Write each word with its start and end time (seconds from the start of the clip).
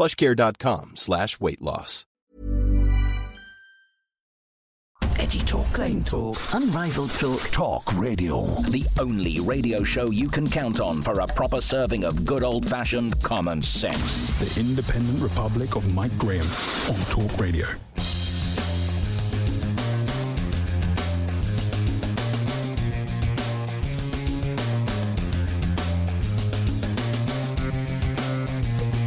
plushcare.com 0.00 0.92
slash 0.94 1.38
weight 1.40 1.60
loss. 1.60 2.06
Edgy 5.18 5.40
talk, 5.40 5.70
plain 5.74 6.02
talk, 6.02 6.38
unrivaled 6.54 7.10
talk. 7.10 7.40
Talk 7.50 7.98
radio. 7.98 8.46
The 8.70 8.86
only 8.98 9.40
radio 9.40 9.84
show 9.84 10.10
you 10.10 10.28
can 10.28 10.48
count 10.48 10.80
on 10.80 11.02
for 11.02 11.20
a 11.20 11.26
proper 11.26 11.60
serving 11.60 12.04
of 12.04 12.24
good 12.24 12.42
old 12.42 12.64
fashioned 12.64 13.22
common 13.22 13.60
sense. 13.60 14.30
The 14.38 14.60
Independent 14.60 15.22
Republic 15.22 15.76
of 15.76 15.94
Mike 15.94 16.16
Graham 16.16 16.46
on 16.88 17.00
Talk 17.10 17.38
Radio. 17.38 17.66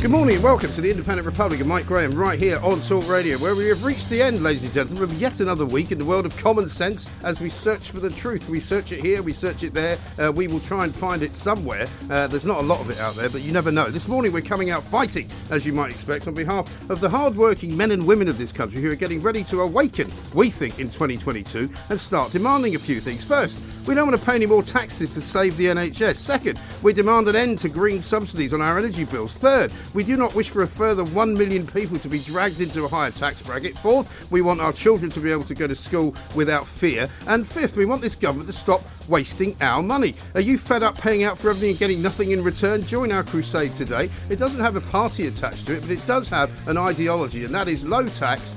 Good 0.04 0.12
morning 0.12 0.36
and 0.36 0.44
welcome 0.44 0.70
to 0.74 0.82
the 0.82 0.92
Independent 0.92 1.26
Republic 1.26 1.62
of 1.62 1.68
Mike 1.68 1.86
Graham 1.86 2.14
right 2.14 2.38
here 2.38 2.60
on 2.60 2.82
Talk 2.82 3.08
Radio, 3.08 3.38
where 3.38 3.56
we 3.56 3.70
have 3.70 3.86
reached 3.86 4.10
the 4.10 4.22
end, 4.22 4.44
ladies 4.44 4.66
and 4.66 4.74
gentlemen, 4.74 5.04
of 5.04 5.14
yet 5.14 5.40
another 5.40 5.66
week 5.66 5.94
in 5.94 5.98
the 5.98 6.04
world 6.04 6.26
of 6.26 6.36
common 6.36 6.68
sense 6.68 7.10
as 7.24 7.40
we 7.40 7.50
search 7.50 7.90
for 7.90 8.02
the 8.02 8.10
truth. 8.10 8.50
We 8.50 8.60
search 8.60 8.92
it 8.92 9.00
here, 9.00 9.24
we 9.24 9.32
search 9.32 9.64
it 9.64 9.74
there, 9.74 9.98
uh, 10.20 10.30
we 10.30 10.50
will 10.50 10.60
try 10.60 10.84
and 10.84 10.94
find 10.94 11.24
it 11.24 11.34
somewhere. 11.34 11.88
Uh, 12.10 12.28
there's 12.28 12.46
not 12.46 12.58
a 12.58 12.68
lot 12.68 12.82
of 12.82 12.90
it 12.90 13.00
out 13.00 13.16
there, 13.16 13.30
but 13.30 13.44
you 13.44 13.54
never 13.54 13.72
know. 13.72 13.90
This 13.90 14.10
morning 14.10 14.34
we're 14.34 14.42
coming 14.42 14.72
out 14.72 14.84
fighting, 14.84 15.30
as 15.52 15.66
you 15.66 15.72
might 15.72 15.92
expect, 15.92 16.28
on 16.28 16.34
behalf 16.34 16.68
of 16.90 17.00
the 17.00 17.08
hard-working 17.08 17.76
men 17.78 17.92
and 17.92 18.06
women 18.06 18.28
of 18.28 18.38
this 18.38 18.52
country 18.52 18.82
who 18.82 18.92
are 18.92 18.96
getting 18.96 19.22
ready 19.22 19.46
to 19.46 19.62
awaken, 19.62 20.12
we 20.34 20.50
think, 20.50 20.80
in 20.80 20.90
2022 20.90 21.70
and 21.90 21.98
start 21.98 22.34
demanding 22.34 22.76
a 22.76 22.80
few 22.80 23.00
things. 23.00 23.24
First, 23.24 23.58
we 23.88 23.96
don't 23.96 24.10
want 24.10 24.20
to 24.20 24.26
pay 24.26 24.36
any 24.36 24.46
more 24.46 24.64
taxes 24.64 25.14
to 25.14 25.22
save 25.22 25.56
the 25.58 25.66
NHS. 25.68 26.16
Second, 26.16 26.60
we 26.82 26.92
demand 26.92 27.30
an 27.30 27.38
end 27.38 27.60
to 27.60 27.70
green 27.70 28.02
subsidies 28.02 28.54
on 28.54 28.62
our 28.62 28.78
energy 28.78 29.06
bills. 29.06 29.36
Third, 29.38 29.72
we 29.94 30.04
do 30.04 30.18
not 30.18 30.34
wish 30.36 30.50
for 30.50 30.64
a 30.64 30.68
further 30.68 31.04
1 31.04 31.34
million 31.34 31.66
people 31.68 32.00
to 32.00 32.10
be 32.10 32.20
dragged 32.20 32.62
into 32.62 32.86
a 32.86 32.88
higher 32.88 33.12
tax 33.12 33.42
bracket. 33.42 33.78
Fourth, 33.78 34.32
we 34.32 34.42
want 34.42 34.62
our 34.62 34.74
children 34.74 35.10
to 35.12 35.20
be 35.20 35.32
able 35.32 35.44
to 35.44 35.56
go 35.56 35.68
to 35.68 35.76
school 35.76 36.16
without 36.36 36.66
fear. 36.66 37.08
And 37.28 37.46
fifth, 37.46 37.76
we 37.76 37.86
want 37.86 38.02
this 38.02 38.16
government 38.16 38.48
to 38.48 38.54
stop 38.54 38.82
wasting 39.08 39.56
our 39.62 39.84
money. 39.84 40.16
Are 40.36 40.42
you 40.42 40.58
fed 40.58 40.84
up 40.84 40.98
paying 40.98 41.24
out 41.24 41.38
for 41.38 41.50
everything 41.50 41.72
and 41.72 41.80
getting 41.80 42.02
nothing 42.02 42.32
in 42.32 42.44
return? 42.44 42.82
Join 42.84 43.12
our 43.12 43.24
crusade 43.24 43.76
today. 43.76 44.10
It 44.30 44.40
doesn't 44.40 44.62
have 44.62 44.76
a 44.76 44.82
party 44.82 45.28
attached 45.28 45.68
to 45.68 45.76
it, 45.76 45.82
but 45.82 45.92
it 45.92 46.06
does 46.08 46.30
have 46.30 46.68
an 46.68 46.78
ideology, 46.78 47.46
and 47.46 47.54
that 47.54 47.68
is 47.68 47.86
low 47.86 48.06
tax 48.06 48.56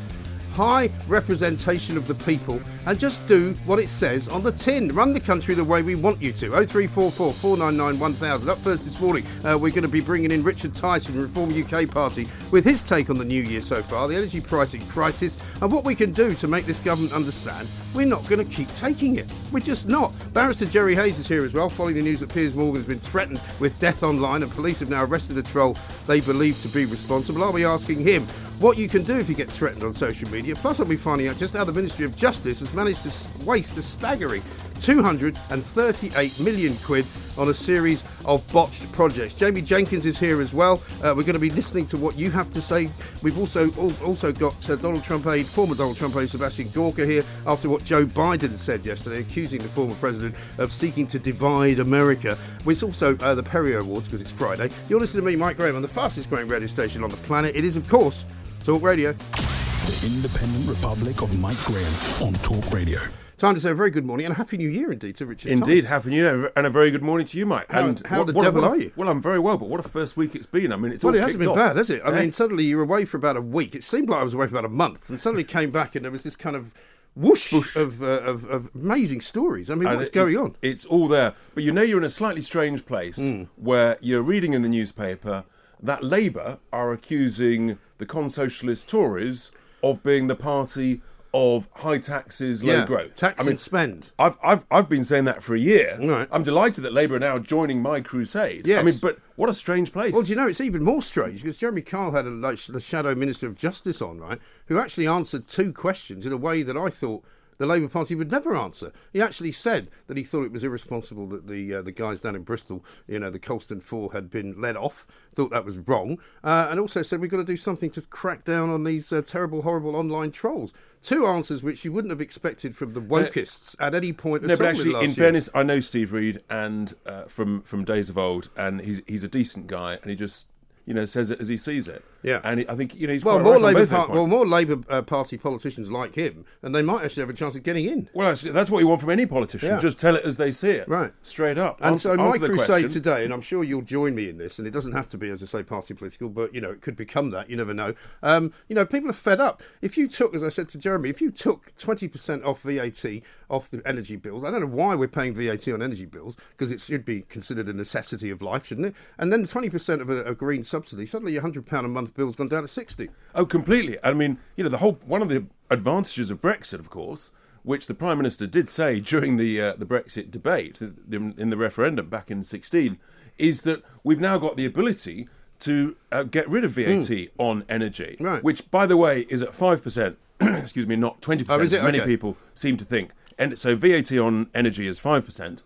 high 0.56 0.88
representation 1.06 1.98
of 1.98 2.08
the 2.08 2.14
people 2.14 2.58
and 2.86 2.98
just 2.98 3.28
do 3.28 3.52
what 3.66 3.78
it 3.78 3.88
says 3.88 4.26
on 4.28 4.42
the 4.42 4.52
tin. 4.52 4.88
Run 4.88 5.12
the 5.12 5.20
country 5.20 5.54
the 5.54 5.62
way 5.62 5.82
we 5.82 5.94
want 5.94 6.20
you 6.20 6.32
to. 6.32 6.48
0344 6.48 7.32
499 7.34 8.00
1000. 8.00 8.48
Up 8.48 8.58
first 8.58 8.84
this 8.84 8.98
morning, 8.98 9.24
uh, 9.44 9.58
we're 9.60 9.70
going 9.70 9.82
to 9.82 9.88
be 9.88 10.00
bringing 10.00 10.30
in 10.30 10.42
Richard 10.42 10.74
Tice, 10.74 11.10
Reform 11.10 11.52
UK 11.52 11.88
Party, 11.90 12.26
with 12.50 12.64
his 12.64 12.82
take 12.82 13.10
on 13.10 13.18
the 13.18 13.24
new 13.24 13.42
year 13.42 13.60
so 13.60 13.82
far, 13.82 14.08
the 14.08 14.16
energy 14.16 14.40
pricing 14.40 14.80
crisis, 14.86 15.36
and 15.60 15.70
what 15.70 15.84
we 15.84 15.94
can 15.94 16.10
do 16.10 16.34
to 16.34 16.48
make 16.48 16.64
this 16.64 16.80
government 16.80 17.12
understand 17.12 17.68
we're 17.96 18.04
not 18.04 18.26
going 18.28 18.46
to 18.46 18.54
keep 18.54 18.68
taking 18.74 19.16
it. 19.16 19.24
We're 19.50 19.60
just 19.60 19.88
not. 19.88 20.12
Barrister 20.34 20.66
Jerry 20.66 20.94
Hayes 20.94 21.18
is 21.18 21.26
here 21.26 21.44
as 21.44 21.54
well, 21.54 21.70
following 21.70 21.96
the 21.96 22.02
news 22.02 22.20
that 22.20 22.28
Piers 22.32 22.54
Morgan 22.54 22.76
has 22.76 22.86
been 22.86 22.98
threatened 22.98 23.40
with 23.58 23.78
death 23.80 24.02
online 24.02 24.42
and 24.42 24.52
police 24.52 24.80
have 24.80 24.90
now 24.90 25.04
arrested 25.04 25.34
the 25.34 25.42
troll 25.42 25.76
they 26.06 26.20
believe 26.20 26.60
to 26.62 26.68
be 26.68 26.84
responsible. 26.84 27.42
Are 27.42 27.52
we 27.52 27.64
asking 27.64 28.00
him 28.00 28.26
what 28.58 28.78
you 28.78 28.88
can 28.88 29.02
do 29.02 29.16
if 29.18 29.28
you 29.28 29.34
get 29.34 29.50
threatened 29.50 29.82
on 29.82 29.94
social 29.94 30.28
media. 30.30 30.54
Plus, 30.54 30.80
I'll 30.80 30.86
be 30.86 30.96
finding 30.96 31.28
out 31.28 31.36
just 31.36 31.54
how 31.54 31.64
the 31.64 31.72
Ministry 31.72 32.06
of 32.06 32.16
Justice 32.16 32.60
has 32.60 32.72
managed 32.72 33.02
to 33.02 33.44
waste 33.44 33.76
a 33.76 33.82
staggering 33.82 34.42
238 34.80 36.40
million 36.40 36.76
quid 36.84 37.06
on 37.38 37.48
a 37.48 37.54
series 37.54 38.02
of 38.24 38.46
botched 38.52 38.90
projects. 38.92 39.34
Jamie 39.34 39.62
Jenkins 39.62 40.06
is 40.06 40.18
here 40.18 40.40
as 40.40 40.52
well. 40.54 40.82
Uh, 41.02 41.14
we're 41.16 41.22
going 41.22 41.34
to 41.34 41.38
be 41.38 41.50
listening 41.50 41.86
to 41.86 41.96
what 41.96 42.18
you 42.18 42.30
have 42.30 42.50
to 42.52 42.60
say. 42.60 42.88
We've 43.22 43.38
also 43.38 43.70
also 44.04 44.32
got 44.32 44.68
uh, 44.70 44.76
Donald 44.76 45.04
Trump 45.04 45.26
aide, 45.26 45.46
former 45.46 45.74
Donald 45.74 45.96
Trump 45.96 46.16
aide 46.16 46.30
Sebastian 46.30 46.68
Gorka 46.70 47.04
here 47.04 47.22
after 47.46 47.68
what 47.68 47.84
Joe 47.84 48.06
Biden 48.06 48.56
said 48.56 48.86
yesterday, 48.86 49.20
accusing 49.20 49.60
the 49.60 49.68
former 49.68 49.94
president 49.94 50.34
of 50.58 50.72
seeking 50.72 51.06
to 51.08 51.18
divide 51.18 51.78
America. 51.78 52.38
It's 52.66 52.82
also 52.82 53.16
uh, 53.18 53.34
the 53.34 53.42
Perrior 53.42 53.80
Awards 53.80 54.06
because 54.06 54.20
it's 54.20 54.30
Friday. 54.30 54.70
You're 54.88 55.00
listening 55.00 55.24
to 55.24 55.30
me, 55.30 55.36
Mike 55.36 55.56
Graham, 55.56 55.76
on 55.76 55.82
the 55.82 55.88
fastest 55.88 56.30
growing 56.30 56.48
radio 56.48 56.68
station 56.68 57.04
on 57.04 57.10
the 57.10 57.16
planet. 57.18 57.54
It 57.54 57.64
is, 57.64 57.76
of 57.76 57.88
course, 57.88 58.24
Talk 58.66 58.82
Radio. 58.82 59.12
The 59.12 60.02
Independent 60.06 60.68
Republic 60.68 61.22
of 61.22 61.38
Mike 61.40 61.56
Graham 61.64 61.92
on 62.26 62.32
Talk 62.42 62.72
Radio. 62.72 62.98
Time 63.38 63.54
to 63.54 63.60
say 63.60 63.70
a 63.70 63.74
very 63.74 63.90
good 63.90 64.04
morning 64.04 64.26
and 64.26 64.32
a 64.34 64.36
happy 64.36 64.56
new 64.56 64.68
year 64.68 64.90
indeed 64.90 65.14
to 65.16 65.26
Richard. 65.26 65.52
Indeed, 65.52 65.82
Thomas. 65.82 65.86
happy 65.86 66.10
new 66.10 66.16
year 66.16 66.50
and 66.56 66.66
a 66.66 66.70
very 66.70 66.90
good 66.90 67.04
morning 67.04 67.26
to 67.28 67.38
you, 67.38 67.46
Mike. 67.46 67.70
How- 67.70 67.86
and 67.86 68.04
how 68.06 68.24
the 68.24 68.32
what- 68.32 68.42
devil 68.42 68.62
what 68.62 68.68
a- 68.68 68.70
are 68.72 68.76
you? 68.76 68.90
Well, 68.96 69.08
I'm 69.08 69.22
very 69.22 69.38
well, 69.38 69.56
but 69.56 69.68
what 69.68 69.78
a 69.78 69.88
first 69.88 70.16
week 70.16 70.34
it's 70.34 70.46
been. 70.46 70.72
I 70.72 70.76
mean, 70.76 70.90
it's 70.90 71.04
Well, 71.04 71.12
all 71.14 71.18
it 71.18 71.22
hasn't 71.22 71.38
been 71.40 71.48
off. 71.50 71.56
bad, 71.56 71.76
has 71.76 71.90
it? 71.90 72.02
I 72.04 72.08
Eh? 72.16 72.20
mean, 72.22 72.32
suddenly 72.32 72.64
you're 72.64 72.82
away 72.82 73.04
for 73.04 73.16
about 73.18 73.36
a 73.36 73.40
week. 73.40 73.74
It 73.76 73.84
seemed 73.84 74.08
like 74.08 74.20
I 74.20 74.24
was 74.24 74.34
away 74.34 74.46
for 74.48 74.54
about 74.58 74.64
a 74.64 74.74
month, 74.74 75.08
and 75.10 75.20
suddenly 75.20 75.44
came 75.56 75.70
back, 75.70 75.94
and 75.94 76.04
there 76.04 76.12
was 76.12 76.24
this 76.24 76.34
kind 76.36 76.56
of 76.56 76.72
whoosh, 77.14 77.52
Of, 77.76 78.02
uh, 78.02 78.06
of 78.24 78.44
of 78.50 78.70
amazing 78.74 79.20
stories. 79.20 79.70
I 79.70 79.74
mean, 79.76 79.86
And 79.88 79.98
what's 79.98 80.10
going 80.10 80.36
on? 80.36 80.56
It's 80.62 80.84
all 80.84 81.06
there, 81.08 81.34
but 81.54 81.62
you 81.62 81.70
know 81.72 81.82
you're 81.82 81.98
in 81.98 82.04
a 82.04 82.10
slightly 82.10 82.42
strange 82.42 82.84
place 82.84 83.16
Hmm. 83.16 83.44
where 83.56 83.96
you're 84.00 84.22
reading 84.22 84.54
in 84.54 84.62
the 84.62 84.68
newspaper 84.68 85.44
that 85.82 86.02
Labour 86.02 86.58
are 86.72 86.92
accusing 86.92 87.78
the 87.98 88.06
con-socialist 88.06 88.88
Tories 88.88 89.52
of 89.82 90.02
being 90.02 90.26
the 90.26 90.36
party 90.36 91.02
of 91.34 91.68
high 91.74 91.98
taxes, 91.98 92.64
low 92.64 92.72
Yeah, 92.72 92.86
growth. 92.86 93.14
tax 93.14 93.38
I 93.38 93.42
mean, 93.42 93.50
and 93.50 93.58
spend. 93.58 94.10
I've, 94.18 94.38
I've 94.42 94.64
I've 94.70 94.88
been 94.88 95.04
saying 95.04 95.24
that 95.24 95.42
for 95.42 95.54
a 95.54 95.58
year. 95.58 95.98
Right. 96.00 96.26
I'm 96.32 96.42
delighted 96.42 96.82
that 96.84 96.94
Labour 96.94 97.16
are 97.16 97.18
now 97.18 97.38
joining 97.38 97.82
my 97.82 98.00
crusade. 98.00 98.66
Yes. 98.66 98.80
I 98.80 98.82
mean, 98.82 98.94
but 99.02 99.18
what 99.34 99.50
a 99.50 99.54
strange 99.54 99.92
place. 99.92 100.14
Well, 100.14 100.22
do 100.22 100.30
you 100.30 100.36
know 100.36 100.48
it's 100.48 100.62
even 100.62 100.82
more 100.82 101.02
strange 101.02 101.42
because 101.42 101.58
Jeremy 101.58 101.82
Kyle 101.82 102.10
had 102.10 102.24
a, 102.24 102.30
like, 102.30 102.58
the 102.60 102.80
Shadow 102.80 103.14
Minister 103.14 103.46
of 103.46 103.54
Justice 103.54 104.00
on, 104.00 104.18
right, 104.18 104.38
who 104.66 104.78
actually 104.78 105.06
answered 105.08 105.46
two 105.46 105.74
questions 105.74 106.24
in 106.24 106.32
a 106.32 106.38
way 106.38 106.62
that 106.62 106.76
I 106.76 106.88
thought 106.88 107.22
the 107.58 107.66
Labour 107.66 107.88
Party 107.88 108.14
would 108.14 108.30
never 108.30 108.56
answer. 108.56 108.92
He 109.12 109.20
actually 109.20 109.52
said 109.52 109.88
that 110.06 110.16
he 110.16 110.22
thought 110.22 110.44
it 110.44 110.52
was 110.52 110.64
irresponsible 110.64 111.26
that 111.28 111.46
the 111.46 111.74
uh, 111.74 111.82
the 111.82 111.92
guys 111.92 112.20
down 112.20 112.36
in 112.36 112.42
Bristol, 112.42 112.84
you 113.06 113.18
know, 113.18 113.30
the 113.30 113.38
Colston 113.38 113.80
Four, 113.80 114.12
had 114.12 114.30
been 114.30 114.60
let 114.60 114.76
off. 114.76 115.06
Thought 115.34 115.50
that 115.50 115.64
was 115.64 115.78
wrong, 115.78 116.18
uh, 116.44 116.68
and 116.70 116.80
also 116.80 117.02
said 117.02 117.20
we've 117.20 117.30
got 117.30 117.38
to 117.38 117.44
do 117.44 117.56
something 117.56 117.90
to 117.90 118.02
crack 118.02 118.44
down 118.44 118.70
on 118.70 118.84
these 118.84 119.12
uh, 119.12 119.22
terrible, 119.22 119.62
horrible 119.62 119.96
online 119.96 120.30
trolls. 120.30 120.72
Two 121.02 121.26
answers 121.26 121.62
which 121.62 121.84
you 121.84 121.92
wouldn't 121.92 122.10
have 122.10 122.20
expected 122.20 122.74
from 122.74 122.92
the 122.92 123.00
wokists 123.00 123.76
at 123.78 123.94
any 123.94 124.12
point. 124.12 124.42
No, 124.42 124.56
but 124.56 124.66
actually, 124.66 124.94
in 124.96 125.02
year. 125.02 125.14
fairness, 125.14 125.48
I 125.54 125.62
know 125.62 125.80
Steve 125.80 126.12
Reed 126.12 126.42
and 126.50 126.92
uh, 127.04 127.24
from 127.24 127.62
from 127.62 127.84
days 127.84 128.08
of 128.08 128.18
old, 128.18 128.50
and 128.56 128.80
he's 128.80 129.02
he's 129.06 129.22
a 129.22 129.28
decent 129.28 129.66
guy, 129.66 129.98
and 130.02 130.10
he 130.10 130.16
just 130.16 130.48
you 130.86 130.94
know 130.94 131.04
says 131.04 131.30
it 131.30 131.40
as 131.40 131.48
he 131.48 131.56
sees 131.56 131.88
it. 131.88 132.04
Yeah. 132.22 132.40
and 132.42 132.60
he, 132.60 132.68
I 132.68 132.74
think 132.74 132.98
you 132.98 133.06
know 133.06 133.12
he's 133.12 133.24
well, 133.24 133.38
more 133.38 133.54
right 133.54 133.62
Labour, 133.62 133.80
both 133.80 133.90
those 133.90 133.98
par- 133.98 134.14
well, 134.14 134.26
more 134.26 134.46
Labour 134.46 134.78
uh, 134.88 135.02
Party 135.02 135.36
politicians 135.36 135.90
like 135.90 136.14
him, 136.14 136.44
and 136.62 136.74
they 136.74 136.82
might 136.82 137.04
actually 137.04 137.20
have 137.22 137.30
a 137.30 137.34
chance 137.34 137.54
of 137.54 137.62
getting 137.62 137.86
in. 137.86 138.08
Well, 138.14 138.28
that's, 138.28 138.42
that's 138.42 138.70
what 138.70 138.80
you 138.80 138.88
want 138.88 139.00
from 139.00 139.10
any 139.10 139.26
politician. 139.26 139.68
Yeah. 139.70 139.80
Just 139.80 139.98
tell 139.98 140.14
it 140.16 140.24
as 140.24 140.36
they 140.36 140.52
see 140.52 140.70
it, 140.70 140.88
Right. 140.88 141.12
Straight 141.22 141.58
up. 141.58 141.80
And 141.80 141.92
Answer- 141.92 142.08
so 142.10 142.16
my 142.16 142.38
crusade 142.38 142.66
question. 142.66 142.88
today, 142.88 143.24
and 143.24 143.32
I'm 143.32 143.40
sure 143.40 143.62
you'll 143.64 143.82
join 143.82 144.14
me 144.14 144.28
in 144.28 144.38
this, 144.38 144.58
and 144.58 144.66
it 144.66 144.70
doesn't 144.70 144.92
have 144.92 145.08
to 145.10 145.18
be, 145.18 145.28
as 145.30 145.42
I 145.42 145.46
say, 145.46 145.62
party 145.62 145.94
political, 145.94 146.28
but 146.28 146.54
you 146.54 146.60
know 146.60 146.70
it 146.70 146.80
could 146.80 146.96
become 146.96 147.30
that. 147.30 147.50
You 147.50 147.56
never 147.56 147.74
know. 147.74 147.94
Um, 148.22 148.52
you 148.68 148.74
know, 148.74 148.86
people 148.86 149.10
are 149.10 149.14
fed 149.14 149.40
up. 149.40 149.62
If 149.82 149.98
you 149.98 150.08
took, 150.08 150.34
as 150.34 150.42
I 150.42 150.48
said 150.48 150.68
to 150.70 150.78
Jeremy, 150.78 151.10
if 151.10 151.20
you 151.20 151.30
took 151.30 151.76
20% 151.76 152.44
off 152.44 152.62
VAT 152.62 153.22
off 153.50 153.70
the 153.70 153.82
energy 153.86 154.16
bills, 154.16 154.44
I 154.44 154.50
don't 154.50 154.60
know 154.60 154.66
why 154.66 154.94
we're 154.94 155.08
paying 155.08 155.34
VAT 155.34 155.68
on 155.68 155.82
energy 155.82 156.06
bills 156.06 156.36
because 156.50 156.72
it 156.72 156.80
should 156.80 157.04
be 157.04 157.22
considered 157.22 157.68
a 157.68 157.72
necessity 157.72 158.30
of 158.30 158.42
life, 158.42 158.66
shouldn't 158.66 158.88
it? 158.88 158.94
And 159.18 159.32
then 159.32 159.44
20% 159.44 160.00
of 160.00 160.10
a, 160.10 160.24
a 160.24 160.34
green 160.34 160.64
subsidy, 160.76 161.06
suddenly 161.06 161.32
your 161.32 161.40
hundred 161.40 161.64
pound 161.64 161.86
a 161.86 161.88
month 161.88 162.14
bill's 162.14 162.36
gone 162.36 162.48
down 162.48 162.62
to 162.62 162.68
sixty. 162.68 163.08
Oh, 163.34 163.46
completely. 163.46 163.96
I 164.04 164.12
mean, 164.12 164.38
you 164.56 164.64
know, 164.64 164.68
the 164.70 164.78
whole 164.78 164.98
one 165.06 165.22
of 165.22 165.30
the 165.30 165.46
advantages 165.70 166.30
of 166.30 166.42
Brexit, 166.42 166.78
of 166.78 166.90
course, 166.90 167.32
which 167.62 167.86
the 167.86 167.94
Prime 167.94 168.18
Minister 168.18 168.46
did 168.46 168.68
say 168.68 169.00
during 169.00 169.38
the 169.38 169.60
uh, 169.60 169.72
the 169.76 169.86
Brexit 169.86 170.30
debate 170.30 170.82
in 170.82 171.48
the 171.48 171.56
referendum 171.56 172.10
back 172.10 172.30
in 172.30 172.44
16, 172.44 172.98
is 173.38 173.62
that 173.62 173.82
we've 174.04 174.20
now 174.20 174.36
got 174.36 174.58
the 174.58 174.66
ability 174.66 175.28
to 175.60 175.96
uh, 176.12 176.24
get 176.24 176.46
rid 176.50 176.62
of 176.64 176.72
VAT 176.72 176.84
mm. 176.84 177.30
on 177.38 177.64
energy, 177.70 178.16
right. 178.20 178.44
which, 178.44 178.70
by 178.70 178.84
the 178.84 178.98
way, 178.98 179.20
is 179.30 179.40
at 179.40 179.54
five 179.54 179.82
percent. 179.82 180.18
excuse 180.42 180.86
me, 180.86 180.96
not 180.96 181.22
twenty 181.22 181.44
percent, 181.44 181.72
oh, 181.72 181.76
as 181.76 181.82
many 181.82 182.00
okay. 182.00 182.06
people 182.06 182.36
seem 182.52 182.76
to 182.76 182.84
think. 182.84 183.12
And 183.38 183.58
so 183.58 183.74
VAT 183.76 184.12
on 184.12 184.50
energy 184.54 184.86
is 184.86 185.00
five 185.00 185.24
percent 185.24 185.62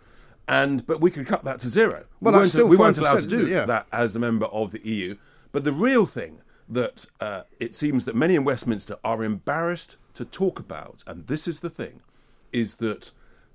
and 0.50 0.84
but 0.84 1.00
we 1.00 1.10
could 1.10 1.26
cut 1.26 1.44
that 1.44 1.60
to 1.60 1.68
zero. 1.68 2.04
Well, 2.20 2.34
we, 2.34 2.40
weren't, 2.40 2.68
we 2.68 2.76
weren't 2.76 2.98
allowed 2.98 3.20
to 3.20 3.26
do 3.26 3.46
yeah. 3.46 3.64
that 3.66 3.86
as 3.92 4.16
a 4.16 4.18
member 4.18 4.46
of 4.46 4.72
the 4.72 4.80
EU. 4.86 5.14
But 5.52 5.64
the 5.64 5.72
real 5.72 6.04
thing 6.04 6.40
that 6.68 7.06
uh, 7.20 7.42
it 7.60 7.74
seems 7.74 8.04
that 8.04 8.16
many 8.16 8.34
in 8.34 8.44
Westminster 8.44 8.96
are 9.04 9.22
embarrassed 9.22 9.96
to 10.14 10.24
talk 10.24 10.58
about, 10.58 11.04
and 11.06 11.26
this 11.28 11.46
is 11.46 11.60
the 11.60 11.70
thing, 11.70 12.00
is 12.52 12.76
that 12.76 13.12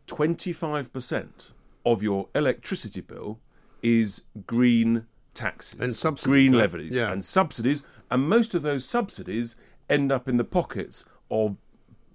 25% 0.07 1.51
of 1.85 2.01
your 2.01 2.29
electricity 2.33 3.01
bill 3.01 3.39
is 3.83 4.23
green 4.47 5.05
taxes, 5.33 5.79
and 5.81 5.91
subsidies, 5.91 6.31
green 6.31 6.53
levies, 6.53 6.95
yeah. 6.95 7.11
and 7.11 7.23
subsidies, 7.23 7.83
and 8.09 8.27
most 8.29 8.55
of 8.55 8.61
those 8.61 8.85
subsidies 8.85 9.57
end 9.89 10.13
up 10.13 10.29
in 10.29 10.37
the 10.37 10.45
pockets 10.45 11.05
of 11.29 11.57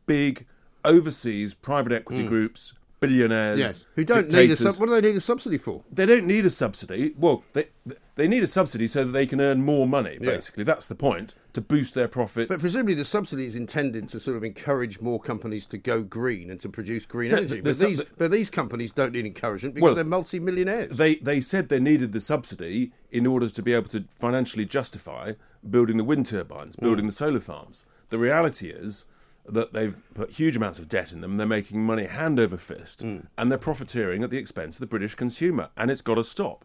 big 0.06 0.46
overseas 0.86 1.52
private 1.52 1.92
equity 1.92 2.24
mm. 2.24 2.28
groups 2.28 2.72
billionaires, 3.00 3.58
yes, 3.58 3.86
who 3.94 4.04
don't 4.04 4.28
dictators. 4.28 4.60
need 4.60 4.68
a 4.68 4.72
sub- 4.72 4.80
what 4.80 4.86
do 4.88 5.00
they 5.00 5.08
need 5.08 5.16
a 5.16 5.20
subsidy 5.20 5.58
for? 5.58 5.82
They 5.90 6.06
don't 6.06 6.26
need 6.26 6.46
a 6.46 6.50
subsidy. 6.50 7.14
Well, 7.18 7.42
they 7.54 7.68
they 8.14 8.28
need 8.28 8.42
a 8.42 8.46
subsidy 8.46 8.86
so 8.86 9.04
that 9.04 9.12
they 9.12 9.26
can 9.26 9.40
earn 9.40 9.64
more 9.64 9.88
money. 9.88 10.18
Basically, 10.18 10.62
yeah. 10.62 10.66
that's 10.66 10.86
the 10.86 10.94
point 10.94 11.34
to 11.54 11.60
boost 11.60 11.94
their 11.94 12.08
profits. 12.08 12.48
But 12.48 12.60
presumably, 12.60 12.94
the 12.94 13.04
subsidy 13.04 13.46
is 13.46 13.56
intended 13.56 14.08
to 14.10 14.20
sort 14.20 14.36
of 14.36 14.44
encourage 14.44 15.00
more 15.00 15.18
companies 15.18 15.66
to 15.66 15.78
go 15.78 16.02
green 16.02 16.50
and 16.50 16.60
to 16.60 16.68
produce 16.68 17.06
green 17.06 17.32
energy. 17.32 17.60
The, 17.60 17.72
the, 17.72 17.84
but, 17.84 17.88
these, 17.88 17.98
the, 17.98 18.06
but 18.18 18.30
these 18.30 18.50
companies 18.50 18.92
don't 18.92 19.12
need 19.12 19.26
encouragement 19.26 19.74
because 19.74 19.88
well, 19.88 19.94
they're 19.94 20.04
multi-millionaires. 20.04 20.96
They 20.96 21.16
they 21.16 21.40
said 21.40 21.68
they 21.68 21.80
needed 21.80 22.12
the 22.12 22.20
subsidy 22.20 22.92
in 23.10 23.26
order 23.26 23.48
to 23.48 23.62
be 23.62 23.72
able 23.72 23.88
to 23.88 24.04
financially 24.18 24.64
justify 24.64 25.32
building 25.68 25.96
the 25.96 26.04
wind 26.04 26.26
turbines, 26.26 26.76
building 26.76 27.04
mm. 27.04 27.08
the 27.08 27.12
solar 27.12 27.40
farms. 27.40 27.86
The 28.10 28.18
reality 28.18 28.68
is 28.68 29.06
that 29.48 29.72
they've 29.72 29.96
put 30.14 30.30
huge 30.30 30.56
amounts 30.56 30.78
of 30.78 30.88
debt 30.88 31.12
in 31.12 31.20
them. 31.20 31.36
They're 31.36 31.46
making 31.46 31.82
money 31.82 32.06
hand 32.06 32.38
over 32.38 32.56
fist, 32.56 33.04
mm. 33.04 33.26
and 33.38 33.50
they're 33.50 33.58
profiteering 33.58 34.22
at 34.22 34.30
the 34.30 34.38
expense 34.38 34.76
of 34.76 34.80
the 34.80 34.86
British 34.86 35.14
consumer, 35.14 35.70
and 35.76 35.90
it's 35.90 36.02
got 36.02 36.16
to 36.16 36.24
stop. 36.24 36.64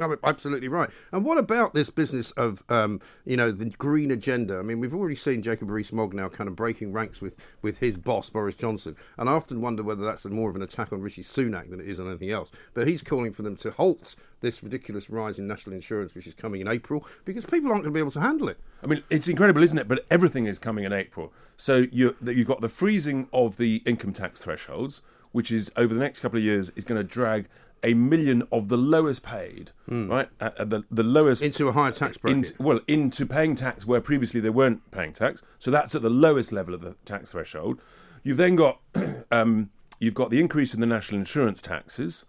Oh, 0.00 0.16
absolutely 0.24 0.68
right. 0.68 0.90
And 1.12 1.24
what 1.24 1.38
about 1.38 1.74
this 1.74 1.90
business 1.90 2.30
of, 2.32 2.62
um, 2.68 3.00
you 3.24 3.36
know, 3.36 3.50
the 3.50 3.66
green 3.66 4.10
agenda? 4.10 4.58
I 4.58 4.62
mean, 4.62 4.80
we've 4.80 4.94
already 4.94 5.14
seen 5.14 5.42
Jacob 5.42 5.70
Rees-Mogg 5.70 6.14
now 6.14 6.28
kind 6.28 6.48
of 6.48 6.56
breaking 6.56 6.92
ranks 6.92 7.20
with, 7.20 7.36
with 7.62 7.78
his 7.78 7.96
boss, 7.96 8.28
Boris 8.30 8.56
Johnson. 8.56 8.96
And 9.18 9.28
I 9.28 9.32
often 9.32 9.60
wonder 9.60 9.82
whether 9.82 10.04
that's 10.04 10.24
more 10.26 10.50
of 10.50 10.56
an 10.56 10.62
attack 10.62 10.92
on 10.92 11.00
Rishi 11.00 11.22
Sunak 11.22 11.70
than 11.70 11.80
it 11.80 11.88
is 11.88 12.00
on 12.00 12.08
anything 12.08 12.30
else. 12.30 12.52
But 12.74 12.88
he's 12.88 13.02
calling 13.02 13.32
for 13.32 13.42
them 13.42 13.56
to 13.56 13.70
halt 13.70 14.16
this 14.40 14.62
ridiculous 14.62 15.08
rise 15.08 15.38
in 15.38 15.46
national 15.46 15.74
insurance, 15.74 16.14
which 16.14 16.26
is 16.26 16.34
coming 16.34 16.60
in 16.60 16.68
April, 16.68 17.06
because 17.24 17.44
people 17.44 17.70
aren't 17.70 17.84
going 17.84 17.92
to 17.92 17.96
be 17.96 18.00
able 18.00 18.10
to 18.10 18.20
handle 18.20 18.48
it. 18.48 18.58
I 18.82 18.86
mean, 18.86 19.02
it's 19.10 19.28
incredible, 19.28 19.62
isn't 19.62 19.78
it? 19.78 19.88
But 19.88 20.04
everything 20.10 20.46
is 20.46 20.58
coming 20.58 20.84
in 20.84 20.92
April. 20.92 21.32
So 21.56 21.84
you 21.90 22.14
you've 22.22 22.46
got 22.46 22.60
the 22.60 22.68
freezing 22.68 23.28
of 23.32 23.56
the 23.56 23.82
income 23.86 24.12
tax 24.12 24.44
thresholds, 24.44 25.02
which 25.32 25.50
is 25.50 25.72
over 25.76 25.92
the 25.92 26.00
next 26.00 26.20
couple 26.20 26.38
of 26.38 26.44
years 26.44 26.70
is 26.76 26.84
going 26.84 27.00
to 27.00 27.04
drag 27.04 27.48
a 27.82 27.94
million 27.94 28.42
of 28.50 28.68
the 28.68 28.76
lowest 28.76 29.22
paid, 29.22 29.70
mm. 29.88 30.08
right, 30.10 30.28
uh, 30.40 30.64
the 30.64 30.84
the 30.90 31.02
lowest 31.02 31.42
into 31.42 31.68
a 31.68 31.72
higher 31.72 31.92
tax 31.92 32.18
bracket. 32.18 32.52
Well, 32.58 32.80
into 32.88 33.26
paying 33.26 33.54
tax 33.54 33.86
where 33.86 34.00
previously 34.00 34.40
they 34.40 34.50
weren't 34.50 34.90
paying 34.90 35.12
tax. 35.12 35.42
So 35.58 35.70
that's 35.70 35.94
at 35.94 36.02
the 36.02 36.10
lowest 36.10 36.52
level 36.52 36.74
of 36.74 36.80
the 36.80 36.96
tax 37.04 37.32
threshold. 37.32 37.80
You've 38.22 38.38
then 38.38 38.56
got 38.56 38.80
um, 39.30 39.70
you've 40.00 40.14
got 40.14 40.30
the 40.30 40.40
increase 40.40 40.74
in 40.74 40.80
the 40.80 40.86
national 40.86 41.20
insurance 41.20 41.62
taxes. 41.62 42.26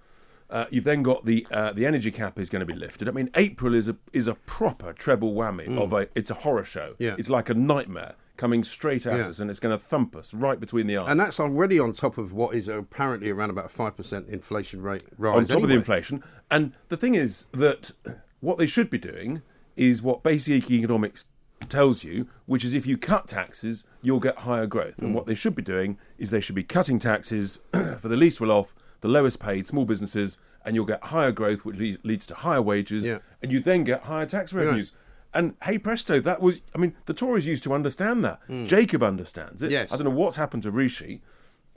Uh, 0.49 0.65
you've 0.69 0.85
then 0.85 1.03
got 1.03 1.25
the 1.25 1.45
uh, 1.51 1.73
the 1.73 1.85
energy 1.85 2.11
cap 2.11 2.39
is 2.39 2.49
going 2.49 2.61
to 2.61 2.65
be 2.65 2.77
lifted. 2.77 3.09
I 3.09 3.11
mean, 3.11 3.29
April 3.35 3.73
is 3.73 3.89
a 3.89 3.97
is 4.13 4.27
a 4.27 4.35
proper 4.35 4.93
treble 4.93 5.33
whammy 5.33 5.67
mm. 5.67 5.81
of 5.81 5.93
a 5.93 6.07
it's 6.15 6.29
a 6.29 6.35
horror 6.35 6.63
show. 6.63 6.95
Yeah. 6.99 7.15
It's 7.17 7.29
like 7.29 7.49
a 7.49 7.53
nightmare 7.53 8.15
coming 8.37 8.63
straight 8.63 9.05
at 9.05 9.13
yeah. 9.13 9.27
us, 9.27 9.39
and 9.39 9.49
it's 9.49 9.59
going 9.59 9.77
to 9.77 9.83
thump 9.83 10.15
us 10.15 10.33
right 10.33 10.59
between 10.59 10.87
the 10.87 10.97
eyes. 10.97 11.09
And 11.09 11.19
that's 11.19 11.39
already 11.39 11.79
on 11.79 11.93
top 11.93 12.17
of 12.17 12.33
what 12.33 12.55
is 12.55 12.67
apparently 12.67 13.29
around 13.29 13.49
about 13.49 13.65
a 13.65 13.69
five 13.69 13.97
percent 13.97 14.27
inflation 14.29 14.81
rate 14.81 15.03
rise. 15.17 15.35
On 15.35 15.45
top 15.45 15.51
anyway. 15.51 15.63
of 15.63 15.69
the 15.69 15.75
inflation, 15.75 16.23
and 16.51 16.73
the 16.89 16.97
thing 16.97 17.15
is 17.15 17.45
that 17.53 17.91
what 18.39 18.57
they 18.57 18.67
should 18.67 18.89
be 18.89 18.97
doing 18.97 19.41
is 19.75 20.01
what 20.01 20.23
basic 20.23 20.71
economics 20.71 21.27
tells 21.69 22.03
you, 22.03 22.27
which 22.45 22.63
is 22.63 22.73
if 22.73 22.85
you 22.85 22.97
cut 22.97 23.27
taxes, 23.27 23.85
you'll 24.01 24.19
get 24.19 24.35
higher 24.37 24.67
growth. 24.67 24.97
Mm. 24.97 25.03
And 25.03 25.15
what 25.15 25.25
they 25.25 25.35
should 25.35 25.55
be 25.55 25.61
doing 25.61 25.97
is 26.17 26.31
they 26.31 26.41
should 26.41 26.55
be 26.55 26.63
cutting 26.63 26.99
taxes 26.99 27.59
for 27.99 28.07
the 28.07 28.17
least 28.17 28.39
well 28.39 28.51
off 28.51 28.75
the 29.01 29.07
lowest 29.07 29.39
paid 29.39 29.65
small 29.67 29.85
businesses, 29.85 30.37
and 30.65 30.75
you'll 30.75 30.85
get 30.85 31.03
higher 31.03 31.31
growth, 31.31 31.65
which 31.65 31.77
leads 32.03 32.25
to 32.27 32.35
higher 32.35 32.61
wages, 32.61 33.07
yeah. 33.07 33.19
and 33.41 33.51
you 33.51 33.59
then 33.59 33.83
get 33.83 34.03
higher 34.03 34.25
tax 34.25 34.53
revenues. 34.53 34.91
And 35.37 35.55
hey 35.63 35.77
presto, 35.77 36.19
that 36.19 36.41
was, 36.41 36.61
I 36.75 36.79
mean, 36.79 36.95
the 37.05 37.13
Tories 37.13 37.45
used 37.45 37.63
to 37.65 37.73
understand 37.73 38.23
that. 38.25 38.39
Mm. 38.49 38.67
Jacob 38.67 39.03
understands 39.03 39.61
it. 39.61 39.71
Yes. 39.71 39.91
I 39.91 39.95
don't 39.95 40.05
know 40.05 40.09
what's 40.09 40.35
happened 40.35 40.63
to 40.63 40.71
Rishi, 40.71 41.21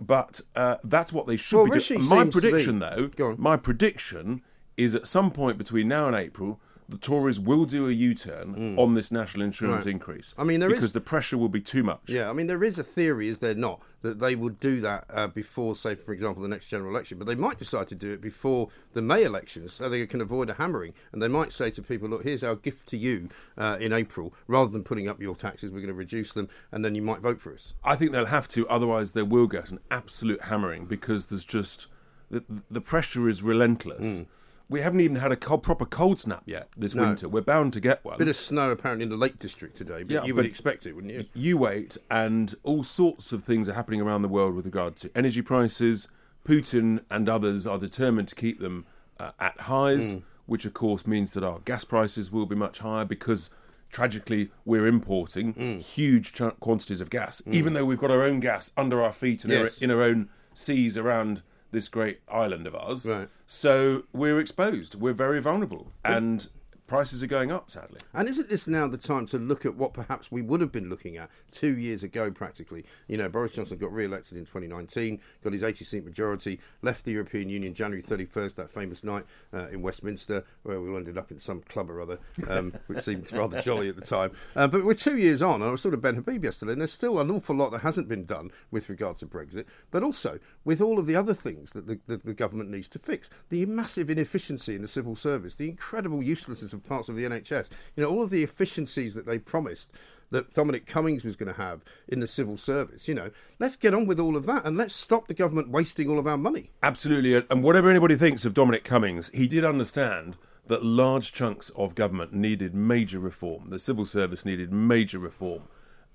but 0.00 0.40
uh, 0.56 0.78
that's 0.82 1.12
what 1.12 1.26
they 1.26 1.36
should 1.36 1.56
well, 1.56 1.64
be 1.66 1.78
doing. 1.78 2.08
My 2.08 2.24
prediction, 2.24 2.78
though, 2.78 3.10
my 3.36 3.56
prediction 3.58 4.42
is 4.76 4.94
at 4.94 5.06
some 5.06 5.30
point 5.30 5.58
between 5.58 5.88
now 5.88 6.06
and 6.06 6.16
April, 6.16 6.58
the 6.90 6.98
Tories 6.98 7.38
will 7.38 7.64
do 7.64 7.88
a 7.88 7.92
U-turn 7.92 8.54
mm. 8.54 8.78
on 8.78 8.94
this 8.94 9.12
national 9.12 9.44
insurance 9.44 9.86
right. 9.86 9.92
increase. 9.92 10.34
I 10.36 10.44
mean, 10.44 10.60
because 10.60 10.84
is... 10.84 10.92
the 10.92 11.00
pressure 11.00 11.38
will 11.38 11.48
be 11.48 11.60
too 11.60 11.82
much. 11.82 12.00
Yeah, 12.06 12.28
I 12.28 12.32
mean, 12.32 12.46
there 12.48 12.64
is 12.64 12.78
a 12.78 12.82
theory, 12.82 13.28
is 13.28 13.38
there 13.38 13.54
not, 13.54 13.80
that 14.00 14.18
they 14.18 14.34
would 14.34 14.58
do 14.58 14.80
that 14.80 15.04
uh, 15.10 15.28
before, 15.28 15.76
say, 15.76 15.94
for 15.94 16.12
example, 16.12 16.42
the 16.42 16.48
next 16.48 16.68
general 16.68 16.90
election. 16.90 17.18
But 17.18 17.26
they 17.26 17.36
might 17.36 17.58
decide 17.58 17.86
to 17.88 17.94
do 17.94 18.12
it 18.12 18.20
before 18.20 18.68
the 18.92 19.02
May 19.02 19.22
elections, 19.22 19.74
so 19.74 19.88
they 19.88 20.04
can 20.06 20.20
avoid 20.20 20.50
a 20.50 20.54
hammering. 20.54 20.92
And 21.12 21.22
they 21.22 21.28
might 21.28 21.52
say 21.52 21.70
to 21.70 21.82
people, 21.82 22.08
"Look, 22.08 22.24
here's 22.24 22.42
our 22.42 22.56
gift 22.56 22.88
to 22.88 22.96
you 22.96 23.28
uh, 23.56 23.78
in 23.80 23.92
April. 23.92 24.34
Rather 24.48 24.70
than 24.70 24.82
putting 24.82 25.08
up 25.08 25.20
your 25.20 25.36
taxes, 25.36 25.70
we're 25.70 25.78
going 25.78 25.88
to 25.88 25.94
reduce 25.94 26.32
them, 26.32 26.48
and 26.72 26.84
then 26.84 26.94
you 26.94 27.02
might 27.02 27.20
vote 27.20 27.40
for 27.40 27.52
us." 27.52 27.74
I 27.84 27.94
think 27.96 28.12
they'll 28.12 28.26
have 28.26 28.48
to, 28.48 28.68
otherwise 28.68 29.12
they 29.12 29.22
will 29.22 29.46
get 29.46 29.70
an 29.70 29.78
absolute 29.90 30.42
hammering 30.42 30.86
because 30.86 31.26
there's 31.26 31.44
just 31.44 31.86
the, 32.30 32.44
the 32.70 32.80
pressure 32.80 33.28
is 33.28 33.42
relentless. 33.42 34.20
Mm 34.20 34.26
we 34.70 34.80
haven't 34.80 35.00
even 35.00 35.16
had 35.16 35.32
a 35.32 35.36
cold, 35.36 35.64
proper 35.64 35.84
cold 35.84 36.20
snap 36.20 36.44
yet 36.46 36.68
this 36.76 36.94
no. 36.94 37.02
winter. 37.02 37.28
We're 37.28 37.42
bound 37.42 37.72
to 37.74 37.80
get 37.80 38.02
one. 38.04 38.16
Bit 38.16 38.28
of 38.28 38.36
snow 38.36 38.70
apparently 38.70 39.02
in 39.02 39.10
the 39.10 39.16
Lake 39.16 39.38
District 39.38 39.76
today, 39.76 40.04
but 40.04 40.10
yeah, 40.10 40.24
you 40.24 40.32
but 40.32 40.42
would 40.42 40.46
expect 40.46 40.86
it, 40.86 40.94
wouldn't 40.94 41.12
you? 41.12 41.26
You 41.34 41.58
wait, 41.58 41.98
and 42.10 42.54
all 42.62 42.84
sorts 42.84 43.32
of 43.32 43.42
things 43.42 43.68
are 43.68 43.74
happening 43.74 44.00
around 44.00 44.22
the 44.22 44.28
world 44.28 44.54
with 44.54 44.64
regard 44.64 44.96
to 44.96 45.10
energy 45.16 45.42
prices. 45.42 46.08
Putin 46.44 47.00
and 47.10 47.28
others 47.28 47.66
are 47.66 47.78
determined 47.78 48.28
to 48.28 48.34
keep 48.34 48.60
them 48.60 48.86
uh, 49.18 49.32
at 49.40 49.60
highs, 49.60 50.14
mm. 50.14 50.22
which 50.46 50.64
of 50.64 50.72
course 50.72 51.06
means 51.06 51.34
that 51.34 51.44
our 51.44 51.58
gas 51.60 51.84
prices 51.84 52.30
will 52.30 52.46
be 52.46 52.56
much 52.56 52.78
higher 52.78 53.04
because 53.04 53.50
tragically 53.90 54.50
we're 54.64 54.86
importing 54.86 55.52
mm. 55.52 55.80
huge 55.80 56.32
ch- 56.32 56.42
quantities 56.60 57.00
of 57.00 57.10
gas, 57.10 57.40
mm. 57.42 57.52
even 57.52 57.72
though 57.72 57.84
we've 57.84 57.98
got 57.98 58.10
our 58.10 58.22
own 58.22 58.38
gas 58.38 58.70
under 58.76 59.02
our 59.02 59.12
feet 59.12 59.42
and 59.44 59.52
yes. 59.52 59.82
in 59.82 59.90
our 59.90 60.02
own 60.02 60.28
seas 60.54 60.96
around 60.96 61.42
this 61.70 61.88
great 61.88 62.20
island 62.28 62.66
of 62.66 62.74
ours. 62.74 63.06
Right. 63.06 63.28
So 63.46 64.04
we're 64.12 64.40
exposed. 64.40 64.94
We're 64.94 65.12
very 65.12 65.40
vulnerable. 65.40 65.92
And 66.04 66.48
prices 66.90 67.22
are 67.22 67.28
going 67.28 67.52
up, 67.52 67.70
sadly. 67.70 68.00
And 68.12 68.28
isn't 68.28 68.50
this 68.50 68.66
now 68.66 68.88
the 68.88 68.98
time 68.98 69.24
to 69.26 69.38
look 69.38 69.64
at 69.64 69.76
what 69.76 69.94
perhaps 69.94 70.32
we 70.32 70.42
would 70.42 70.60
have 70.60 70.72
been 70.72 70.90
looking 70.90 71.18
at 71.18 71.30
two 71.52 71.78
years 71.78 72.02
ago, 72.02 72.32
practically? 72.32 72.84
You 73.06 73.16
know, 73.16 73.28
Boris 73.28 73.52
Johnson 73.52 73.78
got 73.78 73.92
re 73.92 74.06
elected 74.06 74.36
in 74.36 74.44
2019, 74.44 75.20
got 75.44 75.52
his 75.52 75.62
80 75.62 75.84
seat 75.84 76.04
majority, 76.04 76.58
left 76.82 77.04
the 77.04 77.12
European 77.12 77.48
Union 77.48 77.74
January 77.74 78.02
31st, 78.02 78.56
that 78.56 78.72
famous 78.72 79.04
night 79.04 79.24
uh, 79.54 79.68
in 79.68 79.82
Westminster, 79.82 80.44
where 80.64 80.80
we 80.80 80.90
all 80.90 80.96
ended 80.96 81.16
up 81.16 81.30
in 81.30 81.38
some 81.38 81.60
club 81.60 81.92
or 81.92 82.00
other, 82.00 82.18
um, 82.48 82.72
which 82.88 82.98
seemed 82.98 83.32
rather 83.32 83.62
jolly 83.62 83.88
at 83.88 83.94
the 83.94 84.02
time. 84.02 84.32
Uh, 84.56 84.66
but 84.66 84.84
we're 84.84 84.92
two 84.92 85.16
years 85.16 85.42
on, 85.42 85.62
and 85.62 85.66
I 85.66 85.70
was 85.70 85.80
sort 85.80 85.94
of 85.94 86.02
Ben 86.02 86.16
Habib 86.16 86.42
yesterday, 86.42 86.72
and 86.72 86.80
there's 86.80 86.92
still 86.92 87.20
an 87.20 87.30
awful 87.30 87.54
lot 87.54 87.70
that 87.70 87.82
hasn't 87.82 88.08
been 88.08 88.24
done 88.24 88.50
with 88.72 88.90
regard 88.90 89.16
to 89.18 89.28
Brexit, 89.28 89.66
but 89.92 90.02
also 90.02 90.40
with 90.64 90.80
all 90.80 90.98
of 90.98 91.06
the 91.06 91.14
other 91.14 91.34
things 91.34 91.70
that 91.70 91.86
the, 91.86 92.00
the, 92.08 92.16
the 92.16 92.34
government 92.34 92.68
needs 92.68 92.88
to 92.88 92.98
fix. 92.98 93.30
The 93.48 93.64
massive 93.66 94.10
inefficiency 94.10 94.74
in 94.74 94.82
the 94.82 94.88
civil 94.88 95.14
service, 95.14 95.54
the 95.54 95.68
incredible 95.68 96.20
uselessness 96.20 96.72
of 96.72 96.79
of 96.80 96.88
parts 96.88 97.08
of 97.08 97.16
the 97.16 97.24
NHS. 97.24 97.70
You 97.96 98.02
know, 98.02 98.10
all 98.10 98.22
of 98.22 98.30
the 98.30 98.42
efficiencies 98.42 99.14
that 99.14 99.26
they 99.26 99.38
promised 99.38 99.92
that 100.30 100.52
Dominic 100.54 100.86
Cummings 100.86 101.24
was 101.24 101.36
going 101.36 101.52
to 101.52 101.60
have 101.60 101.82
in 102.08 102.20
the 102.20 102.26
civil 102.26 102.56
service. 102.56 103.08
You 103.08 103.14
know, 103.14 103.30
let's 103.58 103.76
get 103.76 103.94
on 103.94 104.06
with 104.06 104.20
all 104.20 104.36
of 104.36 104.46
that 104.46 104.64
and 104.64 104.76
let's 104.76 104.94
stop 104.94 105.26
the 105.26 105.34
government 105.34 105.70
wasting 105.70 106.08
all 106.08 106.18
of 106.18 106.26
our 106.26 106.38
money. 106.38 106.70
Absolutely. 106.82 107.44
And 107.50 107.62
whatever 107.62 107.90
anybody 107.90 108.16
thinks 108.16 108.44
of 108.44 108.54
Dominic 108.54 108.84
Cummings, 108.84 109.30
he 109.34 109.46
did 109.46 109.64
understand 109.64 110.36
that 110.66 110.84
large 110.84 111.32
chunks 111.32 111.70
of 111.70 111.96
government 111.96 112.32
needed 112.32 112.74
major 112.74 113.18
reform. 113.18 113.66
The 113.66 113.78
civil 113.78 114.06
service 114.06 114.44
needed 114.44 114.72
major 114.72 115.18
reform. 115.18 115.62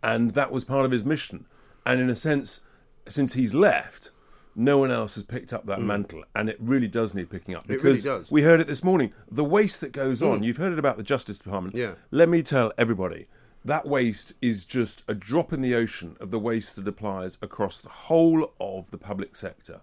And 0.02 0.32
that 0.32 0.52
was 0.52 0.64
part 0.64 0.86
of 0.86 0.92
his 0.92 1.04
mission. 1.04 1.46
And 1.86 2.00
in 2.00 2.10
a 2.10 2.16
sense, 2.16 2.62
since 3.06 3.34
he's 3.34 3.54
left, 3.54 4.12
no 4.56 4.78
one 4.78 4.92
else 4.92 5.16
has 5.16 5.24
picked 5.24 5.52
up 5.54 5.66
that 5.66 5.82
mantle, 5.82 6.24
and 6.36 6.50
it 6.50 6.58
really 6.60 6.88
does 6.88 7.14
need 7.14 7.30
picking 7.30 7.56
up 7.56 7.64
Mm. 7.66 7.70
really 7.70 7.82
because 7.82 8.04
does. 8.04 8.28
Mm. 8.28 8.32
we 8.32 8.42
heard 8.42 8.60
it 8.62 8.68
this 8.68 8.84
morning. 8.84 9.14
The 9.30 9.44
waste 9.44 9.82
that 9.82 9.92
goes 9.92 10.22
on, 10.22 10.44
you've 10.44 10.58
heard 10.58 10.74
it 10.74 10.80
about 10.80 10.98
the 10.98 11.04
Justice 11.04 11.40
Department. 11.40 11.76
Yeah. 11.76 11.96
Let 12.12 12.30
me 12.30 12.42
tell 12.42 12.72
everybody 12.78 13.28
that 13.66 13.88
waste 13.88 14.34
is 14.42 14.64
just 14.64 15.04
a 15.08 15.14
drop 15.16 15.52
in 15.52 15.62
the 15.62 15.74
ocean 15.76 16.16
of 16.20 16.30
the 16.32 16.40
waste 16.40 16.76
that 16.76 16.88
applies 16.88 17.38
across 17.42 17.80
the 17.80 17.90
whole 17.90 18.54
of 18.60 18.92
the 18.92 18.98
public 18.98 19.36
sector, 19.36 19.82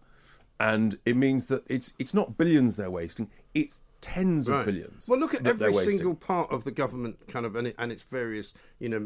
and 0.60 0.98
it 1.04 1.16
means 1.16 1.46
that 1.48 1.64
it's 1.68 1.92
it's 1.98 2.14
not 2.14 2.38
billions 2.38 2.76
they're 2.76 2.90
wasting; 2.90 3.28
it's 3.54 3.80
tens 4.00 4.48
Right. 4.48 4.60
of 4.60 4.66
billions. 4.66 5.08
Well, 5.08 5.18
look 5.20 5.32
at 5.32 5.46
every 5.46 5.72
single 5.74 6.16
part 6.16 6.50
of 6.50 6.64
the 6.64 6.72
government, 6.72 7.24
kind 7.28 7.46
of, 7.46 7.54
and, 7.54 7.68
it, 7.68 7.76
and 7.78 7.92
its 7.92 8.02
various, 8.02 8.52
you 8.80 8.88
know, 8.88 8.98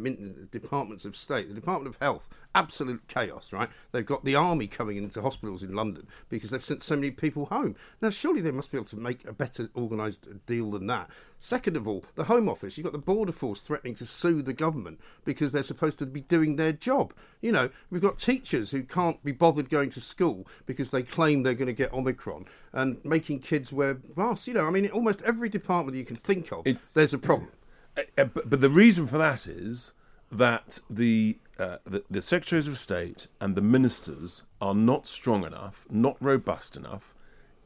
departments 0.50 1.04
of 1.04 1.14
state. 1.14 1.49
The 1.49 1.54
Department 1.54 1.94
of 1.94 2.00
Health, 2.00 2.30
absolute 2.56 3.06
chaos, 3.06 3.52
right? 3.52 3.68
They've 3.92 4.04
got 4.04 4.25
the 4.25 4.34
army 4.34 4.66
coming 4.66 4.96
into 4.96 5.20
hospitals 5.20 5.62
in 5.62 5.75
London 5.75 6.06
because 6.30 6.50
they've 6.50 6.64
sent 6.64 6.82
so 6.82 6.96
many 6.96 7.10
people 7.10 7.46
home. 7.46 7.76
Now, 8.00 8.08
surely 8.10 8.40
they 8.40 8.50
must 8.50 8.72
be 8.72 8.78
able 8.78 8.86
to 8.86 8.96
make 8.96 9.28
a 9.28 9.32
better 9.32 9.68
organised 9.76 10.46
deal 10.46 10.70
than 10.70 10.86
that. 10.86 11.10
Second 11.38 11.76
of 11.76 11.86
all, 11.86 12.02
the 12.14 12.25
Home 12.25 12.48
Office. 12.48 12.76
You've 12.78 12.84
got 12.84 12.94
the 12.94 12.98
Border 12.98 13.30
Force 13.32 13.60
threatening 13.60 13.94
to 13.96 14.06
sue 14.06 14.40
the 14.40 14.54
government 14.54 14.98
because 15.26 15.52
they're 15.52 15.62
supposed 15.62 15.98
to 15.98 16.06
be 16.06 16.22
doing 16.22 16.56
their 16.56 16.72
job. 16.72 17.12
You 17.42 17.52
know, 17.52 17.68
we've 17.90 18.00
got 18.00 18.18
teachers 18.18 18.70
who 18.70 18.82
can't 18.82 19.22
be 19.22 19.32
bothered 19.32 19.68
going 19.68 19.90
to 19.90 20.00
school 20.00 20.46
because 20.64 20.90
they 20.90 21.02
claim 21.02 21.42
they're 21.42 21.52
going 21.52 21.66
to 21.66 21.75
get 21.75 21.92
Omicron 21.92 22.46
and 22.72 23.04
making 23.04 23.40
kids 23.40 23.70
wear 23.70 23.98
masks. 24.16 24.48
You 24.48 24.54
know, 24.54 24.66
I 24.66 24.70
mean, 24.70 24.88
almost 24.88 25.20
every 25.22 25.50
department 25.50 25.98
you 25.98 26.04
can 26.04 26.16
think 26.16 26.50
of, 26.52 26.66
It's- 26.66 26.94
there's 26.94 27.12
a 27.12 27.18
problem. 27.18 27.50
Uh, 27.98 28.25
but, 28.25 28.48
but 28.48 28.60
the 28.62 28.70
reason 28.70 29.06
for 29.06 29.18
that 29.18 29.46
is 29.46 29.92
that 30.32 30.80
the, 30.88 31.38
uh, 31.58 31.78
the 31.84 32.04
the 32.10 32.22
secretaries 32.22 32.68
of 32.68 32.78
state 32.78 33.28
and 33.40 33.54
the 33.54 33.62
ministers 33.62 34.42
are 34.60 34.75
not 34.75 35.06
strong 35.06 35.44
enough, 35.44 35.86
not 35.90 36.16
robust 36.20 36.76
enough, 36.76 37.14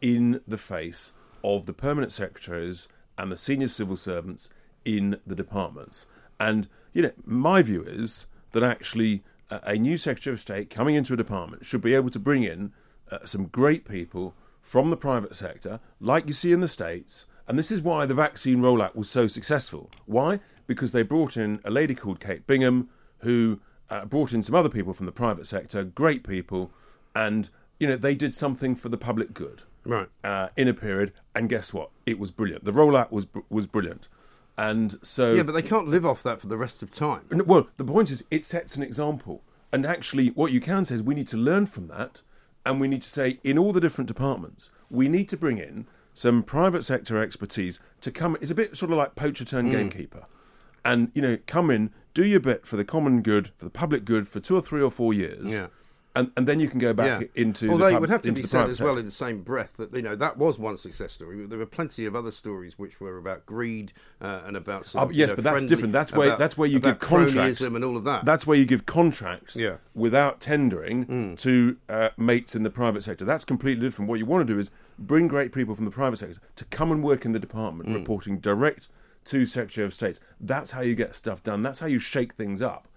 in 0.00 0.40
the 0.46 0.58
face 0.58 1.12
of 1.42 1.66
the 1.66 1.72
permanent 1.72 2.12
secretaries 2.12 2.88
and 3.18 3.30
the 3.30 3.36
senior 3.36 3.68
civil 3.68 3.96
servants 3.96 4.50
in 4.84 5.18
the 5.26 5.34
departments. 5.34 6.06
And 6.38 6.68
you 6.92 7.02
know, 7.02 7.12
my 7.24 7.62
view 7.62 7.82
is 7.82 8.26
that 8.52 8.62
actually 8.62 9.22
uh, 9.50 9.60
a 9.64 9.76
new 9.76 9.96
secretary 9.96 10.34
of 10.34 10.40
state 10.40 10.70
coming 10.70 10.94
into 10.94 11.14
a 11.14 11.16
department 11.16 11.64
should 11.64 11.82
be 11.82 11.94
able 11.94 12.10
to 12.10 12.18
bring 12.18 12.42
in 12.42 12.72
uh, 13.10 13.18
some 13.24 13.46
great 13.46 13.88
people 13.88 14.34
from 14.62 14.90
the 14.90 14.96
private 14.96 15.34
sector, 15.34 15.80
like 16.00 16.26
you 16.26 16.32
see 16.32 16.52
in 16.52 16.60
the 16.60 16.68
States. 16.68 17.26
And 17.48 17.58
this 17.58 17.72
is 17.72 17.82
why 17.82 18.06
the 18.06 18.14
vaccine 18.14 18.58
rollout 18.58 18.94
was 18.94 19.10
so 19.10 19.26
successful. 19.26 19.90
Why? 20.06 20.38
Because 20.66 20.92
they 20.92 21.02
brought 21.02 21.36
in 21.36 21.60
a 21.64 21.70
lady 21.70 21.94
called 21.94 22.20
Kate 22.20 22.46
Bingham, 22.46 22.88
who 23.18 23.60
uh, 23.90 24.04
brought 24.04 24.32
in 24.32 24.42
some 24.42 24.54
other 24.54 24.68
people 24.68 24.92
from 24.92 25.06
the 25.06 25.12
private 25.12 25.46
sector, 25.46 25.84
great 25.84 26.22
people, 26.24 26.70
and 27.14 27.50
you 27.78 27.88
know 27.88 27.96
they 27.96 28.14
did 28.14 28.32
something 28.34 28.74
for 28.74 28.88
the 28.88 28.98
public 28.98 29.34
good 29.34 29.62
Right. 29.84 30.08
uh, 30.24 30.48
in 30.56 30.68
a 30.68 30.74
period. 30.74 31.12
And 31.34 31.48
guess 31.48 31.72
what? 31.72 31.90
It 32.06 32.18
was 32.18 32.30
brilliant. 32.30 32.64
The 32.64 32.72
rollout 32.72 33.10
was 33.10 33.26
was 33.48 33.66
brilliant, 33.66 34.08
and 34.56 34.96
so 35.02 35.34
Yeah, 35.34 35.42
but 35.42 35.52
they 35.52 35.62
can't 35.62 35.88
live 35.88 36.04
off 36.06 36.22
that 36.22 36.40
for 36.40 36.46
the 36.46 36.56
rest 36.56 36.82
of 36.82 36.90
time. 36.92 37.22
and, 37.30 37.46
Well, 37.46 37.68
the 37.76 37.84
point 37.84 38.10
is, 38.10 38.24
it 38.30 38.44
sets 38.44 38.76
an 38.76 38.82
example. 38.82 39.42
And 39.72 39.86
actually, 39.86 40.28
what 40.30 40.50
you 40.50 40.60
can 40.60 40.84
say 40.84 40.96
is 40.96 41.02
we 41.02 41.14
need 41.14 41.28
to 41.28 41.36
learn 41.36 41.66
from 41.66 41.86
that. 41.88 42.22
And 42.66 42.78
we 42.80 42.88
need 42.88 43.00
to 43.02 43.08
say, 43.08 43.38
in 43.42 43.56
all 43.56 43.72
the 43.72 43.80
different 43.80 44.08
departments, 44.08 44.70
we 44.90 45.08
need 45.08 45.28
to 45.30 45.36
bring 45.36 45.56
in 45.58 45.86
some 46.12 46.42
private 46.42 46.82
sector 46.84 47.18
expertise 47.18 47.78
to 48.02 48.10
come. 48.10 48.36
It's 48.42 48.50
a 48.50 48.54
bit 48.54 48.76
sort 48.76 48.92
of 48.92 48.98
like 48.98 49.14
poacher 49.14 49.46
turned 49.46 49.70
gamekeeper. 49.70 50.26
And, 50.84 51.10
you 51.14 51.22
know, 51.22 51.38
come 51.46 51.70
in, 51.70 51.90
do 52.14 52.24
your 52.24 52.40
bit 52.40 52.66
for 52.66 52.76
the 52.76 52.84
common 52.84 53.22
good, 53.22 53.50
for 53.56 53.64
the 53.64 53.70
public 53.70 54.04
good 54.04 54.26
for 54.28 54.40
two 54.40 54.56
or 54.56 54.60
three 54.62 54.82
or 54.82 54.90
four 54.90 55.14
years. 55.14 55.54
Yeah. 55.54 55.68
And, 56.16 56.32
and 56.36 56.44
then 56.44 56.58
you 56.58 56.66
can 56.68 56.80
go 56.80 56.92
back 56.92 57.30
into 57.36 57.70
Although 57.70 57.88
the 57.88 57.94
it 57.96 58.00
would 58.00 58.10
have 58.10 58.22
to 58.22 58.32
be 58.32 58.42
said 58.42 58.68
as 58.68 58.82
well 58.82 58.98
in 58.98 59.04
the 59.06 59.12
same 59.12 59.42
breath 59.42 59.76
that 59.76 59.94
you 59.94 60.02
know 60.02 60.16
that 60.16 60.36
was 60.36 60.58
one 60.58 60.76
success 60.76 61.12
story. 61.12 61.46
There 61.46 61.56
were 61.56 61.66
plenty 61.66 62.04
of 62.04 62.16
other 62.16 62.32
stories 62.32 62.76
which 62.76 63.00
were 63.00 63.16
about 63.16 63.46
greed 63.46 63.92
uh, 64.20 64.40
and 64.44 64.56
about 64.56 64.86
sort 64.86 65.02
Oh, 65.04 65.06
of, 65.06 65.12
yes, 65.14 65.18
you 65.20 65.26
know, 65.28 65.34
but 65.36 65.44
that's 65.44 65.54
friendly- 65.62 65.68
different. 65.76 65.92
That's 65.92 66.12
where 66.12 66.26
about- 66.30 66.40
that's 66.40 66.58
where 66.58 66.68
you 66.68 66.80
give 66.80 66.98
contracts 66.98 67.60
and 67.60 67.84
all 67.84 67.96
of 67.96 68.02
that. 68.04 68.24
That's 68.24 68.44
where 68.44 68.58
you 68.58 68.66
give 68.66 68.86
contracts 68.86 69.54
Yeah. 69.54 69.68
Mm. 69.70 69.78
without 69.94 70.40
tendering 70.40 71.36
to 71.36 71.76
uh, 71.88 72.10
mates 72.18 72.56
in 72.56 72.64
the 72.64 72.70
private 72.70 73.04
sector. 73.04 73.24
That's 73.24 73.44
completely 73.44 73.86
different. 73.86 74.08
What 74.08 74.18
you 74.18 74.26
want 74.26 74.44
to 74.48 74.52
do 74.52 74.58
is 74.58 74.72
bring 74.98 75.28
great 75.28 75.52
people 75.52 75.76
from 75.76 75.84
the 75.84 75.92
private 75.92 76.16
sector 76.16 76.40
to 76.56 76.64
come 76.66 76.90
and 76.90 77.04
work 77.04 77.24
in 77.24 77.30
the 77.30 77.38
department, 77.38 77.88
Mm. 77.88 77.94
reporting 77.94 78.38
direct 78.40 78.88
to 79.24 79.46
Secretary 79.46 79.86
of 79.86 79.94
States. 79.94 80.20
That's 80.40 80.70
how 80.70 80.82
you 80.82 80.94
get 80.94 81.14
stuff 81.14 81.42
done. 81.42 81.62
That's 81.62 81.78
how 81.78 81.86
you 81.86 81.98
shake 81.98 82.34
things 82.34 82.62
up. 82.62 82.88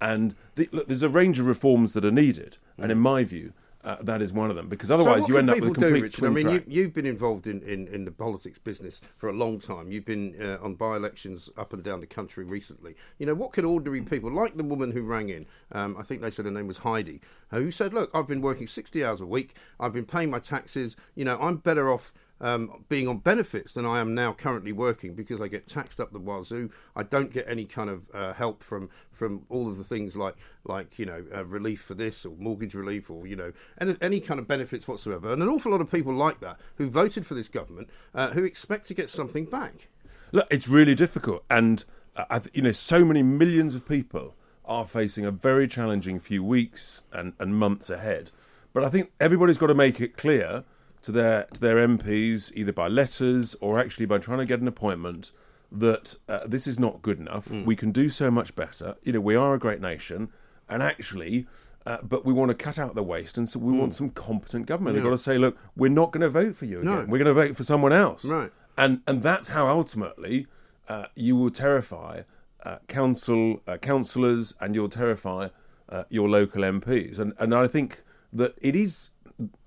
And 0.00 0.34
the, 0.56 0.68
look, 0.72 0.88
there's 0.88 1.02
a 1.02 1.08
range 1.08 1.38
of 1.38 1.46
reforms 1.46 1.92
that 1.92 2.04
are 2.04 2.10
needed, 2.10 2.58
and 2.76 2.90
in 2.90 2.98
my 2.98 3.22
view, 3.24 3.52
uh, 3.84 3.96
that 4.02 4.22
is 4.22 4.32
one 4.32 4.50
of 4.50 4.56
them. 4.56 4.68
Because 4.68 4.90
Mm. 4.90 4.94
So 4.96 5.00
otherwise, 5.00 5.28
you 5.28 5.38
end 5.38 5.50
up 5.50 5.60
with 5.60 5.70
a 5.70 5.72
people 5.72 5.74
do, 5.74 5.80
complete 5.80 6.02
Richard? 6.02 6.24
I 6.24 6.28
mean, 6.30 6.44
track. 6.44 6.64
you, 6.66 6.82
you've 6.82 6.94
been 6.94 7.06
involved 7.06 7.46
in, 7.46 7.62
in, 7.62 7.88
in 7.88 8.04
the 8.04 8.10
politics 8.10 8.58
business 8.58 9.00
for 9.16 9.28
a 9.28 9.32
long 9.32 9.58
time. 9.58 9.90
You've 9.90 10.04
been 10.04 10.34
uh, 10.40 10.58
on 10.64 10.74
by-elections 10.74 11.50
up 11.56 11.72
and 11.72 11.82
down 11.82 12.00
the 12.00 12.06
country 12.06 12.44
recently. 12.44 12.94
You 13.18 13.26
know, 13.26 13.34
what 13.34 13.52
could 13.52 13.64
ordinary 13.64 14.00
people, 14.02 14.30
like 14.30 14.56
the 14.56 14.64
woman 14.64 14.92
who 14.92 15.02
rang 15.02 15.28
in, 15.28 15.46
um, 15.72 15.96
I 15.98 16.02
think 16.02 16.20
they 16.20 16.30
said 16.30 16.44
her 16.44 16.50
name 16.50 16.66
was 16.66 16.78
Heidi, 16.78 17.20
who 17.50 17.70
said, 17.70 17.92
"Look, 17.92 18.10
I've 18.14 18.28
been 18.28 18.40
working 18.40 18.66
sixty 18.66 19.04
hours 19.04 19.20
a 19.20 19.26
week. 19.26 19.54
I've 19.78 19.92
been 19.92 20.06
paying 20.06 20.30
my 20.30 20.38
taxes. 20.38 20.96
You 21.14 21.24
know, 21.24 21.38
I'm 21.40 21.56
better 21.56 21.90
off." 21.90 22.12
Um, 22.42 22.84
being 22.88 23.06
on 23.06 23.18
benefits 23.18 23.72
than 23.72 23.86
I 23.86 24.00
am 24.00 24.14
now 24.14 24.32
currently 24.32 24.72
working 24.72 25.14
because 25.14 25.40
I 25.40 25.46
get 25.46 25.68
taxed 25.68 26.00
up 26.00 26.12
the 26.12 26.18
wazoo. 26.18 26.70
I 26.96 27.04
don't 27.04 27.32
get 27.32 27.46
any 27.48 27.64
kind 27.64 27.88
of 27.88 28.10
uh, 28.12 28.32
help 28.32 28.62
from 28.62 28.90
from 29.12 29.46
all 29.48 29.68
of 29.68 29.78
the 29.78 29.84
things 29.84 30.16
like 30.16 30.34
like 30.64 30.98
you 30.98 31.06
know 31.06 31.24
uh, 31.34 31.44
relief 31.44 31.80
for 31.82 31.94
this 31.94 32.26
or 32.26 32.34
mortgage 32.36 32.74
relief 32.74 33.10
or 33.10 33.26
you 33.28 33.36
know 33.36 33.52
any, 33.80 33.96
any 34.00 34.20
kind 34.20 34.40
of 34.40 34.48
benefits 34.48 34.88
whatsoever. 34.88 35.32
And 35.32 35.40
an 35.40 35.48
awful 35.48 35.70
lot 35.70 35.80
of 35.80 35.90
people 35.90 36.12
like 36.12 36.40
that 36.40 36.58
who 36.74 36.88
voted 36.90 37.24
for 37.24 37.34
this 37.34 37.48
government 37.48 37.88
uh, 38.12 38.30
who 38.30 38.42
expect 38.42 38.88
to 38.88 38.94
get 38.94 39.08
something 39.08 39.44
back. 39.44 39.88
Look, 40.32 40.48
it's 40.50 40.66
really 40.66 40.96
difficult, 40.96 41.44
and 41.48 41.84
uh, 42.16 42.40
you 42.52 42.62
know, 42.62 42.72
so 42.72 43.04
many 43.04 43.22
millions 43.22 43.74
of 43.74 43.88
people 43.88 44.34
are 44.64 44.84
facing 44.84 45.24
a 45.24 45.30
very 45.30 45.66
challenging 45.66 46.20
few 46.20 46.42
weeks 46.42 47.02
and, 47.12 47.32
and 47.38 47.54
months 47.54 47.90
ahead. 47.90 48.30
But 48.72 48.84
I 48.84 48.88
think 48.88 49.12
everybody's 49.20 49.58
got 49.58 49.68
to 49.68 49.74
make 49.74 50.00
it 50.00 50.16
clear 50.16 50.64
to 51.02 51.12
their 51.12 51.44
to 51.52 51.60
their 51.60 51.76
MPs, 51.76 52.52
either 52.54 52.72
by 52.72 52.88
letters 52.88 53.54
or 53.60 53.78
actually 53.78 54.06
by 54.06 54.18
trying 54.18 54.38
to 54.38 54.46
get 54.46 54.60
an 54.60 54.68
appointment, 54.68 55.32
that 55.70 56.16
uh, 56.28 56.46
this 56.46 56.66
is 56.66 56.78
not 56.78 57.02
good 57.02 57.18
enough. 57.20 57.50
We 57.50 57.76
can 57.76 57.92
do 57.92 58.08
so 58.08 58.30
much 58.30 58.54
better. 58.54 58.96
You 59.02 59.12
know, 59.12 59.20
we 59.20 59.34
are 59.36 59.54
a 59.54 59.58
great 59.58 59.80
nation, 59.80 60.30
and 60.68 60.82
actually. 60.82 61.46
Uh, 61.84 61.98
but 62.04 62.24
we 62.24 62.32
want 62.32 62.48
to 62.48 62.54
cut 62.54 62.78
out 62.78 62.94
the 62.94 63.02
waste, 63.02 63.38
and 63.38 63.48
so 63.48 63.58
we 63.58 63.72
want 63.76 63.92
some 63.92 64.08
competent 64.10 64.66
government. 64.66 64.94
They've 64.94 65.02
got 65.02 65.10
to 65.10 65.18
say, 65.18 65.36
"Look, 65.36 65.58
we're 65.74 65.90
not 65.90 66.12
going 66.12 66.20
to 66.22 66.28
vote 66.30 66.54
for 66.54 66.64
you 66.64 66.78
again. 66.78 66.94
No. 66.94 67.00
We're 67.08 67.18
going 67.18 67.24
to 67.24 67.34
vote 67.34 67.56
for 67.56 67.64
someone 67.64 67.92
else." 67.92 68.24
Right. 68.30 68.52
and 68.78 69.00
and 69.08 69.20
that's 69.20 69.48
how 69.48 69.66
ultimately 69.66 70.46
uh, 70.88 71.06
you 71.16 71.34
will 71.34 71.50
terrify 71.50 72.22
uh, 72.64 72.76
council 72.86 73.60
uh, 73.66 73.78
councillors 73.78 74.54
and 74.60 74.76
you'll 74.76 74.88
terrify 74.88 75.48
uh, 75.88 76.04
your 76.08 76.28
local 76.28 76.62
MPs. 76.62 77.18
And 77.18 77.32
and 77.40 77.52
I 77.52 77.66
think 77.66 78.04
that 78.32 78.54
it 78.62 78.76
is 78.76 79.10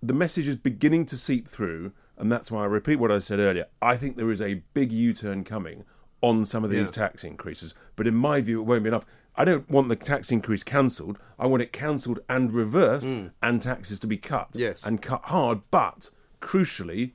the 0.02 0.14
message 0.14 0.48
is 0.48 0.56
beginning 0.56 1.06
to 1.08 1.18
seep 1.18 1.48
through, 1.48 1.92
and 2.18 2.32
that's 2.32 2.52
why 2.52 2.64
I 2.64 2.66
repeat 2.66 2.98
what 2.98 3.12
I 3.12 3.20
said 3.20 3.40
earlier. 3.40 3.66
I 3.82 3.98
think 3.98 4.16
there 4.16 4.32
is 4.32 4.42
a 4.42 4.64
big 4.74 4.92
U-turn 4.92 5.44
coming 5.44 5.84
on 6.22 6.46
some 6.46 6.64
of 6.64 6.70
these 6.70 6.88
Yeah. 6.88 7.04
tax 7.08 7.24
increases, 7.24 7.74
but 7.96 8.08
in 8.08 8.16
my 8.16 8.42
view, 8.42 8.60
it 8.62 8.64
won't 8.66 8.84
be 8.84 8.88
enough. 8.88 9.06
I 9.36 9.44
don't 9.46 9.70
want 9.70 9.90
the 9.90 9.96
tax 9.96 10.32
increase 10.32 10.64
cancelled. 10.64 11.20
I 11.38 11.46
want 11.48 11.62
it 11.62 11.72
cancelled 11.74 12.20
and 12.30 12.54
reversed, 12.54 13.16
and 13.42 13.62
taxes 13.62 14.00
to 14.00 14.08
be 14.08 14.18
cut 14.18 14.54
Mm. 14.54 14.60
Yes. 14.60 14.82
and 14.84 15.02
cut 15.02 15.22
hard. 15.26 15.62
But 15.72 16.10
crucially, 16.42 17.12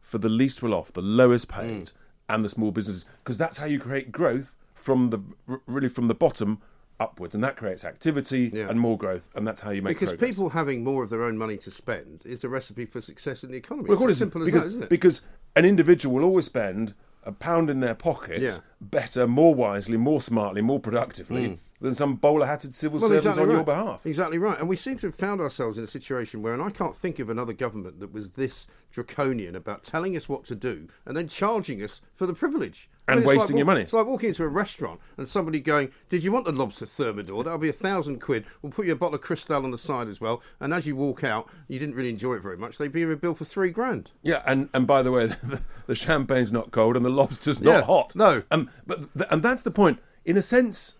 for 0.00 0.18
the 0.18 0.28
least 0.30 0.62
well 0.62 0.74
off, 0.74 0.92
the 0.92 1.02
lowest 1.02 1.48
paid, 1.48 1.86
Mm. 1.86 1.92
and 2.30 2.44
the 2.44 2.48
small 2.48 2.72
businesses, 2.72 3.04
because 3.22 3.36
that's 3.36 3.58
how 3.58 3.66
you 3.66 3.78
create 3.78 4.10
growth 4.10 4.56
from 4.74 5.10
the 5.10 5.20
really 5.66 5.88
from 5.90 6.08
the 6.08 6.14
bottom 6.14 6.60
upwards, 7.00 7.34
and 7.34 7.42
that 7.42 7.56
creates 7.56 7.84
activity 7.84 8.50
Yeah. 8.52 8.68
and 8.68 8.78
more 8.78 8.96
growth, 8.96 9.28
and 9.34 9.46
that's 9.46 9.60
how 9.62 9.70
you 9.70 9.82
make 9.82 9.96
Because 9.96 10.10
progress. 10.10 10.36
people 10.36 10.50
having 10.50 10.84
more 10.84 11.02
of 11.02 11.10
their 11.10 11.22
own 11.24 11.36
money 11.36 11.56
to 11.56 11.70
spend 11.70 12.22
is 12.24 12.40
the 12.40 12.48
recipe 12.48 12.84
for 12.86 13.00
success 13.00 13.42
in 13.42 13.50
the 13.50 13.56
economy. 13.56 13.88
Well, 13.88 14.00
it's 14.04 14.12
as 14.12 14.18
simple 14.18 14.42
as 14.42 14.46
because, 14.46 14.62
that, 14.62 14.68
isn't 14.68 14.82
it? 14.84 14.90
Because 14.90 15.22
an 15.56 15.64
individual 15.64 16.14
will 16.16 16.24
always 16.24 16.44
spend 16.44 16.94
a 17.24 17.32
pound 17.32 17.68
in 17.70 17.80
their 17.80 17.94
pocket 17.94 18.40
Yeah. 18.40 18.58
better, 18.80 19.26
more 19.26 19.54
wisely, 19.54 19.96
more 19.96 20.20
smartly, 20.20 20.62
more 20.62 20.78
productively 20.80 21.48
mm. 21.48 21.58
Than 21.80 21.94
some 21.94 22.14
bowler-hatted 22.14 22.74
civil 22.74 22.98
Mm. 22.98 23.02
Well, 23.02 23.08
servant 23.08 23.24
exactly 23.26 23.42
on 23.42 23.48
right. 23.48 23.54
your 23.56 23.64
behalf. 23.64 24.06
Exactly 24.06 24.38
right. 24.38 24.58
And 24.58 24.68
we 24.68 24.76
seem 24.76 24.96
to 24.98 25.06
have 25.06 25.14
found 25.14 25.40
ourselves 25.40 25.78
in 25.78 25.84
a 25.84 25.86
situation 25.86 26.42
where, 26.42 26.52
and 26.52 26.62
I 26.62 26.70
can't 26.70 26.94
think 26.96 27.18
of 27.18 27.30
another 27.30 27.52
government 27.54 28.00
that 28.00 28.12
was 28.12 28.32
this 28.32 28.66
draconian 28.92 29.54
about 29.56 29.84
telling 29.84 30.16
us 30.16 30.28
what 30.28 30.44
to 30.44 30.54
do 30.54 30.88
and 31.06 31.16
then 31.16 31.28
charging 31.28 31.82
us 31.82 32.02
for 32.14 32.26
the 32.26 32.34
privilege. 32.34 32.88
I 33.08 33.12
And 33.12 33.20
it's 33.20 33.26
like 33.26 33.38
wasting 33.38 33.56
your 33.56 33.66
money. 33.66 33.80
It's 33.82 33.92
like 33.92 34.06
walking 34.06 34.28
into 34.28 34.44
a 34.44 34.48
restaurant 34.48 35.00
and 35.16 35.28
somebody 35.28 35.60
going, 35.60 35.90
Did 36.08 36.22
you 36.22 36.32
want 36.32 36.44
the 36.44 36.52
lobster 36.52 36.86
thermidor? 36.86 37.44
That'll 37.44 37.58
be 37.58 37.68
a 37.68 37.72
thousand 37.72 38.20
quid. 38.20 38.44
We'll 38.62 38.72
put 38.72 38.86
you 38.86 38.92
a 38.92 38.96
bottle 38.96 39.14
of 39.14 39.20
Cristal 39.22 39.64
on 39.64 39.70
the 39.70 39.78
side 39.78 40.08
as 40.08 40.20
well. 40.20 40.42
And 40.60 40.74
as 40.74 40.86
you 40.86 40.96
walk 40.96 41.24
out, 41.24 41.48
you 41.68 41.78
didn't 41.78 41.94
really 41.94 42.10
enjoy 42.10 42.34
it 42.34 42.42
very 42.42 42.56
much. 42.58 42.78
They'd 42.78 42.92
be 42.92 43.02
a 43.04 43.16
bill 43.16 43.34
for 43.34 43.44
three 43.44 43.70
grand. 43.70 44.10
Yeah, 44.22 44.42
and, 44.46 44.68
and 44.74 44.86
by 44.86 45.02
the 45.02 45.12
way, 45.12 45.26
the, 45.28 45.62
the 45.86 45.94
champagne's 45.94 46.52
not 46.52 46.72
cold 46.72 46.96
and 46.96 47.04
the 47.04 47.10
lobster's 47.10 47.60
not 47.60 47.70
Yeah, 47.70 47.82
hot. 47.82 48.14
no. 48.14 48.42
um, 48.50 48.68
but 48.86 48.98
th- 49.16 49.28
and 49.30 49.42
that's 49.42 49.62
the 49.62 49.70
point. 49.70 49.98
In 50.26 50.36
a 50.36 50.42
sense, 50.42 50.94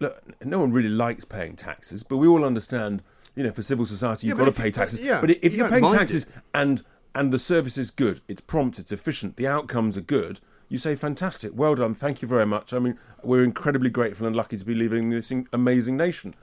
look, 0.00 0.22
no 0.44 0.58
one 0.60 0.72
really 0.72 0.88
likes 0.88 1.24
paying 1.24 1.56
taxes, 1.56 2.02
but 2.02 2.16
we 2.18 2.26
all 2.28 2.44
understand. 2.44 3.02
you 3.36 3.44
know, 3.44 3.52
for 3.52 3.62
civil 3.62 3.86
society, 3.86 4.26
you've 4.26 4.36
but 4.36 4.44
got 4.46 4.54
to 4.54 4.60
pay 4.60 4.66
you- 4.66 4.72
taxes. 4.72 4.98
yeah, 5.00 5.20
but 5.20 5.30
if 5.30 5.52
you 5.52 5.58
you're 5.58 5.68
paying 5.68 5.86
taxes 5.88 6.26
and 6.54 6.82
and 7.14 7.32
the 7.32 7.38
service 7.38 7.78
is 7.78 7.90
good, 7.90 8.20
it's 8.28 8.40
prompt, 8.40 8.78
it's 8.80 8.90
efficient, 8.92 9.36
the 9.36 9.46
outcomes 9.46 9.96
are 9.96 10.00
good. 10.02 10.40
You 10.68 10.76
say, 10.78 10.94
fantastic, 10.96 11.52
well 11.54 11.74
done, 11.74 11.94
thank 11.94 12.20
you 12.20 12.28
very 12.28 12.44
much. 12.46 12.74
I 12.74 12.78
mean, 12.80 12.98
we're 13.22 13.44
incredibly 13.44 13.90
grateful 13.90 14.26
and 14.26 14.34
lucky 14.36 14.56
to 14.58 14.64
be 14.64 14.74
living 14.74 15.04
in 15.04 15.10
this 15.10 15.32
amazing 15.52 15.96
nation. 15.96 16.34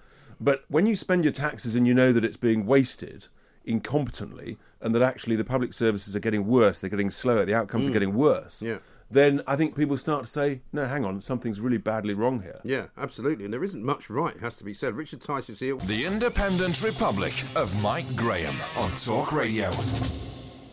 But 0.42 0.64
when 0.70 0.86
you 0.86 0.96
spend 0.96 1.24
your 1.24 1.32
taxes 1.34 1.76
and 1.76 1.86
you 1.86 1.94
know 1.94 2.12
that 2.14 2.26
it's 2.26 2.38
being 2.38 2.66
wasted 2.66 3.28
incompetently 3.68 4.58
and 4.82 4.94
that 4.96 5.02
actually 5.02 5.36
the 5.36 5.44
public 5.44 5.74
services 5.74 6.16
are 6.16 6.20
getting 6.20 6.48
worse, 6.48 6.80
they're 6.80 6.90
getting 6.90 7.10
slower, 7.10 7.46
the 7.46 7.54
outcomes 7.54 7.88
are 7.88 7.92
getting 7.92 8.14
worse, 8.16 8.62
Mm. 8.62 8.68
Yeah. 8.68 8.78
Then 9.10 9.42
I 9.48 9.56
think 9.56 9.76
people 9.76 9.98
start 9.98 10.26
to 10.26 10.30
say, 10.30 10.62
no, 10.74 10.86
hang 10.86 11.06
on, 11.06 11.22
something's 11.22 11.60
really 11.60 11.78
badly 11.78 12.14
wrong 12.14 12.42
here. 12.42 12.60
Yeah, 12.64 12.88
absolutely. 12.98 13.46
And 13.46 13.54
there 13.54 13.64
isn't 13.64 13.84
much 13.84 14.10
right, 14.10 14.38
has 14.38 14.56
to 14.58 14.64
be 14.64 14.74
said. 14.74 14.96
Richard 14.96 15.22
Tice 15.22 15.50
is 15.50 15.60
here. 15.60 15.78
The 15.78 16.06
Independent 16.06 16.82
Republic 16.82 17.34
of 17.56 17.82
Mike 17.82 18.16
Graham 18.16 18.54
on 18.78 18.92
Talk 18.92 19.32
Radio. 19.32 19.72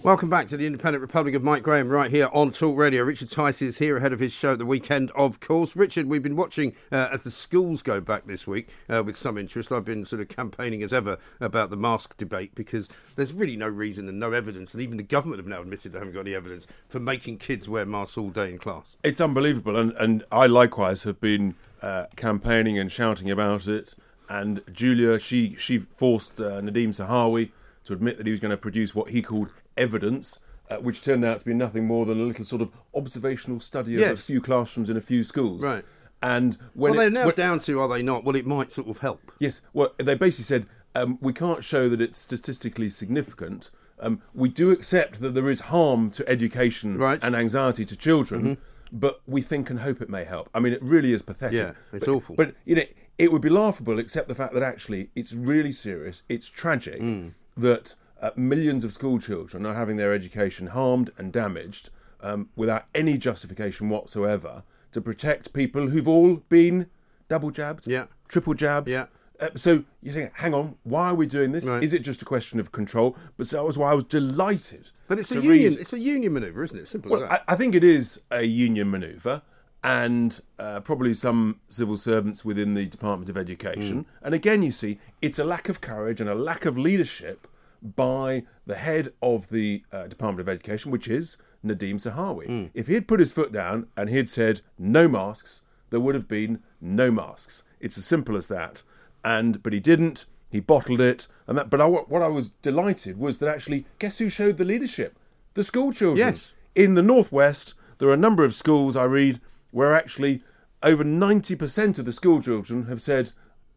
Welcome 0.04 0.28
back 0.28 0.48
to 0.48 0.56
the 0.56 0.66
Independent 0.66 1.00
Republic 1.00 1.36
of 1.36 1.44
Mike 1.44 1.62
Graham 1.62 1.88
right 1.88 2.10
here 2.10 2.28
on 2.32 2.50
Talk 2.50 2.76
Radio. 2.76 3.04
Richard 3.04 3.30
Tice 3.30 3.62
is 3.62 3.78
here 3.78 3.98
ahead 3.98 4.12
of 4.12 4.18
his 4.18 4.32
show 4.32 4.54
at 4.54 4.58
the 4.58 4.66
weekend, 4.66 5.12
of 5.12 5.38
course. 5.38 5.76
Richard, 5.76 6.06
we've 6.06 6.24
been 6.24 6.34
watching 6.34 6.74
uh, 6.90 7.10
as 7.12 7.22
the 7.22 7.30
schools 7.30 7.82
go 7.82 8.00
back 8.00 8.26
this 8.26 8.44
week 8.44 8.70
uh, 8.88 9.00
with 9.06 9.16
some 9.16 9.38
interest. 9.38 9.70
I've 9.70 9.84
been 9.84 10.04
sort 10.04 10.20
of 10.20 10.26
campaigning 10.26 10.82
as 10.82 10.92
ever 10.92 11.18
about 11.40 11.70
the 11.70 11.76
mask 11.76 12.16
debate 12.16 12.52
because 12.56 12.88
there's 13.14 13.32
really 13.32 13.56
no 13.56 13.68
reason 13.68 14.08
and 14.08 14.18
no 14.18 14.32
evidence, 14.32 14.74
and 14.74 14.82
even 14.82 14.96
the 14.96 15.04
government 15.04 15.38
have 15.38 15.46
now 15.46 15.60
admitted 15.60 15.92
they 15.92 16.00
haven't 16.00 16.14
got 16.14 16.26
any 16.26 16.34
evidence 16.34 16.66
for 16.88 16.98
making 16.98 17.38
kids 17.38 17.68
wear 17.68 17.86
masks 17.86 18.18
all 18.18 18.30
day 18.30 18.50
in 18.50 18.58
class. 18.58 18.96
It's 19.04 19.20
unbelievable, 19.20 19.76
and, 19.76 19.92
and 20.00 20.24
I 20.32 20.48
likewise 20.48 21.04
have 21.04 21.20
been 21.20 21.54
uh, 21.80 22.06
campaigning 22.16 22.76
and 22.76 22.90
shouting 22.90 23.30
about 23.30 23.68
it. 23.68 23.94
And 24.28 24.64
Julia, 24.72 25.20
she 25.20 25.54
she 25.54 25.78
forced 25.78 26.40
uh, 26.40 26.60
Nadhim 26.60 26.88
Zahawi 26.88 27.52
to 27.84 27.92
admit 27.92 28.16
that 28.16 28.26
he 28.26 28.32
was 28.32 28.40
going 28.40 28.50
to 28.50 28.56
produce 28.56 28.94
what 28.94 29.10
he 29.10 29.22
called 29.22 29.48
evidence, 29.76 30.38
uh, 30.70 30.76
which 30.76 31.02
turned 31.02 31.24
out 31.24 31.40
to 31.40 31.44
be 31.46 31.54
nothing 31.54 31.86
more 31.86 32.06
than 32.06 32.20
a 32.20 32.22
little 32.24 32.44
sort 32.44 32.62
of 32.62 32.70
observational 32.94 33.60
study 33.60 34.02
of 34.02 34.10
a 34.12 34.16
few 34.16 34.40
classrooms 34.40 34.90
in 34.90 34.96
a 34.96 35.00
few 35.00 35.22
schools. 35.24 35.62
Right. 35.62 35.84
And 36.22 36.56
when 36.74 36.92
well, 36.92 37.00
they're 37.00 37.10
now 37.10 37.26
when- 37.26 37.34
down 37.34 37.58
to, 37.60 37.80
are 37.80 37.88
they 37.88 38.02
not? 38.02 38.24
Well, 38.24 38.36
it 38.36 38.46
might 38.46 38.70
sort 38.70 38.88
of 38.88 38.98
help. 38.98 39.20
Yes, 39.38 39.62
well, 39.72 39.92
they 39.98 40.14
basically 40.14 40.44
said 40.44 40.66
um, 40.94 41.18
we 41.20 41.32
can't 41.32 41.64
show 41.64 41.88
that 41.88 42.00
it's 42.00 42.18
statistically 42.18 42.90
significant. 42.90 43.70
Um, 43.98 44.20
we 44.34 44.48
do 44.48 44.70
accept 44.70 45.20
that 45.20 45.30
there 45.34 45.50
is 45.50 45.60
harm 45.60 46.10
to 46.12 46.28
education 46.28 46.96
Right. 46.98 47.18
Mm-hmm. 47.18 47.26
and 47.26 47.36
anxiety 47.36 47.84
to 47.84 47.96
children, 47.96 48.56
but 48.92 49.20
we 49.26 49.40
think 49.42 49.70
and 49.70 49.80
hope 49.80 50.00
it 50.02 50.10
may 50.10 50.24
help. 50.24 50.48
I 50.54 50.60
mean, 50.60 50.72
it 50.72 50.82
really 50.82 51.12
is 51.12 51.22
pathetic. 51.22 51.58
Yeah, 51.58 51.72
it's 51.92 52.06
But- 52.06 52.12
awful. 52.14 52.36
But 52.36 52.54
you 52.66 52.76
know, 52.76 52.82
it 53.18 53.32
would 53.32 53.42
be 53.42 53.48
laughable, 53.48 53.98
except 53.98 54.28
the 54.28 54.34
fact 54.34 54.54
that 54.54 54.62
actually 54.62 55.10
it's 55.16 55.32
really 55.32 55.72
serious. 55.72 56.22
It's 56.28 56.48
tragic 56.48 57.00
Mm. 57.00 57.32
that 57.56 57.94
uh, 58.22 58.30
millions 58.36 58.84
of 58.84 58.92
school 58.92 59.18
children 59.18 59.66
are 59.66 59.74
having 59.74 59.96
their 59.96 60.12
education 60.12 60.66
harmed 60.66 61.10
and 61.18 61.32
damaged 61.32 61.90
um, 62.22 62.48
without 62.56 62.84
any 62.94 63.18
justification 63.18 63.88
whatsoever 63.88 64.62
to 64.92 65.00
protect 65.00 65.52
people 65.52 65.88
who've 65.88 66.08
all 66.08 66.36
been 66.48 66.88
double 67.28 67.50
jabbed, 67.50 67.86
Yeah. 67.86 68.06
triple 68.28 68.54
jabbed. 68.54 68.88
Yeah. 68.88 69.06
Uh, 69.40 69.48
so 69.56 69.82
you 70.02 70.12
think, 70.12 70.30
hang 70.34 70.54
on, 70.54 70.76
why 70.84 71.08
are 71.08 71.14
we 71.16 71.26
doing 71.26 71.50
this? 71.50 71.68
Right. 71.68 71.82
Is 71.82 71.92
it 71.94 72.02
just 72.02 72.22
a 72.22 72.24
question 72.24 72.60
of 72.60 72.70
control? 72.70 73.16
But 73.36 73.48
so 73.48 73.56
that 73.56 73.64
was 73.64 73.76
why 73.76 73.90
I 73.90 73.94
was 73.94 74.04
delighted. 74.04 74.90
But 75.08 75.18
it's 75.18 75.32
a 75.32 75.40
union. 75.40 75.72
read- 75.72 75.80
It's 75.80 75.92
a 75.92 75.98
union 75.98 76.32
manoeuvre, 76.34 76.62
isn't 76.64 76.78
it? 76.78 76.86
Simple 76.88 77.10
well, 77.10 77.24
as 77.24 77.26
I, 77.26 77.32
that. 77.34 77.44
I 77.48 77.56
think 77.56 77.74
it 77.74 77.82
is 77.82 78.20
a 78.30 78.42
union 78.44 78.90
manoeuvre, 78.90 79.42
and 79.82 80.40
uh, 80.60 80.78
probably 80.80 81.12
some 81.14 81.58
civil 81.68 81.96
servants 81.96 82.44
within 82.44 82.74
the 82.74 82.86
Department 82.86 83.28
of 83.30 83.36
Education. 83.36 84.06
And 84.22 84.32
again, 84.32 84.62
you 84.62 84.70
see, 84.70 84.98
it's 85.22 85.40
a 85.40 85.44
lack 85.44 85.68
of 85.68 85.80
courage 85.80 86.20
and 86.20 86.30
a 86.30 86.34
lack 86.36 86.64
of 86.66 86.78
leadership 86.78 87.48
by 87.96 88.44
the 88.66 88.74
head 88.74 89.12
of 89.22 89.48
the 89.48 89.82
uh, 89.92 90.06
Department 90.06 90.40
of 90.40 90.48
Education, 90.48 90.90
which 90.90 91.08
is 91.08 91.36
Nadhim 91.64 91.94
Zahawi. 91.94 92.70
If 92.74 92.86
he 92.86 92.94
had 92.94 93.08
put 93.08 93.20
his 93.20 93.32
foot 93.32 93.52
down 93.52 93.86
and 93.96 94.08
he 94.08 94.16
had 94.16 94.28
said 94.28 94.60
no 94.78 95.08
masks, 95.08 95.62
there 95.90 96.00
would 96.00 96.14
have 96.14 96.28
been 96.28 96.62
no 96.80 97.10
masks. 97.10 97.64
It's 97.80 97.98
as 97.98 98.04
simple 98.04 98.36
as 98.36 98.48
that. 98.48 98.82
And 99.24 99.62
but 99.62 99.72
he 99.72 99.80
didn't. 99.80 100.26
He 100.50 100.60
bottled 100.60 101.00
it, 101.00 101.28
and 101.46 101.56
that. 101.56 101.70
But 101.70 101.80
I, 101.80 101.86
what 101.86 102.22
I 102.22 102.28
was 102.28 102.50
delighted 102.50 103.18
was 103.18 103.38
that 103.38 103.48
actually, 103.48 103.86
guess 103.98 104.18
who 104.18 104.28
showed 104.28 104.58
the 104.58 104.64
leadership? 104.64 105.18
The 105.54 105.64
school 105.64 105.92
children. 105.92 106.18
Yes. 106.18 106.54
In 106.74 106.94
the 106.94 107.02
northwest, 107.02 107.74
there 107.98 108.08
are 108.08 108.14
a 108.14 108.18
number 108.18 108.44
of 108.44 108.54
schools 108.54 108.96
I 108.96 109.04
read 109.04 109.40
where 109.70 109.94
actually 109.94 110.42
over 110.82 111.04
90% 111.04 111.98
of 111.98 112.04
the 112.04 112.12
school 112.12 112.42
children 112.42 112.84
have 112.86 113.00
said, 113.00 113.30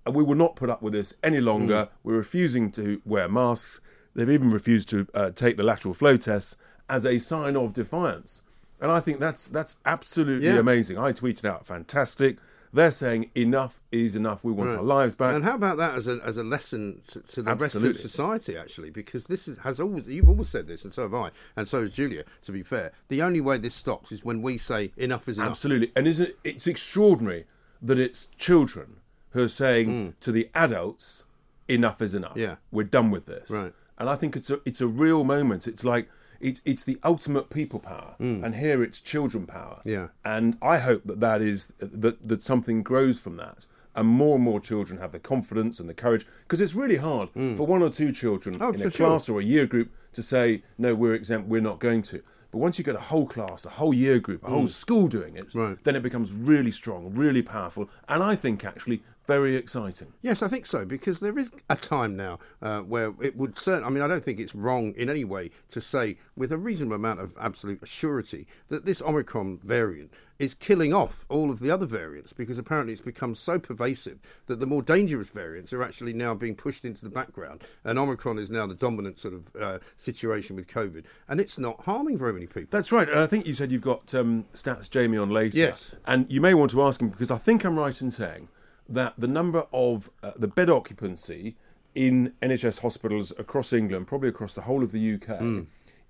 "Uh, 0.08 0.12
we 0.12 0.24
will 0.24 0.36
not 0.36 0.56
put 0.56 0.70
up 0.70 0.82
with 0.82 0.94
this 0.94 1.14
any 1.24 1.40
longer. 1.40 1.88
We're 2.04 2.18
refusing 2.18 2.72
to 2.72 3.02
wear 3.06 3.30
masks. 3.30 3.80
They've 4.16 4.30
even 4.30 4.50
refused 4.52 4.90
to 4.90 5.08
uh, 5.14 5.30
take 5.32 5.58
the 5.58 5.64
lateral 5.64 5.94
flow 5.94 6.18
tests 6.18 6.58
as 6.90 7.06
a 7.06 7.20
sign 7.20 7.56
of 7.56 7.74
defiance. 7.74 8.42
And 8.82 8.92
I 8.92 9.00
think 9.00 9.20
that's 9.20 9.48
that's 9.48 9.78
absolutely 9.86 10.48
Yeah. 10.48 10.60
amazing. 10.60 10.98
I 10.98 11.12
tweeted 11.12 11.46
out, 11.46 11.66
fantastic. 11.66 12.38
They're 12.74 12.92
saying 12.92 13.32
enough 13.36 13.80
is 13.94 14.16
enough. 14.18 14.44
We 14.44 14.52
want 14.52 14.76
our 14.76 14.84
lives 14.84 15.16
back. 15.16 15.34
And 15.34 15.46
how 15.46 15.56
about 15.56 15.78
that 15.78 15.96
as 15.96 16.08
a 16.08 16.20
as 16.26 16.36
a 16.36 16.44
lesson 16.44 17.02
to, 17.08 17.22
to 17.22 17.42
the 17.42 17.56
rest 17.56 17.76
of 17.76 17.96
society, 17.96 18.58
actually? 18.58 18.90
Because 18.90 19.28
this 19.28 19.48
is, 19.48 19.58
has 19.60 19.80
always 19.80 20.08
you've 20.08 20.28
always 20.28 20.50
said 20.50 20.68
this, 20.68 20.84
and 20.84 20.94
so 20.94 21.04
have 21.04 21.14
I, 21.14 21.32
and 21.56 21.66
so 21.66 21.82
has 21.82 21.92
Julia. 21.92 22.26
To 22.42 22.52
be 22.52 22.64
fair, 22.64 22.92
the 23.08 23.22
only 23.22 23.40
way 23.40 23.58
this 23.58 23.76
stops 23.76 24.12
is 24.12 24.26
when 24.26 24.42
we 24.42 24.58
say 24.58 24.92
enough 24.98 25.30
is 25.30 25.38
enough. 25.38 25.52
Absolutely. 25.52 25.92
And 25.96 26.06
isn't 26.06 26.30
it, 26.30 26.38
it's 26.44 26.68
extraordinary 26.68 27.46
that 27.82 27.98
it's 27.98 28.26
children 28.38 28.98
who 29.32 29.44
are 29.44 29.48
saying 29.48 30.16
to 30.20 30.34
the 30.34 30.50
adults, 30.54 31.24
enough 31.70 32.02
is 32.02 32.14
enough. 32.14 32.36
Mm. 32.36 32.42
Yeah. 32.42 32.56
We're 32.72 32.84
done 32.84 33.10
with 33.10 33.26
this. 33.26 33.52
Right. 33.52 33.74
And 33.98 34.10
I 34.10 34.16
think 34.16 34.36
it's 34.36 34.50
a 34.50 34.60
it's 34.66 34.82
a 34.82 34.88
real 34.88 35.24
moment. 35.24 35.68
It's 35.68 35.84
like 35.84 36.10
it's 36.42 36.62
it's 36.66 36.84
the 36.84 36.98
ultimate 37.04 37.50
people 37.50 37.80
power, 37.80 38.16
and 38.20 38.54
here 38.54 38.84
it's 38.84 39.00
children 39.00 39.46
power. 39.46 39.80
Mm. 39.86 39.92
Yeah. 39.92 40.08
And 40.26 40.58
I 40.62 40.78
hope 40.80 41.04
that 41.06 41.20
that 41.22 41.42
is 41.42 41.74
that 41.80 42.28
that 42.28 42.42
something 42.42 42.84
grows 42.84 43.20
from 43.20 43.38
that, 43.38 43.66
and 43.96 44.08
more 44.08 44.36
and 44.36 44.44
more 44.44 44.60
children 44.60 45.00
have 45.00 45.12
the 45.14 45.20
confidence 45.20 45.80
and 45.80 45.88
the 45.88 45.94
courage 45.94 46.26
because 46.42 46.60
it's 46.62 46.76
really 46.76 46.98
hard 46.98 47.30
for 47.56 47.66
one 47.66 47.82
or 47.82 47.90
two 47.90 48.12
children 48.12 48.58
Oh, 48.62 48.70
in 48.70 48.76
a 48.76 48.92
sure. 48.92 49.08
class 49.08 49.30
or 49.30 49.40
a 49.40 49.44
year 49.44 49.66
group 49.66 49.90
to 50.16 50.24
say 50.24 50.64
no, 50.78 50.94
we're 50.96 51.14
exempt, 51.14 51.48
we're 51.48 51.62
not 51.62 51.80
going 51.80 52.02
to. 52.04 52.22
But 52.52 52.60
once 52.60 52.78
you 52.78 52.86
get 52.86 52.96
a 52.96 53.00
whole 53.00 53.28
class, 53.28 53.66
a 53.66 53.70
whole 53.70 53.94
year 53.94 54.18
group, 54.20 54.44
a 54.46 54.50
whole 54.50 54.68
school 54.68 55.08
doing 55.08 55.36
it, 55.36 55.50
Mm. 55.50 55.56
Right. 55.70 55.84
then 55.84 55.96
it 55.96 56.04
becomes 56.04 56.32
really 56.32 56.72
strong, 56.72 57.14
really 57.14 57.42
powerful, 57.42 57.90
and 58.08 58.24
I 58.24 58.36
think 58.36 58.64
actually 58.64 59.02
very 59.28 59.56
exciting. 59.56 60.14
Yes, 60.22 60.44
I 60.44 60.48
think 60.48 60.66
so 60.68 60.86
because 60.86 61.20
there 61.20 61.38
is 61.38 61.52
a 61.70 61.76
time 61.76 62.16
now 62.16 62.38
uh, 62.62 62.82
where 62.82 63.12
it 63.22 63.36
would 63.36 63.58
certainly. 63.58 63.88
I 63.88 63.90
mean, 63.90 64.04
I 64.04 64.08
don't 64.08 64.24
think 64.24 64.40
it's 64.40 64.54
wrong 64.56 64.94
in 64.96 65.10
any 65.10 65.24
way 65.26 65.50
to 65.72 65.82
say 65.82 66.18
with 66.38 66.52
a 66.52 66.58
reasonable 66.58 66.96
amount 66.96 67.20
of 67.20 67.34
absolute 67.42 67.80
surety 67.88 68.48
that 68.70 68.86
this 68.86 69.02
Omicron 69.02 69.60
variant 69.64 70.12
is 70.38 70.54
killing 70.54 70.94
off 70.94 71.26
all 71.30 71.50
of 71.50 71.60
the 71.60 71.72
other 71.72 71.86
variants 71.86 72.34
because 72.34 72.60
apparently 72.60 72.92
it's 72.94 73.02
become 73.02 73.34
so 73.34 73.58
pervasive 73.58 74.20
that 74.46 74.60
the 74.60 74.66
more 74.68 74.82
dangerous 74.84 75.30
variants 75.30 75.74
are 75.74 75.82
actually 75.82 76.14
now 76.14 76.36
being 76.36 76.54
pushed 76.56 76.86
into 76.86 77.04
the 77.04 77.10
background, 77.10 77.64
and 77.84 77.98
Omicron 77.98 78.38
is 78.38 78.52
now 78.52 78.68
the 78.68 78.76
dominant 78.76 79.18
sort 79.18 79.34
of 79.34 79.56
uh, 79.60 79.80
situation 80.06 80.56
with 80.56 80.68
COVID, 80.68 81.04
and 81.28 81.40
it's 81.42 81.58
not 81.60 81.82
harming 81.82 82.18
very 82.18 82.32
many 82.34 82.46
people. 82.46 82.68
That's 82.72 82.92
right. 82.92 83.10
And 83.10 83.20
I 83.20 83.28
think 83.28 83.46
you 83.48 83.54
said 83.54 83.72
you've 83.72 83.82
got 83.82 84.14
um, 84.16 84.46
Stats 84.54 84.90
Jamie 84.90 85.18
on 85.18 85.30
later. 85.30 85.58
Yes. 85.58 85.96
And 86.06 86.30
you 86.32 86.40
may 86.42 86.54
want 86.54 86.72
to 86.72 86.82
ask 86.84 87.02
him 87.02 87.10
because 87.10 87.32
I 87.32 87.38
think 87.38 87.66
I'm 87.66 87.78
right 87.78 88.00
in 88.02 88.12
saying 88.12 88.48
that 88.88 89.14
the 89.18 89.28
number 89.28 89.66
of 89.74 90.10
uh, 90.24 90.32
the 90.38 90.48
bed 90.48 90.70
occupancy 90.70 91.56
in 91.96 92.32
NHS 92.42 92.80
hospitals 92.82 93.34
across 93.40 93.74
England, 93.74 94.08
probably 94.08 94.30
across 94.30 94.54
the 94.54 94.62
whole 94.62 94.84
of 94.84 94.92
the 94.92 95.14
UK, 95.16 95.40
Hmm. 95.40 95.62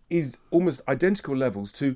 is 0.10 0.38
almost 0.52 0.82
identical 0.88 1.36
levels 1.36 1.72
to 1.74 1.96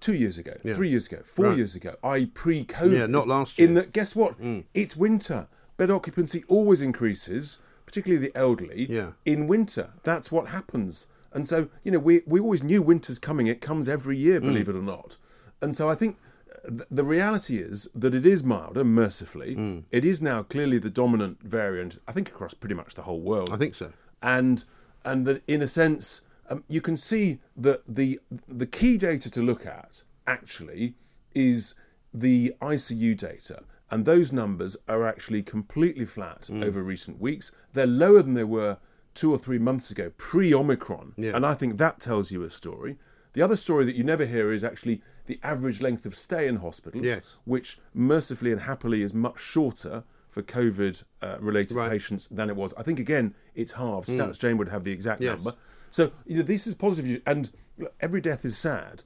two 0.00 0.14
years 0.14 0.36
ago, 0.38 0.52
three 0.74 0.88
years 0.88 1.06
ago, 1.06 1.20
four 1.24 1.46
Right. 1.46 1.56
years 1.58 1.74
ago, 1.76 1.94
I 2.02 2.24
pre-COVID. 2.34 2.98
Yeah, 2.98 3.06
not 3.06 3.28
last 3.28 3.58
year. 3.58 3.68
In 3.68 3.74
that, 3.74 3.92
guess 3.92 4.16
what? 4.16 4.34
It's 4.74 4.96
winter. 4.96 5.46
Bed 5.76 5.90
occupancy 5.90 6.42
always 6.48 6.82
increases, 6.82 7.58
particularly 7.86 8.26
the 8.26 8.36
elderly. 8.36 8.86
Yeah. 8.90 9.12
In 9.26 9.46
winter, 9.46 9.90
that's 10.02 10.32
what 10.32 10.48
happens. 10.48 11.06
And 11.34 11.46
so, 11.48 11.68
you 11.84 11.90
know, 11.92 11.98
we 11.98 12.22
we 12.26 12.40
always 12.40 12.62
knew 12.62 12.82
winter's 12.82 13.18
coming. 13.18 13.46
It 13.46 13.60
comes 13.60 13.88
every 13.88 14.16
year, 14.16 14.40
Mm. 14.40 14.44
believe 14.44 14.68
it 14.68 14.76
or 14.76 14.82
not. 14.82 15.16
And 15.62 15.74
so, 15.74 15.88
I 15.88 15.94
think 15.94 16.16
uh, 16.64 16.68
th- 16.68 16.88
the 16.90 17.04
reality 17.04 17.56
is 17.58 17.88
that 17.94 18.14
it 18.14 18.26
is 18.26 18.44
milder, 18.44 18.84
mercifully. 18.84 19.56
Mm. 19.56 19.84
It 19.90 20.04
is 20.04 20.20
now 20.20 20.42
clearly 20.42 20.78
the 20.78 20.90
dominant 20.90 21.42
variant. 21.42 21.98
I 22.08 22.12
think 22.12 22.28
across 22.28 22.54
pretty 22.54 22.74
much 22.74 22.94
the 22.94 23.02
whole 23.02 23.20
world 23.20 23.50
I 23.52 23.56
think 23.56 23.74
so. 23.74 23.90
and 24.22 24.64
and 25.04 25.26
that 25.26 25.42
in 25.48 25.62
a 25.62 25.68
sense 25.68 26.22
um, 26.50 26.62
you 26.68 26.80
can 26.80 26.96
see 26.96 27.38
that 27.56 27.80
the 27.88 28.20
the 28.48 28.66
key 28.66 28.96
data 28.98 29.30
to 29.30 29.40
look 29.42 29.64
at 29.66 30.02
actually 30.26 30.94
is 31.34 31.74
the 32.14 32.54
ICU 32.60 33.16
data 33.16 33.62
and 33.90 34.04
those 34.04 34.32
numbers 34.32 34.76
are 34.88 35.04
actually 35.06 35.42
completely 35.42 36.04
flat 36.06 36.42
Mm. 36.42 36.62
over 36.64 36.82
recent 36.82 37.20
weeks 37.20 37.52
they're 37.72 37.86
lower 38.04 38.22
than 38.22 38.34
they 38.34 38.44
were 38.44 38.76
2 39.14 39.32
or 39.32 39.38
3 39.38 39.58
months 39.58 39.90
ago 39.90 40.10
pre 40.16 40.54
Omicron 40.54 41.12
Yeah. 41.16 41.36
and 41.36 41.44
I 41.44 41.54
think 41.54 41.76
that 41.78 42.00
tells 42.00 42.30
you 42.30 42.42
a 42.44 42.50
story 42.50 42.98
the 43.34 43.42
other 43.42 43.56
story 43.56 43.84
that 43.86 43.94
you 43.96 44.04
never 44.04 44.26
hear 44.26 44.52
is 44.52 44.62
actually 44.62 45.00
the 45.26 45.38
average 45.42 45.80
length 45.80 46.04
of 46.04 46.14
stay 46.14 46.48
in 46.48 46.56
hospitals 46.56 47.02
Yes. 47.04 47.36
which 47.44 47.78
mercifully 47.94 48.52
and 48.52 48.60
happily 48.60 49.02
is 49.02 49.14
much 49.14 49.38
shorter 49.40 50.04
for 50.30 50.42
COVID 50.42 51.02
uh, 51.22 51.36
related 51.40 51.76
Right. 51.76 51.90
patients 51.90 52.28
than 52.28 52.48
it 52.48 52.56
was. 52.56 52.72
I 52.78 52.82
think 52.82 52.98
again 52.98 53.34
it's 53.54 53.72
halved. 53.72 54.08
Stats 54.08 54.38
Jamie 54.38 54.54
would 54.54 54.68
have 54.68 54.82
the 54.84 54.92
exact 54.92 55.20
Mm. 55.20 55.24
Yes. 55.24 55.36
number. 55.44 55.54
So 55.90 56.10
you 56.26 56.36
know 56.36 56.42
this 56.42 56.66
is 56.66 56.74
positive 56.74 57.20
and 57.26 57.50
look, 57.78 57.94
every 58.00 58.20
death 58.22 58.44
is 58.44 58.56
sad, 58.56 59.02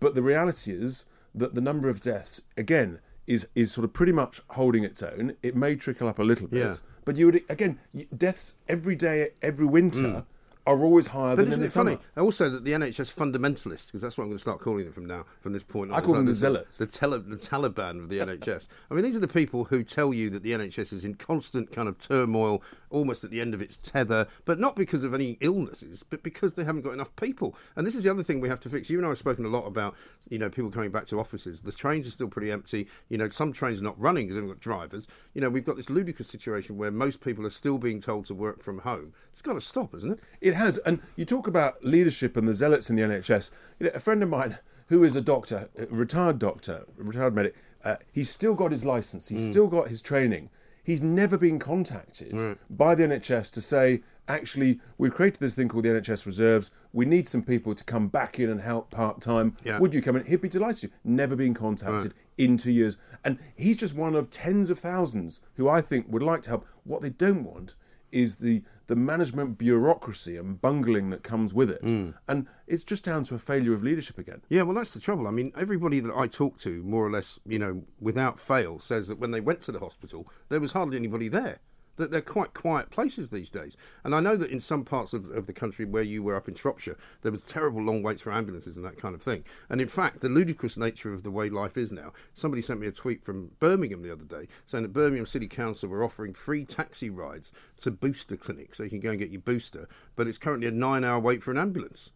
but 0.00 0.14
the 0.14 0.22
reality 0.22 0.72
is 0.72 1.06
that 1.34 1.54
the 1.54 1.60
number 1.62 1.88
of 1.88 2.00
deaths 2.00 2.42
again 2.58 2.98
is 3.26 3.48
is 3.54 3.72
sort 3.72 3.84
of 3.86 3.92
pretty 3.92 4.12
much 4.12 4.40
holding 4.48 4.84
its 4.84 5.02
own. 5.02 5.34
It 5.42 5.56
may 5.56 5.76
trickle 5.76 6.08
up 6.08 6.18
a 6.18 6.22
little 6.22 6.46
bit, 6.46 6.58
Yeah. 6.60 6.76
But 7.06 7.16
you 7.16 7.24
would 7.26 7.42
again 7.48 7.78
deaths 8.18 8.58
every 8.68 8.94
day, 8.96 9.30
every 9.40 9.64
winter. 9.66 10.24
Are 10.68 10.82
always 10.82 11.06
higher 11.06 11.34
Mm. 11.34 11.36
But 11.36 11.44
than 11.44 11.46
isn't 11.46 11.54
in 11.54 11.60
the 11.60 11.66
it 11.66 11.72
funny? 11.72 11.92
summer. 12.16 12.26
Also, 12.26 12.50
that 12.50 12.64
the 12.64 12.72
NHS 12.72 13.14
fundamentalists, 13.14 13.86
because 13.86 14.00
that's 14.00 14.18
what 14.18 14.24
I'm 14.24 14.30
going 14.30 14.36
to 14.38 14.42
start 14.42 14.58
calling 14.58 14.82
them 14.82 14.92
from 14.92 15.06
now, 15.06 15.24
from 15.40 15.52
this 15.52 15.62
point 15.62 15.92
on. 15.92 15.96
I 15.96 16.00
call 16.00 16.14
them 16.14 16.26
the 16.26 16.34
zealots. 16.34 16.78
The, 16.78 16.86
tele, 16.86 17.20
the 17.20 17.36
Taliban 17.36 18.00
of 18.00 18.08
the 18.08 18.18
NHS. 18.18 18.66
I 18.90 18.94
mean, 18.94 19.04
these 19.04 19.14
are 19.14 19.20
the 19.20 19.28
people 19.28 19.62
who 19.62 19.84
tell 19.84 20.12
you 20.12 20.28
that 20.30 20.42
the 20.42 20.50
NHS 20.50 20.92
is 20.92 21.04
in 21.04 21.14
constant 21.14 21.70
kind 21.70 21.88
of 21.88 21.98
turmoil, 22.00 22.64
almost 22.90 23.24
at 23.24 23.30
the 23.30 23.40
end 23.40 23.54
of 23.54 23.62
its 23.62 23.76
tether, 23.78 24.26
but 24.44 24.58
not 24.58 24.76
because 24.76 25.04
of 25.04 25.14
any 25.14 25.36
illnesses, 25.40 26.02
but 26.02 26.22
because 26.22 26.54
they 26.54 26.64
haven't 26.64 26.82
got 26.82 26.92
enough 26.92 27.14
people. 27.16 27.56
And 27.76 27.86
this 27.86 27.94
is 27.94 28.04
the 28.04 28.10
other 28.10 28.22
thing 28.22 28.40
we 28.40 28.48
have 28.48 28.60
to 28.60 28.68
fix. 28.68 28.90
You 28.90 28.98
and 28.98 29.06
I 29.06 29.10
have 29.10 29.18
spoken 29.18 29.44
a 29.44 29.48
lot 29.48 29.66
about, 29.66 29.94
you 30.28 30.38
know, 30.38 30.48
people 30.48 30.70
coming 30.70 30.90
back 30.90 31.06
to 31.06 31.20
offices. 31.20 31.60
The 31.60 31.72
trains 31.72 32.06
are 32.06 32.10
still 32.10 32.28
pretty 32.28 32.50
empty. 32.50 32.88
You 33.08 33.18
know, 33.18 33.28
some 33.28 33.52
trains 33.52 33.80
are 33.80 33.84
not 33.84 34.00
running 34.00 34.26
because 34.26 34.36
they 34.36 34.42
haven't 34.42 34.56
got 34.56 34.60
drivers. 34.60 35.08
You 35.34 35.40
know, 35.40 35.50
we've 35.50 35.64
got 35.64 35.76
this 35.76 35.90
ludicrous 35.90 36.28
situation 36.28 36.76
where 36.76 36.90
most 36.90 37.20
people 37.20 37.46
are 37.46 37.50
still 37.50 37.78
being 37.78 38.00
told 38.00 38.26
to 38.26 38.34
work 38.34 38.62
from 38.62 38.78
home. 38.78 39.12
It's 39.32 39.42
got 39.42 39.54
to 39.54 39.60
stop, 39.60 39.94
isn't 39.94 40.12
it? 40.12 40.20
It 40.40 40.54
has, 40.54 40.78
and 40.78 41.00
you 41.16 41.24
talk 41.24 41.46
about 41.46 41.84
leadership 41.84 42.36
and 42.36 42.48
the 42.48 42.54
zealots 42.54 42.90
in 42.90 42.96
the 42.96 43.02
NHS. 43.02 43.50
You 43.78 43.86
know, 43.86 43.92
a 43.94 44.00
friend 44.00 44.22
of 44.22 44.28
mine 44.28 44.56
who 44.88 45.04
is 45.04 45.16
a 45.16 45.20
doctor, 45.20 45.68
a 45.78 45.86
retired 45.86 46.38
doctor, 46.38 46.84
a 46.98 47.02
retired 47.02 47.34
medic, 47.34 47.54
uh, 47.84 47.96
he's 48.12 48.30
still 48.30 48.54
got 48.54 48.72
his 48.72 48.84
license. 48.84 49.28
He's 49.28 49.48
still 49.48 49.68
got 49.68 49.88
his 49.88 50.00
training. 50.00 50.48
He's 50.86 51.02
never 51.02 51.36
been 51.36 51.58
contacted 51.58 52.56
by 52.70 52.94
the 52.94 53.02
NHS 53.02 53.50
to 53.54 53.60
say, 53.60 54.02
actually, 54.28 54.78
we've 54.98 55.12
created 55.12 55.40
this 55.40 55.56
thing 55.56 55.66
called 55.66 55.82
the 55.82 55.88
NHS 55.88 56.26
Reserves. 56.26 56.70
We 56.92 57.04
need 57.04 57.26
some 57.26 57.42
people 57.42 57.74
to 57.74 57.82
come 57.82 58.06
back 58.06 58.38
in 58.38 58.50
and 58.50 58.60
help 58.60 58.88
part 58.92 59.20
time. 59.20 59.56
Yeah. 59.64 59.80
Would 59.80 59.92
you 59.92 60.00
come 60.00 60.14
in? 60.14 60.24
He'd 60.24 60.40
be 60.40 60.48
delighted. 60.48 60.92
to. 60.92 60.96
Never 61.02 61.34
been 61.34 61.54
contacted 61.54 62.14
in 62.38 62.56
two 62.56 62.70
years, 62.70 62.98
and 63.24 63.36
he's 63.56 63.76
just 63.76 63.96
one 63.96 64.14
of 64.14 64.30
tens 64.30 64.70
of 64.70 64.78
thousands 64.78 65.40
who 65.56 65.68
I 65.68 65.80
think 65.80 66.06
would 66.08 66.22
like 66.22 66.42
to 66.42 66.50
help. 66.50 66.66
What 66.84 67.02
they 67.02 67.10
don't 67.10 67.42
want 67.42 67.74
is 68.16 68.36
the 68.36 68.62
the 68.86 68.96
management 68.96 69.58
bureaucracy 69.58 70.36
and 70.36 70.60
bungling 70.60 71.10
that 71.10 71.22
comes 71.22 71.52
with 71.52 71.70
it, 71.70 71.82
mm. 71.82 72.14
and 72.28 72.46
it's 72.66 72.84
just 72.84 73.04
down 73.04 73.24
to 73.24 73.34
a 73.34 73.38
failure 73.38 73.74
of 73.74 73.82
leadership 73.82 74.16
again. 74.16 74.40
Yeah, 74.48 74.62
well, 74.62 74.76
that's 74.76 74.94
the 74.94 75.00
trouble. 75.00 75.26
I 75.26 75.32
mean, 75.32 75.52
everybody 75.56 76.00
that 76.00 76.14
I 76.14 76.28
talk 76.28 76.56
to, 76.60 76.82
more 76.84 77.04
or 77.04 77.10
less, 77.10 77.40
you 77.46 77.58
know, 77.58 77.82
without 78.00 78.38
fail, 78.38 78.78
says 78.78 79.08
that 79.08 79.18
when 79.18 79.32
they 79.32 79.40
went 79.40 79.60
to 79.62 79.72
the 79.72 79.80
hospital, 79.80 80.26
there 80.48 80.60
was 80.60 80.72
hardly 80.72 80.96
anybody 80.96 81.28
there. 81.28 81.58
That 81.96 82.10
they're 82.10 82.20
quite 82.20 82.52
quiet 82.54 82.90
places 82.90 83.30
these 83.30 83.50
days. 83.50 83.76
And 84.04 84.14
I 84.14 84.20
know 84.20 84.36
that 84.36 84.50
in 84.50 84.60
some 84.60 84.84
parts 84.84 85.12
of, 85.14 85.30
of 85.30 85.46
the 85.46 85.52
country 85.52 85.84
where 85.84 86.02
you 86.02 86.22
were 86.22 86.36
up 86.36 86.48
in 86.48 86.54
Shropshire, 86.54 86.96
there 87.22 87.32
was 87.32 87.42
terrible 87.44 87.82
long 87.82 88.02
waits 88.02 88.22
for 88.22 88.32
ambulances 88.32 88.76
and 88.76 88.84
that 88.84 88.98
kind 88.98 89.14
of 89.14 89.22
thing. 89.22 89.44
And 89.70 89.80
in 89.80 89.88
fact, 89.88 90.20
the 90.20 90.28
ludicrous 90.28 90.76
nature 90.76 91.12
of 91.12 91.22
the 91.22 91.30
way 91.30 91.48
life 91.48 91.76
is 91.76 91.90
now, 91.92 92.12
somebody 92.34 92.62
sent 92.62 92.80
me 92.80 92.86
a 92.86 92.92
tweet 92.92 93.22
from 93.24 93.50
Birmingham 93.60 94.02
the 94.02 94.12
other 94.12 94.24
day 94.24 94.46
saying 94.66 94.82
that 94.82 94.92
Birmingham 94.92 95.26
City 95.26 95.48
Council 95.48 95.88
were 95.88 96.04
offering 96.04 96.34
free 96.34 96.64
taxi 96.64 97.08
rides 97.10 97.52
to 97.78 97.90
booster 97.90 98.36
clinics 98.36 98.76
so 98.76 98.84
you 98.84 98.90
can 98.90 99.00
go 99.00 99.10
and 99.10 99.18
get 99.18 99.30
your 99.30 99.40
booster, 99.40 99.88
but 100.16 100.26
it's 100.26 100.38
currently 100.38 100.68
a 100.68 100.72
nine 100.72 101.02
hour 101.04 101.18
wait 101.18 101.42
for 101.42 101.50
an 101.50 101.58
ambulance. 101.58 102.10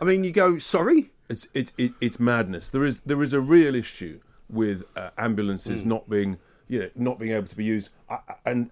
I 0.00 0.04
mean, 0.04 0.24
you 0.24 0.32
go, 0.32 0.58
sorry? 0.58 1.10
It's 1.28 1.48
it's 1.54 1.72
it's 1.78 2.18
madness. 2.18 2.70
There 2.70 2.84
is 2.84 3.00
there 3.02 3.22
is 3.22 3.32
a 3.34 3.40
real 3.40 3.74
issue 3.74 4.20
with 4.48 4.84
uh, 4.96 5.10
ambulances 5.18 5.84
not 5.84 6.08
being 6.08 6.38
you 6.68 6.80
know 6.80 6.90
not 6.94 7.18
being 7.18 7.32
able 7.32 7.46
to 7.46 7.56
be 7.56 7.64
used, 7.64 7.90
I- 8.10 8.18
and 8.46 8.70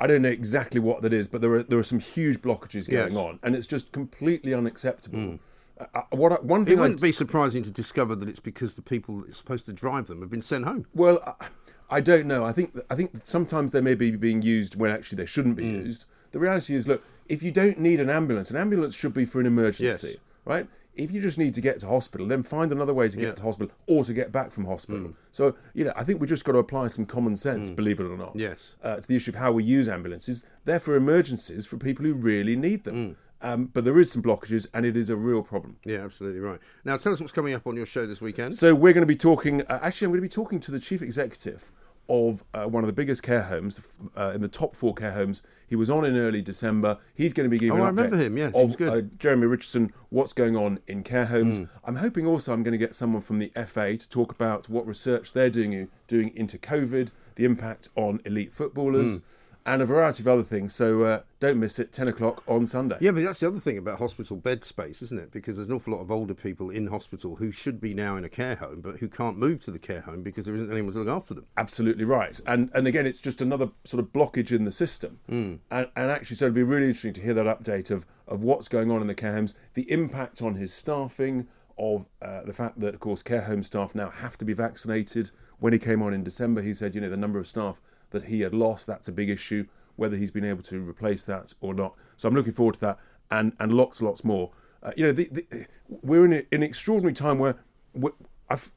I 0.00 0.06
don't 0.06 0.22
know 0.22 0.30
exactly 0.30 0.80
what 0.80 1.02
that 1.02 1.12
is, 1.12 1.28
but 1.28 1.40
there 1.42 1.52
are 1.52 1.62
there 1.62 1.78
are 1.78 1.82
some 1.84 1.98
huge 1.98 2.40
blockages 2.40 2.88
going 2.88 3.12
Yes. 3.12 3.16
on, 3.16 3.38
and 3.42 3.54
it's 3.54 3.66
just 3.66 3.92
completely 3.92 4.54
unacceptable. 4.54 5.38
Uh, 5.78 5.84
uh, 5.94 6.02
what 6.10 6.32
I, 6.32 6.36
one 6.36 6.64
thing 6.64 6.78
It 6.78 6.80
wouldn't 6.80 7.02
be 7.02 7.12
surprising 7.12 7.62
to 7.64 7.70
discover 7.70 8.14
that 8.16 8.28
it's 8.28 8.40
because 8.40 8.76
the 8.76 8.82
people 8.82 9.20
that's 9.20 9.36
supposed 9.36 9.66
to 9.66 9.72
drive 9.72 10.06
them 10.06 10.20
have 10.20 10.30
been 10.30 10.42
sent 10.42 10.64
home. 10.64 10.86
Well, 10.94 11.22
I- 11.40 11.46
I 11.92 12.00
don't 12.00 12.26
know. 12.26 12.44
I 12.44 12.52
think 12.52 12.78
I 12.88 12.94
think 12.94 13.12
that 13.12 13.26
sometimes 13.26 13.72
they 13.72 13.80
may 13.80 13.94
be 13.96 14.12
being 14.12 14.42
used 14.42 14.76
when 14.76 14.90
actually 14.90 15.16
they 15.16 15.26
shouldn't 15.26 15.56
be 15.56 15.64
Mm. 15.64 15.84
used. 15.86 16.04
The 16.30 16.38
reality 16.38 16.74
is, 16.76 16.86
look, 16.86 17.02
if 17.28 17.42
you 17.42 17.50
don't 17.50 17.78
need 17.78 17.98
an 18.00 18.08
ambulance, 18.08 18.50
an 18.50 18.56
ambulance 18.56 18.94
should 18.94 19.12
be 19.12 19.24
for 19.24 19.40
an 19.40 19.46
emergency, 19.46 20.06
Yes. 20.06 20.16
right? 20.44 20.66
If 21.02 21.10
you 21.12 21.20
just 21.20 21.38
need 21.38 21.54
to 21.54 21.60
get 21.60 21.80
to 21.80 21.86
hospital, 21.86 22.26
then 22.26 22.42
find 22.42 22.70
another 22.72 22.92
way 22.94 23.08
to 23.08 23.16
get 23.16 23.22
Yeah. 23.24 23.32
Mm. 23.32 23.36
to 23.36 23.42
hospital 23.42 23.72
or 23.86 24.04
to 24.04 24.12
get 24.12 24.30
back 24.32 24.50
from 24.50 24.64
hospital. 24.66 25.14
So, 25.32 25.54
you 25.74 25.84
know, 25.84 25.92
I 25.96 26.04
think 26.04 26.20
we've 26.20 26.28
just 26.28 26.44
got 26.44 26.52
to 26.52 26.58
apply 26.58 26.88
some 26.88 27.06
common 27.06 27.36
sense, 27.36 27.70
believe 27.70 28.00
it 28.00 28.04
or 28.04 28.16
not, 28.16 28.32
Yes. 28.36 28.74
uh, 28.82 28.96
to 28.96 29.08
the 29.08 29.16
issue 29.16 29.30
of 29.30 29.36
how 29.36 29.52
we 29.52 29.64
use 29.64 29.88
ambulances. 29.88 30.44
They're 30.66 30.80
for 30.80 30.96
emergencies 30.96 31.64
for 31.66 31.76
people 31.78 32.04
who 32.04 32.14
really 32.14 32.54
need 32.56 32.84
them. 32.84 32.94
Mm. 32.96 33.16
Um, 33.42 33.70
but 33.72 33.86
there 33.86 33.98
is 33.98 34.12
some 34.12 34.20
blockages, 34.22 34.66
and 34.74 34.84
it 34.84 34.98
is 34.98 35.08
a 35.08 35.16
real 35.16 35.42
problem. 35.42 35.76
Yeah, 35.84 36.00
absolutely 36.04 36.40
right. 36.40 36.60
Now, 36.84 36.98
tell 36.98 37.12
us 37.12 37.20
what's 37.20 37.32
coming 37.32 37.54
up 37.54 37.66
on 37.66 37.74
your 37.74 37.86
show 37.86 38.06
this 38.06 38.20
weekend. 38.20 38.52
So 38.52 38.74
we're 38.74 38.92
going 38.92 39.00
to 39.00 39.06
be 39.06 39.16
talking. 39.16 39.62
Uh, 39.62 39.78
actually, 39.80 40.04
I'm 40.06 40.10
going 40.12 40.18
to 40.22 40.28
be 40.28 40.34
talking 40.42 40.60
to 40.60 40.70
the 40.70 40.78
chief 40.78 41.00
executive 41.00 41.70
of 42.10 42.44
uh, 42.54 42.64
one 42.64 42.82
of 42.82 42.88
the 42.88 42.92
biggest 42.92 43.22
care 43.22 43.40
homes 43.40 43.80
uh, 44.16 44.32
in 44.34 44.40
the 44.40 44.48
top 44.48 44.74
four 44.74 44.92
care 44.92 45.12
homes. 45.12 45.42
He 45.68 45.76
was 45.76 45.88
on 45.88 46.04
in 46.04 46.18
early 46.18 46.42
December. 46.42 46.98
He's 47.14 47.32
going 47.32 47.48
to 47.48 47.50
be 47.50 47.58
giving. 47.58 47.80
Oh, 47.80 47.84
I 47.84 47.86
remember 47.86 48.16
him, 48.16 48.36
yeah, 48.36 48.50
of 48.54 48.76
good. 48.76 48.88
Uh, 48.88 49.06
Jeremy 49.18 49.46
Richardson. 49.46 49.92
What's 50.10 50.32
going 50.32 50.56
on 50.56 50.80
in 50.88 51.04
care 51.04 51.24
homes? 51.24 51.58
Hmm. 51.58 51.64
I'm 51.84 51.94
hoping 51.94 52.26
also 52.26 52.52
I'm 52.52 52.64
going 52.64 52.72
to 52.72 52.78
get 52.78 52.96
someone 52.96 53.22
from 53.22 53.38
the 53.38 53.52
FA 53.64 53.96
to 53.96 54.08
talk 54.08 54.32
about 54.32 54.68
what 54.68 54.86
research 54.86 55.32
they're 55.32 55.50
doing 55.50 55.88
doing 56.08 56.36
into 56.36 56.58
COVID, 56.58 57.10
the 57.36 57.44
impact 57.44 57.88
on 57.94 58.20
elite 58.24 58.52
footballers. 58.52 59.18
Hmm. 59.18 59.24
And 59.66 59.82
a 59.82 59.86
variety 59.86 60.22
of 60.22 60.28
other 60.28 60.42
things. 60.42 60.74
So 60.74 61.02
uh, 61.02 61.20
don't 61.38 61.58
miss 61.58 61.78
it. 61.78 61.92
Ten 61.92 62.08
o'clock 62.08 62.42
on 62.48 62.66
Sunday. 62.66 62.96
Yeah, 63.00 63.12
but 63.12 63.22
that's 63.22 63.40
the 63.40 63.48
other 63.48 63.60
thing 63.60 63.78
about 63.78 63.98
hospital 63.98 64.36
bed 64.36 64.64
space, 64.64 65.02
isn't 65.02 65.20
it? 65.20 65.32
Because 65.32 65.56
there's 65.56 65.68
an 65.68 65.74
awful 65.74 65.94
lot 65.94 66.00
of 66.00 66.10
older 66.10 66.34
people 66.34 66.70
in 66.70 66.86
hospital 66.86 67.36
who 67.36 67.52
should 67.52 67.80
be 67.80 67.92
now 67.92 68.16
in 68.16 68.24
a 68.24 68.28
care 68.28 68.56
home, 68.56 68.80
but 68.80 68.98
who 68.98 69.08
can't 69.08 69.36
move 69.36 69.62
to 69.64 69.70
the 69.70 69.78
care 69.78 70.00
home 70.00 70.22
because 70.22 70.46
there 70.46 70.54
isn't 70.54 70.72
anyone 70.72 70.92
to 70.92 71.00
look 71.00 71.08
after 71.08 71.34
them. 71.34 71.46
Absolutely 71.56 72.04
right, 72.04 72.40
and 72.46 72.70
and 72.74 72.86
again, 72.86 73.06
it's 73.06 73.20
just 73.20 73.40
another 73.40 73.68
sort 73.84 74.02
of 74.02 74.12
blockage 74.12 74.52
in 74.52 74.64
the 74.64 74.72
system. 74.72 75.18
Hmm. 75.28 75.54
And, 75.70 75.88
and 75.96 76.10
actually, 76.10 76.36
so 76.36 76.46
it'd 76.46 76.54
be 76.54 76.62
really 76.62 76.86
interesting 76.86 77.12
to 77.14 77.20
hear 77.20 77.34
that 77.34 77.46
update 77.46 77.90
of 77.90 78.06
of 78.26 78.42
what's 78.42 78.68
going 78.68 78.90
on 78.90 79.00
in 79.02 79.06
the 79.06 79.14
care 79.14 79.32
homes, 79.32 79.54
the 79.74 79.90
impact 79.90 80.40
on 80.40 80.54
his 80.54 80.72
staffing, 80.72 81.46
of 81.80 82.06
uh, 82.22 82.42
the 82.44 82.52
fact 82.52 82.78
that, 82.78 82.94
of 82.94 83.00
course, 83.00 83.22
care 83.22 83.40
home 83.40 83.62
staff 83.62 83.94
now 83.94 84.10
have 84.10 84.36
to 84.38 84.44
be 84.44 84.52
vaccinated. 84.52 85.30
When 85.58 85.72
he 85.72 85.78
came 85.78 86.02
on 86.02 86.14
in 86.14 86.22
December, 86.22 86.62
he 86.62 86.74
said, 86.74 86.94
you 86.94 87.00
know, 87.00 87.08
the 87.08 87.16
number 87.16 87.38
of 87.38 87.46
staff 87.46 87.80
that 88.10 88.22
he 88.22 88.40
had 88.40 88.54
lost, 88.54 88.86
that's 88.86 89.08
a 89.08 89.12
big 89.12 89.30
issue. 89.30 89.64
Whether 89.96 90.16
he's 90.16 90.30
been 90.30 90.44
able 90.44 90.62
to 90.62 90.80
replace 90.80 91.26
that 91.26 91.52
or 91.60 91.74
not. 91.74 91.94
So 92.16 92.28
I'm 92.28 92.34
looking 92.34 92.54
forward 92.54 92.74
to 92.76 92.80
that, 92.80 92.98
and 93.30 93.52
and 93.60 93.72
lots, 93.72 94.00
lots 94.00 94.24
more. 94.24 94.50
Uh, 94.82 94.92
you 94.96 95.04
know, 95.04 95.12
the, 95.12 95.28
the, 95.30 95.66
we're 95.88 96.24
in 96.24 96.32
a, 96.32 96.42
an 96.52 96.62
extraordinary 96.62 97.14
time 97.14 97.38
where. 97.38 97.56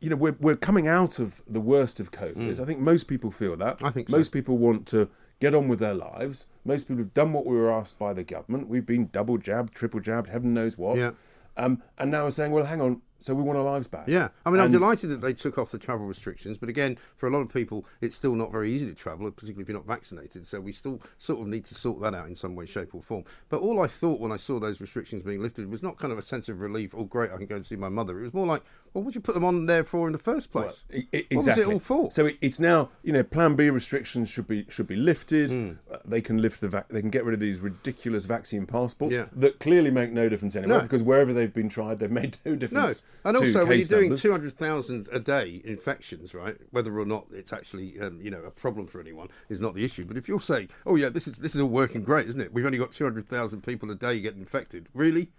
You 0.01 0.11
know, 0.11 0.15
we're, 0.15 0.35
we're 0.39 0.55
coming 0.55 0.87
out 0.87 1.17
of 1.17 1.41
the 1.47 1.59
worst 1.59 1.99
of 1.99 2.11
COVID. 2.11 2.59
I 2.59 2.65
think 2.65 2.77
most 2.77 3.05
people 3.05 3.31
feel 3.31 3.55
that. 3.57 3.79
Mm. 3.79 3.87
I 3.87 3.89
think 3.89 4.07
so. 4.07 4.15
most 4.15 4.31
people 4.31 4.59
want 4.59 4.85
to 4.89 5.09
get 5.39 5.55
on 5.55 5.67
with 5.67 5.79
their 5.79 5.95
lives. 5.95 6.45
Most 6.63 6.87
people 6.87 7.03
have 7.03 7.13
done 7.13 7.33
what 7.33 7.45
we 7.45 7.57
were 7.57 7.71
asked 7.71 7.97
by 7.97 8.13
the 8.13 8.23
government. 8.23 8.69
We've 8.69 8.85
been 8.85 9.09
double 9.11 9.37
jabbed, 9.39 9.73
triple 9.73 9.99
jabbed, 9.99 10.27
heaven 10.27 10.53
knows 10.53 10.77
what. 10.77 10.97
Yeah. 10.97 11.11
Um, 11.57 11.81
and 11.97 12.11
now 12.11 12.23
we're 12.25 12.31
saying, 12.31 12.51
well, 12.51 12.65
hang 12.65 12.81
on. 12.81 13.01
So 13.23 13.33
we 13.33 13.41
want 13.41 13.57
our 13.57 13.63
lives 13.63 13.87
back. 13.87 14.07
Yeah, 14.07 14.27
I 14.45 14.49
mean, 14.49 14.59
I'm 14.59 14.69
delighted 14.71 15.09
that 15.11 15.21
they 15.21 15.33
took 15.33 15.57
off 15.57 15.71
the 15.71 15.77
travel 15.77 16.05
restrictions, 16.05 16.57
but 16.57 16.67
again, 16.67 16.97
for 17.15 17.27
a 17.27 17.31
lot 17.31 17.39
of 17.39 17.47
people, 17.53 17.85
it's 18.01 18.15
still 18.15 18.35
not 18.35 18.51
very 18.51 18.69
easy 18.69 18.85
to 18.85 18.93
travel, 18.93 19.31
particularly 19.31 19.61
if 19.63 19.69
you're 19.69 19.77
not 19.77 19.87
vaccinated. 19.87 20.45
So 20.45 20.59
we 20.59 20.73
still 20.73 20.99
sort 21.17 21.39
of 21.39 21.47
need 21.47 21.63
to 21.65 21.73
sort 21.75 22.01
that 22.01 22.13
out 22.13 22.27
in 22.27 22.35
some 22.35 22.53
way, 22.53 22.65
shape, 22.65 22.93
or 22.93 23.01
form. 23.01 23.23
But 23.47 23.61
all 23.61 23.81
I 23.81 23.87
thought 23.87 24.19
when 24.19 24.33
I 24.33 24.35
saw 24.35 24.59
those 24.59 24.81
restrictions 24.81 25.23
being 25.23 25.41
lifted 25.41 25.71
was 25.71 25.81
not 25.81 25.97
kind 25.97 26.11
of 26.11 26.19
a 26.19 26.21
sense 26.21 26.49
of 26.49 26.59
relief. 26.59 26.93
Oh, 26.97 27.05
great, 27.05 27.31
I 27.31 27.37
can 27.37 27.45
go 27.45 27.55
and 27.55 27.65
see 27.65 27.77
my 27.77 27.87
mother. 27.89 28.19
It 28.19 28.23
was 28.23 28.33
more 28.33 28.45
like, 28.45 28.61
well, 28.93 29.03
what'd 29.05 29.15
you 29.15 29.21
put 29.21 29.35
them 29.35 29.45
on 29.45 29.65
there 29.67 29.85
for 29.85 30.05
in 30.07 30.11
the 30.11 30.19
first 30.19 30.51
place? 30.51 30.85
I- 30.93 31.07
I- 31.13 31.25
What 31.31 31.45
was 31.45 31.57
it 31.57 31.65
all 31.67 31.79
for? 31.79 32.11
So 32.11 32.25
it, 32.25 32.37
it's 32.41 32.59
now, 32.59 32.89
you 33.03 33.13
know, 33.13 33.23
Plan 33.23 33.55
B 33.55 33.69
restrictions 33.69 34.27
should 34.29 34.47
be 34.47 34.65
should 34.69 34.87
be 34.87 34.97
lifted. 34.97 35.49
Hmm. 35.49 35.71
Uh, 35.91 35.97
they 36.03 36.19
can 36.21 36.41
lift 36.41 36.59
the 36.59 36.67
vac- 36.67 36.89
they 36.89 36.99
can 37.01 37.09
get 37.09 37.23
rid 37.23 37.33
of 37.33 37.39
these 37.39 37.59
ridiculous 37.59 38.25
vaccine 38.25 38.65
passports 38.65 39.15
Yeah. 39.15 39.27
that 39.37 39.59
clearly 39.59 39.91
make 39.91 40.11
no 40.11 40.27
difference 40.27 40.55
anymore 40.57 40.79
No. 40.79 40.83
because 40.83 41.01
wherever 41.03 41.31
they've 41.31 41.53
been 41.53 41.69
tried, 41.69 41.99
they've 41.99 42.11
made 42.21 42.37
no 42.45 42.51
No, 42.51 42.57
difference. 42.57 43.03
And 43.25 43.37
also 43.37 43.65
when 43.65 43.79
you're 43.79 43.87
doing 43.87 44.15
two 44.15 44.31
hundred 44.31 44.53
thousand 44.53 45.07
a 45.11 45.19
day 45.19 45.61
infections, 45.63 46.33
right? 46.33 46.55
Whether 46.71 46.97
or 46.99 47.05
not 47.05 47.25
it's 47.31 47.53
actually 47.53 47.99
um, 47.99 48.19
you 48.21 48.31
know 48.31 48.41
a 48.43 48.51
problem 48.51 48.87
for 48.87 48.99
anyone 48.99 49.29
is 49.49 49.61
not 49.61 49.73
the 49.73 49.83
issue. 49.85 50.05
But 50.05 50.17
if 50.17 50.27
you're 50.27 50.39
saying, 50.39 50.69
oh 50.85 50.95
yeah, 50.95 51.09
this 51.09 51.27
is 51.27 51.35
this 51.35 51.55
is 51.55 51.61
all 51.61 51.69
working 51.69 52.03
great, 52.03 52.27
isn't 52.27 52.41
it? 52.41 52.53
We've 52.53 52.65
only 52.65 52.77
got 52.77 52.91
two 52.91 53.03
hundred 53.03 53.27
thousand 53.27 53.61
people 53.61 53.89
a 53.91 53.95
day 53.95 54.19
getting 54.19 54.39
infected. 54.39 54.89
Really? 54.93 55.29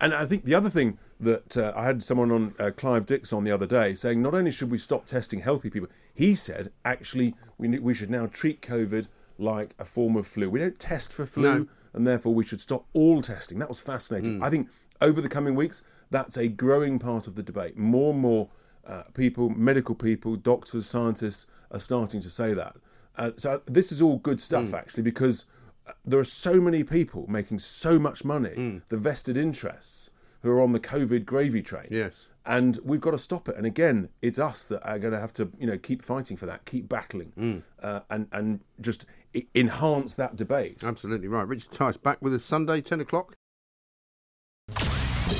And 0.00 0.12
I 0.12 0.26
think 0.26 0.44
the 0.44 0.54
other 0.54 0.70
thing 0.70 0.98
that 1.20 1.56
uh, 1.56 1.72
I 1.76 1.84
had 1.84 2.02
someone 2.02 2.32
on 2.32 2.54
uh, 2.58 2.72
Clive 2.76 3.06
Dix 3.06 3.32
on 3.32 3.44
the 3.44 3.52
other 3.52 3.66
day 3.66 3.94
saying 3.94 4.20
not 4.20 4.34
only 4.34 4.50
should 4.50 4.70
we 4.70 4.78
stop 4.78 5.06
testing 5.06 5.40
healthy 5.40 5.70
people, 5.70 5.88
he 6.14 6.34
said 6.34 6.72
actually 6.84 7.34
we 7.58 7.78
we 7.78 7.94
should 7.94 8.10
now 8.10 8.26
treat 8.26 8.60
COVID 8.60 9.06
like 9.38 9.74
a 9.78 9.84
form 9.84 10.16
of 10.16 10.26
flu. 10.26 10.50
We 10.50 10.60
don't 10.60 10.78
test 10.78 11.12
for 11.12 11.26
flu, 11.26 11.42
No. 11.42 11.66
and 11.92 12.06
therefore 12.06 12.34
we 12.34 12.44
should 12.44 12.60
stop 12.60 12.86
all 12.92 13.22
testing. 13.22 13.58
That 13.58 13.68
was 13.68 13.80
fascinating. 13.80 14.42
I 14.42 14.50
think 14.50 14.68
over 15.00 15.20
the 15.20 15.28
coming 15.28 15.54
weeks 15.54 15.82
that's 16.10 16.36
a 16.36 16.46
growing 16.46 16.98
part 16.98 17.26
of 17.26 17.34
the 17.34 17.42
debate. 17.42 17.76
More 17.76 18.12
and 18.12 18.20
more 18.20 18.48
uh, 18.86 19.02
people, 19.14 19.48
medical 19.50 19.94
people, 19.94 20.36
doctors, 20.36 20.86
scientists 20.86 21.46
are 21.72 21.80
starting 21.80 22.20
to 22.20 22.30
say 22.30 22.54
that. 22.54 22.76
Uh, 23.16 23.30
so 23.36 23.60
this 23.66 23.90
is 23.90 24.00
all 24.02 24.18
good 24.18 24.38
stuff 24.40 24.66
Mm. 24.66 24.74
actually 24.74 25.02
because 25.02 25.46
uh, 25.88 25.92
there 26.04 26.20
are 26.20 26.24
so 26.24 26.60
many 26.60 26.84
people 26.84 27.26
making 27.28 27.58
so 27.58 27.98
much 27.98 28.24
money, 28.24 28.50
Mm. 28.50 28.82
the 28.90 28.96
vested 28.98 29.36
interests 29.36 30.10
who 30.42 30.50
are 30.52 30.60
on 30.60 30.72
the 30.72 30.78
COVID 30.80 31.24
gravy 31.24 31.62
train. 31.62 31.86
Yes. 31.90 32.28
And 32.46 32.78
we've 32.84 33.00
got 33.00 33.12
to 33.12 33.18
stop 33.18 33.48
it. 33.48 33.56
And 33.56 33.64
again, 33.66 34.08
it's 34.20 34.38
us 34.38 34.64
that 34.68 34.86
are 34.86 34.98
going 34.98 35.14
to 35.14 35.18
have 35.20 35.32
to, 35.34 35.50
you 35.58 35.66
know, 35.66 35.78
keep 35.78 36.02
fighting 36.02 36.36
for 36.36 36.44
that, 36.46 36.64
keep 36.66 36.88
battling, 36.88 37.32
Mm. 37.38 37.62
uh, 37.82 38.00
and 38.10 38.28
and 38.32 38.60
just 38.82 39.06
enhance 39.54 40.14
that 40.16 40.36
debate. 40.36 40.84
Absolutely 40.84 41.28
right. 41.28 41.48
Richard 41.48 41.72
Tice 41.72 41.96
back 41.96 42.18
with 42.20 42.34
us 42.34 42.44
Sunday, 42.44 42.80
10 42.82 43.00
o'clock. 43.00 43.32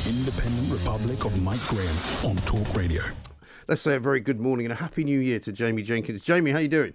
The 0.05 0.11
Independent 0.11 0.71
Republic 0.71 1.25
of 1.25 1.43
Mike 1.43 1.67
Graham 1.67 1.97
on 2.25 2.37
Talk 2.45 2.77
Radio. 2.77 3.03
Let's 3.69 3.81
say 3.81 3.95
a 3.95 3.99
very 3.99 4.21
good 4.21 4.39
morning 4.39 4.67
and 4.67 4.73
a 4.75 4.77
happy 4.77 5.03
new 5.03 5.19
year 5.19 5.39
to 5.41 5.51
Jamie 5.51 5.83
Jenkins. 5.83 6.23
Jamie, 6.23 6.51
how 6.51 6.59
you 6.59 6.69
doing? 6.69 6.93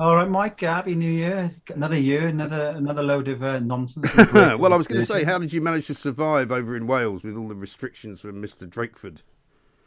All 0.00 0.16
right, 0.16 0.28
Mike. 0.28 0.58
Happy 0.58 0.96
New 0.96 1.12
Year! 1.12 1.48
Another 1.72 1.96
year, 1.96 2.26
another 2.26 2.70
another 2.70 3.04
load 3.04 3.28
of 3.28 3.44
uh, 3.44 3.60
nonsense. 3.60 4.12
well, 4.32 4.72
I 4.72 4.76
was 4.76 4.88
going 4.88 5.00
to 5.00 5.06
say, 5.06 5.22
how 5.22 5.38
did 5.38 5.52
you 5.52 5.60
manage 5.60 5.86
to 5.86 5.94
survive 5.94 6.50
over 6.50 6.76
in 6.76 6.88
Wales 6.88 7.22
with 7.22 7.36
all 7.36 7.46
the 7.46 7.54
restrictions 7.54 8.20
from 8.20 8.42
Mr. 8.42 8.68
Drakeford? 8.68 9.22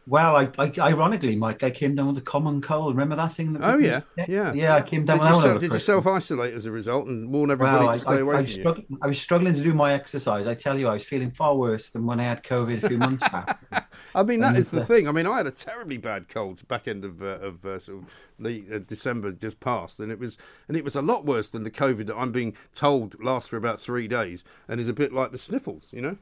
Well, 0.06 0.36
I, 0.36 0.50
I, 0.58 0.72
ironically, 0.80 1.36
Mike, 1.38 1.64
I 1.64 1.72
came 1.72 1.96
down 1.96 2.08
with 2.08 2.18
a 2.18 2.22
common 2.22 2.62
cold. 2.62 2.94
Remember 2.94 3.16
that 3.16 3.32
thing? 3.32 3.54
That 3.54 3.62
Oh, 3.64 3.78
yeah, 3.78 4.02
yeah. 4.28 4.52
yeah. 4.54 4.76
I 4.76 4.82
came 4.82 5.06
down 5.06 5.20
Did 5.20 5.24
with 5.24 5.30
you, 5.30 5.36
that 5.36 5.42
self, 5.42 5.54
one. 5.54 5.58
did 5.60 5.72
you 5.72 5.80
self 5.80 6.08
isolate 6.08 6.54
as 6.54 6.66
a 6.66 6.72
result 6.72 7.08
and 7.08 7.32
warn 7.32 7.52
everybody 7.52 7.86
Well, 7.86 7.94
to 7.94 8.00
stay 8.00 8.16
I, 8.16 8.20
away 8.20 8.34
I, 8.34 8.38
from 8.38 8.44
was 8.46 8.56
you? 8.58 8.62
struggling, 8.64 8.98
I 9.02 9.08
was 9.08 9.22
struggling 9.22 9.54
to 9.54 9.62
do 9.64 9.74
my 9.74 9.94
exercise. 9.94 10.46
I 10.46 10.56
tell 10.56 10.78
you, 10.78 10.90
I 10.90 10.96
was 10.96 11.06
feeling 11.06 11.32
far 11.32 11.56
worse 11.56 11.90
than 11.90 12.06
when 12.06 12.20
I 12.20 12.24
had 12.24 12.44
COVID 12.44 12.84
a 12.84 12.88
few 12.90 12.98
months 12.98 13.28
back. 13.30 13.58
I 14.16 14.24
mean, 14.24 14.42
that 14.42 14.50
And, 14.50 14.58
is 14.58 14.72
the 14.72 14.82
uh, 14.82 14.86
thing. 14.86 15.08
I 15.08 15.14
mean, 15.14 15.26
I 15.26 15.38
had 15.38 15.48
a 15.48 15.52
terribly 15.52 15.98
bad 15.98 16.28
cold 16.28 16.68
back 16.68 16.88
end 16.90 17.06
of 17.06 17.22
uh, 17.24 17.40
of 17.40 17.64
uh, 17.66 17.80
sort 17.80 18.04
of 18.04 18.14
the 18.40 18.66
uh, 18.74 18.80
December 18.80 19.32
just 19.32 19.62
passed, 19.62 20.02
and 20.02 20.12
it 20.12 20.20
was 20.20 20.38
and 20.68 20.76
it 20.76 20.84
was 20.84 20.98
a 20.98 21.02
lot 21.02 21.26
worse 21.26 21.48
than 21.50 21.64
the 21.64 21.72
COVID 21.72 22.08
that 22.08 22.18
I'm 22.18 22.34
being 22.34 22.58
told 22.76 23.24
lasts 23.24 23.48
for 23.50 23.56
about 23.56 23.80
three 23.80 24.10
days 24.10 24.44
and 24.68 24.82
is 24.82 24.90
a 24.90 24.94
bit 24.94 25.14
like 25.14 25.32
the 25.32 25.38
sniffles, 25.38 25.94
you 25.94 26.02
know. 26.02 26.18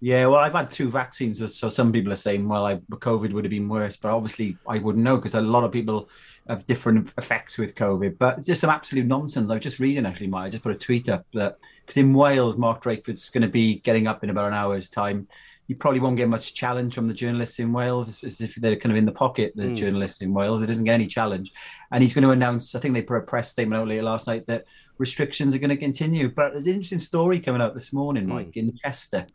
Yeah, 0.00 0.26
well, 0.26 0.38
I've 0.38 0.52
had 0.52 0.70
two 0.70 0.90
vaccines, 0.90 1.38
so 1.56 1.68
some 1.68 1.90
people 1.90 2.12
are 2.12 2.16
saying, 2.16 2.48
well, 2.48 2.64
I, 2.64 2.76
COVID 2.76 3.32
would 3.32 3.44
have 3.44 3.50
been 3.50 3.68
worse, 3.68 3.96
but 3.96 4.12
obviously 4.12 4.56
I 4.68 4.78
wouldn't 4.78 5.02
know 5.02 5.16
because 5.16 5.34
a 5.34 5.40
lot 5.40 5.64
of 5.64 5.72
people 5.72 6.08
have 6.48 6.66
different 6.68 7.12
effects 7.18 7.58
with 7.58 7.74
COVID. 7.74 8.16
But 8.16 8.38
it's 8.38 8.46
just 8.46 8.60
some 8.60 8.70
absolute 8.70 9.06
nonsense. 9.06 9.50
I 9.50 9.54
was 9.54 9.62
just 9.62 9.80
reading 9.80 10.06
actually, 10.06 10.28
Mike. 10.28 10.46
I 10.46 10.50
just 10.50 10.62
put 10.62 10.70
a 10.72 10.78
tweet 10.78 11.08
up 11.08 11.26
that 11.34 11.58
because 11.84 11.96
in 11.96 12.14
Wales, 12.14 12.56
Mark 12.56 12.82
Drakeford's 12.82 13.28
going 13.30 13.42
to 13.42 13.48
be 13.48 13.80
getting 13.80 14.06
up 14.06 14.22
in 14.22 14.30
about 14.30 14.48
an 14.48 14.54
hour's 14.54 14.88
time. 14.88 15.26
You 15.66 15.74
probably 15.74 16.00
won't 16.00 16.16
get 16.16 16.28
much 16.28 16.54
challenge 16.54 16.94
from 16.94 17.08
the 17.08 17.12
journalists 17.14 17.58
in 17.58 17.72
Wales. 17.72 18.08
It's 18.08 18.24
as 18.24 18.40
if 18.40 18.54
they're 18.54 18.76
kind 18.76 18.92
of 18.92 18.96
in 18.96 19.04
the 19.04 19.12
pocket, 19.12 19.52
the 19.56 19.64
Mm. 19.64 19.76
journalists 19.76 20.22
in 20.22 20.32
Wales. 20.32 20.62
It 20.62 20.66
doesn't 20.66 20.84
get 20.84 20.94
any 20.94 21.08
challenge. 21.08 21.52
And 21.90 22.02
he's 22.02 22.14
going 22.14 22.22
to 22.22 22.30
announce, 22.30 22.74
I 22.74 22.78
think 22.80 22.94
they 22.94 23.02
put 23.02 23.16
a 23.16 23.20
press 23.22 23.50
statement 23.50 23.82
out 23.82 23.88
later 23.88 24.02
last 24.02 24.26
night 24.28 24.46
that 24.46 24.64
restrictions 24.98 25.54
are 25.54 25.58
going 25.58 25.70
to 25.70 25.76
continue. 25.76 26.28
But 26.28 26.52
there's 26.52 26.66
an 26.66 26.72
interesting 26.74 26.98
story 26.98 27.40
coming 27.40 27.62
out 27.62 27.74
this 27.74 27.92
morning, 27.92 28.24
Mm. 28.26 28.28
Mike, 28.28 28.56
in 28.56 28.76
Chester. 28.76 29.26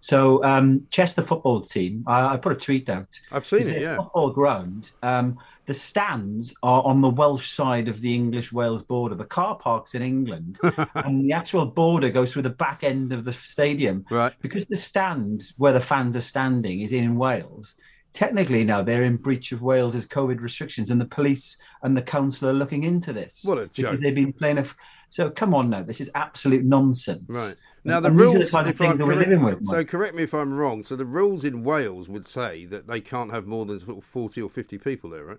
So 0.00 0.42
um, 0.44 0.86
Chester 0.90 1.22
football 1.22 1.60
team, 1.60 2.04
I, 2.06 2.34
I 2.34 2.36
put 2.36 2.52
a 2.52 2.56
tweet 2.56 2.88
out. 2.88 3.08
I've 3.32 3.44
seen 3.46 3.68
it, 3.68 3.82
yeah. 3.82 3.96
Football 3.96 4.30
ground. 4.30 4.92
Um, 5.02 5.38
the 5.66 5.74
stands 5.74 6.54
are 6.62 6.82
on 6.84 7.00
the 7.00 7.08
Welsh 7.10 7.50
side 7.50 7.88
of 7.88 8.00
the 8.00 8.14
English 8.14 8.52
Wales 8.52 8.82
border. 8.84 9.16
The 9.16 9.24
car 9.24 9.56
parks 9.56 9.94
in 9.94 10.02
England, 10.02 10.58
and 10.94 11.24
the 11.24 11.32
actual 11.32 11.66
border 11.66 12.10
goes 12.10 12.32
through 12.32 12.42
the 12.42 12.50
back 12.50 12.84
end 12.84 13.12
of 13.12 13.24
the 13.24 13.32
stadium. 13.32 14.06
Right. 14.10 14.32
Because 14.40 14.64
the 14.66 14.76
stand 14.76 15.52
where 15.56 15.72
the 15.72 15.80
fans 15.80 16.16
are 16.16 16.20
standing 16.22 16.80
is 16.80 16.92
in 16.92 17.16
Wales. 17.16 17.74
Technically, 18.14 18.64
now 18.64 18.82
they're 18.82 19.02
in 19.04 19.16
breach 19.16 19.52
of 19.52 19.60
Wales's 19.60 20.06
COVID 20.06 20.40
restrictions, 20.40 20.90
and 20.90 21.00
the 21.00 21.04
police 21.04 21.58
and 21.82 21.94
the 21.96 22.02
council 22.02 22.48
are 22.48 22.54
looking 22.54 22.84
into 22.84 23.12
this. 23.12 23.42
What 23.44 23.58
a 23.58 23.62
because 23.62 23.76
joke. 23.76 24.00
They've 24.00 24.14
been 24.14 24.32
playing 24.32 24.58
a. 24.58 24.62
f- 24.62 24.76
So 25.10 25.30
come 25.30 25.54
on 25.54 25.70
now, 25.70 25.82
this 25.82 26.00
is 26.00 26.10
absolute 26.14 26.64
nonsense. 26.64 27.24
Right. 27.28 27.56
Now 27.84 28.00
the 28.00 28.08
and 28.08 28.18
rules. 28.18 28.50
kind 28.50 28.68
of 28.68 28.76
things 28.76 28.98
that 28.98 29.06
we're 29.06 29.14
living 29.14 29.42
with. 29.42 29.64
so 29.66 29.84
correct 29.84 30.14
me 30.14 30.22
if 30.22 30.34
I'm 30.34 30.52
wrong. 30.52 30.82
So 30.82 30.96
the 30.96 31.06
rules 31.06 31.44
in 31.44 31.64
Wales 31.64 32.08
would 32.08 32.26
say 32.26 32.66
that 32.66 32.86
they 32.86 33.00
can't 33.00 33.30
have 33.30 33.46
more 33.46 33.64
than 33.64 33.80
sort 33.80 33.98
of 33.98 34.04
forty 34.04 34.42
or 34.42 34.50
fifty 34.50 34.76
people 34.78 35.10
there, 35.10 35.24
right? 35.24 35.38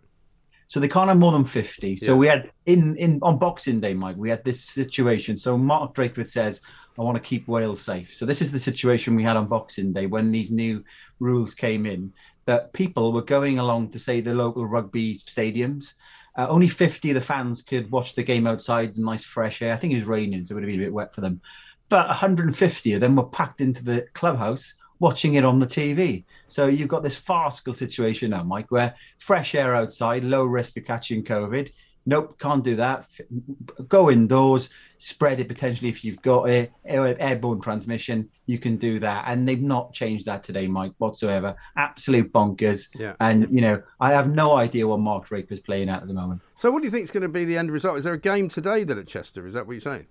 So 0.70 0.80
they 0.80 0.88
can't 0.88 1.08
have 1.10 1.18
more 1.18 1.32
than 1.32 1.46
50. 1.46 1.98
So 1.98 2.16
we 2.16 2.28
had 2.28 2.52
in 2.68 2.96
in 2.98 3.18
on 3.24 3.40
Boxing 3.40 3.82
Day, 3.82 3.96
Mike, 3.96 4.18
we 4.18 4.30
had 4.30 4.44
this 4.44 4.64
situation. 4.64 5.36
So 5.36 5.58
Mark 5.58 5.96
Drakeford 5.96 6.28
says, 6.28 6.62
I 6.98 7.02
want 7.02 7.16
to 7.16 7.28
keep 7.28 7.48
Wales 7.48 7.82
safe. 7.82 8.14
So 8.14 8.24
this 8.28 8.40
is 8.40 8.52
the 8.52 8.60
situation 8.60 9.16
we 9.16 9.24
had 9.24 9.36
on 9.36 9.48
Boxing 9.48 9.94
Day 9.94 10.06
when 10.06 10.32
these 10.32 10.52
new 10.52 10.84
rules 11.20 11.56
came 11.56 11.88
in 11.88 12.14
that 12.46 12.72
people 12.74 13.12
were 13.12 13.24
going 13.24 13.58
along 13.58 13.92
to 13.92 14.00
say 14.00 14.22
the 14.22 14.36
local 14.36 14.68
rugby 14.68 15.18
stadiums. 15.18 15.94
Uh, 16.40 16.48
only 16.48 16.70
50 16.70 17.10
of 17.10 17.16
the 17.16 17.22
fans 17.22 17.62
could 17.62 17.92
watch 17.92 18.16
the 18.16 18.24
game 18.24 18.48
outside 18.48 18.96
in 18.96 19.04
nice 19.04 19.26
fresh 19.26 19.62
air. 19.62 19.74
I 19.74 19.76
think 19.76 19.92
it 19.92 19.98
was 19.98 20.06
raining, 20.06 20.46
so 20.46 20.54
it 20.54 20.56
would 20.56 20.64
have 20.64 20.72
been 20.72 20.80
a 20.80 20.86
bit 20.86 20.94
wet 20.94 21.14
for 21.14 21.20
them. 21.20 21.42
But 21.90 22.08
150 22.08 22.94
of 22.94 23.02
them 23.02 23.18
were 23.18 23.26
packed 23.26 23.60
into 23.60 23.84
the 23.84 24.08
clubhouse 24.14 24.76
watching 25.00 25.34
it 25.34 25.44
on 25.44 25.60
the 25.60 25.66
TV. 25.66 26.24
So 26.48 26.68
you've 26.68 26.88
got 26.88 27.04
this 27.04 27.18
farcical 27.18 27.74
situation 27.74 28.30
now, 28.30 28.44
Mike, 28.44 28.72
where 28.72 28.96
fresh 29.18 29.54
air 29.54 29.76
outside, 29.76 30.24
low 30.24 30.46
risk 30.46 30.78
of 30.78 30.86
catching 30.86 31.26
COVID. 31.26 31.74
Nope, 32.06 32.40
can't 32.40 32.64
do 32.64 32.76
that. 32.78 33.08
Go 33.88 34.10
indoors, 34.10 34.72
spread 34.98 35.40
it 35.40 35.48
potentially 35.48 35.90
if 35.90 36.04
you've 36.04 36.22
got 36.22 36.50
it, 36.50 36.72
airborne 36.86 37.62
transmission. 37.62 38.30
You 38.48 38.58
can 38.58 38.78
do 38.78 39.00
that, 39.00 39.26
and 39.28 39.48
they've 39.48 39.62
not 39.62 39.94
changed 39.94 40.26
that 40.26 40.44
today, 40.44 40.66
Mike, 40.68 40.94
whatsoever. 40.98 41.56
Absolute 41.78 42.34
bonkers. 42.34 42.90
Yeah. 42.96 43.14
And 43.20 43.48
you 43.52 43.62
know, 43.62 43.82
I 44.00 44.12
have 44.12 44.30
no 44.34 44.56
idea 44.56 44.88
what 44.88 45.00
Mark 45.00 45.26
Drake 45.28 45.50
was 45.50 45.60
playing 45.60 45.90
at 45.90 46.02
at 46.02 46.08
the 46.08 46.14
moment. 46.14 46.42
So 46.56 46.72
what 46.72 46.82
do 46.82 46.88
you 46.88 46.92
think 46.92 47.04
is 47.04 47.12
going 47.12 47.24
to 47.24 47.30
be 47.30 47.46
the 47.46 47.58
end 47.58 47.72
result? 47.72 47.98
Is 47.98 48.06
there 48.06 48.14
a 48.14 48.20
game 48.20 48.50
today 48.50 48.84
then 48.84 48.98
at 48.98 49.08
Chester? 49.08 49.46
Is 49.46 49.54
that 49.54 49.68
what 49.68 49.74
you're 49.74 49.82
saying? 49.82 50.08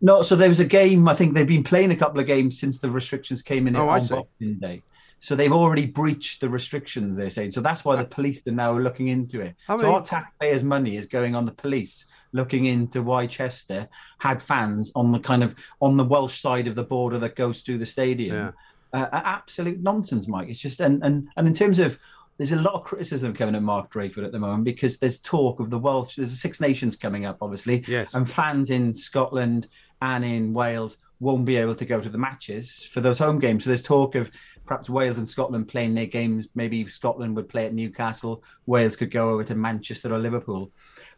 No, 0.00 0.20
so 0.20 0.36
there 0.36 0.50
was 0.50 0.60
a 0.60 0.66
game. 0.66 1.08
I 1.08 1.14
think 1.14 1.32
they've 1.32 1.46
been 1.46 1.64
playing 1.64 1.90
a 1.90 1.96
couple 1.96 2.20
of 2.20 2.26
games 2.26 2.60
since 2.60 2.78
the 2.78 2.90
restrictions 2.90 3.40
came 3.40 3.66
in 3.66 3.76
Oh, 3.76 3.88
I 3.88 4.00
on. 4.00 4.06
Boxing 4.08 4.58
Day. 4.60 4.82
So 5.24 5.34
they've 5.34 5.52
already 5.52 5.86
breached 5.86 6.42
the 6.42 6.50
restrictions. 6.50 7.16
They're 7.16 7.30
saying 7.30 7.52
so. 7.52 7.62
That's 7.62 7.82
why 7.82 7.96
the 7.96 8.04
police 8.04 8.46
are 8.46 8.52
now 8.52 8.76
looking 8.76 9.08
into 9.08 9.40
it. 9.40 9.54
I 9.70 9.78
so 9.78 9.94
our 9.94 10.04
taxpayers' 10.04 10.62
money 10.62 10.98
is 10.98 11.06
going 11.06 11.34
on 11.34 11.46
the 11.46 11.52
police 11.52 12.04
looking 12.32 12.66
into 12.66 13.02
why 13.02 13.26
Chester 13.26 13.88
had 14.18 14.42
fans 14.42 14.92
on 14.94 15.12
the 15.12 15.18
kind 15.18 15.42
of 15.42 15.54
on 15.80 15.96
the 15.96 16.04
Welsh 16.04 16.42
side 16.42 16.68
of 16.68 16.74
the 16.74 16.82
border 16.82 17.18
that 17.20 17.36
goes 17.36 17.62
through 17.62 17.78
the 17.78 17.86
stadium. 17.86 18.36
Yeah. 18.36 18.50
Uh, 18.92 19.08
absolute 19.12 19.80
nonsense, 19.80 20.28
Mike. 20.28 20.50
It's 20.50 20.60
just 20.60 20.80
and 20.80 21.02
and 21.02 21.26
and 21.38 21.48
in 21.48 21.54
terms 21.54 21.78
of 21.78 21.98
there's 22.36 22.52
a 22.52 22.56
lot 22.56 22.74
of 22.74 22.84
criticism 22.84 23.32
coming 23.32 23.54
at 23.54 23.62
Mark 23.62 23.90
Drakeford 23.90 24.26
at 24.26 24.32
the 24.32 24.38
moment 24.38 24.64
because 24.64 24.98
there's 24.98 25.20
talk 25.20 25.58
of 25.58 25.70
the 25.70 25.78
Welsh. 25.78 26.16
There's 26.16 26.32
the 26.32 26.36
Six 26.36 26.60
Nations 26.60 26.96
coming 26.96 27.24
up, 27.24 27.38
obviously, 27.40 27.82
Yes. 27.88 28.12
and 28.12 28.30
fans 28.30 28.70
in 28.70 28.94
Scotland 28.94 29.68
and 30.02 30.22
in 30.22 30.52
Wales 30.52 30.98
won't 31.20 31.44
be 31.44 31.56
able 31.56 31.74
to 31.76 31.84
go 31.86 32.00
to 32.00 32.08
the 32.10 32.18
matches 32.18 32.82
for 32.92 33.00
those 33.00 33.18
home 33.18 33.38
games. 33.38 33.64
So 33.64 33.70
there's 33.70 33.82
talk 33.82 34.14
of 34.14 34.30
perhaps 34.66 34.88
Wales 34.88 35.18
and 35.18 35.28
Scotland 35.28 35.68
playing 35.68 35.94
their 35.94 36.06
games. 36.06 36.48
Maybe 36.54 36.86
Scotland 36.88 37.36
would 37.36 37.48
play 37.48 37.66
at 37.66 37.74
Newcastle. 37.74 38.42
Wales 38.66 38.96
could 38.96 39.10
go 39.10 39.30
over 39.30 39.44
to 39.44 39.54
Manchester 39.54 40.12
or 40.14 40.18
Liverpool. 40.18 40.70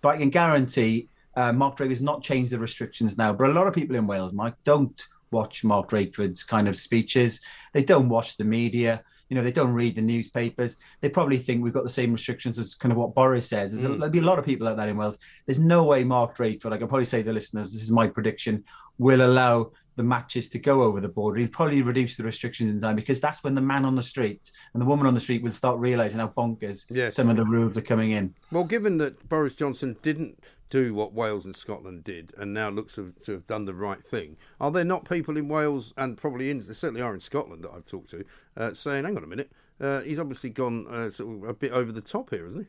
But 0.02 0.11
I 0.11 0.18
can 0.18 0.30
guarantee 0.30 1.09
uh, 1.37 1.52
Mark 1.52 1.76
Drake 1.76 1.90
has 1.90 2.02
not 2.02 2.22
changed 2.22 2.52
the 2.52 2.59
restrictions 2.59 3.16
now. 3.18 3.32
But 3.32 3.50
a 3.50 3.52
lot 3.52 3.66
of 3.66 3.74
people 3.74 3.96
in 3.96 4.06
Wales, 4.06 4.32
Mike, 4.32 4.54
don't 4.64 5.00
watch 5.30 5.64
Mark 5.64 5.90
Drakeford's 5.90 6.44
kind 6.44 6.68
of 6.68 6.76
speeches. 6.76 7.40
They 7.74 7.85
don't 7.85 8.09
watch 8.09 8.37
the 8.37 8.44
media. 8.44 9.02
You 9.28 9.37
know, 9.37 9.42
they 9.42 9.52
don't 9.52 9.72
read 9.72 9.96
the 9.96 10.02
newspapers. 10.02 10.76
They 11.00 11.09
probably 11.09 11.38
think 11.38 11.62
we've 11.62 11.72
got 11.72 11.82
the 11.82 11.90
same 11.90 12.12
restrictions 12.12 12.59
as 12.61 12.74
kind 12.76 12.92
of 12.92 12.98
what 12.98 13.14
Boris 13.14 13.48
says. 13.48 13.72
There's 13.72 13.82
a, 13.85 13.88
Mm. 13.88 13.98
there'll 13.98 14.11
be 14.12 14.20
a 14.20 14.22
lot 14.22 14.38
of 14.38 14.44
people 14.44 14.66
like 14.66 14.76
that 14.76 14.88
in 14.88 14.96
Wales. 14.96 15.18
There's 15.46 15.59
no 15.59 15.82
way 15.82 16.04
Mark 16.04 16.37
Drakeford, 16.37 16.72
I 16.72 16.78
can 16.78 16.87
probably 16.87 17.06
say 17.06 17.22
to 17.24 17.32
listeners, 17.32 17.72
this 17.72 17.82
is 17.82 17.90
my 17.90 18.06
prediction, 18.06 18.62
will 18.98 19.20
allow 19.26 19.72
the 19.96 20.02
matches 20.02 20.48
to 20.50 20.59
go 20.59 20.82
over 20.82 21.00
the 21.00 21.09
border. 21.09 21.40
He'll 21.40 21.48
probably 21.48 21.82
reduce 21.82 22.16
the 22.16 22.22
restrictions 22.22 22.70
in 22.70 22.80
time 22.80 22.96
because 22.96 23.20
that's 23.20 23.42
when 23.42 23.54
the 23.54 23.61
man 23.61 23.85
on 23.85 23.94
the 23.94 24.02
street 24.02 24.52
and 24.72 24.80
the 24.80 24.87
woman 24.87 25.06
on 25.06 25.14
the 25.14 25.20
street 25.20 25.42
will 25.42 25.52
start 25.52 25.78
realizing 25.78 26.18
how 26.20 26.28
bonkers 26.28 26.87
Yes. 26.90 27.14
some 27.14 27.28
of 27.30 27.37
the 27.37 27.44
rules 27.44 27.76
are 27.76 27.82
coming 27.82 28.12
in. 28.12 28.35
Well, 28.52 28.64
given 28.64 28.98
that 28.98 29.28
Boris 29.28 29.54
Johnson 29.54 29.96
didn't 30.02 30.38
do 30.68 30.94
what 30.94 31.12
Wales 31.12 31.44
and 31.44 31.54
Scotland 31.54 32.02
did, 32.04 32.35
and 32.37 32.52
now 32.52 32.68
looks 32.68 32.96
to, 32.96 33.12
to 33.22 33.32
have 33.32 33.46
done 33.46 33.64
the 33.64 33.74
right 33.74 34.00
thing, 34.04 34.37
are 34.61 34.70
there 34.70 34.85
not 34.85 35.09
people 35.09 35.37
in 35.37 35.48
Wales 35.48 35.94
and 35.96 36.16
probably 36.18 36.50
in 36.50 36.59
there 36.59 36.74
certainly 36.74 37.00
are 37.02 37.14
in 37.14 37.20
Scotland 37.20 37.64
that 37.64 37.70
I've 37.72 37.87
talked 37.87 38.11
to 38.11 38.24
uh, 38.56 38.74
saying, 38.74 39.04
"Hang 39.04 39.16
on 39.16 39.22
a 39.24 39.28
minute, 39.28 39.50
uh, 39.80 40.00
he's 40.00 40.18
obviously 40.18 40.50
gone 40.50 40.87
uh, 40.88 41.11
sort 41.11 41.37
of 41.37 41.48
a 41.48 41.54
bit 41.54 41.70
over 41.72 41.92
the 41.92 42.00
top 42.00 42.30
here, 42.30 42.44
hasn't 42.44 42.66
he?" 42.66 42.68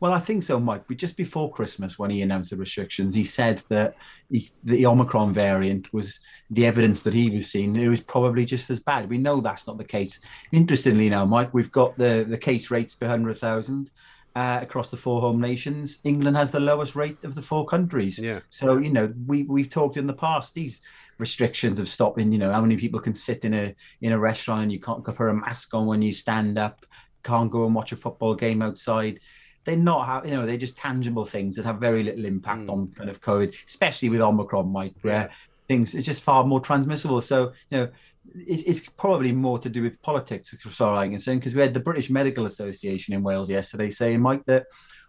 Well, 0.00 0.14
I 0.14 0.18
think 0.18 0.42
so, 0.42 0.58
Mike. 0.58 0.84
But 0.88 0.96
just 0.96 1.16
before 1.16 1.52
Christmas, 1.52 1.98
when 1.98 2.10
he 2.10 2.22
announced 2.22 2.50
the 2.50 2.56
restrictions, 2.56 3.14
he 3.14 3.24
said 3.24 3.62
that 3.68 3.96
he, 4.30 4.48
the 4.64 4.86
Omicron 4.86 5.34
variant 5.34 5.92
was 5.92 6.20
the 6.48 6.64
evidence 6.64 7.02
that 7.02 7.12
he 7.12 7.28
was 7.28 7.50
seeing. 7.50 7.76
It 7.76 7.88
was 7.88 8.00
probably 8.00 8.46
just 8.46 8.70
as 8.70 8.80
bad. 8.80 9.10
We 9.10 9.18
know 9.18 9.42
that's 9.42 9.66
not 9.66 9.76
the 9.76 9.84
case. 9.84 10.20
Interestingly, 10.52 11.10
now, 11.10 11.26
Mike, 11.26 11.52
we've 11.52 11.70
got 11.70 11.96
the, 11.96 12.24
the 12.26 12.38
case 12.38 12.70
rates 12.70 12.96
per 12.96 13.06
100,000 13.06 13.90
uh, 14.34 14.58
across 14.62 14.90
the 14.90 14.96
four 14.96 15.20
home 15.20 15.38
nations. 15.38 16.00
England 16.04 16.36
has 16.36 16.50
the 16.50 16.60
lowest 16.60 16.96
rate 16.96 17.22
of 17.22 17.34
the 17.34 17.42
four 17.42 17.66
countries. 17.66 18.18
Yeah. 18.18 18.40
So, 18.48 18.78
you 18.78 18.90
know, 18.90 19.12
we, 19.26 19.42
we've 19.42 19.68
talked 19.68 19.98
in 19.98 20.06
the 20.06 20.14
past, 20.14 20.54
these 20.54 20.80
restrictions 21.18 21.78
of 21.78 21.88
stopping, 21.88 22.32
you 22.32 22.38
know, 22.38 22.50
how 22.50 22.62
many 22.62 22.78
people 22.78 23.00
can 23.00 23.14
sit 23.14 23.44
in 23.44 23.52
a 23.52 23.74
in 24.00 24.12
a 24.12 24.18
restaurant 24.18 24.62
and 24.62 24.72
you 24.72 24.80
can't 24.80 25.04
put 25.04 25.28
a 25.28 25.34
mask 25.34 25.74
on 25.74 25.86
when 25.86 26.00
you 26.00 26.14
stand 26.14 26.56
up, 26.56 26.86
can't 27.22 27.50
go 27.50 27.66
and 27.66 27.74
watch 27.74 27.92
a 27.92 27.96
football 27.96 28.34
game 28.34 28.62
outside 28.62 29.20
they're 29.64 29.76
not 29.76 30.06
how 30.06 30.22
you 30.24 30.30
know 30.32 30.46
they're 30.46 30.56
just 30.56 30.76
tangible 30.76 31.24
things 31.24 31.56
that 31.56 31.64
have 31.64 31.78
very 31.78 32.02
little 32.02 32.24
impact 32.24 32.68
on 32.68 32.88
kind 32.96 33.10
of 33.10 33.20
COVID, 33.20 33.54
especially 33.66 34.08
with 34.08 34.20
Omicron, 34.20 34.68
Mike, 34.72 34.94
where 35.02 35.14
Yeah. 35.28 35.28
things 35.68 35.94
it's 35.94 36.06
just 36.06 36.22
far 36.22 36.44
more 36.44 36.60
transmissible. 36.60 37.20
So 37.20 37.52
you 37.70 37.78
know. 37.78 37.88
It's, 38.34 38.62
it's 38.64 38.86
probably 38.86 39.32
more 39.32 39.58
to 39.58 39.68
do 39.70 39.82
with 39.82 40.00
politics, 40.02 40.54
as 40.54 40.60
far 40.76 40.94
as 40.94 41.04
I'm 41.04 41.10
concerned, 41.10 41.40
because 41.40 41.54
we 41.54 41.62
had 41.62 41.72
the 41.74 41.80
British 41.80 42.10
Medical 42.10 42.44
Association 42.46 43.14
in 43.14 43.22
Wales 43.22 43.48
yesterday 43.50 43.90
saying, 43.90 44.20
Mike, 44.20 44.44
that 44.44 44.66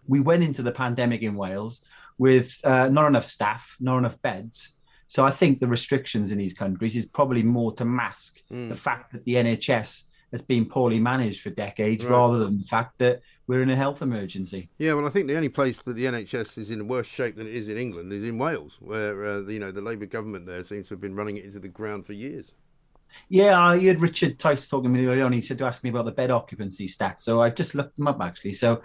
we 0.08 0.18
went 0.18 0.42
into 0.42 0.62
the 0.62 0.72
pandemic 0.72 1.20
in 1.22 1.36
Wales 1.36 1.84
with 2.18 2.58
uh, 2.64 2.88
not 2.88 3.06
enough 3.06 3.26
staff, 3.26 3.76
not 3.78 3.98
enough 3.98 4.20
beds. 4.22 4.74
So 5.08 5.24
I 5.26 5.30
think 5.30 5.60
the 5.60 5.68
restrictions 5.68 6.30
in 6.32 6.38
these 6.38 6.54
countries 6.54 6.96
is 6.96 7.04
probably 7.04 7.42
more 7.42 7.72
to 7.74 7.84
mask 7.84 8.40
the 8.50 8.74
fact 8.74 9.12
that 9.12 9.24
the 9.24 9.34
NHS 9.34 10.04
has 10.32 10.42
been 10.42 10.64
poorly 10.64 10.98
managed 10.98 11.42
for 11.42 11.50
decades, 11.50 12.04
Right. 12.04 12.12
rather 12.12 12.38
than 12.38 12.58
the 12.58 12.64
fact 12.64 12.98
that 12.98 13.20
we're 13.52 13.62
in 13.62 13.68
a 13.68 13.76
health 13.76 14.00
emergency. 14.00 14.70
Yeah, 14.78 14.94
well, 14.94 15.06
I 15.06 15.10
think 15.10 15.28
the 15.28 15.36
only 15.36 15.50
place 15.50 15.82
that 15.82 15.92
the 15.92 16.06
NHS 16.06 16.56
is 16.56 16.70
in 16.70 16.88
worse 16.88 17.06
shape 17.06 17.36
than 17.36 17.46
it 17.46 17.52
is 17.52 17.68
in 17.68 17.76
England 17.76 18.10
is 18.10 18.26
in 18.26 18.38
Wales, 18.38 18.78
where 18.80 19.24
uh, 19.26 19.40
you 19.40 19.58
know 19.58 19.70
the 19.70 19.82
Labour 19.82 20.06
government 20.06 20.46
there 20.46 20.64
seems 20.64 20.88
to 20.88 20.94
have 20.94 21.02
been 21.02 21.14
running 21.14 21.36
it 21.36 21.44
into 21.44 21.58
the 21.58 21.68
ground 21.68 22.06
for 22.06 22.14
years. 22.14 22.54
Yeah, 23.28 23.60
I 23.60 23.78
heard 23.78 24.00
Richard 24.00 24.38
Tice 24.38 24.68
talking 24.68 24.90
to 24.90 24.98
me 24.98 25.06
earlier 25.06 25.26
on. 25.26 25.34
He 25.34 25.42
said 25.42 25.58
to 25.58 25.66
ask 25.66 25.84
me 25.84 25.90
about 25.90 26.06
the 26.06 26.12
bed 26.12 26.30
occupancy 26.30 26.88
stats. 26.88 27.20
So 27.20 27.42
I 27.42 27.50
just 27.50 27.74
looked 27.74 27.98
them 27.98 28.08
up 28.08 28.22
actually. 28.22 28.54
So 28.54 28.80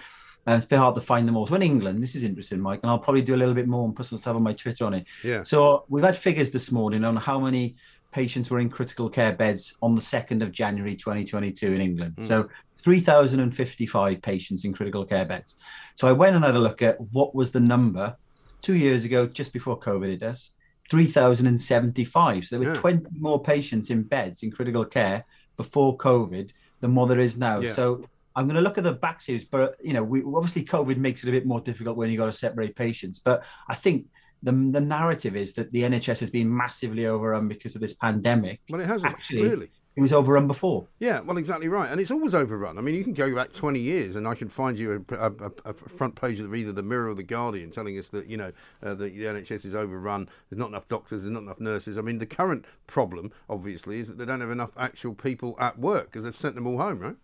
uh, 0.45 0.55
it's 0.55 0.65
a 0.65 0.67
bit 0.67 0.79
hard 0.79 0.95
to 0.95 1.01
find 1.01 1.25
them 1.25 1.37
all. 1.37 1.47
So 1.47 1.55
in 1.55 1.61
England, 1.61 2.03
this 2.03 2.13
is 2.13 2.25
interesting, 2.25 2.59
Mike, 2.59 2.81
and 2.83 2.91
I'll 2.91 2.99
probably 2.99 3.21
do 3.21 3.35
a 3.35 3.37
little 3.37 3.55
bit 3.55 3.69
more 3.69 3.85
and 3.85 3.95
put 3.95 4.07
some 4.07 4.19
stuff 4.19 4.35
on 4.35 4.43
my 4.43 4.51
Twitter 4.51 4.83
on 4.83 4.95
it. 4.95 5.05
Yeah. 5.23 5.43
So 5.43 5.85
we've 5.87 6.03
had 6.03 6.17
figures 6.17 6.51
this 6.51 6.73
morning 6.73 7.05
on 7.05 7.15
how 7.15 7.39
many 7.39 7.77
patients 8.11 8.49
were 8.49 8.59
in 8.59 8.69
critical 8.69 9.09
care 9.09 9.31
beds 9.31 9.77
on 9.81 9.95
the 9.95 10.01
2nd 10.01 10.41
of 10.41 10.51
January 10.51 10.97
2022 10.97 11.71
in 11.71 11.79
England. 11.79 12.15
So 12.23 12.49
3,055 12.77 14.21
patients 14.21 14.65
in 14.65 14.73
critical 14.73 15.05
care 15.05 15.25
beds. 15.25 15.57
So 15.95 16.07
I 16.07 16.11
went 16.11 16.35
and 16.35 16.45
had 16.45 16.55
a 16.55 16.59
look 16.59 16.81
at 16.81 16.99
what 17.11 17.35
was 17.35 17.51
the 17.51 17.59
number 17.59 18.15
two 18.61 18.75
years 18.75 19.05
ago, 19.05 19.27
just 19.27 19.53
before 19.53 19.79
COVID 19.79 20.07
hit 20.07 20.23
us, 20.23 20.51
3,075. 20.89 22.45
So 22.45 22.57
there 22.57 22.67
were 22.67 22.73
Yeah. 22.75 22.79
20 22.79 23.19
more 23.19 23.41
patients 23.41 23.89
in 23.89 24.03
beds 24.03 24.43
in 24.43 24.51
critical 24.51 24.85
care 24.85 25.25
before 25.57 25.97
COVID 25.97 26.51
than 26.81 26.95
what 26.95 27.09
there 27.09 27.19
is 27.19 27.37
now. 27.37 27.59
Yeah. 27.59 27.73
So 27.73 28.05
I'm 28.35 28.45
going 28.47 28.55
to 28.55 28.61
look 28.61 28.77
at 28.77 28.83
the 28.83 28.93
back 28.93 29.21
series, 29.21 29.45
but 29.45 29.75
you 29.83 29.93
know, 29.93 30.03
we 30.03 30.23
obviously 30.23 30.63
COVID 30.63 30.97
makes 30.97 31.23
it 31.23 31.29
a 31.29 31.31
bit 31.31 31.45
more 31.45 31.59
difficult 31.59 31.97
when 31.97 32.09
you've 32.09 32.19
got 32.19 32.27
to 32.27 32.31
separate 32.31 32.75
patients. 32.75 33.19
But 33.19 33.43
I 33.67 33.75
think 33.75 34.05
the 34.43 34.51
the 34.51 34.81
narrative 34.81 35.35
is 35.35 35.53
that 35.55 35.71
the 35.71 35.81
NHS 35.81 36.19
has 36.19 36.29
been 36.29 36.55
massively 36.55 37.07
overrun 37.07 37.47
because 37.47 37.73
of 37.73 37.81
this 37.81 37.93
pandemic. 37.93 38.61
Well, 38.69 38.81
it 38.81 38.87
hasn't 38.87 39.13
Actually, 39.13 39.39
clearly. 39.39 39.71
It 39.97 40.01
was 40.01 40.13
overrun 40.13 40.45
before. 40.45 40.85
Yeah, 40.99 41.21
well, 41.21 41.37
exactly 41.37 41.69
right, 41.69 41.91
and 41.91 41.99
it's 41.99 42.11
always 42.11 42.35
overrun. 42.35 42.77
I 42.77 42.81
mean, 42.81 42.93
you 42.93 43.03
can 43.03 43.13
go 43.13 43.33
back 43.33 43.51
twenty 43.51 43.79
years, 43.79 44.15
and 44.15 44.27
I 44.27 44.35
can 44.35 44.47
find 44.47 44.77
you 44.77 45.03
a, 45.09 45.15
a, 45.15 45.51
a- 45.65 45.73
front 45.73 46.13
page 46.13 46.39
of 46.39 46.53
either 46.53 46.71
the 46.71 46.83
Mirror 46.83 47.09
or 47.09 47.13
the 47.15 47.23
Guardian 47.23 47.71
telling 47.71 47.97
us 47.97 48.09
that 48.09 48.27
you 48.27 48.37
know 48.37 48.51
uh, 48.83 48.93
the, 48.93 49.09
the 49.09 49.25
NHS 49.25 49.65
is 49.65 49.73
overrun. 49.73 50.29
There's 50.49 50.59
not 50.59 50.69
enough 50.69 50.87
doctors. 50.87 51.23
There's 51.23 51.31
not 51.31 51.41
enough 51.41 51.59
nurses. 51.59 51.97
I 51.97 52.01
mean, 52.01 52.19
the 52.19 52.27
current 52.27 52.65
problem, 52.85 53.31
obviously, 53.49 53.97
is 53.97 54.07
that 54.07 54.19
they 54.19 54.25
don't 54.25 54.39
have 54.41 54.51
enough 54.51 54.71
actual 54.77 55.15
people 55.15 55.55
at 55.59 55.79
work 55.79 56.05
because 56.05 56.25
they've 56.25 56.35
sent 56.35 56.53
them 56.53 56.67
all 56.67 56.77
home, 56.77 56.99
right? 56.99 57.15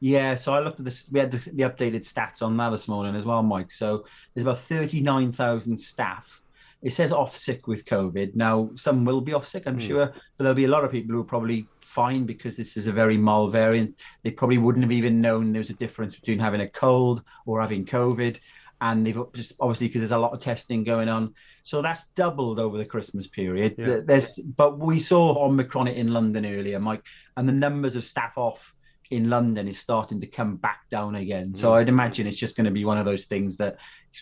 Yeah, 0.00 0.34
so 0.34 0.52
I 0.52 0.58
looked 0.58 0.80
at 0.80 0.84
this. 0.84 1.08
We 1.12 1.20
had 1.20 1.30
the, 1.30 1.38
the 1.50 1.62
updated 1.62 2.00
stats 2.00 2.42
on 2.42 2.56
that 2.56 2.70
this 2.70 2.88
morning 2.88 3.14
as 3.14 3.24
well, 3.24 3.44
Mike. 3.44 3.70
So 3.70 4.04
there's 4.34 4.44
about 4.44 4.58
thirty-nine 4.58 5.30
thousand 5.30 5.78
staff. 5.78 6.41
It 6.82 6.92
says 6.92 7.12
off 7.12 7.36
sick 7.36 7.66
with 7.66 7.84
COVID. 7.84 8.34
Now 8.34 8.70
some 8.74 9.04
will 9.04 9.20
be 9.20 9.32
off 9.32 9.46
sick, 9.46 9.64
I'm 9.66 9.74
hmm. 9.74 9.80
sure, 9.80 10.06
but 10.06 10.44
there'll 10.44 10.54
be 10.54 10.64
a 10.64 10.68
lot 10.68 10.84
of 10.84 10.90
people 10.90 11.14
who 11.14 11.20
are 11.20 11.24
probably 11.24 11.68
fine 11.80 12.26
because 12.26 12.56
this 12.56 12.76
is 12.76 12.86
a 12.86 12.92
very 12.92 13.16
mild 13.16 13.52
variant. 13.52 13.98
They 14.22 14.30
probably 14.30 14.58
wouldn't 14.58 14.84
have 14.84 14.92
even 14.92 15.20
known 15.20 15.52
there 15.52 15.60
was 15.60 15.70
a 15.70 15.74
difference 15.74 16.16
between 16.16 16.38
having 16.38 16.60
a 16.60 16.68
cold 16.68 17.22
or 17.46 17.60
having 17.60 17.86
COVID, 17.86 18.38
and 18.80 19.06
they've 19.06 19.18
just 19.32 19.54
obviously 19.60 19.86
because 19.86 20.00
there's 20.00 20.10
a 20.10 20.18
lot 20.18 20.32
of 20.32 20.40
testing 20.40 20.82
going 20.84 21.08
on. 21.08 21.34
So 21.62 21.80
that's 21.80 22.08
doubled 22.08 22.58
over 22.58 22.76
the 22.76 22.84
Christmas 22.84 23.28
period. 23.28 23.76
Yeah. 23.78 24.00
There's, 24.04 24.36
but 24.38 24.80
we 24.80 24.98
saw 24.98 25.44
Omicron 25.44 25.86
in 25.88 26.12
London 26.12 26.44
earlier, 26.44 26.80
Mike, 26.80 27.04
and 27.36 27.48
the 27.48 27.52
numbers 27.52 27.94
of 27.94 28.04
staff 28.04 28.36
off 28.36 28.74
in 29.12 29.28
London 29.28 29.68
is 29.68 29.78
starting 29.78 30.20
to 30.22 30.26
come 30.26 30.56
back 30.56 30.80
down 30.90 31.14
again. 31.14 31.54
So 31.54 31.68
hmm. 31.68 31.74
I'd 31.74 31.88
imagine 31.88 32.26
it's 32.26 32.36
just 32.36 32.56
going 32.56 32.64
to 32.64 32.70
be 32.70 32.84
one 32.84 32.98
of 32.98 33.04
those 33.04 33.26
things 33.26 33.58
that 33.58 33.76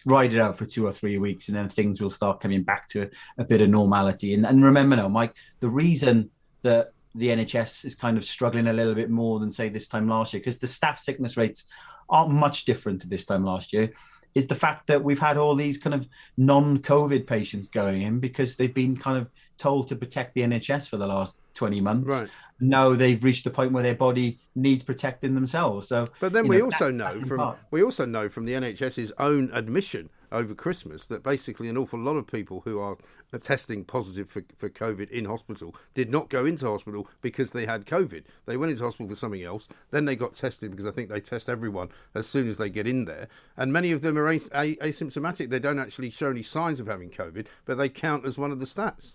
ride 0.07 0.35
it 0.35 0.41
out 0.41 0.57
for 0.57 0.67
two 0.67 0.87
or 0.87 0.93
three 0.93 1.19
weeks, 1.19 1.49
and 1.49 1.57
then 1.57 1.69
things 1.69 2.01
will 2.01 2.11
start 2.11 2.41
coming 2.41 2.63
back 2.63 2.89
to 2.89 3.03
a, 3.03 3.09
a 3.39 3.45
bit 3.45 3.61
of 3.61 3.69
normality. 3.69 4.35
And, 4.35 4.47
and 4.47 4.65
remember 4.65 4.97
now, 4.97 5.09
Mike, 5.09 5.35
the 5.61 5.69
reason 5.69 6.31
that 6.63 6.93
the 7.15 7.29
NHS 7.29 7.85
is 7.85 7.95
kind 7.95 8.17
of 8.17 8.25
struggling 8.25 8.69
a 8.69 8.73
little 8.73 8.95
bit 8.95 9.11
more 9.11 9.41
than 9.41 9.51
say 9.51 9.69
this 9.69 9.89
time 9.89 10.09
last 10.09 10.33
year, 10.33 10.41
because 10.41 10.59
the 10.59 10.67
staff 10.67 11.01
sickness 11.01 11.37
rates 11.37 11.67
aren't 12.09 12.31
much 12.31 12.65
different 12.65 13.01
to 13.03 13.09
this 13.09 13.25
time 13.25 13.45
last 13.45 13.73
year, 13.73 13.93
is 14.35 14.47
the 14.47 14.55
fact 14.55 14.87
that 14.87 15.03
we've 15.03 15.19
had 15.19 15.37
all 15.37 15.57
these 15.57 15.79
kind 15.79 15.95
of 15.95 16.07
non-COVID 16.37 17.27
patients 17.27 17.69
going 17.69 18.03
in 18.03 18.21
because 18.21 18.57
they've 18.57 18.75
been 18.75 18.97
kind 18.97 19.19
of 19.19 19.29
told 19.59 19.89
to 19.89 19.97
protect 19.97 20.35
the 20.35 20.41
NHS 20.43 20.89
for 20.89 20.97
the 20.97 21.07
last 21.07 21.41
20 21.55 21.81
months 21.81 22.11
Right. 22.11 22.29
Now 22.61 22.95
they've 22.95 23.23
reached 23.23 23.45
the 23.45 23.51
point 23.51 23.73
where 23.73 23.83
their 23.83 23.95
body 23.95 24.39
needs 24.55 24.85
protecting 24.85 25.35
themselves. 25.35 25.89
So, 25.89 26.09
But 26.21 26.33
then 26.33 26.49
we 26.49 26.59
know, 26.59 26.67
also 26.67 26.91
know 26.91 27.21
from 27.23 27.39
part. 27.39 27.59
we 27.71 27.83
also 27.83 28.05
know 28.05 28.29
from 28.29 28.45
the 28.45 28.53
NHS's 28.53 29.13
own 29.19 29.51
admission 29.53 30.11
over 30.33 30.55
Christmas 30.55 31.07
that 31.07 31.23
basically 31.23 31.69
an 31.69 31.77
awful 31.77 31.99
lot 31.99 32.17
of 32.17 32.27
people 32.27 32.63
who 32.65 32.79
are 32.79 32.97
testing 33.43 33.85
positive 33.85 34.29
for, 34.29 34.45
for 34.57 34.69
COVID 34.69 35.11
in 35.11 35.25
hospital 35.25 35.75
did 35.95 36.11
not 36.11 36.29
go 36.29 36.45
into 36.45 36.67
hospital 36.67 37.09
because 37.21 37.51
they 37.53 37.67
had 37.67 37.85
COVID. 37.85 38.25
They 38.47 38.57
went 38.57 38.71
into 38.71 38.85
hospital 38.85 39.09
for 39.09 39.17
something 39.17 39.43
else. 39.43 39.69
Then 39.91 40.05
they 40.05 40.17
got 40.17 40.35
tested 40.35 40.71
because 40.71 40.87
I 40.87 40.93
think 40.93 41.09
they 41.09 41.21
test 41.21 41.49
everyone 41.49 41.89
as 42.15 42.27
soon 42.27 42.49
as 42.49 42.59
they 42.59 42.71
get 42.71 42.87
in 42.87 43.05
there. 43.05 43.29
And 43.57 43.73
many 43.73 43.93
of 43.93 44.03
them 44.03 44.17
are 44.19 44.27
asymptomatic. 44.27 45.49
They 45.49 45.59
don't 45.59 45.79
actually 45.79 46.11
show 46.11 46.31
any 46.31 46.43
signs 46.43 46.81
of 46.81 46.87
having 46.87 47.11
COVID, 47.11 47.47
but 47.65 47.77
they 47.77 47.89
count 47.89 48.25
as 48.25 48.39
one 48.39 48.51
of 48.53 48.61
the 48.61 48.67
stats. 48.67 49.15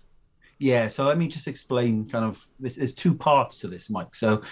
Yeah, 0.58 0.88
so 0.88 1.04
let 1.04 1.18
me 1.18 1.28
just 1.28 1.48
explain 1.48 2.08
kind 2.08 2.24
of 2.24 2.46
this. 2.58 2.76
There's 2.76 2.94
two 2.94 3.14
parts 3.14 3.58
to 3.60 3.68
this, 3.68 3.90
Mike. 3.90 4.14
So 4.14 4.42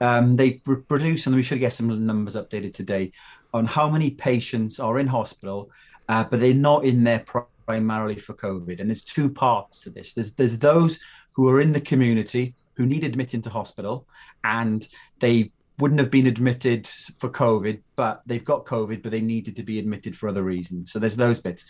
um, 0.00 0.36
they 0.36 0.52
pr- 0.52 0.74
produce, 0.74 1.26
and 1.26 1.34
we 1.34 1.42
should 1.42 1.58
get 1.58 1.72
some 1.72 2.06
numbers 2.06 2.36
updated 2.36 2.74
today 2.74 3.12
on 3.52 3.66
how 3.66 3.88
many 3.88 4.10
patients 4.10 4.78
are 4.78 4.98
in 4.98 5.08
hospital, 5.08 5.70
uh, 6.08 6.24
but 6.24 6.40
they're 6.40 6.54
not 6.54 6.84
in 6.84 7.02
there 7.02 7.20
pri- 7.20 7.42
primarily 7.66 8.16
for 8.16 8.34
COVID. 8.34 8.80
And 8.80 8.88
there's 8.88 9.02
two 9.02 9.30
parts 9.30 9.82
to 9.82 9.90
this. 9.90 10.14
There's 10.14 10.34
there's 10.34 10.58
those 10.58 11.00
who 11.32 11.48
are 11.48 11.60
in 11.60 11.72
the 11.72 11.80
community 11.80 12.54
who 12.74 12.86
need 12.86 13.02
admitting 13.02 13.42
to 13.42 13.50
hospital, 13.50 14.06
and 14.44 14.86
they 15.18 15.50
wouldn't 15.78 16.00
have 16.00 16.10
been 16.10 16.26
admitted 16.26 16.86
for 16.86 17.30
COVID, 17.30 17.80
but 17.94 18.22
they've 18.26 18.44
got 18.44 18.66
COVID, 18.66 19.02
but 19.02 19.12
they 19.12 19.20
needed 19.20 19.56
to 19.56 19.62
be 19.62 19.78
admitted 19.78 20.16
for 20.16 20.28
other 20.28 20.42
reasons. 20.42 20.92
So 20.92 20.98
there's 20.98 21.16
those 21.16 21.40
bits. 21.40 21.66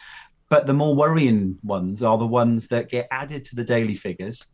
But 0.50 0.66
the 0.66 0.72
more 0.72 0.94
worrying 0.94 1.58
ones 1.62 2.02
are 2.02 2.18
the 2.18 2.26
ones 2.26 2.68
that 2.68 2.90
get 2.90 3.08
added 3.10 3.44
to 3.46 3.56
the 3.56 3.64
daily 3.64 3.96
figures. 3.96 4.46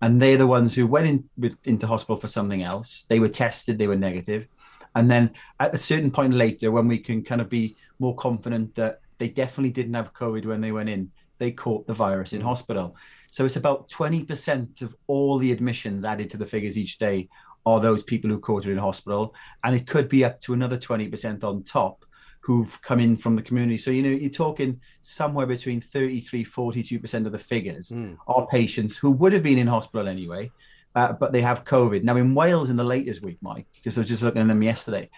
And 0.00 0.20
they're 0.20 0.36
the 0.36 0.46
ones 0.46 0.74
who 0.74 0.86
went 0.86 1.06
in 1.06 1.24
with, 1.36 1.56
into 1.64 1.86
hospital 1.86 2.16
for 2.16 2.28
something 2.28 2.62
else. 2.62 3.06
They 3.08 3.20
were 3.20 3.28
tested, 3.28 3.78
they 3.78 3.86
were 3.86 3.96
negative. 3.96 4.46
And 4.94 5.10
then 5.10 5.30
at 5.60 5.74
a 5.74 5.78
certain 5.78 6.10
point 6.10 6.34
later, 6.34 6.70
when 6.70 6.88
we 6.88 6.98
can 6.98 7.22
kind 7.22 7.40
of 7.40 7.48
be 7.48 7.76
more 7.98 8.14
confident 8.16 8.74
that 8.74 9.00
they 9.18 9.28
definitely 9.28 9.70
didn't 9.70 9.94
have 9.94 10.12
COVID 10.12 10.44
when 10.44 10.60
they 10.60 10.72
went 10.72 10.88
in, 10.88 11.10
they 11.38 11.52
caught 11.52 11.86
the 11.86 11.94
virus 11.94 12.32
in 12.32 12.40
hospital. 12.40 12.96
So 13.30 13.44
it's 13.44 13.56
about 13.56 13.88
20% 13.88 14.82
of 14.82 14.94
all 15.06 15.38
the 15.38 15.52
admissions 15.52 16.04
added 16.04 16.30
to 16.30 16.36
the 16.36 16.46
figures 16.46 16.76
each 16.76 16.98
day 16.98 17.28
are 17.64 17.80
those 17.80 18.02
people 18.02 18.28
who 18.28 18.38
caught 18.38 18.66
it 18.66 18.72
in 18.72 18.78
hospital. 18.78 19.34
And 19.64 19.74
it 19.74 19.86
could 19.86 20.08
be 20.08 20.24
up 20.24 20.40
to 20.42 20.52
another 20.52 20.76
20% 20.76 21.42
on 21.44 21.62
top 21.64 22.04
who've 22.42 22.82
come 22.82 22.98
in 22.98 23.16
from 23.16 23.36
the 23.36 23.42
community. 23.42 23.78
So, 23.78 23.92
you 23.92 24.02
know, 24.02 24.08
you're 24.08 24.28
talking 24.28 24.80
somewhere 25.00 25.46
between 25.46 25.80
33, 25.80 26.44
42% 26.44 27.26
of 27.26 27.32
the 27.32 27.38
figures 27.38 27.92
are 28.26 28.46
patients 28.48 28.96
who 28.96 29.12
would 29.12 29.32
have 29.32 29.44
been 29.44 29.58
in 29.58 29.68
hospital 29.68 30.08
anyway, 30.08 30.50
uh, 30.96 31.12
but 31.12 31.30
they 31.32 31.40
have 31.40 31.64
COVID. 31.64 32.02
Now, 32.02 32.16
in 32.16 32.34
Wales 32.34 32.68
in 32.68 32.76
the 32.76 32.84
latest 32.84 33.22
week, 33.22 33.38
Mike, 33.42 33.66
because 33.74 33.96
I 33.96 34.00
was 34.00 34.08
just 34.08 34.24
looking 34.24 34.42
at 34.42 34.48
them 34.48 34.62
yesterday, 34.62 35.08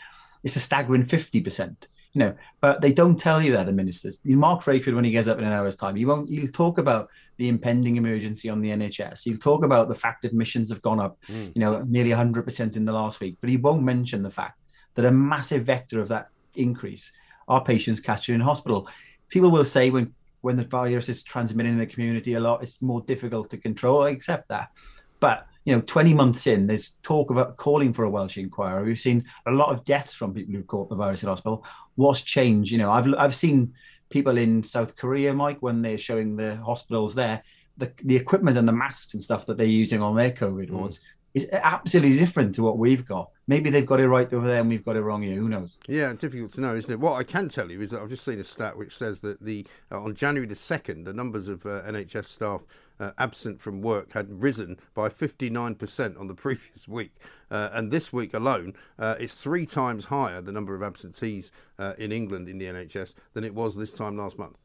it's 0.43 0.57
a 0.57 0.61
staggering 0.61 1.03
50%. 1.03 1.75
You 2.13 2.21
know, 2.21 2.35
but 2.61 2.81
they 2.81 2.93
don't 2.93 3.19
tell 3.19 3.43
you 3.43 3.51
that, 3.53 3.67
the 3.67 3.73
ministers. 3.73 4.21
Mark 4.25 4.63
Drakeford, 4.63 4.95
when 4.95 5.05
he 5.05 5.11
gets 5.11 5.27
up 5.27 5.39
in 5.39 5.45
an 5.45 5.53
hour's 5.53 5.75
time, 5.75 5.97
he 5.97 6.05
won't. 6.05 6.31
He'll 6.31 6.47
talk 6.47 6.79
about 6.79 7.09
the 7.39 7.49
impending 7.49 7.97
emergency 7.97 8.49
on 8.49 8.61
the 8.61 8.69
NHS. 8.69 9.25
He'll 9.25 9.37
talk 9.37 9.65
about 9.65 9.89
the 9.89 9.97
fact 9.97 10.23
that 10.23 10.29
admissions 10.29 10.71
have 10.71 10.81
gone 10.81 11.01
up, 11.01 11.19
you 11.57 11.61
know, 11.61 11.83
nearly 11.89 12.11
100% 12.11 12.77
in 12.77 12.85
the 12.85 12.93
last 12.93 13.19
week. 13.19 13.39
But 13.41 13.51
he 13.51 13.57
won't 13.57 13.83
mention 13.83 14.23
the 14.23 14.31
fact 14.31 14.61
that 14.95 15.05
a 15.05 15.11
massive 15.11 15.65
vector 15.65 16.01
of 16.01 16.07
that 16.07 16.29
increase 16.55 17.11
are 17.49 17.65
patients 17.65 18.01
catch 18.01 18.21
catching 18.21 18.37
in 18.37 18.40
hospital. 18.40 18.88
People 19.29 19.51
will 19.51 19.65
say 19.65 19.90
when 19.90 20.15
when 20.40 20.57
the 20.57 20.65
virus 20.65 21.09
is 21.09 21.23
transmitting 21.23 21.73
in 21.73 21.79
the 21.79 21.87
community 21.87 22.35
a 22.35 22.40
lot, 22.40 22.63
it's 22.63 22.83
more 22.83 23.01
difficult 23.01 23.49
to 23.51 23.57
control. 23.57 24.03
I 24.03 24.11
accept 24.11 24.49
that, 24.49 24.71
but 25.19 25.47
you 25.65 25.75
know, 25.75 25.81
20 25.81 26.13
months 26.13 26.47
in, 26.47 26.67
there's 26.67 26.97
talk 27.03 27.31
about 27.31 27.57
calling 27.57 27.95
for 27.95 28.05
a 28.05 28.11
Welsh 28.11 28.37
inquiry. 28.37 28.85
We've 28.85 29.01
seen 29.01 29.25
a 29.47 29.51
lot 29.51 29.71
of 29.71 29.85
deaths 29.87 30.13
from 30.13 30.35
people 30.35 30.55
who 30.55 30.63
caught 30.63 30.90
the 30.90 30.97
virus 30.97 31.23
in 31.23 31.31
hospital. 31.31 31.65
What's 31.95 32.21
changed? 32.21 32.71
You 32.71 32.79
know, 32.79 32.92
I've 32.92 33.07
I've 33.17 33.35
seen 33.35 33.75
people 34.11 34.37
in 34.37 34.63
South 34.63 34.97
Korea, 34.97 35.33
Mike, 35.33 35.59
when 35.61 35.81
they're 35.81 35.99
showing 35.99 36.37
the 36.37 36.57
hospitals 36.57 37.15
there, 37.15 37.42
the 37.79 37.92
the 38.03 38.17
equipment 38.17 38.59
and 38.59 38.69
the 38.69 38.73
masks 38.73 39.15
and 39.15 39.25
stuff 39.25 39.47
that 39.47 39.57
they're 39.57 39.67
using 39.67 40.03
on 40.03 40.17
their 40.17 40.31
COVID 40.31 40.71
wards 40.71 40.99
mm. 40.99 41.03
Is 41.35 41.49
absolutely 41.53 42.17
different 42.17 42.55
to 42.55 42.63
what 42.63 42.79
we've 42.79 43.05
got. 43.05 43.31
Maybe 43.49 43.69
they've 43.69 43.85
got 43.85 44.01
it 44.01 44.09
right 44.09 44.33
over 44.33 44.47
there 44.47 44.61
and 44.61 44.69
we've 44.69 44.85
got 44.85 44.97
it 44.97 45.03
wrong 45.03 45.23
here. 45.23 45.35
Who 45.35 45.49
knows? 45.49 45.79
Yeah, 45.89 46.15
difficult 46.15 46.53
to 46.53 46.61
know, 46.61 46.77
isn't 46.77 46.91
it? 46.91 47.01
What 47.01 47.15
I 47.15 47.25
can 47.25 47.49
tell 47.49 47.71
you 47.71 47.81
is 47.81 47.91
that 47.91 48.01
I've 48.01 48.09
just 48.09 48.25
seen 48.25 48.39
a 48.39 48.45
stat 48.45 48.79
which 48.79 48.97
says 48.97 49.21
that 49.21 49.43
the 49.43 49.67
uh, 49.91 50.01
on 50.01 50.15
January 50.15 50.47
the 50.47 50.55
second, 50.55 51.05
the 51.05 51.13
numbers 51.13 51.49
of 51.49 51.67
uh, 51.67 51.83
NHS 51.83 52.27
staff 52.27 52.63
uh, 53.01 53.11
absent 53.19 53.61
from 53.61 53.83
work 53.83 54.13
had 54.13 54.31
risen 54.31 54.79
by 54.95 55.09
59% 55.09 56.19
on 56.19 56.29
the 56.29 56.35
previous 56.35 56.87
week. 56.87 57.13
Uh, 57.51 57.69
and 57.73 57.91
this 57.91 58.13
week 58.13 58.35
alone, 58.35 58.75
uh, 59.01 59.17
it's 59.19 59.35
three 59.35 59.67
times 59.67 60.05
higher 60.05 60.41
the 60.41 60.53
number 60.53 60.75
of 60.75 60.83
absentees 60.83 61.51
uh, 61.81 61.95
in 61.99 62.13
England 62.13 62.49
in 62.49 62.59
the 62.59 62.67
NHS 62.67 63.15
than 63.33 63.43
it 63.43 63.55
was 63.55 63.77
this 63.77 63.93
time 63.93 64.17
last 64.17 64.39
month. 64.39 64.57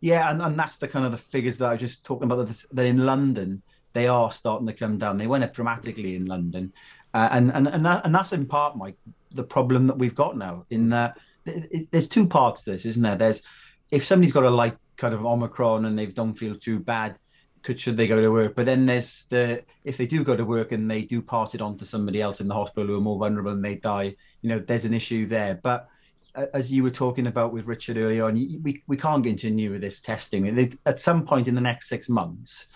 Yeah, 0.00 0.30
and, 0.30 0.40
and 0.42 0.58
that's 0.58 0.76
the 0.78 0.86
kind 0.86 1.04
of 1.04 1.12
the 1.12 1.18
figures 1.18 1.58
that 1.58 1.70
I 1.70 1.72
was 1.72 1.80
just 1.80 2.04
talking 2.04 2.30
about. 2.30 2.46
That, 2.46 2.64
that 2.72 2.86
in 2.86 3.04
London, 3.04 3.62
they 3.92 4.06
are 4.06 4.30
starting 4.30 4.66
to 4.66 4.72
come 4.72 4.98
down. 4.98 5.18
They 5.18 5.26
went 5.26 5.44
up 5.44 5.52
dramatically 5.52 6.16
in 6.16 6.26
London, 6.26 6.72
uh, 7.14 7.28
and 7.32 7.50
and 7.52 7.68
and, 7.68 7.84
that, 7.86 8.04
and 8.04 8.14
that's 8.14 8.32
in 8.32 8.46
part, 8.46 8.76
Mike, 8.76 8.96
the 9.32 9.44
problem 9.44 9.86
that 9.86 9.98
we've 9.98 10.14
got 10.14 10.36
now. 10.36 10.66
In 10.70 10.90
that, 10.90 11.18
there's 11.90 12.08
two 12.08 12.26
parts 12.26 12.64
to 12.64 12.72
this, 12.72 12.86
isn't 12.86 13.02
there? 13.02 13.16
There's 13.16 13.42
if 13.90 14.04
somebody's 14.04 14.34
got 14.34 14.44
a 14.44 14.50
light 14.50 14.76
kind 14.96 15.14
of 15.14 15.24
omicron 15.24 15.84
and 15.84 15.98
they 15.98 16.06
don't 16.06 16.34
feel 16.34 16.56
too 16.56 16.78
bad, 16.78 17.18
could 17.62 17.80
should 17.80 17.96
they 17.96 18.06
go 18.06 18.16
to 18.16 18.28
work? 18.30 18.54
But 18.54 18.66
then 18.66 18.86
there's 18.86 19.26
the 19.30 19.62
if 19.84 19.96
they 19.96 20.06
do 20.06 20.24
go 20.24 20.36
to 20.36 20.44
work 20.44 20.72
and 20.72 20.90
they 20.90 21.02
do 21.02 21.22
pass 21.22 21.54
it 21.54 21.62
on 21.62 21.78
to 21.78 21.84
somebody 21.84 22.20
else 22.20 22.40
in 22.40 22.48
the 22.48 22.54
hospital 22.54 22.88
who 22.88 22.96
are 22.98 23.00
more 23.00 23.18
vulnerable 23.18 23.52
and 23.52 23.64
they 23.64 23.76
die, 23.76 24.16
you 24.42 24.48
know, 24.48 24.58
there's 24.58 24.84
an 24.84 24.94
issue 24.94 25.26
there. 25.26 25.58
But 25.62 25.88
as 26.54 26.70
you 26.70 26.82
were 26.82 26.90
talking 26.90 27.26
about 27.26 27.52
with 27.52 27.66
Richard 27.66 27.96
earlier 27.96 28.24
on, 28.24 28.34
we, 28.34 28.82
we 28.86 28.96
can't 28.96 29.24
continue 29.24 29.72
with 29.72 29.80
this 29.80 30.00
testing. 30.00 30.78
At 30.86 31.00
some 31.00 31.26
point 31.26 31.48
in 31.48 31.54
the 31.54 31.60
next 31.60 31.88
six 31.88 32.08
months, 32.08 32.66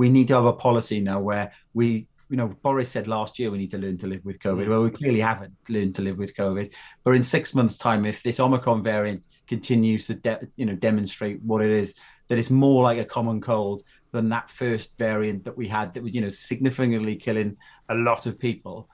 we 0.00 0.08
need 0.08 0.28
to 0.28 0.34
have 0.34 0.46
a 0.46 0.52
policy 0.54 0.98
now 0.98 1.20
where 1.20 1.52
we, 1.74 2.06
you 2.30 2.36
know, 2.38 2.48
Boris 2.62 2.88
said 2.88 3.06
last 3.06 3.38
year 3.38 3.50
we 3.50 3.58
need 3.58 3.70
to 3.72 3.76
learn 3.76 3.98
to 3.98 4.06
live 4.06 4.24
with 4.24 4.38
COVID. 4.38 4.66
Well, 4.66 4.82
we 4.82 4.90
clearly 4.90 5.20
haven't 5.20 5.52
learned 5.68 5.94
to 5.96 6.00
live 6.00 6.16
with 6.16 6.34
COVID. 6.34 6.70
But 7.04 7.16
in 7.16 7.22
six 7.22 7.54
months' 7.54 7.76
time, 7.76 8.06
if 8.06 8.22
this 8.22 8.40
Omicron 8.40 8.82
variant 8.82 9.26
continues 9.46 10.06
to, 10.06 10.14
de- 10.14 10.48
you 10.56 10.64
know, 10.64 10.74
demonstrate 10.74 11.42
what 11.42 11.60
it 11.60 11.70
is, 11.70 11.96
that 12.28 12.38
it's 12.38 12.48
more 12.48 12.82
like 12.82 12.96
a 12.96 13.04
common 13.04 13.42
cold 13.42 13.82
than 14.10 14.30
that 14.30 14.50
first 14.50 14.96
variant 14.96 15.44
that 15.44 15.58
we 15.58 15.68
had 15.68 15.92
that 15.92 16.02
was, 16.02 16.14
you 16.14 16.22
know, 16.22 16.30
significantly 16.30 17.16
killing 17.16 17.58
a 17.90 17.94
lot 17.94 18.24
of 18.24 18.38
people 18.38 18.88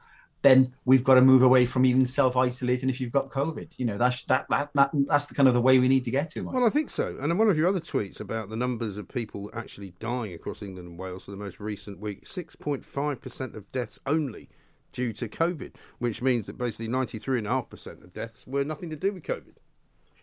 then 0.46 0.72
we've 0.84 1.04
got 1.04 1.16
to 1.16 1.20
move 1.20 1.42
away 1.42 1.66
from 1.66 1.84
even 1.84 2.04
self-isolating 2.04 2.88
if 2.88 3.00
you've 3.00 3.12
got 3.12 3.30
COVID. 3.30 3.68
You 3.76 3.86
know, 3.86 3.98
that's 3.98 4.22
that, 4.24 4.46
that, 4.50 4.70
that 4.74 4.90
that's 5.10 5.26
the 5.26 5.34
kind 5.34 5.48
of 5.48 5.54
the 5.54 5.60
way 5.60 5.78
we 5.78 5.88
need 5.88 6.04
to 6.04 6.10
get 6.10 6.30
to. 6.30 6.42
Mike. 6.42 6.54
Well, 6.54 6.64
I 6.64 6.70
think 6.70 6.88
so. 6.88 7.16
And 7.20 7.36
one 7.38 7.50
of 7.50 7.58
your 7.58 7.68
other 7.68 7.80
tweets 7.80 8.20
about 8.20 8.48
the 8.48 8.56
numbers 8.56 8.96
of 8.96 9.08
people 9.08 9.50
actually 9.52 9.92
dying 9.98 10.32
across 10.32 10.62
England 10.62 10.88
and 10.88 10.98
Wales 10.98 11.24
for 11.24 11.32
the 11.32 11.36
most 11.36 11.58
recent 11.60 12.00
week, 12.00 12.26
six 12.26 12.56
point 12.56 12.84
five 12.84 13.20
percent 13.20 13.56
of 13.56 13.70
deaths 13.72 13.98
only 14.06 14.48
due 14.92 15.12
to 15.12 15.28
COVID, 15.28 15.72
which 15.98 16.22
means 16.22 16.46
that 16.46 16.56
basically 16.56 16.88
ninety 16.88 17.18
three 17.18 17.38
and 17.38 17.46
a 17.46 17.50
half 17.50 17.68
percent 17.68 18.02
of 18.02 18.14
deaths 18.14 18.46
were 18.46 18.64
nothing 18.64 18.88
to 18.90 18.96
do 18.96 19.12
with 19.12 19.24
COVID. 19.24 19.56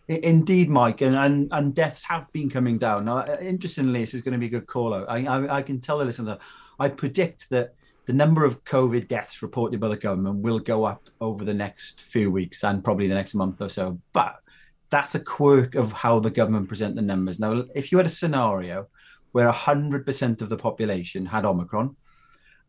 Indeed, 0.06 0.68
Mike, 0.68 1.00
and, 1.00 1.16
and, 1.16 1.48
and 1.50 1.74
deaths 1.74 2.02
have 2.02 2.30
been 2.32 2.50
coming 2.50 2.76
down. 2.76 3.06
Now, 3.06 3.24
interestingly, 3.40 4.00
this 4.00 4.12
is 4.12 4.20
going 4.20 4.34
to 4.34 4.38
be 4.38 4.46
a 4.46 4.50
good 4.50 4.66
call 4.66 4.92
out. 4.92 5.08
I, 5.08 5.24
I, 5.24 5.56
I 5.58 5.62
can 5.62 5.80
tell 5.80 5.96
the 5.96 6.04
listener 6.04 6.32
that 6.32 6.40
I 6.78 6.88
predict 6.88 7.48
that 7.48 7.74
the 8.06 8.12
number 8.12 8.44
of 8.44 8.64
COVID 8.64 9.08
deaths 9.08 9.42
reported 9.42 9.80
by 9.80 9.88
the 9.88 9.96
government 9.96 10.42
will 10.42 10.58
go 10.58 10.84
up 10.84 11.08
over 11.20 11.44
the 11.44 11.54
next 11.54 12.00
few 12.00 12.30
weeks 12.30 12.62
and 12.62 12.84
probably 12.84 13.08
the 13.08 13.14
next 13.14 13.34
month 13.34 13.60
or 13.60 13.68
so. 13.68 13.98
But 14.12 14.36
that's 14.90 15.14
a 15.14 15.20
quirk 15.20 15.74
of 15.74 15.92
how 15.92 16.20
the 16.20 16.30
government 16.30 16.68
present 16.68 16.96
the 16.96 17.02
numbers. 17.02 17.40
Now, 17.40 17.64
if 17.74 17.90
you 17.90 17.98
had 17.98 18.06
a 18.06 18.10
scenario 18.10 18.88
where 19.32 19.50
100% 19.50 20.42
of 20.42 20.48
the 20.48 20.56
population 20.56 21.26
had 21.26 21.44
Omicron, 21.44 21.96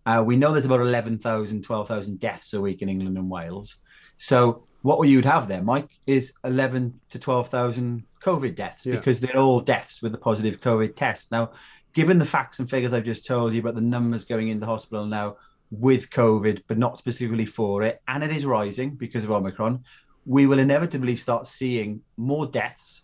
uh, 0.05 0.23
we 0.25 0.37
know 0.37 0.51
there's 0.51 0.65
about 0.65 0.79
11,000, 0.81 1.63
12,000 1.63 2.19
deaths 2.19 2.53
a 2.53 2.61
week 2.61 2.81
in 2.81 2.89
England 2.89 3.17
and 3.17 3.29
Wales. 3.29 3.77
So 4.17 4.63
what 4.81 5.01
you'd 5.07 5.25
have 5.25 5.47
there, 5.47 5.61
Mike, 5.61 5.89
is 6.05 6.33
11 6.43 6.99
to 7.09 7.19
12,000 7.19 8.03
COVID 8.23 8.55
deaths 8.55 8.85
yeah. 8.85 8.95
because 8.95 9.19
they're 9.19 9.37
all 9.37 9.59
deaths 9.59 10.01
with 10.01 10.13
a 10.13 10.17
positive 10.17 10.61
COVID 10.61 10.95
test. 10.95 11.31
Now, 11.31 11.51
given 11.95 12.19
the 12.19 12.25
facts 12.25 12.59
and 12.59 12.69
figures 12.69 12.93
I've 12.93 13.05
just 13.05 13.25
told 13.25 13.53
you 13.53 13.61
about 13.61 13.73
the 13.73 13.81
numbers 13.81 14.25
going 14.25 14.49
into 14.49 14.65
hospital 14.65 15.05
now 15.05 15.37
with 15.71 16.11
COVID, 16.11 16.61
but 16.67 16.77
not 16.77 16.97
specifically 16.97 17.45
for 17.45 17.81
it, 17.83 18.01
and 18.07 18.23
it 18.23 18.31
is 18.31 18.45
rising 18.45 18.91
because 18.91 19.23
of 19.23 19.31
Omicron, 19.31 19.83
we 20.25 20.45
will 20.45 20.59
inevitably 20.59 21.15
start 21.15 21.47
seeing 21.47 22.01
more 22.17 22.45
deaths 22.45 23.03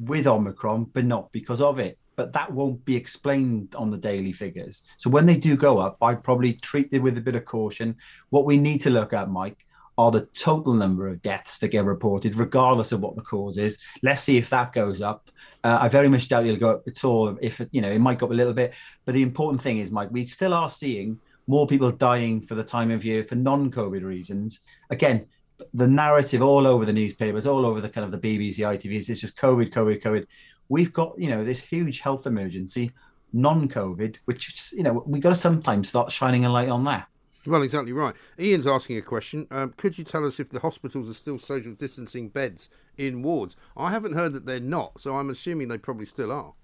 with 0.00 0.26
Omicron, 0.26 0.84
but 0.92 1.04
not 1.04 1.30
because 1.30 1.60
of 1.60 1.78
it. 1.78 1.98
But 2.16 2.32
that 2.32 2.50
won't 2.50 2.82
be 2.86 2.96
explained 2.96 3.74
on 3.76 3.90
the 3.90 3.98
daily 3.98 4.32
figures. 4.32 4.82
So 4.96 5.10
when 5.10 5.26
they 5.26 5.36
do 5.36 5.54
go 5.54 5.78
up, 5.78 5.98
I 6.00 6.14
probably 6.14 6.54
treat 6.54 6.88
it 6.92 7.00
with 7.00 7.18
a 7.18 7.20
bit 7.20 7.34
of 7.34 7.44
caution. 7.44 7.96
What 8.30 8.46
we 8.46 8.56
need 8.56 8.80
to 8.82 8.90
look 8.90 9.12
at, 9.12 9.30
Mike, 9.30 9.66
are 9.98 10.10
the 10.10 10.26
total 10.26 10.74
number 10.74 11.08
of 11.08 11.22
deaths 11.22 11.58
that 11.58 11.68
get 11.68 11.84
reported, 11.84 12.36
regardless 12.36 12.92
of 12.92 13.00
what 13.00 13.16
the 13.16 13.22
cause 13.22 13.58
is. 13.58 13.78
Let's 14.02 14.22
see 14.22 14.36
if 14.36 14.50
that 14.50 14.72
goes 14.72 15.00
up. 15.00 15.30
Uh, 15.66 15.78
I 15.80 15.88
very 15.88 16.08
much 16.08 16.28
doubt 16.28 16.46
it'll 16.46 16.60
go 16.60 16.70
up 16.70 16.86
at 16.86 17.02
all. 17.02 17.36
If 17.42 17.60
you 17.72 17.80
know, 17.80 17.90
it 17.90 17.98
might 17.98 18.20
go 18.20 18.26
up 18.26 18.30
a 18.30 18.36
little 18.36 18.52
bit. 18.52 18.72
But 19.04 19.14
the 19.14 19.22
important 19.22 19.60
thing 19.60 19.78
is, 19.78 19.90
Mike, 19.90 20.10
we 20.12 20.24
still 20.24 20.54
are 20.54 20.70
seeing 20.70 21.18
more 21.48 21.66
people 21.66 21.90
dying 21.90 22.40
for 22.40 22.54
the 22.54 22.62
time 22.62 22.92
of 22.92 23.04
year 23.04 23.24
for 23.24 23.34
non-COVID 23.34 24.04
reasons. 24.04 24.60
Again, 24.90 25.26
the 25.74 25.88
narrative 25.88 26.40
all 26.40 26.68
over 26.68 26.84
the 26.84 26.92
newspapers, 26.92 27.48
all 27.48 27.66
over 27.66 27.80
the 27.80 27.88
kind 27.88 28.04
of 28.04 28.12
the 28.12 28.28
BBC, 28.28 28.58
ITVs, 28.58 29.10
is 29.10 29.20
just 29.20 29.36
COVID, 29.36 29.72
COVID, 29.72 30.00
COVID. 30.04 30.24
We've 30.68 30.92
got 30.92 31.18
you 31.18 31.30
know 31.30 31.44
this 31.44 31.58
huge 31.58 31.98
health 31.98 32.28
emergency, 32.28 32.92
non-COVID, 33.32 34.18
which 34.26 34.72
you 34.72 34.84
know 34.84 35.02
we 35.04 35.18
have 35.18 35.24
got 35.24 35.28
to 35.30 35.34
sometimes 35.34 35.88
start 35.88 36.12
shining 36.12 36.44
a 36.44 36.48
light 36.48 36.68
on 36.68 36.84
that. 36.84 37.08
Well, 37.44 37.62
exactly 37.62 37.92
right. 37.92 38.14
Ian's 38.38 38.68
asking 38.68 38.98
a 38.98 39.02
question. 39.02 39.48
Um, 39.50 39.72
could 39.76 39.98
you 39.98 40.04
tell 40.04 40.24
us 40.24 40.38
if 40.38 40.48
the 40.48 40.60
hospitals 40.60 41.10
are 41.10 41.14
still 41.14 41.38
social 41.38 41.74
distancing 41.74 42.28
beds 42.28 42.68
in 42.98 43.22
wards? 43.22 43.56
I 43.76 43.90
haven't 43.90 44.14
heard 44.14 44.32
that 44.34 44.46
they're 44.46 44.60
not, 44.60 45.00
so 45.00 45.16
I'm 45.16 45.30
assuming 45.30 45.68
they 45.68 45.78
probably 45.78 46.06
still 46.06 46.32
are. 46.32 46.54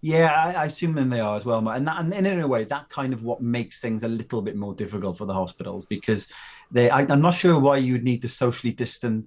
Yeah, 0.00 0.26
I, 0.26 0.52
I 0.52 0.64
assume 0.66 0.94
then 0.94 1.10
they 1.10 1.18
are 1.18 1.36
as 1.36 1.44
well, 1.44 1.66
and, 1.68 1.86
that, 1.86 1.98
and 1.98 2.12
in 2.12 2.40
a 2.40 2.46
way, 2.46 2.64
that 2.64 2.88
kind 2.88 3.12
of 3.12 3.24
what 3.24 3.42
makes 3.42 3.80
things 3.80 4.04
a 4.04 4.08
little 4.08 4.42
bit 4.42 4.54
more 4.54 4.74
difficult 4.74 5.18
for 5.18 5.24
the 5.24 5.34
hospitals 5.34 5.86
because 5.86 6.28
they. 6.70 6.88
I, 6.88 7.02
am 7.02 7.20
not 7.20 7.34
sure 7.34 7.58
why 7.58 7.78
you 7.78 7.94
would 7.94 8.04
need 8.04 8.22
to 8.22 8.28
socially 8.28 8.72
distant 8.72 9.26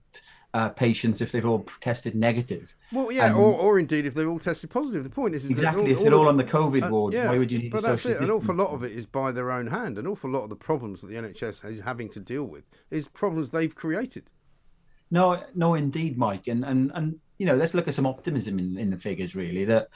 uh, 0.53 0.69
patients 0.69 1.19
if 1.19 1.31
they've 1.31 1.45
all 1.45 1.65
tested 1.81 2.15
negative. 2.15 2.73
Well, 2.93 3.11
yeah, 3.11 3.33
um, 3.33 3.37
or, 3.37 3.53
or 3.53 3.79
indeed 3.79 4.05
if 4.05 4.13
they're 4.13 4.27
all 4.27 4.39
tested 4.39 4.69
positive. 4.69 5.03
The 5.03 5.09
point 5.09 5.33
is, 5.33 5.45
is 5.45 5.51
exactly 5.51 5.83
all, 5.83 5.91
if 5.91 5.99
they're 5.99 6.13
all, 6.13 6.21
all 6.21 6.29
on 6.29 6.37
the 6.37 6.43
COVID 6.43 6.87
uh, 6.87 6.89
ward, 6.89 7.13
yeah, 7.13 7.29
why 7.29 7.37
would 7.37 7.51
you 7.51 7.59
need? 7.59 7.71
But 7.71 7.83
that's 7.83 8.05
it. 8.05 8.21
An 8.21 8.31
awful 8.31 8.55
lot 8.55 8.73
of 8.73 8.83
it 8.83 8.91
is 8.91 9.05
by 9.05 9.31
their 9.31 9.51
own 9.51 9.67
hand. 9.67 9.97
An 9.97 10.07
awful 10.07 10.29
lot 10.29 10.43
of 10.43 10.49
the 10.49 10.55
problems 10.55 11.01
that 11.01 11.07
the 11.07 11.15
NHS 11.15 11.69
is 11.69 11.81
having 11.81 12.09
to 12.09 12.19
deal 12.19 12.45
with 12.45 12.63
is 12.89 13.07
problems 13.07 13.51
they've 13.51 13.75
created. 13.75 14.29
No, 15.11 15.43
no, 15.53 15.75
indeed, 15.75 16.17
Mike, 16.17 16.47
and 16.47 16.63
and 16.63 16.91
and 16.95 17.19
you 17.37 17.45
know, 17.45 17.55
let's 17.55 17.73
look 17.73 17.87
at 17.87 17.93
some 17.93 18.05
optimism 18.07 18.57
in, 18.59 18.77
in 18.77 18.89
the 18.89 18.97
figures. 18.97 19.35
Really, 19.35 19.65
that 19.65 19.89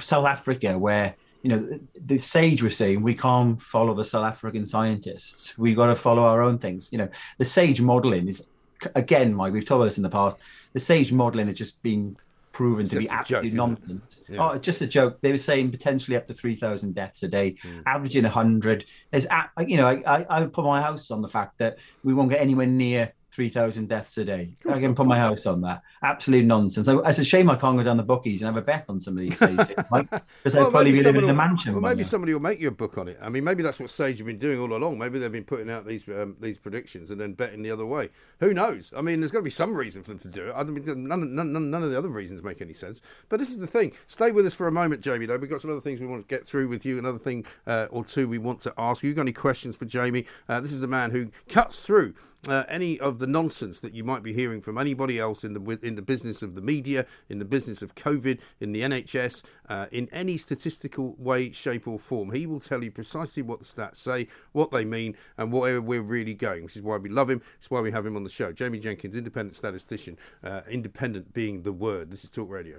South 0.00 0.26
Africa, 0.26 0.78
where 0.78 1.14
you 1.42 1.50
know 1.50 1.78
the 1.94 2.18
sage 2.18 2.62
was 2.62 2.76
saying 2.76 3.02
we 3.02 3.14
can't 3.14 3.60
follow 3.60 3.94
the 3.94 4.04
South 4.04 4.24
African 4.24 4.64
scientists. 4.64 5.56
We've 5.58 5.76
got 5.76 5.88
to 5.88 5.96
follow 5.96 6.22
our 6.22 6.40
own 6.40 6.58
things. 6.58 6.90
You 6.90 6.98
know, 6.98 7.08
the 7.38 7.44
sage 7.44 7.80
modelling 7.80 8.26
is 8.28 8.46
again, 8.94 9.34
Mike. 9.34 9.52
We've 9.52 9.64
told 9.64 9.86
this 9.86 9.98
in 9.98 10.02
the 10.02 10.08
past. 10.10 10.38
The 10.72 10.80
sage 10.80 11.12
modelling 11.12 11.48
has 11.48 11.56
just 11.56 11.82
been 11.82 12.16
proven 12.52 12.88
to 12.88 13.00
be 13.00 13.08
absolutely 13.08 13.50
joke, 13.50 13.56
nonsense. 13.56 14.22
Yeah. 14.28 14.52
Oh, 14.52 14.58
just 14.58 14.80
a 14.80 14.86
joke. 14.86 15.20
They 15.20 15.32
were 15.32 15.38
saying 15.38 15.72
potentially 15.72 16.16
up 16.16 16.26
to 16.28 16.34
three 16.34 16.56
thousand 16.56 16.94
deaths 16.94 17.22
a 17.22 17.28
day, 17.28 17.56
mm. 17.62 17.82
averaging 17.84 18.24
hundred. 18.24 18.86
There's, 19.10 19.26
you 19.66 19.76
know, 19.76 19.86
I, 19.86 20.02
I, 20.06 20.26
I 20.30 20.44
put 20.46 20.64
my 20.64 20.80
house 20.80 21.10
on 21.10 21.20
the 21.20 21.28
fact 21.28 21.58
that 21.58 21.76
we 22.02 22.14
won't 22.14 22.30
get 22.30 22.40
anywhere 22.40 22.66
near 22.66 23.12
3,000 23.34 23.88
deaths 23.88 24.16
a 24.18 24.24
day. 24.24 24.52
I 24.68 24.78
can 24.78 24.94
put 24.94 25.06
my 25.06 25.18
house 25.18 25.44
on 25.44 25.60
that. 25.62 25.82
Absolute 26.02 26.44
nonsense. 26.44 26.86
So 26.86 27.00
it's 27.00 27.18
a 27.18 27.24
shame 27.24 27.50
I 27.50 27.56
can't 27.56 27.76
go 27.76 27.82
down 27.82 27.96
the 27.96 28.04
bookies 28.04 28.42
and 28.42 28.54
have 28.54 28.62
a 28.62 28.64
bet 28.64 28.84
on 28.88 29.00
some 29.00 29.18
of 29.18 29.24
these 29.24 29.36
things. 29.36 29.56
because 29.66 29.90
well, 29.90 30.66
I'd 30.66 30.70
probably 30.70 30.92
be 30.92 31.02
living 31.02 31.24
in 31.24 31.30
a 31.30 31.34
mansion. 31.34 31.72
Well, 31.72 31.82
maybe 31.82 32.04
somebody 32.04 32.32
will 32.32 32.40
make 32.40 32.60
you 32.60 32.68
a 32.68 32.70
book 32.72 32.96
on 32.96 33.08
it. 33.08 33.18
I 33.20 33.28
mean, 33.28 33.42
maybe 33.42 33.64
that's 33.64 33.80
what 33.80 33.90
Sage 33.90 34.18
have 34.18 34.26
been 34.28 34.38
doing 34.38 34.60
all 34.60 34.72
along. 34.72 34.98
Maybe 34.98 35.18
they've 35.18 35.32
been 35.32 35.44
putting 35.44 35.68
out 35.68 35.84
these 35.84 36.08
um, 36.08 36.36
these 36.38 36.58
predictions 36.58 37.10
and 37.10 37.20
then 37.20 37.32
betting 37.32 37.62
the 37.62 37.72
other 37.72 37.86
way. 37.86 38.10
Who 38.38 38.54
knows? 38.54 38.92
I 38.96 39.02
mean, 39.02 39.20
there's 39.20 39.32
got 39.32 39.40
to 39.40 39.44
be 39.44 39.50
some 39.50 39.74
reason 39.74 40.04
for 40.04 40.10
them 40.10 40.18
to 40.20 40.28
do 40.28 40.50
it. 40.50 40.52
I 40.56 40.62
mean, 40.62 41.08
none, 41.08 41.34
none, 41.34 41.70
none 41.70 41.82
of 41.82 41.90
the 41.90 41.98
other 41.98 42.10
reasons 42.10 42.44
make 42.44 42.62
any 42.62 42.72
sense. 42.72 43.02
But 43.28 43.40
this 43.40 43.50
is 43.50 43.58
the 43.58 43.66
thing. 43.66 43.92
Stay 44.06 44.30
with 44.30 44.46
us 44.46 44.54
for 44.54 44.68
a 44.68 44.72
moment, 44.72 45.02
Jamie, 45.02 45.26
though. 45.26 45.38
We've 45.38 45.50
got 45.50 45.60
some 45.60 45.70
other 45.70 45.80
things 45.80 46.00
we 46.00 46.06
want 46.06 46.22
to 46.22 46.28
get 46.28 46.46
through 46.46 46.68
with 46.68 46.84
you. 46.84 46.98
Another 46.98 47.18
thing 47.18 47.44
uh, 47.66 47.88
or 47.90 48.04
two 48.04 48.28
we 48.28 48.38
want 48.38 48.60
to 48.62 48.74
ask 48.78 49.02
you. 49.02 49.08
You've 49.08 49.16
got 49.16 49.22
any 49.22 49.32
questions 49.32 49.76
for 49.76 49.86
Jamie? 49.86 50.26
Uh, 50.48 50.60
this 50.60 50.72
is 50.72 50.80
the 50.80 50.88
man 50.88 51.10
who 51.10 51.30
cuts 51.48 51.84
through 51.84 52.14
uh, 52.48 52.64
any 52.68 53.00
of 53.00 53.18
the 53.18 53.23
nonsense 53.26 53.80
that 53.80 53.94
you 53.94 54.04
might 54.04 54.22
be 54.22 54.32
hearing 54.32 54.60
from 54.60 54.78
anybody 54.78 55.18
else 55.18 55.44
in 55.44 55.54
the 55.54 55.78
in 55.82 55.94
the 55.94 56.02
business 56.02 56.42
of 56.42 56.54
the 56.54 56.60
media, 56.60 57.06
in 57.28 57.38
the 57.38 57.44
business 57.44 57.82
of 57.82 57.94
COVID, 57.94 58.40
in 58.60 58.72
the 58.72 58.82
NHS, 58.82 59.42
uh, 59.68 59.86
in 59.92 60.08
any 60.12 60.36
statistical 60.36 61.14
way, 61.18 61.50
shape, 61.50 61.86
or 61.86 61.98
form. 61.98 62.32
He 62.32 62.46
will 62.46 62.60
tell 62.60 62.82
you 62.82 62.90
precisely 62.90 63.42
what 63.42 63.58
the 63.60 63.64
stats 63.64 63.96
say, 63.96 64.28
what 64.52 64.70
they 64.70 64.84
mean, 64.84 65.16
and 65.38 65.52
where 65.52 65.80
we're 65.80 66.02
really 66.02 66.34
going. 66.34 66.64
Which 66.64 66.76
is 66.76 66.82
why 66.82 66.96
we 66.96 67.08
love 67.08 67.30
him. 67.30 67.42
It's 67.58 67.70
why 67.70 67.80
we 67.80 67.90
have 67.92 68.06
him 68.06 68.16
on 68.16 68.24
the 68.24 68.30
show. 68.30 68.52
Jamie 68.52 68.78
Jenkins, 68.78 69.16
independent 69.16 69.56
statistician. 69.56 70.16
Uh, 70.42 70.62
independent 70.68 71.32
being 71.32 71.62
the 71.62 71.72
word. 71.72 72.10
This 72.10 72.24
is 72.24 72.30
Talk 72.30 72.50
Radio. 72.50 72.78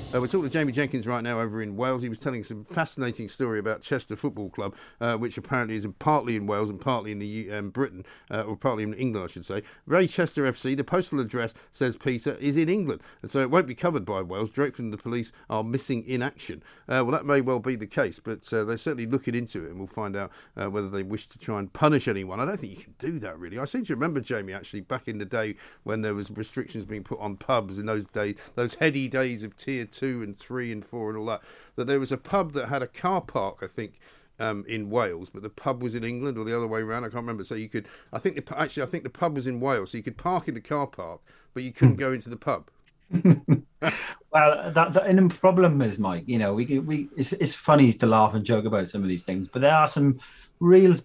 Uh, 0.13 0.19
we're 0.19 0.27
talking 0.27 0.43
to 0.43 0.49
Jamie 0.49 0.73
Jenkins 0.73 1.07
right 1.07 1.23
now 1.23 1.39
over 1.39 1.61
in 1.61 1.77
Wales. 1.77 2.01
He 2.01 2.09
was 2.09 2.19
telling 2.19 2.43
some 2.43 2.65
fascinating 2.65 3.29
story 3.29 3.59
about 3.59 3.81
Chester 3.81 4.17
Football 4.17 4.49
Club, 4.49 4.75
uh, 4.99 5.15
which 5.15 5.37
apparently 5.37 5.77
is 5.77 5.87
partly 5.99 6.35
in 6.35 6.47
Wales 6.47 6.69
and 6.69 6.81
partly 6.81 7.13
in 7.13 7.19
the 7.19 7.49
um, 7.49 7.69
Britain, 7.69 8.05
uh, 8.29 8.41
or 8.41 8.57
partly 8.57 8.83
in 8.83 8.93
England, 8.95 9.29
I 9.29 9.31
should 9.31 9.45
say. 9.45 9.63
Raychester 9.87 10.43
FC, 10.49 10.75
the 10.75 10.83
postal 10.83 11.21
address 11.21 11.53
says 11.71 11.95
Peter 11.95 12.35
is 12.41 12.57
in 12.57 12.67
England, 12.67 12.99
and 13.21 13.31
so 13.31 13.39
it 13.39 13.49
won't 13.49 13.67
be 13.67 13.73
covered 13.73 14.03
by 14.03 14.21
Wales. 14.21 14.49
Drakeford 14.49 14.79
and 14.79 14.91
the 14.91 14.97
police 14.97 15.31
are 15.49 15.63
missing 15.63 16.03
in 16.03 16.21
action. 16.21 16.61
Uh, 16.89 17.03
well, 17.05 17.11
that 17.11 17.25
may 17.25 17.39
well 17.39 17.59
be 17.59 17.77
the 17.77 17.87
case, 17.87 18.19
but 18.19 18.51
uh, 18.51 18.65
they're 18.65 18.77
certainly 18.77 19.07
looking 19.07 19.33
into 19.33 19.63
it, 19.63 19.69
and 19.69 19.77
we'll 19.77 19.87
find 19.87 20.17
out 20.17 20.31
uh, 20.57 20.69
whether 20.69 20.89
they 20.89 21.03
wish 21.03 21.27
to 21.27 21.39
try 21.39 21.57
and 21.57 21.71
punish 21.71 22.09
anyone. 22.09 22.41
I 22.41 22.45
don't 22.45 22.59
think 22.59 22.77
you 22.77 22.83
can 22.83 22.95
do 22.99 23.17
that 23.19 23.39
really. 23.39 23.59
I 23.59 23.63
seem 23.63 23.85
to 23.85 23.93
remember 23.93 24.19
Jamie 24.19 24.51
actually 24.51 24.81
back 24.81 25.07
in 25.07 25.19
the 25.19 25.25
day 25.25 25.55
when 25.83 26.01
there 26.01 26.15
was 26.15 26.29
restrictions 26.31 26.83
being 26.83 27.05
put 27.05 27.21
on 27.21 27.37
pubs 27.37 27.77
in 27.77 27.85
those 27.85 28.05
days, 28.07 28.35
those 28.55 28.75
heady 28.75 29.07
days 29.07 29.45
of 29.45 29.55
tier 29.55 29.85
two 29.85 30.00
two 30.01 30.23
and 30.23 30.35
three 30.35 30.71
and 30.71 30.83
four 30.83 31.09
and 31.09 31.17
all 31.17 31.25
that, 31.27 31.41
that 31.75 31.85
there 31.85 31.99
was 31.99 32.11
a 32.11 32.17
pub 32.17 32.53
that 32.53 32.67
had 32.67 32.81
a 32.81 32.87
car 32.87 33.21
park, 33.21 33.59
I 33.61 33.67
think, 33.67 33.99
um, 34.39 34.65
in 34.67 34.89
Wales, 34.89 35.29
but 35.29 35.43
the 35.43 35.49
pub 35.49 35.83
was 35.83 35.93
in 35.93 36.03
England 36.03 36.37
or 36.37 36.43
the 36.43 36.57
other 36.57 36.67
way 36.67 36.81
around. 36.81 37.03
I 37.03 37.07
can't 37.07 37.15
remember. 37.15 37.43
So 37.43 37.53
you 37.53 37.69
could, 37.69 37.87
I 38.11 38.17
think, 38.17 38.43
the, 38.43 38.59
actually, 38.59 38.83
I 38.83 38.87
think 38.87 39.03
the 39.03 39.11
pub 39.11 39.35
was 39.35 39.45
in 39.45 39.59
Wales, 39.59 39.91
so 39.91 39.97
you 39.97 40.03
could 40.03 40.17
park 40.17 40.47
in 40.47 40.55
the 40.55 40.61
car 40.61 40.87
park, 40.87 41.21
but 41.53 41.61
you 41.61 41.71
couldn't 41.71 41.97
go 41.97 42.11
into 42.11 42.29
the 42.29 42.37
pub. 42.37 42.71
well, 43.23 44.71
that, 44.71 44.93
that, 44.93 45.05
and 45.05 45.29
the 45.29 45.35
problem 45.35 45.81
is, 45.81 45.99
Mike. 45.99 46.23
You 46.25 46.39
know, 46.39 46.53
we 46.53 46.79
we 46.79 47.09
it's, 47.17 47.33
it's 47.33 47.53
funny 47.53 47.91
to 47.93 48.07
laugh 48.07 48.33
and 48.33 48.45
joke 48.45 48.65
about 48.65 48.87
some 48.87 49.03
of 49.03 49.09
these 49.09 49.25
things, 49.25 49.49
but 49.49 49.61
there 49.61 49.75
are 49.75 49.87
some 49.87 50.19
real 50.61 50.95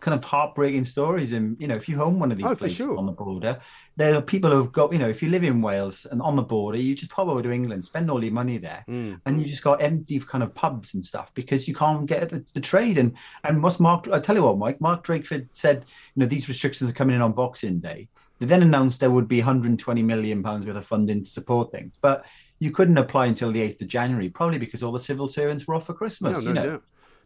kind 0.00 0.18
of 0.18 0.24
heartbreaking 0.24 0.84
stories. 0.84 1.32
And 1.32 1.56
you 1.60 1.68
know, 1.68 1.76
if 1.76 1.88
you 1.88 1.96
home 1.96 2.18
one 2.18 2.32
of 2.32 2.36
these 2.36 2.46
oh, 2.46 2.56
places 2.56 2.78
sure. 2.78 2.98
on 2.98 3.06
the 3.06 3.12
border, 3.12 3.60
there 3.96 4.16
are 4.16 4.22
people 4.22 4.50
who've 4.50 4.72
got, 4.72 4.92
you 4.92 4.98
know, 4.98 5.08
if 5.08 5.22
you 5.22 5.28
live 5.28 5.44
in 5.44 5.60
Wales 5.60 6.06
and 6.10 6.22
on 6.22 6.36
the 6.36 6.42
border, 6.42 6.78
you 6.78 6.94
just 6.94 7.10
pop 7.10 7.28
over 7.28 7.42
to 7.42 7.50
England, 7.50 7.84
spend 7.84 8.10
all 8.10 8.22
your 8.24 8.32
money 8.32 8.56
there, 8.56 8.84
mm. 8.88 9.20
and 9.26 9.40
you 9.40 9.46
just 9.46 9.62
got 9.62 9.82
empty 9.82 10.18
kind 10.18 10.42
of 10.42 10.54
pubs 10.54 10.94
and 10.94 11.04
stuff 11.04 11.32
because 11.34 11.68
you 11.68 11.74
can't 11.74 12.06
get 12.06 12.30
the, 12.30 12.44
the, 12.54 12.60
trade. 12.60 12.96
And 12.96 13.14
and 13.44 13.62
what's 13.62 13.78
Mark? 13.78 14.08
I 14.10 14.18
tell 14.18 14.36
you 14.36 14.44
what, 14.44 14.58
Mike, 14.58 14.80
Mark 14.80 15.06
Drakeford 15.06 15.48
said, 15.52 15.84
you 16.14 16.20
know, 16.20 16.26
these 16.26 16.48
restrictions 16.48 16.88
are 16.88 16.94
coming 16.94 17.16
in 17.16 17.22
on 17.22 17.32
Boxing 17.32 17.80
Day. 17.80 18.08
They 18.38 18.46
then 18.46 18.62
announced 18.62 19.00
there 19.00 19.10
would 19.10 19.28
be 19.28 19.38
120 19.38 20.02
million 20.02 20.42
pounds 20.42 20.66
worth 20.66 20.76
of 20.76 20.86
funding 20.86 21.24
to 21.24 21.30
support 21.30 21.70
things, 21.70 21.98
but 22.00 22.24
you 22.58 22.70
couldn't 22.70 22.98
apply 22.98 23.26
until 23.26 23.52
the 23.52 23.60
8th 23.60 23.82
of 23.82 23.88
January, 23.88 24.30
probably 24.30 24.58
because 24.58 24.82
all 24.82 24.92
the 24.92 24.98
civil 24.98 25.28
servants 25.28 25.66
were 25.66 25.74
off 25.74 25.86
for 25.86 25.94
Christmas. 25.94 26.34
No, 26.34 26.40
no 26.40 26.48
you 26.48 26.54
know? 26.54 26.70
doubt. 26.70 26.82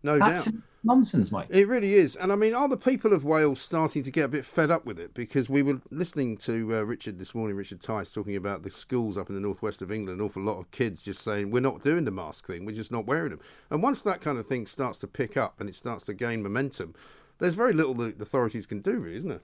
No 0.06 0.18
doubt 0.18 0.48
nonsense, 0.86 1.30
Mike. 1.30 1.48
It 1.50 1.68
really 1.68 1.94
is. 1.94 2.16
And 2.16 2.32
I 2.32 2.36
mean, 2.36 2.54
are 2.54 2.68
the 2.68 2.76
people 2.76 3.12
of 3.12 3.24
Wales 3.24 3.60
starting 3.60 4.02
to 4.02 4.10
get 4.10 4.24
a 4.24 4.28
bit 4.28 4.44
fed 4.44 4.70
up 4.70 4.86
with 4.86 4.98
it? 4.98 5.12
Because 5.12 5.50
we 5.50 5.62
were 5.62 5.80
listening 5.90 6.36
to 6.38 6.76
uh, 6.76 6.82
Richard 6.82 7.18
this 7.18 7.34
morning, 7.34 7.56
Richard 7.56 7.80
Tice, 7.80 8.10
talking 8.10 8.36
about 8.36 8.62
the 8.62 8.70
schools 8.70 9.18
up 9.18 9.28
in 9.28 9.34
the 9.34 9.40
northwest 9.40 9.82
of 9.82 9.92
England, 9.92 10.20
an 10.20 10.24
awful 10.24 10.42
lot 10.42 10.58
of 10.58 10.70
kids 10.70 11.02
just 11.02 11.22
saying, 11.22 11.50
we're 11.50 11.60
not 11.60 11.82
doing 11.82 12.04
the 12.04 12.10
mask 12.10 12.46
thing, 12.46 12.64
we're 12.64 12.74
just 12.74 12.92
not 12.92 13.06
wearing 13.06 13.30
them. 13.30 13.40
And 13.70 13.82
once 13.82 14.00
that 14.02 14.20
kind 14.20 14.38
of 14.38 14.46
thing 14.46 14.66
starts 14.66 14.98
to 14.98 15.06
pick 15.06 15.36
up 15.36 15.60
and 15.60 15.68
it 15.68 15.74
starts 15.74 16.04
to 16.04 16.14
gain 16.14 16.42
momentum, 16.42 16.94
there's 17.38 17.54
very 17.54 17.72
little 17.72 17.92
the 17.92 18.14
authorities 18.20 18.66
can 18.66 18.80
do, 18.80 18.98
really, 18.98 19.16
isn't 19.16 19.30
there? 19.30 19.42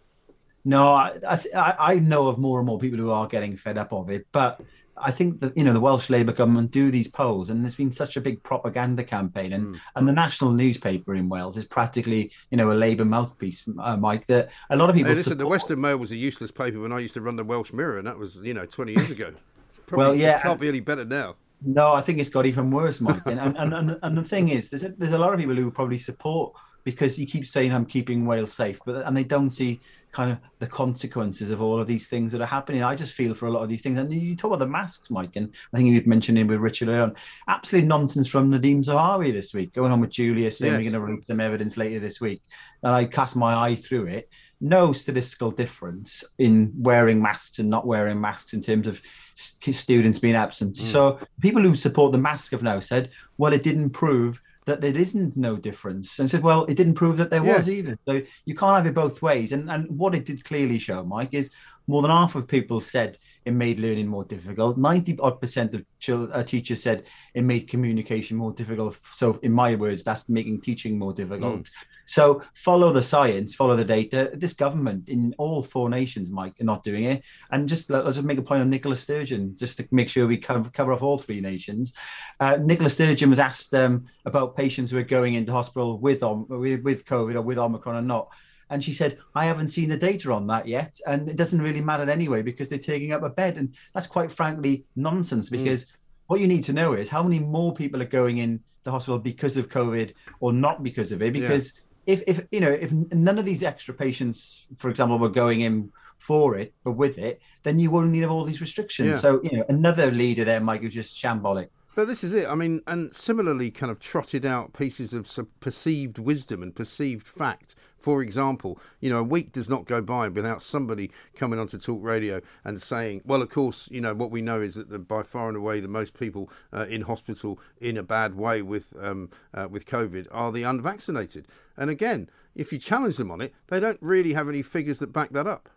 No, 0.64 0.94
I, 0.94 1.18
I, 1.56 1.74
I 1.78 1.94
know 1.96 2.28
of 2.28 2.38
more 2.38 2.60
and 2.60 2.66
more 2.66 2.78
people 2.78 2.98
who 2.98 3.10
are 3.10 3.26
getting 3.26 3.56
fed 3.56 3.76
up 3.76 3.92
of 3.92 4.10
it, 4.10 4.28
but 4.30 4.60
I 4.96 5.10
think 5.10 5.40
that 5.40 5.56
you 5.56 5.64
know 5.64 5.72
the 5.72 5.80
Welsh 5.80 6.10
Labour 6.10 6.32
government 6.32 6.70
do 6.70 6.90
these 6.90 7.08
polls, 7.08 7.50
and 7.50 7.62
there's 7.64 7.74
been 7.74 7.92
such 7.92 8.16
a 8.16 8.20
big 8.20 8.42
propaganda 8.42 9.02
campaign, 9.04 9.52
and 9.52 9.66
Mm. 9.74 9.80
and 9.96 10.08
the 10.08 10.12
national 10.12 10.52
newspaper 10.52 11.14
in 11.14 11.28
Wales 11.28 11.56
is 11.56 11.64
practically 11.64 12.30
you 12.50 12.56
know 12.56 12.70
a 12.72 12.74
Labour 12.74 13.04
mouthpiece, 13.04 13.62
uh, 13.80 13.96
Mike. 13.96 14.26
That 14.26 14.50
a 14.70 14.76
lot 14.76 14.90
of 14.90 14.96
people. 14.96 15.10
Hey, 15.10 15.16
listen, 15.16 15.38
the 15.38 15.46
Western 15.46 15.80
Mail 15.80 15.98
was 15.98 16.12
a 16.12 16.16
useless 16.16 16.50
paper 16.50 16.80
when 16.80 16.92
I 16.92 16.98
used 16.98 17.14
to 17.14 17.20
run 17.20 17.36
the 17.36 17.44
Welsh 17.44 17.72
Mirror, 17.72 17.98
and 17.98 18.06
that 18.06 18.18
was, 18.18 18.40
you 18.42 18.54
know, 18.54 18.66
20 18.66 18.92
years 18.92 19.10
ago. 19.10 19.32
It's 19.68 19.80
Probably, 19.86 20.04
Well, 20.04 20.14
yeah, 20.14 20.36
It 20.36 20.42
can't 20.42 20.60
be 20.60 20.68
any 20.68 20.80
better 20.80 21.04
now. 21.04 21.36
No, 21.64 21.94
I 21.94 22.02
think 22.02 22.18
it's 22.18 22.28
got 22.28 22.44
even 22.44 22.70
worse, 22.70 23.00
Mike. 23.00 23.22
And 23.26 23.40
and, 23.40 23.56
and, 23.56 23.72
and, 23.72 23.98
and 24.02 24.18
the 24.18 24.24
thing 24.24 24.48
is, 24.50 24.68
there's 24.68 24.82
a, 24.84 24.90
there's 24.98 25.12
a 25.12 25.18
lot 25.18 25.32
of 25.32 25.38
people 25.38 25.54
who 25.54 25.70
probably 25.70 25.98
support 25.98 26.52
because 26.84 27.16
he 27.16 27.24
keeps 27.24 27.50
saying 27.50 27.72
I'm 27.72 27.86
keeping 27.86 28.26
Wales 28.26 28.52
safe, 28.52 28.80
but 28.84 29.06
and 29.06 29.16
they 29.16 29.24
don't 29.24 29.50
see 29.50 29.80
kind 30.12 30.30
of 30.30 30.38
the 30.58 30.66
consequences 30.66 31.50
of 31.50 31.62
all 31.62 31.80
of 31.80 31.86
these 31.86 32.06
things 32.06 32.32
that 32.32 32.40
are 32.40 32.46
happening. 32.46 32.82
I 32.82 32.94
just 32.94 33.14
feel 33.14 33.34
for 33.34 33.46
a 33.46 33.50
lot 33.50 33.62
of 33.62 33.68
these 33.68 33.82
things. 33.82 33.98
And 33.98 34.12
you 34.12 34.36
talk 34.36 34.50
about 34.50 34.58
the 34.58 34.66
masks, 34.66 35.10
Mike, 35.10 35.36
and 35.36 35.52
I 35.72 35.78
think 35.78 35.88
you'd 35.88 36.06
mentioned 36.06 36.38
him 36.38 36.48
with 36.48 36.60
Richard 36.60 36.88
earlier 36.88 37.02
on. 37.02 37.14
Absolute 37.48 37.86
nonsense 37.86 38.28
from 38.28 38.50
Nadhim 38.50 38.84
Zahawi 38.84 39.32
this 39.32 39.54
week, 39.54 39.72
going 39.72 39.90
on 39.90 40.00
with 40.00 40.10
Julia 40.10 40.50
saying 40.50 40.72
Yes. 40.72 40.78
we're 40.78 40.90
going 40.90 40.92
to 40.92 41.00
release 41.00 41.26
some 41.26 41.40
evidence 41.40 41.76
later 41.76 41.98
this 41.98 42.20
week. 42.20 42.42
And 42.82 42.94
I 42.94 43.06
cast 43.06 43.36
my 43.36 43.54
eye 43.54 43.74
through 43.74 44.06
it. 44.08 44.28
No 44.60 44.92
statistical 44.92 45.50
difference 45.50 46.22
in 46.38 46.72
wearing 46.76 47.20
masks 47.20 47.58
and 47.58 47.68
not 47.68 47.86
wearing 47.86 48.20
masks 48.20 48.52
in 48.52 48.62
terms 48.62 48.86
of 48.86 49.00
students 49.34 50.18
being 50.20 50.36
absent. 50.36 50.76
Mm. 50.76 50.84
So 50.84 51.18
people 51.40 51.62
who 51.62 51.74
support 51.74 52.12
the 52.12 52.18
mask 52.18 52.52
have 52.52 52.62
now 52.62 52.78
said, 52.78 53.10
well, 53.38 53.52
it 53.52 53.64
didn't 53.64 53.90
prove 53.90 54.40
that 54.66 54.80
there 54.80 54.96
isn't 54.96 55.36
no 55.36 55.56
difference. 55.56 56.18
And 56.18 56.30
said, 56.30 56.42
well, 56.42 56.64
it 56.66 56.76
didn't 56.76 56.94
prove 56.94 57.16
that 57.16 57.30
there 57.30 57.44
Yes. 57.44 57.58
was 57.66 57.70
either. 57.70 57.98
So 58.06 58.20
you 58.44 58.54
can't 58.54 58.76
have 58.76 58.86
it 58.86 58.94
both 58.94 59.20
ways. 59.22 59.52
And 59.52 59.70
and 59.70 59.88
what 59.98 60.14
it 60.14 60.24
did 60.24 60.44
clearly 60.44 60.78
show, 60.78 61.02
Mike, 61.04 61.34
is 61.34 61.50
more 61.88 62.00
than 62.02 62.10
half 62.12 62.36
of 62.36 62.46
people 62.46 62.80
said 62.80 63.18
it 63.44 63.50
made 63.52 63.80
learning 63.80 64.06
more 64.06 64.24
difficult. 64.24 64.78
90 64.78 65.18
odd 65.18 65.40
percent 65.40 65.74
of 65.74 65.84
chil- 65.98 66.30
uh, 66.32 66.44
teachers 66.44 66.80
said 66.80 67.02
it 67.34 67.42
made 67.42 67.68
communication 67.68 68.36
more 68.36 68.52
difficult. 68.52 68.96
So, 69.02 69.38
in 69.42 69.50
my 69.52 69.74
words, 69.74 70.04
that's 70.04 70.28
making 70.28 70.60
teaching 70.60 70.96
more 70.98 71.12
difficult. 71.12 71.68
So, 72.06 72.42
follow 72.54 72.92
the 72.92 73.02
science, 73.02 73.54
follow 73.54 73.76
the 73.76 73.84
data. 73.84 74.30
This 74.34 74.52
government 74.52 75.08
in 75.08 75.34
all 75.38 75.62
four 75.62 75.88
nations, 75.88 76.30
Mike, 76.30 76.60
are 76.60 76.64
not 76.64 76.84
doing 76.84 77.04
it. 77.04 77.22
And 77.50 77.68
just 77.68 77.90
I'll 77.90 78.12
just 78.12 78.26
make 78.26 78.38
a 78.38 78.42
point 78.42 78.60
on 78.60 78.70
Nicola 78.70 78.96
Sturgeon, 78.96 79.56
just 79.56 79.78
to 79.78 79.88
make 79.90 80.08
sure 80.08 80.26
we 80.26 80.38
cover, 80.38 80.68
cover 80.70 80.92
off 80.92 81.02
all 81.02 81.18
three 81.18 81.40
nations. 81.40 81.94
Uh, 82.40 82.56
Nicola 82.56 82.90
Sturgeon 82.90 83.30
was 83.30 83.38
asked 83.38 83.74
um, 83.74 84.06
about 84.24 84.56
patients 84.56 84.90
who 84.90 84.98
are 84.98 85.02
going 85.02 85.34
into 85.34 85.52
hospital 85.52 85.98
with, 85.98 86.22
Om- 86.22 86.46
with 86.48 86.82
with 86.82 87.04
COVID 87.04 87.34
or 87.34 87.42
with 87.42 87.58
Omicron 87.58 87.96
or 87.96 88.02
not. 88.02 88.28
And 88.72 88.82
she 88.82 88.94
said, 88.94 89.18
I 89.34 89.44
haven't 89.44 89.68
seen 89.68 89.90
the 89.90 89.98
data 89.98 90.32
on 90.32 90.46
that 90.46 90.66
yet. 90.66 90.98
And 91.06 91.28
it 91.28 91.36
doesn't 91.36 91.60
really 91.60 91.82
matter 91.82 92.08
anyway 92.10 92.40
because 92.40 92.70
they're 92.70 92.78
taking 92.78 93.12
up 93.12 93.22
a 93.22 93.28
bed. 93.28 93.58
And 93.58 93.74
that's 93.92 94.06
quite 94.06 94.32
frankly 94.32 94.86
nonsense 94.96 95.50
because 95.50 95.86
what 96.26 96.40
you 96.40 96.48
need 96.48 96.64
to 96.64 96.72
know 96.72 96.94
is 96.94 97.10
how 97.10 97.22
many 97.22 97.38
more 97.38 97.74
people 97.74 98.00
are 98.00 98.06
going 98.06 98.38
in 98.38 98.60
the 98.84 98.90
hospital 98.90 99.18
because 99.18 99.58
of 99.58 99.68
COVID 99.68 100.14
or 100.40 100.54
not 100.54 100.82
because 100.82 101.12
of 101.12 101.20
it. 101.20 101.34
Because 101.34 101.74
if, 102.06 102.22
if 102.26 102.46
you 102.50 102.60
know, 102.60 102.70
if 102.70 102.92
none 102.92 103.38
of 103.38 103.44
these 103.44 103.62
extra 103.62 103.94
patients, 103.94 104.66
for 104.76 104.90
example, 104.90 105.18
were 105.18 105.28
going 105.28 105.60
in 105.60 105.92
for 106.18 106.56
it 106.56 106.72
but 106.84 106.92
with 106.92 107.18
it, 107.18 107.40
then 107.64 107.78
you 107.78 107.90
wouldn't 107.90 108.12
need 108.12 108.24
all 108.24 108.44
these 108.44 108.60
restrictions. 108.60 109.08
Yeah. 109.08 109.16
So 109.16 109.40
you 109.42 109.58
know, 109.58 109.64
another 109.68 110.10
leader 110.10 110.44
there, 110.44 110.60
Mike, 110.60 110.82
who's 110.82 110.94
just 110.94 111.16
shambolic. 111.16 111.68
But 111.94 112.06
this 112.06 112.24
is 112.24 112.32
it. 112.32 112.48
I 112.48 112.54
mean, 112.54 112.80
and 112.86 113.14
similarly, 113.14 113.70
kind 113.70 113.90
of 113.90 113.98
trotted 113.98 114.46
out 114.46 114.72
pieces 114.72 115.12
of 115.12 115.28
perceived 115.60 116.18
wisdom 116.18 116.62
and 116.62 116.74
perceived 116.74 117.26
fact. 117.26 117.74
For 117.98 118.22
example, 118.22 118.80
you 119.00 119.10
know, 119.10 119.18
a 119.18 119.22
week 119.22 119.52
does 119.52 119.68
not 119.68 119.84
go 119.84 120.00
by 120.00 120.28
without 120.28 120.62
somebody 120.62 121.10
coming 121.34 121.58
onto 121.58 121.76
talk 121.76 122.02
radio 122.02 122.40
and 122.64 122.80
saying, 122.80 123.20
"Well, 123.26 123.42
of 123.42 123.50
course, 123.50 123.90
you 123.90 124.00
know 124.00 124.14
what 124.14 124.30
we 124.30 124.40
know 124.40 124.62
is 124.62 124.74
that 124.76 124.88
the, 124.88 124.98
by 124.98 125.22
far 125.22 125.48
and 125.48 125.56
away 125.56 125.80
the 125.80 125.88
most 125.88 126.18
people 126.18 126.50
uh, 126.72 126.86
in 126.88 127.02
hospital 127.02 127.60
in 127.78 127.98
a 127.98 128.02
bad 128.02 128.34
way 128.36 128.62
with 128.62 128.94
um, 128.98 129.28
uh, 129.52 129.68
with 129.70 129.84
COVID 129.84 130.28
are 130.30 130.50
the 130.50 130.62
unvaccinated." 130.62 131.46
And 131.76 131.90
again, 131.90 132.30
if 132.54 132.72
you 132.72 132.78
challenge 132.78 133.18
them 133.18 133.30
on 133.30 133.42
it, 133.42 133.52
they 133.66 133.80
don't 133.80 133.98
really 134.00 134.32
have 134.32 134.48
any 134.48 134.62
figures 134.62 134.98
that 135.00 135.12
back 135.12 135.30
that 135.32 135.46
up. 135.46 135.68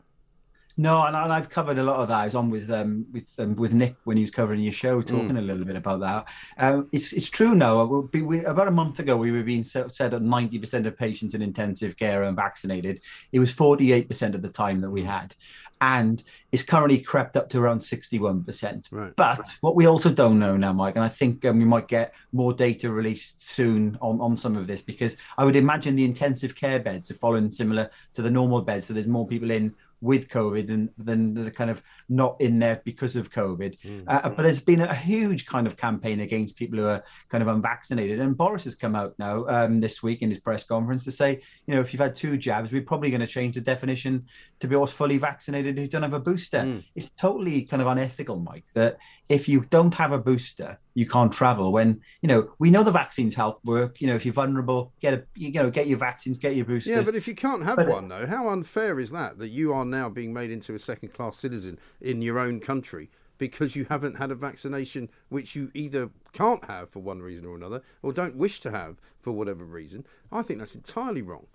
No, 0.78 1.04
and, 1.06 1.16
and 1.16 1.32
I've 1.32 1.50
covered 1.50 1.78
a 1.78 1.84
lot 1.84 2.02
of 2.02 2.10
that. 2.10 2.18
I 2.18 2.26
was 2.26 2.36
on 2.36 2.50
with 2.50 2.70
um, 2.70 3.06
with 3.14 3.30
um, 3.40 3.56
with 3.56 3.74
Nick 3.74 3.96
when 4.04 4.18
he 4.18 4.24
was 4.24 4.32
covering 4.32 4.62
your 4.62 4.74
show, 4.74 5.02
talking 5.02 5.38
a 5.38 5.42
little 5.42 5.64
bit 5.64 5.78
about 5.78 6.02
that. 6.02 6.26
Um, 6.58 6.90
it's 6.92 7.14
it's 7.14 7.30
true 7.30 7.56
now. 7.56 7.86
We'll 7.86 8.02
be- 8.04 8.22
we- 8.22 8.44
about 8.44 8.68
a 8.68 8.72
month 8.72 9.00
ago, 9.00 9.16
we 9.16 9.32
were 9.32 9.44
being 9.44 9.64
so- 9.64 9.88
said 9.88 10.12
that 10.12 10.22
ninety 10.22 10.60
percent 10.60 10.86
of 10.86 10.98
patients 10.98 11.34
in 11.34 11.42
intensive 11.42 11.96
care 11.96 12.22
are 12.22 12.26
unvaccinated. 12.26 13.00
It 13.32 13.40
was 13.40 13.52
forty 13.52 13.94
eight 13.94 14.10
percent 14.10 14.36
of 14.36 14.42
the 14.42 14.50
time 14.50 14.82
that 14.82 14.90
we 14.90 15.04
had, 15.06 15.34
and 15.80 16.22
it's 16.52 16.64
currently 16.64 17.00
crept 17.00 17.38
up 17.38 17.48
to 17.52 17.60
around 17.60 17.80
sixty 17.80 18.20
one 18.20 18.44
percent. 18.44 18.90
But 19.16 19.40
what 19.62 19.76
we 19.78 19.86
also 19.86 20.12
don't 20.12 20.40
know 20.40 20.58
now, 20.58 20.74
Mike, 20.74 20.98
and 20.98 21.06
I 21.06 21.10
think 21.10 21.46
um, 21.46 21.58
we 21.58 21.64
might 21.66 21.88
get 21.88 22.14
more 22.34 22.52
data 22.52 22.92
released 22.92 23.42
soon 23.48 23.98
on, 24.02 24.20
on 24.20 24.36
some 24.36 24.58
of 24.58 24.68
this 24.68 24.82
because 24.82 25.16
I 25.38 25.46
would 25.46 25.56
imagine 25.56 25.96
the 25.96 26.04
intensive 26.04 26.54
care 26.54 26.80
beds 26.80 27.10
are 27.12 27.16
following 27.16 27.50
similar 27.50 27.90
to 28.16 28.22
the 28.22 28.30
normal 28.30 28.62
beds. 28.62 28.88
So 28.88 28.94
there's 28.94 29.08
more 29.08 29.26
people 29.26 29.52
in 29.52 29.74
with 30.02 30.30
COVID 30.30 30.68
than 30.68 30.90
than 30.98 31.34
the 31.34 31.52
kind 31.52 31.70
of 31.70 31.82
not 32.08 32.40
in 32.40 32.60
there 32.60 32.82
because 32.86 33.16
of 33.16 33.32
COVID. 33.32 33.78
Uh, 34.08 34.30
but 34.30 34.44
there's 34.44 34.62
been 34.62 34.82
a 34.82 34.94
huge 34.94 35.46
kind 35.46 35.66
of 35.68 35.76
campaign 35.78 36.20
against 36.20 36.56
people 36.56 36.78
who 36.80 36.86
are 36.86 37.04
kind 37.30 37.42
of 37.42 37.48
unvaccinated. 37.48 38.20
And 38.20 38.38
Boris 38.38 38.64
has 38.66 38.76
come 38.76 38.96
out 38.96 39.16
now 39.18 39.46
um, 39.48 39.80
this 39.80 40.04
week 40.04 40.22
in 40.22 40.30
his 40.30 40.40
press 40.40 40.64
conference 40.64 41.04
to 41.06 41.12
say, 41.12 41.42
you 41.66 41.74
know, 41.74 41.82
if 41.82 41.94
you've 41.94 42.02
had 42.02 42.16
two 42.16 42.38
jabs, 42.38 42.72
we're 42.72 42.82
probably 42.82 43.10
going 43.10 43.22
to 43.22 43.28
change 43.28 43.56
the 43.56 43.62
definition 43.62 44.26
to 44.60 44.68
be 44.68 44.76
all 44.76 44.88
fully 44.88 45.18
vaccinated 45.18 45.78
who 45.78 45.88
don't 45.88 46.04
have 46.04 46.14
a 46.14 46.20
booster. 46.20 46.82
It's 46.96 47.10
totally 47.10 47.64
kind 47.64 47.82
of 47.82 47.88
unethical, 47.88 48.40
Mike, 48.40 48.66
that 48.74 48.98
if 49.28 49.50
you 49.50 49.66
don't 49.70 49.94
have 49.96 50.12
a 50.12 50.20
booster, 50.20 50.78
you 50.94 51.06
can't 51.08 51.32
travel. 51.32 51.72
When 51.74 52.00
you 52.22 52.28
know 52.30 52.52
we 52.60 52.72
know 52.72 52.84
the 52.84 52.92
vaccines 52.92 53.36
help 53.36 53.60
work. 53.66 54.00
You 54.00 54.08
know, 54.08 54.16
if 54.16 54.24
you're 54.24 54.34
vulnerable, 54.34 54.94
get 55.02 55.14
a 55.14 55.24
you 55.36 55.52
know 55.52 55.70
get 55.70 55.88
your 55.88 55.98
vaccines, 55.98 56.38
get 56.38 56.56
your 56.56 56.66
boosters. 56.66 56.92
Yeah, 56.96 57.02
but 57.02 57.16
if 57.16 57.28
you 57.28 57.36
can't 57.36 57.64
have 57.64 57.76
But- 57.76 57.90
one, 57.90 58.08
though, 58.08 58.26
how 58.26 58.48
unfair 58.50 58.98
is 59.00 59.12
that? 59.12 59.40
That 59.40 59.50
you 59.50 59.74
are 59.74 59.84
now 59.84 60.10
being 60.10 60.32
made 60.34 60.52
into 60.52 60.74
a 60.74 60.80
second 60.80 61.14
class 61.14 61.38
citizen 61.38 61.80
in 62.02 62.22
your 62.22 62.40
own 62.40 62.60
country 62.60 63.10
because 63.38 63.76
you 63.76 63.86
haven't 63.90 64.18
had 64.18 64.32
a 64.32 64.36
vaccination 64.36 65.10
which 65.30 65.56
you 65.56 65.72
either 65.74 66.10
can't 66.32 66.66
have 66.66 66.90
for 66.90 67.02
one 67.02 67.22
reason 67.22 67.46
or 67.46 67.56
another 67.56 67.82
or 68.02 68.14
don't 68.14 68.36
wish 68.36 68.60
to 68.62 68.72
have 68.72 68.98
for 69.20 69.32
whatever 69.32 69.64
reason. 69.64 70.06
I 70.32 70.42
think 70.42 70.60
that's 70.60 70.76
entirely 70.76 71.22
wrong. 71.22 71.48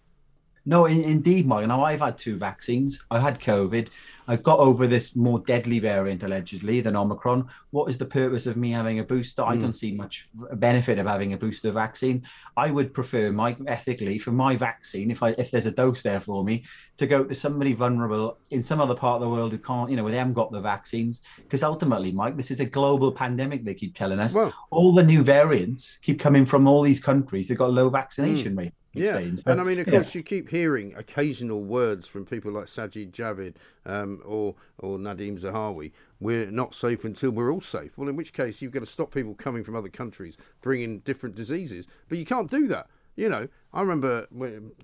No, 0.67 0.85
in, 0.85 1.03
indeed, 1.03 1.47
Mike. 1.47 1.67
Now 1.67 1.85
I've 1.85 2.01
had 2.01 2.19
two 2.19 2.37
vaccines. 2.37 3.03
I 3.11 3.19
had 3.19 3.41
COVID. 3.41 3.89
I 4.31 4.37
got 4.37 4.61
over 4.61 4.87
this 4.87 5.17
more 5.17 5.41
deadly 5.41 5.81
variant 5.81 6.23
allegedly 6.23 6.81
than 6.81 6.95
Omicron. 6.95 7.49
What 7.73 7.91
is 7.91 7.99
the 7.99 8.05
purpose 8.05 8.47
of 8.47 8.57
me 8.57 8.71
having 8.71 9.01
a 9.01 9.03
booster? 9.03 9.43
I 9.43 9.57
Mm. 9.57 9.63
don't 9.63 9.73
see 9.73 9.93
much 9.93 10.29
benefit 10.55 11.01
of 11.01 11.07
having 11.07 11.33
a 11.33 11.37
booster 11.37 11.73
vaccine. 11.73 12.23
I 12.57 12.71
would 12.71 12.95
prefer, 12.95 13.33
Mike, 13.33 13.59
ethically, 13.67 14.19
for 14.19 14.31
my 14.31 14.55
vaccine, 14.55 15.11
if 15.11 15.21
I 15.21 15.31
if 15.31 15.51
there's 15.51 15.67
a 15.67 15.73
dose 15.73 16.03
there 16.03 16.21
for 16.21 16.45
me, 16.45 16.63
to 16.99 17.09
go 17.09 17.25
to 17.25 17.35
somebody 17.35 17.73
vulnerable 17.75 18.39
in 18.51 18.63
some 18.63 18.81
other 18.81 18.95
part 18.95 19.17
of 19.17 19.23
the 19.23 19.35
world 19.37 19.51
who 19.51 19.59
can't, 19.59 19.91
you 19.91 19.97
know, 19.97 20.05
where 20.05 20.13
they 20.13 20.19
haven't 20.19 20.35
got 20.35 20.53
the 20.53 20.61
vaccines. 20.61 21.23
Because 21.39 21.65
ultimately, 21.65 22.13
Mike, 22.13 22.37
this 22.37 22.53
is 22.53 22.61
a 22.61 22.67
global 22.67 23.11
pandemic. 23.11 23.65
They 23.65 23.75
keep 23.75 23.97
telling 23.97 24.21
us. 24.21 24.33
All 24.71 24.95
the 24.95 25.03
new 25.03 25.25
variants 25.25 25.99
keep 26.03 26.21
coming 26.21 26.45
from 26.47 26.69
all 26.69 26.83
these 26.83 27.01
countries. 27.01 27.49
They've 27.49 27.59
got 27.59 27.73
low 27.73 27.89
vaccination 27.91 28.55
rate. 28.55 28.75
Yeah, 28.93 29.19
and 29.19 29.61
I 29.61 29.63
mean, 29.63 29.79
of 29.79 29.87
course, 29.87 30.15
you 30.17 30.23
keep 30.23 30.49
hearing 30.49 30.95
occasional 30.97 31.63
words 31.63 32.09
from 32.09 32.27
people 32.27 32.51
like 32.51 32.65
Sajid 32.67 33.13
Javid 33.13 33.55
um, 33.87 34.21
or 34.25 34.57
or 34.79 34.99
Nadhim 34.99 35.39
Zahawi. 35.41 35.93
We're 36.19 36.51
not 36.51 36.75
safe 36.75 37.05
until 37.05 37.31
we're 37.31 37.53
all 37.53 37.61
safe. 37.61 37.97
Well, 37.97 38.09
in 38.09 38.17
which 38.17 38.33
case, 38.33 38.61
you've 38.61 38.73
got 38.73 38.81
to 38.81 38.87
stop 38.87 39.15
people 39.15 39.35
coming 39.35 39.63
from 39.63 39.77
other 39.77 39.89
countries 39.89 40.37
bringing 40.61 40.99
different 41.01 41.37
diseases. 41.37 41.87
But 42.09 42.19
you 42.19 42.25
can't 42.25 42.51
do 42.51 42.67
that. 42.67 42.89
You 43.15 43.29
know, 43.29 43.49
I 43.73 43.81
remember 43.83 44.27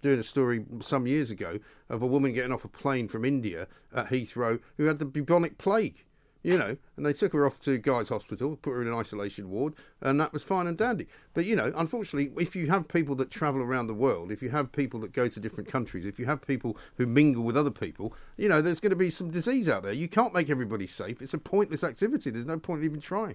doing 0.02 0.18
a 0.18 0.22
story 0.22 0.64
some 0.80 1.06
years 1.06 1.30
ago 1.30 1.58
of 1.88 2.02
a 2.02 2.06
woman 2.06 2.32
getting 2.32 2.52
off 2.52 2.64
a 2.64 2.68
plane 2.68 3.08
from 3.08 3.24
India 3.24 3.66
at 3.94 4.10
Heathrow 4.10 4.60
who 4.76 4.84
had 4.84 4.98
the 5.00 5.06
bubonic 5.06 5.58
plague. 5.58 6.04
You 6.46 6.58
know, 6.58 6.76
and 6.96 7.04
they 7.04 7.12
took 7.12 7.32
her 7.32 7.44
off 7.44 7.58
to 7.62 7.76
Guy's 7.76 8.08
Hospital, 8.08 8.54
put 8.54 8.70
her 8.70 8.80
in 8.80 8.86
an 8.86 8.94
isolation 8.94 9.50
ward, 9.50 9.74
and 10.00 10.20
that 10.20 10.32
was 10.32 10.44
fine 10.44 10.68
and 10.68 10.78
dandy. 10.78 11.08
But 11.34 11.44
you 11.44 11.56
know, 11.56 11.72
unfortunately, 11.74 12.32
if 12.40 12.54
you 12.54 12.68
have 12.68 12.86
people 12.86 13.16
that 13.16 13.32
travel 13.32 13.62
around 13.62 13.88
the 13.88 13.94
world, 13.94 14.30
if 14.30 14.40
you 14.42 14.50
have 14.50 14.70
people 14.70 15.00
that 15.00 15.12
go 15.12 15.26
to 15.26 15.40
different 15.40 15.68
countries, 15.68 16.06
if 16.06 16.20
you 16.20 16.26
have 16.26 16.46
people 16.46 16.78
who 16.98 17.06
mingle 17.06 17.42
with 17.42 17.56
other 17.56 17.72
people, 17.72 18.14
you 18.36 18.48
know, 18.48 18.62
there's 18.62 18.78
going 18.78 18.90
to 18.90 18.96
be 18.96 19.10
some 19.10 19.28
disease 19.28 19.68
out 19.68 19.82
there. 19.82 19.92
You 19.92 20.06
can't 20.06 20.32
make 20.32 20.48
everybody 20.48 20.86
safe. 20.86 21.20
It's 21.20 21.34
a 21.34 21.38
pointless 21.38 21.82
activity. 21.82 22.30
There's 22.30 22.46
no 22.46 22.60
point 22.60 22.82
in 22.82 22.84
even 22.84 23.00
trying. 23.00 23.34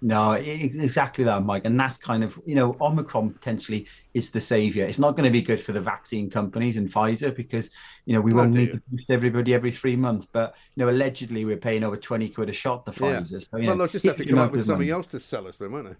No, 0.00 0.32
exactly 0.32 1.24
that, 1.24 1.44
Mike. 1.44 1.66
And 1.66 1.78
that's 1.78 1.98
kind 1.98 2.24
of, 2.24 2.40
you 2.46 2.54
know, 2.54 2.74
Omicron 2.80 3.34
potentially 3.34 3.86
is 4.14 4.30
the 4.30 4.40
savior. 4.40 4.84
It's 4.86 4.98
not 4.98 5.12
going 5.12 5.24
to 5.24 5.30
be 5.30 5.42
good 5.42 5.60
for 5.60 5.72
the 5.72 5.80
vaccine 5.80 6.30
companies 6.30 6.76
and 6.76 6.90
Pfizer 6.92 7.34
because, 7.34 7.70
you 8.06 8.14
know, 8.14 8.20
we 8.20 8.32
Oh, 8.32 8.36
won't 8.36 8.54
need 8.54 8.72
to 8.72 8.82
boost 8.90 9.10
everybody 9.10 9.54
every 9.54 9.72
three 9.72 9.96
months. 9.96 10.26
But, 10.30 10.54
you 10.74 10.84
know, 10.84 10.90
allegedly 10.90 11.44
we're 11.44 11.56
paying 11.56 11.84
over 11.84 11.96
20 11.96 12.28
quid 12.30 12.48
a 12.48 12.52
shot 12.52 12.86
to 12.86 12.92
Yeah. 12.92 13.20
Pfizer. 13.20 13.40
So, 13.42 13.46
well, 13.52 13.62
know, 13.62 13.76
they'll 13.76 13.86
just 13.86 14.04
have 14.04 14.16
to 14.16 14.24
come 14.26 14.38
up 14.38 14.52
with 14.52 14.64
something 14.64 14.78
money. 14.88 14.90
else 14.90 15.08
to 15.08 15.20
sell 15.20 15.46
us, 15.46 15.58
then, 15.58 15.72
won't 15.72 15.88
they? 15.90 15.96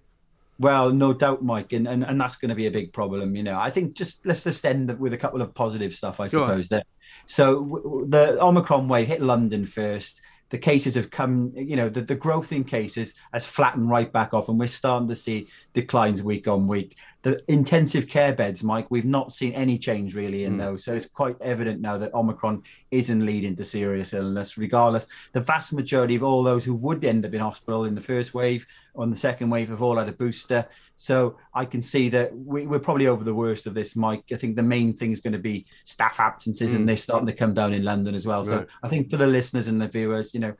Well, 0.58 0.90
no 0.90 1.14
doubt, 1.14 1.42
Mike, 1.42 1.72
and, 1.72 1.88
and 1.88 2.04
and 2.04 2.20
that's 2.20 2.36
going 2.36 2.50
to 2.50 2.54
be 2.54 2.66
a 2.66 2.70
big 2.70 2.92
problem. 2.92 3.34
You 3.34 3.42
know, 3.42 3.58
I 3.58 3.70
think 3.70 3.94
just 3.94 4.26
let's 4.26 4.44
just 4.44 4.62
end 4.66 4.98
with 4.98 5.14
a 5.14 5.16
couple 5.16 5.40
of 5.40 5.54
positive 5.54 5.94
stuff. 5.94 6.20
I 6.20 6.28
Go 6.28 6.46
suppose 6.46 6.68
There, 6.68 6.82
so 7.24 7.62
w- 7.64 7.82
w- 7.82 8.06
the 8.10 8.38
Omicron 8.42 8.86
wave 8.86 9.06
hit 9.06 9.22
London 9.22 9.64
first. 9.64 10.20
The 10.50 10.58
cases 10.58 10.96
have 10.96 11.10
come, 11.10 11.52
you 11.56 11.76
know, 11.76 11.88
the, 11.88 12.02
the 12.02 12.14
growth 12.16 12.52
in 12.52 12.64
cases 12.64 13.14
has 13.32 13.46
flattened 13.46 13.88
right 13.88 14.12
back 14.12 14.34
off, 14.34 14.50
and 14.50 14.58
we're 14.58 14.66
starting 14.66 15.08
to 15.08 15.16
see 15.16 15.48
declines 15.72 16.22
week 16.22 16.46
on 16.46 16.66
week. 16.68 16.94
The 17.22 17.38
intensive 17.48 18.08
care 18.08 18.32
beds, 18.34 18.62
Mike, 18.64 18.86
we've 18.90 19.04
not 19.04 19.30
seen 19.30 19.52
any 19.52 19.76
change 19.78 20.14
really 20.14 20.44
in 20.44 20.54
Mm. 20.54 20.58
those. 20.58 20.84
So 20.84 20.94
it's 20.94 21.06
quite 21.06 21.36
evident 21.42 21.80
now 21.82 21.98
that 21.98 22.14
Omicron 22.14 22.62
isn't 22.90 23.26
leading 23.26 23.54
to 23.56 23.64
serious 23.64 24.14
illness, 24.14 24.56
regardless. 24.56 25.06
The 25.32 25.40
vast 25.40 25.72
majority 25.74 26.14
of 26.16 26.22
all 26.22 26.42
those 26.42 26.64
who 26.64 26.74
would 26.76 27.04
end 27.04 27.26
up 27.26 27.34
in 27.34 27.40
hospital 27.40 27.84
in 27.84 27.94
the 27.94 28.00
first 28.00 28.32
wave 28.32 28.66
or 28.94 29.04
in 29.04 29.10
the 29.10 29.16
second 29.16 29.50
wave 29.50 29.68
have 29.68 29.82
all 29.82 29.98
had 29.98 30.08
a 30.08 30.12
booster. 30.12 30.64
So 30.96 31.36
I 31.54 31.64
can 31.66 31.82
see 31.82 32.08
that 32.10 32.34
we, 32.36 32.66
we're 32.66 32.78
probably 32.78 33.06
over 33.06 33.24
the 33.24 33.34
worst 33.34 33.66
of 33.66 33.74
this, 33.74 33.96
Mike. 33.96 34.24
I 34.32 34.36
think 34.36 34.56
the 34.56 34.62
main 34.62 34.94
thing 34.94 35.12
is 35.12 35.20
going 35.20 35.32
to 35.34 35.38
be 35.38 35.66
staff 35.84 36.20
absences, 36.20 36.72
Mm. 36.72 36.76
and 36.76 36.88
they're 36.88 36.96
starting 36.96 37.26
to 37.26 37.32
come 37.34 37.52
down 37.54 37.72
in 37.74 37.84
London 37.84 38.14
as 38.14 38.26
well. 38.26 38.44
So 38.44 38.66
I 38.82 38.88
think 38.88 39.10
for 39.10 39.16
the 39.18 39.26
listeners 39.26 39.66
and 39.68 39.80
the 39.80 39.88
viewers, 39.88 40.32
you 40.34 40.40
know, 40.40 40.54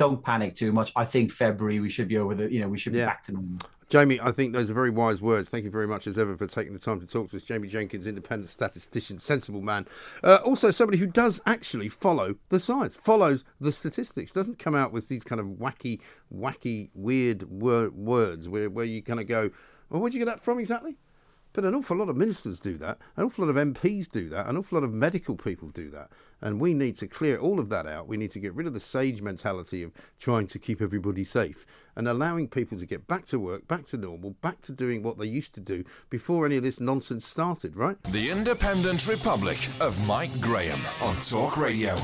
don't 0.00 0.24
panic 0.24 0.56
too 0.56 0.72
much. 0.72 0.92
I 0.96 1.04
think 1.04 1.30
February 1.30 1.78
we 1.78 1.90
should 1.90 2.08
be 2.08 2.16
over 2.16 2.34
the, 2.34 2.50
you 2.50 2.58
know, 2.58 2.68
we 2.68 2.78
should 2.78 2.94
be 2.94 3.00
back 3.00 3.22
to 3.24 3.32
normal. 3.32 3.58
Jamie, 3.90 4.18
I 4.18 4.30
think 4.30 4.54
those 4.54 4.70
are 4.70 4.74
very 4.74 4.88
wise 4.88 5.20
words. 5.20 5.50
Thank 5.50 5.64
you 5.64 5.70
very 5.70 5.86
much, 5.86 6.06
as 6.06 6.16
ever, 6.16 6.34
for 6.38 6.46
taking 6.46 6.72
the 6.72 6.78
time 6.78 7.00
to 7.00 7.06
talk 7.06 7.28
to 7.28 7.36
us. 7.36 7.42
Jamie 7.42 7.68
Jenkins, 7.68 8.06
independent 8.06 8.48
statistician, 8.48 9.18
sensible 9.18 9.60
man. 9.60 9.86
Uh, 10.24 10.38
also, 10.42 10.70
somebody 10.70 10.96
who 10.96 11.06
does 11.06 11.42
actually 11.44 11.88
follow 11.90 12.34
the 12.48 12.58
science, 12.58 12.96
follows 12.96 13.44
the 13.60 13.70
statistics, 13.70 14.32
doesn't 14.32 14.58
come 14.58 14.74
out 14.74 14.90
with 14.90 15.06
these 15.08 15.22
kind 15.22 15.38
of 15.38 15.46
wacky, 15.48 16.00
wacky, 16.34 16.88
weird 16.94 17.42
wor- 17.42 17.90
words 17.90 18.48
where, 18.48 18.70
where 18.70 18.86
you 18.86 19.02
kind 19.02 19.20
of 19.20 19.26
go, 19.26 19.50
well, 19.90 20.00
where'd 20.00 20.14
you 20.14 20.20
get 20.20 20.26
that 20.26 20.40
from 20.40 20.60
exactly? 20.60 20.96
But 21.52 21.64
an 21.64 21.74
awful 21.74 21.96
lot 21.96 22.08
of 22.08 22.16
ministers 22.16 22.60
do 22.60 22.76
that, 22.78 22.98
an 23.16 23.24
awful 23.24 23.44
lot 23.44 23.56
of 23.56 23.74
MPs 23.74 24.08
do 24.08 24.28
that, 24.28 24.46
an 24.46 24.56
awful 24.56 24.78
lot 24.78 24.84
of 24.84 24.92
medical 24.92 25.34
people 25.34 25.68
do 25.70 25.90
that. 25.90 26.10
And 26.42 26.60
we 26.60 26.74
need 26.74 26.96
to 26.98 27.08
clear 27.08 27.38
all 27.38 27.58
of 27.58 27.68
that 27.70 27.86
out. 27.86 28.06
We 28.06 28.16
need 28.16 28.30
to 28.30 28.40
get 28.40 28.54
rid 28.54 28.66
of 28.66 28.72
the 28.72 28.80
sage 28.80 29.20
mentality 29.20 29.82
of 29.82 29.92
trying 30.18 30.46
to 30.46 30.58
keep 30.58 30.80
everybody 30.80 31.24
safe 31.24 31.66
and 31.96 32.08
allowing 32.08 32.48
people 32.48 32.78
to 32.78 32.86
get 32.86 33.06
back 33.08 33.24
to 33.26 33.38
work, 33.38 33.66
back 33.68 33.84
to 33.86 33.96
normal, 33.96 34.30
back 34.40 34.60
to 34.62 34.72
doing 34.72 35.02
what 35.02 35.18
they 35.18 35.26
used 35.26 35.52
to 35.54 35.60
do 35.60 35.84
before 36.08 36.46
any 36.46 36.56
of 36.56 36.62
this 36.62 36.80
nonsense 36.80 37.26
started, 37.26 37.76
right? 37.76 38.00
The 38.04 38.30
Independent 38.30 39.06
Republic 39.08 39.58
of 39.80 40.06
Mike 40.06 40.40
Graham 40.40 40.78
on 41.02 41.16
Talk 41.16 41.56
Radio. 41.56 41.94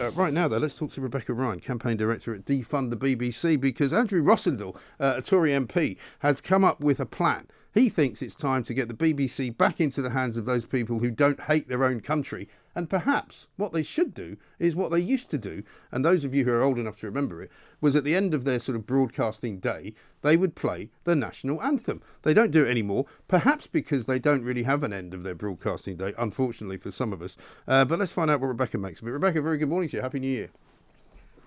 Uh, 0.00 0.10
right 0.12 0.32
now, 0.32 0.48
though, 0.48 0.58
let's 0.58 0.78
talk 0.78 0.90
to 0.90 1.00
Rebecca 1.00 1.32
Ryan, 1.32 1.60
campaign 1.60 1.96
director 1.96 2.34
at 2.34 2.44
Defund 2.44 2.90
the 2.90 2.96
BBC, 2.96 3.60
because 3.60 3.92
Andrew 3.92 4.22
Rosindell, 4.22 4.74
uh, 4.98 5.14
a 5.18 5.22
Tory 5.22 5.50
MP, 5.50 5.96
has 6.18 6.40
come 6.40 6.64
up 6.64 6.80
with 6.80 6.98
a 6.98 7.06
plan 7.06 7.46
He 7.74 7.88
thinks 7.88 8.20
it's 8.20 8.34
time 8.34 8.64
to 8.64 8.74
get 8.74 8.88
the 8.88 8.94
BBC 8.94 9.56
back 9.56 9.80
into 9.80 10.02
the 10.02 10.10
hands 10.10 10.36
of 10.36 10.44
those 10.44 10.66
people 10.66 10.98
who 10.98 11.10
don't 11.10 11.40
hate 11.40 11.68
their 11.68 11.84
own 11.84 12.00
country. 12.00 12.46
And 12.74 12.88
perhaps 12.88 13.48
what 13.56 13.72
they 13.72 13.82
should 13.82 14.12
do 14.12 14.36
is 14.58 14.76
what 14.76 14.90
they 14.90 15.00
used 15.00 15.30
to 15.30 15.38
do. 15.38 15.62
And 15.90 16.04
those 16.04 16.24
of 16.24 16.34
you 16.34 16.44
who 16.44 16.52
are 16.52 16.62
old 16.62 16.78
enough 16.78 17.00
to 17.00 17.06
remember 17.06 17.40
it, 17.42 17.50
was 17.80 17.96
at 17.96 18.04
the 18.04 18.14
end 18.14 18.34
of 18.34 18.44
their 18.44 18.58
sort 18.58 18.76
of 18.76 18.86
broadcasting 18.86 19.58
day, 19.58 19.94
they 20.20 20.36
would 20.36 20.54
play 20.54 20.90
the 21.04 21.16
national 21.16 21.62
anthem. 21.62 22.02
They 22.22 22.34
don't 22.34 22.50
do 22.50 22.66
it 22.66 22.70
anymore, 22.70 23.06
perhaps 23.26 23.66
because 23.66 24.04
they 24.04 24.18
don't 24.18 24.44
really 24.44 24.64
have 24.64 24.82
an 24.82 24.92
end 24.92 25.14
of 25.14 25.22
their 25.22 25.34
broadcasting 25.34 25.96
day, 25.96 26.12
unfortunately 26.18 26.76
for 26.76 26.90
some 26.90 27.12
of 27.12 27.22
us. 27.22 27.38
Uh, 27.66 27.86
but 27.86 27.98
let's 27.98 28.12
find 28.12 28.30
out 28.30 28.40
what 28.40 28.48
Rebecca 28.48 28.76
makes 28.76 29.00
of 29.00 29.08
it. 29.08 29.12
Rebecca, 29.12 29.40
very 29.40 29.56
good 29.56 29.70
morning 29.70 29.88
to 29.88 29.96
you. 29.96 30.02
Happy 30.02 30.20
New 30.20 30.28
Year. 30.28 30.50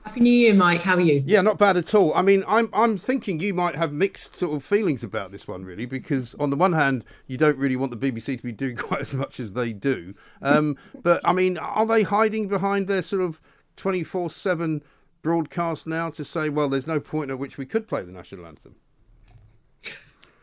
Happy 0.06 0.20
New 0.20 0.32
Year, 0.32 0.54
Mike. 0.54 0.82
How 0.82 0.96
are 0.96 1.02
you? 1.02 1.24
Yeah, 1.26 1.42
not 1.42 1.58
bad 1.58 1.78
at 1.78 1.96
all. 1.96 2.14
I 2.14 2.22
mean, 2.22 2.44
I'm 2.48 2.70
I'm 2.74 2.96
thinking 2.96 3.40
you 3.40 3.56
might 3.56 3.76
have 3.76 3.92
mixed 3.92 4.36
sort 4.36 4.56
of 4.56 4.64
feelings 4.64 5.04
about 5.04 5.32
this 5.32 5.48
one, 5.48 5.66
really, 5.66 5.88
because 5.88 6.36
on 6.36 6.52
the 6.52 6.56
one 6.56 6.74
hand, 6.74 7.06
you 7.26 7.38
don't 7.38 7.58
really 7.58 7.76
want 7.76 7.92
the 7.92 7.98
BBC 7.98 8.38
to 8.38 8.44
be 8.44 8.52
doing 8.52 8.76
quite 8.78 9.02
as 9.02 9.16
much 9.16 9.40
as 9.40 9.54
they 9.54 9.74
do. 9.74 10.14
Um, 10.44 10.78
but 11.02 11.22
I 11.26 11.34
mean, 11.34 11.58
are 11.58 11.88
they 11.88 12.04
hiding 12.04 12.48
behind 12.48 12.88
their 12.88 13.02
sort 13.02 13.24
of 13.24 13.42
24/7 13.78 14.84
broadcast 15.24 15.88
now 15.88 16.12
to 16.12 16.24
say, 16.24 16.50
well, 16.50 16.70
there's 16.70 16.88
no 16.88 17.00
point 17.00 17.32
at 17.32 17.40
which 17.40 17.58
we 17.58 17.66
could 17.66 17.88
play 17.88 18.04
the 18.04 18.12
national 18.12 18.46
anthem? 18.46 18.76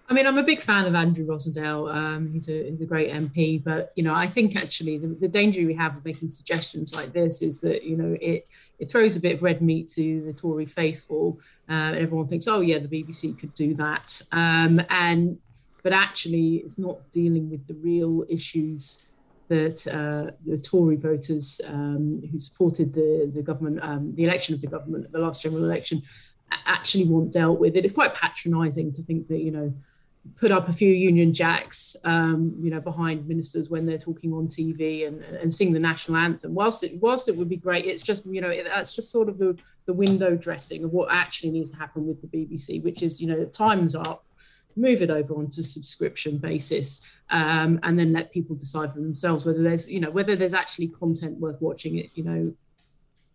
I 0.08 0.14
mean, 0.14 0.26
I'm 0.26 0.36
a 0.36 0.42
big 0.42 0.60
fan 0.60 0.84
of 0.84 0.94
Andrew 0.94 1.24
Rosindell. 1.24 1.90
Um, 1.94 2.30
he's 2.30 2.48
a 2.48 2.68
he's 2.68 2.82
a 2.82 2.84
great 2.84 3.10
MP, 3.10 3.62
but 3.62 3.92
you 3.94 4.02
know, 4.02 4.12
I 4.12 4.26
think 4.26 4.56
actually 4.56 4.98
the, 4.98 5.06
the 5.06 5.28
danger 5.28 5.64
we 5.64 5.72
have 5.74 5.96
of 5.96 6.04
making 6.04 6.30
suggestions 6.30 6.94
like 6.94 7.12
this 7.12 7.40
is 7.40 7.60
that 7.62 7.84
you 7.84 7.96
know 7.96 8.18
it 8.20 8.46
it 8.82 8.90
throws 8.90 9.16
a 9.16 9.20
bit 9.20 9.34
of 9.34 9.44
red 9.44 9.62
meat 9.62 9.88
to 9.90 10.22
the 10.22 10.32
Tory 10.32 10.66
faithful. 10.66 11.38
Uh, 11.68 11.94
everyone 11.96 12.26
thinks, 12.26 12.48
oh 12.48 12.60
yeah, 12.60 12.80
the 12.80 12.88
BBC 12.88 13.38
could 13.38 13.54
do 13.54 13.74
that, 13.74 14.20
um, 14.32 14.82
and 14.90 15.38
but 15.84 15.92
actually, 15.92 16.56
it's 16.56 16.80
not 16.80 16.98
dealing 17.12 17.48
with 17.48 17.64
the 17.68 17.74
real 17.74 18.24
issues 18.28 19.06
that 19.46 19.86
uh, 19.86 20.32
the 20.44 20.58
Tory 20.58 20.96
voters 20.96 21.60
um, 21.68 22.20
who 22.28 22.40
supported 22.40 22.92
the 22.92 23.30
the 23.32 23.40
government, 23.40 23.78
um, 23.84 24.12
the 24.16 24.24
election 24.24 24.52
of 24.52 24.60
the 24.60 24.66
government, 24.66 25.12
the 25.12 25.18
last 25.20 25.42
general 25.42 25.62
election, 25.62 26.02
actually 26.66 27.04
want 27.04 27.32
dealt 27.32 27.60
with. 27.60 27.76
It 27.76 27.84
is 27.84 27.92
quite 27.92 28.16
patronising 28.16 28.90
to 28.94 29.02
think 29.02 29.28
that 29.28 29.38
you 29.38 29.52
know 29.52 29.72
put 30.36 30.50
up 30.50 30.68
a 30.68 30.72
few 30.72 30.92
Union 30.92 31.34
Jacks, 31.34 31.96
um, 32.04 32.54
you 32.60 32.70
know, 32.70 32.80
behind 32.80 33.26
ministers 33.26 33.70
when 33.70 33.84
they're 33.84 33.98
talking 33.98 34.32
on 34.32 34.46
TV 34.46 35.06
and, 35.06 35.22
and 35.22 35.52
sing 35.52 35.72
the 35.72 35.80
national 35.80 36.16
anthem. 36.16 36.54
Whilst 36.54 36.84
it, 36.84 37.00
whilst 37.00 37.28
it 37.28 37.36
would 37.36 37.48
be 37.48 37.56
great, 37.56 37.86
it's 37.86 38.02
just 38.02 38.24
you 38.26 38.40
know 38.40 38.48
it, 38.48 38.64
that's 38.64 38.94
just 38.94 39.10
sort 39.10 39.28
of 39.28 39.38
the 39.38 39.56
the 39.86 39.92
window 39.92 40.36
dressing 40.36 40.84
of 40.84 40.92
what 40.92 41.08
actually 41.10 41.50
needs 41.50 41.70
to 41.70 41.76
happen 41.76 42.06
with 42.06 42.20
the 42.22 42.28
BBC, 42.28 42.82
which 42.82 43.02
is 43.02 43.20
you 43.20 43.26
know 43.26 43.44
times 43.46 43.96
up, 43.96 44.24
move 44.76 45.02
it 45.02 45.10
over 45.10 45.34
onto 45.34 45.62
subscription 45.62 46.38
basis, 46.38 47.04
um, 47.30 47.80
and 47.82 47.98
then 47.98 48.12
let 48.12 48.30
people 48.30 48.54
decide 48.54 48.92
for 48.92 49.00
themselves 49.00 49.44
whether 49.44 49.62
there's 49.62 49.90
you 49.90 50.00
know 50.00 50.10
whether 50.10 50.36
there's 50.36 50.54
actually 50.54 50.88
content 50.88 51.38
worth 51.38 51.60
watching. 51.60 51.98
It 51.98 52.10
you 52.14 52.22
know, 52.22 52.54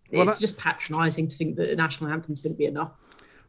it's 0.10 0.18
well, 0.18 0.26
that... 0.26 0.40
just 0.40 0.58
patronising 0.58 1.28
to 1.28 1.36
think 1.36 1.58
that 1.58 1.68
the 1.68 1.76
national 1.76 2.12
anthem 2.12 2.32
is 2.32 2.40
going 2.40 2.54
to 2.54 2.58
be 2.58 2.66
enough. 2.66 2.94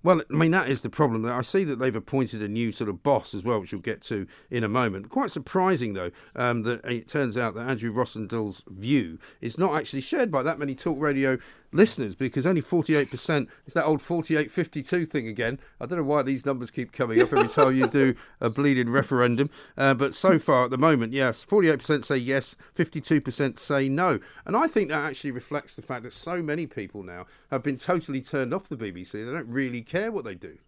Well, 0.09 0.23
I 0.31 0.35
mean, 0.35 0.53
that 0.53 0.71
is 0.71 0.81
the 0.81 0.89
problem. 0.89 1.27
I 1.27 1.43
see 1.43 1.65
that 1.65 1.79
they've 1.81 1.95
appointed 1.95 2.41
a 2.41 2.49
new 2.49 2.73
sort 2.73 2.89
of 2.89 3.03
boss 3.03 3.35
as 3.35 3.45
well, 3.45 3.61
which 3.61 3.75
we'll 3.75 3.83
get 3.83 4.01
to 4.05 4.27
in 4.51 4.65
a 4.65 4.69
moment. 4.69 5.11
Quite 5.11 5.31
surprising, 5.31 5.93
though, 5.93 6.11
um, 6.35 6.63
that 6.63 6.83
it 6.87 7.09
turns 7.09 7.37
out 7.37 7.53
that 7.57 7.69
Andrew 7.69 7.93
Rosindell's 7.93 8.65
view 8.69 9.19
is 9.43 9.59
not 9.59 9.79
actually 9.79 10.01
shared 10.01 10.31
by 10.31 10.43
that 10.45 10.59
many 10.59 10.75
talk 10.75 10.97
radio 10.99 11.37
listeners 11.73 12.15
because 12.15 12.47
only 12.47 12.63
48%, 12.63 13.49
it's 13.65 13.75
that 13.75 13.85
old 13.85 14.01
4852 14.01 15.05
thing 15.07 15.29
again. 15.29 15.59
I 15.81 15.87
don't 15.87 15.99
know 15.99 16.05
why 16.05 16.23
these 16.23 16.47
numbers 16.47 16.71
keep 16.71 16.93
coming 16.93 17.21
up 17.21 17.33
every 17.33 17.49
time 17.49 17.77
you 17.77 17.87
do 17.87 18.15
a 18.41 18.51
bleeding 18.51 18.91
referendum. 18.91 19.49
Uh, 19.77 19.95
but 19.95 20.15
so 20.15 20.39
far 20.39 20.65
at 20.65 20.71
the 20.71 20.79
moment, 20.79 21.13
yes, 21.13 21.45
48% 21.45 22.05
say 22.05 22.17
yes, 22.17 22.57
52% 22.75 23.59
say 23.59 23.89
no. 23.89 24.19
And 24.47 24.57
I 24.57 24.67
think 24.67 24.91
that 24.91 25.05
actually 25.05 25.33
reflects 25.33 25.77
the 25.77 25.83
fact 25.83 26.03
that 26.05 26.13
so 26.13 26.43
many 26.43 26.67
people 26.67 27.03
now 27.03 27.27
have 27.51 27.63
been 27.63 27.77
totally 27.77 28.23
turned 28.23 28.55
off 28.55 28.69
the 28.69 28.77
BBC. 28.77 29.13
They 29.13 29.33
don't 29.33 29.49
really 29.49 29.83
care 29.83 30.11
what 30.13 30.25
they 30.25 30.35
do. 30.35 30.59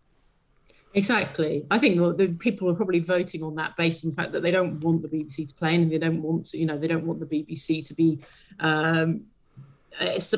Exactly. 0.93 1.65
I 1.71 1.79
think 1.79 1.97
the 2.19 2.37
people 2.41 2.69
are 2.69 2.75
probably 2.75 2.99
voting 2.99 3.45
on 3.45 3.55
that 3.55 3.77
based 3.77 4.05
on 4.05 4.11
the 4.11 4.17
fact 4.17 4.33
that 4.33 4.41
they 4.41 4.51
don't 4.51 4.81
want 4.81 5.03
the 5.03 5.09
BBC 5.09 5.47
to 5.49 5.55
play 5.55 5.77
and 5.77 5.91
they 5.91 5.99
don't 5.99 6.21
want 6.21 6.47
to, 6.47 6.59
you 6.59 6.67
know, 6.67 6.77
they 6.77 6.89
don't 6.89 7.07
want 7.07 7.21
the 7.21 7.27
BBC 7.27 7.85
to 7.87 7.95
be 7.95 8.19
um, 8.59 9.23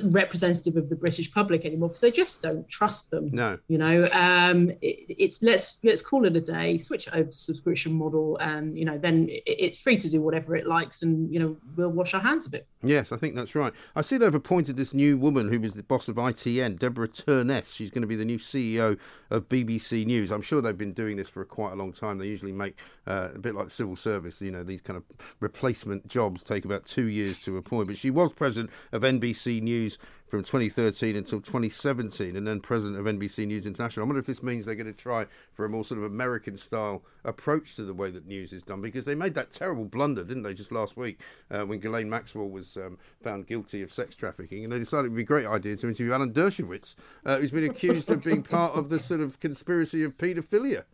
representative 0.05 0.77
of 0.77 0.89
the 0.89 0.97
British 0.97 1.33
public 1.33 1.65
anymore 1.65 1.89
because 1.89 2.01
they 2.01 2.11
just 2.11 2.43
don't 2.43 2.69
trust 2.69 3.11
them. 3.11 3.31
No, 3.33 3.59
you 3.69 3.79
know, 3.79 4.09
um, 4.13 4.71
it, 4.83 5.07
it's 5.09 5.43
let's 5.43 5.79
let's 5.85 6.03
call 6.03 6.25
it 6.25 6.37
a 6.37 6.41
day, 6.41 6.79
switch 6.79 7.07
it 7.07 7.15
over 7.15 7.29
to 7.29 7.37
subscription 7.37 7.93
model, 7.93 8.37
and 8.39 8.77
you 8.77 8.85
know, 8.85 8.99
then 8.99 9.29
it's 9.31 9.81
free 9.81 9.97
to 9.99 10.11
do 10.11 10.21
whatever 10.21 10.57
it 10.57 10.67
likes, 10.67 11.03
and 11.03 11.33
you 11.33 11.41
know, 11.41 11.57
we'll 11.77 11.91
wash 11.91 12.15
our 12.15 12.21
hands 12.21 12.47
of 12.47 12.55
it. 12.55 12.67
Yes, 12.83 13.13
I 13.13 13.17
think 13.17 13.37
that's 13.37 13.55
right. 13.55 13.73
I 13.95 14.03
see 14.03 14.17
they've 14.17 14.35
appointed 14.35 14.77
this 14.77 14.93
new 14.93 15.17
woman 15.17 15.49
who 15.49 15.61
was 15.61 15.75
the 15.75 15.85
boss 15.85 16.09
of 16.09 16.17
ITN, 16.17 16.79
Deborah 16.79 17.09
Turness. 17.09 17.75
She's 17.75 17.91
going 17.91 18.03
to 18.03 18.09
be 18.09 18.17
the 18.17 18.25
new 18.25 18.39
CEO 18.39 18.99
of 19.31 19.49
BBC 19.49 20.05
News. 20.05 20.33
I'm 20.33 20.43
sure 20.43 20.61
they've 20.61 20.77
been 20.77 20.93
doing 20.93 21.17
this 21.17 21.29
for 21.29 21.45
quite 21.45 21.73
a 21.73 21.77
long 21.77 21.93
time. 21.93 22.19
They 22.19 22.27
usually 22.27 22.53
make 22.53 22.79
uh, 23.07 23.29
a 23.35 23.39
bit 23.39 23.55
like 23.55 23.67
the 23.67 23.71
civil 23.71 23.95
service. 23.95 24.41
You 24.41 24.51
know, 24.51 24.65
these 24.65 24.81
kind 24.81 24.97
of 24.97 25.05
replacement 25.41 26.09
jobs 26.09 26.43
take 26.43 26.65
about 26.65 26.87
two 26.87 27.07
years 27.07 27.39
to 27.45 27.57
appoint. 27.57 27.87
But 27.87 27.97
she 27.97 28.11
was 28.11 28.33
president 28.33 28.71
of 28.91 29.03
NBC 29.03 29.52
News 29.61 29.99
from 30.27 30.43
2013 30.43 31.15
until 31.15 31.41
2017, 31.41 32.37
and 32.37 32.47
then 32.47 32.59
president 32.59 32.99
of 32.99 33.05
NBC 33.05 33.47
News 33.47 33.67
International. 33.67 34.05
I 34.05 34.07
wonder 34.07 34.21
if 34.21 34.27
this 34.27 34.43
means 34.43 34.65
they're 34.65 34.75
going 34.75 34.87
to 34.87 34.93
try 34.95 35.27
for 35.53 35.67
a 35.67 35.69
more 35.69 35.85
sort 35.85 35.99
of 35.99 36.05
American 36.05 36.57
style 36.57 37.03
approach 37.25 37.77
to 37.77 37.83
the 37.83 37.93
way 37.93 38.11
that 38.11 38.27
news 38.27 38.53
is 38.55 38.63
done, 38.63 38.81
because 38.81 39.05
they 39.05 39.15
made 39.15 39.35
that 39.35 39.53
terrible 39.53 39.85
blunder, 39.85 40.25
didn't 40.25 40.43
they, 40.43 40.55
just 40.55 40.73
last 40.73 40.97
week 40.97 41.21
uh, 41.51 41.65
when 41.65 41.81
Ghislaine 41.81 42.09
Maxwell 42.09 42.49
was 42.49 42.79
um, 42.79 42.97
found 43.21 43.47
guilty 43.47 43.83
of 43.83 43.93
sex 43.93 44.17
trafficking, 44.17 44.65
and 44.65 44.73
they 44.73 44.79
decided 44.79 45.07
it 45.07 45.09
would 45.11 45.17
be 45.17 45.23
a 45.23 45.27
great 45.27 45.47
idea 45.47 45.77
to 45.77 45.89
interview 45.89 46.13
Alan 46.13 46.33
Dershowitz, 46.33 46.95
uh, 47.27 47.39
who's 47.39 47.51
been 47.51 47.65
accused 47.65 48.11
of 48.11 48.23
being 48.23 48.43
part 48.43 48.75
of 48.75 48.89
the 48.89 48.99
sort 48.99 49.21
of 49.21 49.39
conspiracy 49.39 50.03
of 50.03 50.17
paedophilia. 50.17 50.85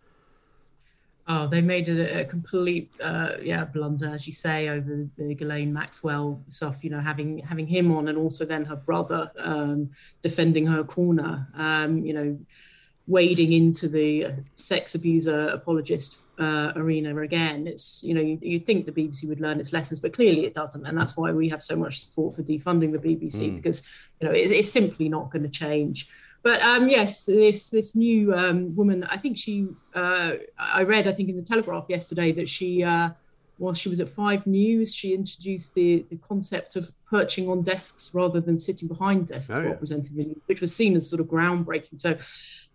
Oh, 1.31 1.47
they 1.47 1.61
made 1.61 1.89
a, 1.91 2.21
a 2.21 2.25
complete, 2.25 2.91
uh, 3.03 3.35
yeah, 3.43 3.67
blunder, 3.67 4.09
as 4.15 4.27
you 4.27 4.33
say, 4.33 4.71
over 4.71 5.07
the 5.19 5.35
Ghislaine 5.35 5.73
Maxwell 5.73 6.43
stuff. 6.49 6.83
You 6.83 6.89
know, 6.89 7.01
having 7.01 7.39
having 7.41 7.67
him 7.67 7.93
on, 7.93 8.09
and 8.09 8.17
also 8.17 8.47
then 8.47 8.65
her 8.65 8.77
brother 8.77 9.31
um, 9.39 9.91
defending 10.23 10.67
her 10.67 10.83
corner. 10.85 11.47
Um, 11.55 11.99
you 11.99 12.15
know, 12.15 12.39
wading 13.09 13.53
into 13.53 13.89
the 13.89 14.27
sex 14.57 14.95
abuser 14.95 15.49
apologist 15.49 16.23
uh, 16.39 16.73
arena 16.77 17.17
again. 17.19 17.67
It's 17.67 18.05
you 18.05 18.15
know 18.15 18.21
you, 18.21 18.39
you'd 18.41 18.67
think 18.67 18.87
the 18.87 18.93
BBC 18.93 19.29
would 19.29 19.41
learn 19.41 19.59
its 19.59 19.73
lessons, 19.73 19.99
but 19.99 20.13
clearly 20.13 20.45
it 20.45 20.55
doesn't, 20.55 20.87
and 20.87 20.97
that's 20.97 21.17
why 21.17 21.33
we 21.33 21.49
have 21.49 21.63
so 21.63 21.75
much 21.75 21.99
support 22.01 22.37
for 22.37 22.43
defunding 22.43 22.93
the 22.93 22.99
BBC 22.99 23.51
mm. 23.51 23.57
because 23.57 23.83
you 24.21 24.29
know 24.29 24.35
it, 24.35 24.51
it's 24.51 24.71
simply 24.71 25.09
not 25.09 25.31
going 25.31 25.43
to 25.43 25.49
change. 25.49 26.09
But 26.49 26.63
um, 26.63 26.89
yes, 26.89 27.27
this 27.27 27.69
this 27.69 27.95
new 27.95 28.35
um, 28.35 28.75
woman, 28.75 29.05
I 29.05 29.19
think 29.19 29.37
she, 29.37 29.67
uh, 29.95 30.37
I 30.59 30.83
read, 30.83 31.07
I 31.07 31.13
think 31.13 31.29
in 31.29 31.37
the 31.37 31.43
Telegraph 31.43 31.85
yesterday 31.91 32.33
that 32.33 32.49
she, 32.49 32.83
uh, 32.83 33.11
while 33.59 33.75
she 33.75 33.91
was 33.91 34.01
at 34.01 34.09
Five 34.09 34.47
News, 34.47 34.95
she 34.95 35.13
introduced 35.13 35.75
the 35.75 36.07
the 36.09 36.17
concept 36.27 36.77
of 36.77 36.91
perching 37.11 37.49
on 37.49 37.63
desks 37.63 38.15
rather 38.15 38.41
than 38.41 38.59
sitting 38.59 38.89
behind 38.89 39.29
desks 39.29 39.51
oh, 39.51 39.63
yeah. 39.63 39.97
news, 39.97 40.37
which 40.47 40.61
was 40.61 40.75
seen 40.75 40.97
as 40.97 41.09
sort 41.09 41.21
of 41.21 41.27
groundbreaking. 41.27 41.99
So 41.99 42.17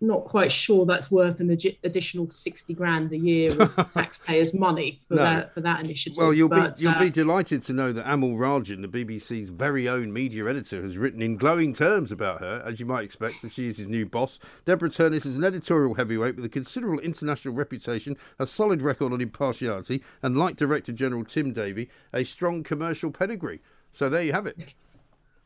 not 0.00 0.24
quite 0.24 0.50
sure 0.50 0.84
that's 0.84 1.10
worth 1.10 1.40
an 1.40 1.50
additional 1.50 2.26
sixty 2.28 2.74
grand 2.74 3.12
a 3.12 3.16
year 3.16 3.50
of 3.60 3.74
taxpayers' 3.94 4.52
money 4.52 5.00
for 5.08 5.14
no. 5.14 5.22
that 5.22 5.54
for 5.54 5.60
that 5.60 5.84
initiative. 5.84 6.18
Well, 6.18 6.34
you'll 6.34 6.48
but, 6.48 6.76
be 6.76 6.82
you'll 6.82 6.92
uh, 6.92 7.00
be 7.00 7.10
delighted 7.10 7.62
to 7.62 7.72
know 7.72 7.92
that 7.92 8.04
Amol 8.04 8.36
Rajan, 8.36 8.82
the 8.82 8.88
BBC's 9.04 9.50
very 9.50 9.88
own 9.88 10.12
media 10.12 10.48
editor, 10.48 10.82
has 10.82 10.96
written 10.96 11.22
in 11.22 11.36
glowing 11.36 11.72
terms 11.72 12.12
about 12.12 12.40
her, 12.40 12.62
as 12.66 12.80
you 12.80 12.86
might 12.86 13.04
expect, 13.04 13.42
that 13.42 13.52
she 13.52 13.66
is 13.66 13.76
his 13.76 13.88
new 13.88 14.04
boss. 14.04 14.38
Deborah 14.64 14.90
Turness 14.90 15.26
is 15.26 15.38
an 15.38 15.44
editorial 15.44 15.94
heavyweight 15.94 16.36
with 16.36 16.44
a 16.44 16.50
considerable 16.50 17.00
international 17.00 17.54
reputation, 17.54 18.16
a 18.38 18.46
solid 18.46 18.82
record 18.82 19.12
on 19.12 19.20
impartiality, 19.20 20.02
and 20.22 20.36
like 20.36 20.56
Director 20.56 20.92
General 20.92 21.24
Tim 21.24 21.52
Davie, 21.52 21.88
a 22.12 22.24
strong 22.24 22.62
commercial 22.62 23.10
pedigree. 23.10 23.60
So 23.94 24.08
there 24.08 24.24
you 24.24 24.32
have 24.32 24.46
it. 24.46 24.74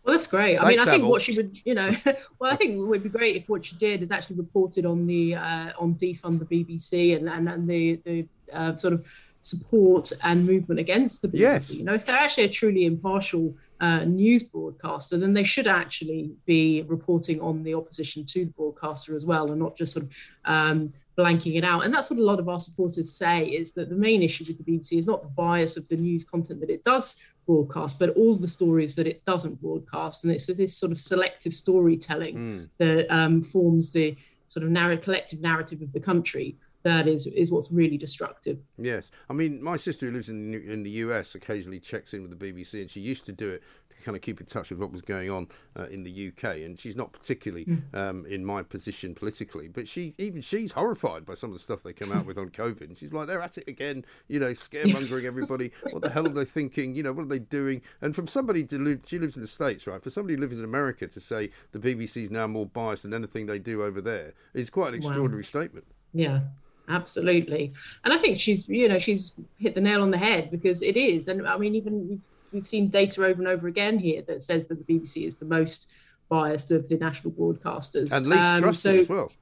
Well, 0.03 0.15
that's 0.15 0.27
great. 0.27 0.57
I 0.57 0.67
mean, 0.67 0.81
I 0.81 0.87
think 0.87 1.05
what 1.05 1.21
she 1.21 1.37
would, 1.37 1.55
you 1.67 1.75
know, 1.75 1.95
well, 2.39 2.51
I 2.51 2.57
think 2.57 2.77
it 2.77 2.79
would 2.79 3.03
be 3.03 3.11
great 3.11 3.37
if 3.37 3.49
what 3.51 3.67
she 3.67 3.77
did 3.77 4.03
is 4.03 4.11
actually 4.11 4.37
reported 4.37 4.87
on 4.87 5.07
the 5.07 5.35
uh, 5.35 5.73
on 5.79 5.95
defund 5.97 6.39
the 6.39 6.47
BBC 6.47 7.15
and 7.15 7.29
and, 7.29 7.47
and 7.47 7.69
the 7.69 8.01
the 8.07 8.27
uh, 8.53 8.75
sort 8.77 8.95
of 8.95 9.07
support 9.41 10.11
and 10.23 10.47
movement 10.47 10.81
against 10.81 11.21
the 11.21 11.29
BBC. 11.29 11.39
Yes. 11.39 11.75
You 11.75 11.85
know, 11.85 11.93
if 11.93 12.07
they're 12.07 12.17
actually 12.17 12.45
a 12.45 12.49
truly 12.49 12.87
impartial 12.87 13.55
uh, 13.81 14.05
news 14.05 14.43
broadcaster, 14.43 15.19
then 15.19 15.35
they 15.35 15.45
should 15.45 15.67
actually 15.67 16.33
be 16.47 16.83
reporting 16.89 17.41
on 17.43 17.63
the 17.63 17.75
opposition 17.75 18.25
to 18.27 18.47
the 18.47 18.53
broadcaster 18.53 19.15
as 19.15 19.27
well, 19.27 19.51
and 19.51 19.61
not 19.61 19.77
just 19.77 19.93
sort 19.93 20.07
of 20.07 20.13
um, 20.47 20.91
blanking 21.19 21.57
it 21.57 21.65
out. 21.65 21.85
And 21.85 21.93
that's 21.93 22.09
what 22.09 22.19
a 22.19 22.23
lot 22.23 22.39
of 22.39 22.49
our 22.49 22.61
supporters 22.61 23.13
say 23.13 23.47
is 23.47 23.73
that 23.73 23.91
the 23.91 23.95
main 23.95 24.23
issue 24.23 24.45
with 24.49 24.57
the 24.57 24.65
BBC 24.65 24.97
is 24.97 25.07
not 25.07 25.21
the 25.21 25.29
bias 25.29 25.77
of 25.77 25.87
the 25.89 25.97
news 25.97 26.25
content 26.25 26.61
that 26.61 26.71
it 26.71 26.83
does 26.85 27.19
broadcast, 27.49 27.99
but 27.99 28.11
all 28.11 28.37
the 28.37 28.47
stories 28.47 28.95
that 28.95 29.09
it 29.09 29.25
doesn't 29.25 29.61
broadcast. 29.61 30.23
And 30.23 30.33
it's 30.33 30.47
this 30.47 30.77
sort 30.77 30.93
of 30.93 31.01
selective 31.01 31.55
storytelling 31.55 32.37
mm. 32.37 32.69
that 32.79 33.13
um, 33.13 33.43
forms 33.43 33.91
the 33.91 34.17
sort 34.47 34.65
of 34.65 34.71
narrative, 34.71 35.03
collective 35.03 35.41
narrative 35.41 35.83
of 35.83 35.93
the 35.93 36.01
country. 36.01 36.57
that 36.85 37.09
is 37.09 37.27
is 37.27 37.51
what's 37.51 37.73
really 37.73 37.99
destructive. 37.99 38.59
Yes, 38.77 39.11
I 39.29 39.33
mean, 39.33 39.63
my 39.63 39.77
sister 39.77 40.07
who 40.07 40.13
lives 40.13 40.29
in 40.29 40.55
in 40.55 40.83
the 40.83 40.91
US 41.05 41.35
occasionally 41.35 41.81
checks 41.81 42.15
in 42.15 42.23
with 42.23 42.39
the 42.39 42.53
BBC, 42.53 42.81
and 42.81 42.91
she 42.91 43.01
used 43.01 43.27
to 43.27 43.33
do 43.33 43.51
it 43.51 43.63
kind 44.05 44.17
of 44.17 44.23
keep 44.23 44.41
in 44.41 44.47
touch 44.47 44.71
with 44.71 44.79
what 44.79 44.93
was 44.93 45.03
going 45.03 45.31
on 45.31 45.49
uh, 45.79 45.85
in 45.85 46.03
the 46.03 46.29
UK. 46.29 46.59
And 46.59 46.79
she's 46.79 46.97
not 46.97 47.13
particularly 47.13 47.65
mm. 47.65 47.95
um, 47.95 48.27
in 48.27 48.45
my 48.45 48.63
position 48.63 49.15
politically, 49.15 49.69
but 49.69 49.87
she 49.89 50.15
even 50.19 50.41
she's 50.41 50.73
horrified 50.73 51.25
by 51.25 51.35
some 51.35 51.51
of 51.51 51.55
the 51.55 51.61
stuff 51.61 51.83
they 51.83 51.93
come 51.93 52.13
out 52.13 52.27
with 52.27 52.39
on 52.39 52.51
COVID. 52.51 52.83
And 52.83 52.97
she's 52.97 53.13
like, 53.13 53.27
they're 53.27 53.43
at 53.43 53.59
it 53.59 53.69
again, 53.69 54.05
you 54.29 54.41
know, 54.41 54.51
scaremongering 54.53 55.25
everybody. 55.25 55.71
what 55.93 56.03
the 56.03 56.11
hell 56.11 56.27
are 56.27 56.31
they 56.31 56.45
thinking? 56.45 56.95
You 56.95 57.03
know, 57.03 57.13
what 57.13 57.23
are 57.23 57.29
they 57.29 57.39
doing? 57.39 57.83
And 58.01 58.15
from 58.15 58.27
somebody 58.27 58.65
to 58.65 58.79
live, 58.79 59.03
she 59.07 59.19
lives 59.19 59.37
in 59.37 59.43
the 59.43 59.49
States, 59.49 59.87
right? 59.87 60.03
For 60.03 60.11
somebody 60.11 60.35
who 60.35 60.41
lives 60.41 60.59
in 60.59 60.65
America 60.65 61.07
to 61.07 61.21
say 61.21 61.51
the 61.73 61.79
BBC 61.79 62.25
is 62.25 62.31
now 62.31 62.47
more 62.47 62.67
biased 62.67 63.03
than 63.05 63.15
anything 63.15 63.47
they 63.47 63.59
do 63.59 63.83
over 63.83 64.01
there 64.01 64.35
is 64.55 64.71
quite 64.71 64.89
an 64.89 64.95
extraordinary 64.95 65.39
wow. 65.39 65.43
statement. 65.43 65.87
Yeah 66.13 66.41
absolutely. 66.89 67.73
And 68.05 68.13
I 68.13 68.19
think 68.19 68.41
she's, 68.41 68.69
you 68.69 68.89
know, 68.89 68.99
she's 68.99 69.39
hit 69.59 69.75
the 69.75 69.81
nail 69.81 70.03
on 70.03 70.11
the 70.11 70.19
head 70.19 70.51
because 70.51 70.83
it 70.83 70.97
is. 70.97 71.29
And 71.29 71.47
I 71.47 71.57
mean, 71.59 71.75
even 71.75 72.21
we've, 72.53 72.67
seen 72.67 72.89
data 72.89 73.25
over 73.25 73.41
and 73.41 73.49
over 73.49 73.69
again 73.69 73.99
here 73.99 74.23
that 74.23 74.43
says 74.43 74.67
that 74.67 74.87
the 74.87 74.99
BBC 74.99 75.27
is 75.27 75.37
the 75.37 75.45
most 75.45 75.91
biased 76.29 76.71
of 76.71 76.89
the 76.89 76.97
national 76.97 77.33
broadcasters. 77.33 78.17
And 78.17 78.29
least 78.29 78.43
um, 78.43 78.63
trusted 78.63 78.97
so, 78.97 79.01
as 79.01 79.09
well. 79.09 79.33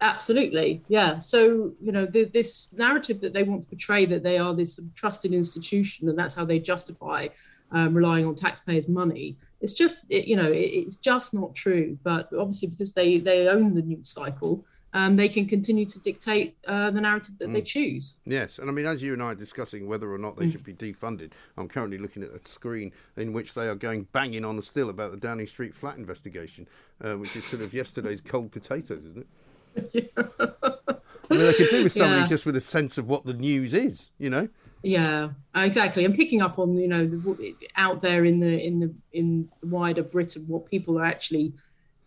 Absolutely, 0.00 0.82
yeah. 0.88 1.18
So 1.18 1.72
you 1.80 1.92
know, 1.92 2.06
the, 2.06 2.24
this 2.24 2.72
narrative 2.72 3.20
that 3.20 3.32
they 3.32 3.44
want 3.44 3.62
to 3.62 3.68
portray 3.68 4.04
that 4.06 4.22
they 4.22 4.38
are 4.38 4.54
this 4.54 4.80
trusted 4.94 5.32
institution, 5.32 6.08
and 6.08 6.18
that's 6.18 6.34
how 6.34 6.44
they 6.44 6.58
justify 6.58 7.28
um, 7.70 7.94
relying 7.94 8.26
on 8.26 8.34
taxpayers' 8.34 8.88
money. 8.88 9.36
It's 9.60 9.74
just, 9.74 10.06
it, 10.10 10.26
you 10.26 10.34
know, 10.34 10.50
it, 10.50 10.56
it's 10.56 10.96
just 10.96 11.34
not 11.34 11.54
true. 11.54 11.96
But 12.02 12.30
obviously, 12.36 12.68
because 12.68 12.92
they 12.92 13.18
they 13.18 13.46
own 13.46 13.74
the 13.74 13.82
news 13.82 14.08
cycle, 14.08 14.64
um, 14.94 15.16
they 15.16 15.28
can 15.28 15.46
continue 15.46 15.86
to 15.86 16.00
dictate 16.00 16.56
uh, 16.66 16.90
the 16.90 17.00
narrative 17.00 17.38
that 17.38 17.48
mm. 17.48 17.54
they 17.54 17.62
choose. 17.62 18.20
Yes, 18.24 18.58
and 18.58 18.68
I 18.68 18.72
mean, 18.72 18.86
as 18.86 19.02
you 19.02 19.12
and 19.12 19.22
I 19.22 19.32
are 19.32 19.34
discussing 19.34 19.86
whether 19.86 20.12
or 20.12 20.18
not 20.18 20.36
they 20.36 20.46
mm. 20.46 20.52
should 20.52 20.64
be 20.64 20.74
defunded, 20.74 21.32
I'm 21.56 21.68
currently 21.68 21.98
looking 21.98 22.22
at 22.22 22.30
a 22.30 22.48
screen 22.48 22.92
in 23.16 23.32
which 23.32 23.54
they 23.54 23.68
are 23.68 23.74
going 23.74 24.06
banging 24.12 24.44
on 24.44 24.60
still 24.62 24.90
about 24.90 25.10
the 25.10 25.16
Downing 25.16 25.46
Street 25.46 25.74
flat 25.74 25.96
investigation, 25.96 26.68
uh, 27.02 27.14
which 27.14 27.34
is 27.36 27.44
sort 27.44 27.62
of 27.62 27.72
yesterday's 27.72 28.20
cold 28.24 28.52
potatoes, 28.52 29.04
isn't 29.04 29.26
it? 29.94 30.12
yeah. 30.16 30.24
I 31.30 31.34
mean, 31.34 31.46
they 31.46 31.52
could 31.54 31.70
do 31.70 31.82
with 31.84 31.92
somebody 31.92 32.20
yeah. 32.22 32.26
just 32.26 32.44
with 32.44 32.56
a 32.56 32.60
sense 32.60 32.98
of 32.98 33.08
what 33.08 33.24
the 33.24 33.32
news 33.32 33.72
is, 33.72 34.10
you 34.18 34.28
know. 34.28 34.48
Yeah, 34.82 35.30
exactly. 35.54 36.04
And 36.04 36.14
picking 36.14 36.42
up 36.42 36.58
on 36.58 36.76
you 36.76 36.88
know 36.88 37.06
the, 37.06 37.54
out 37.76 38.02
there 38.02 38.24
in 38.24 38.40
the 38.40 38.60
in 38.60 38.80
the 38.80 38.94
in 39.12 39.48
wider 39.62 40.02
Britain, 40.02 40.44
what 40.48 40.68
people 40.68 40.98
are 40.98 41.04
actually 41.04 41.54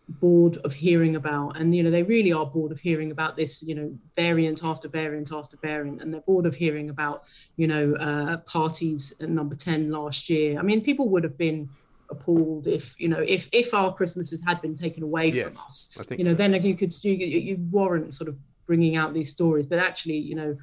bored 0.08 0.58
of 0.58 0.74
hearing 0.74 1.16
about 1.16 1.58
and 1.58 1.76
you 1.76 1.82
know 1.82 1.90
they 1.90 2.04
really 2.04 2.32
are 2.32 2.46
bored 2.46 2.72
of 2.72 2.80
hearing 2.80 3.10
about 3.10 3.36
this 3.36 3.64
you 3.64 3.74
know 3.74 3.92
variant 4.16 4.64
after 4.64 4.88
variant 4.88 5.32
after 5.32 5.58
variant 5.58 6.02
and 6.02 6.14
they're 6.14 6.22
bored 6.22 6.46
of 6.46 6.54
hearing 6.54 6.90
about 6.90 7.24
you 7.58 7.66
know 7.66 7.94
uh, 7.96 8.38
parties 8.38 9.16
at 9.20 9.30
number 9.30 9.56
10 9.56 9.92
last 9.92 10.30
year. 10.30 10.60
I 10.60 10.62
mean 10.62 10.82
people 10.82 11.10
would 11.10 11.24
have 11.24 11.38
been 11.38 11.70
appalled 12.12 12.68
if 12.68 13.00
you 13.00 13.08
know 13.08 13.20
if 13.20 13.50
if 13.52 13.74
our 13.74 13.92
christmases 13.92 14.44
had 14.46 14.62
been 14.62 14.76
taken 14.76 15.02
away 15.02 15.30
yes, 15.30 15.48
from 15.48 15.58
us 15.68 15.98
you 16.12 16.24
know 16.24 16.32
so. 16.32 16.36
then 16.36 16.54
you 16.64 16.76
could 16.76 16.94
you, 17.04 17.14
you 17.14 17.58
warrant 17.72 18.14
sort 18.14 18.28
of 18.28 18.38
bringing 18.68 18.96
out 18.96 19.14
these 19.14 19.30
stories. 19.30 19.66
But 19.66 19.80
actually 19.80 20.18
you 20.18 20.36
know 20.36 20.56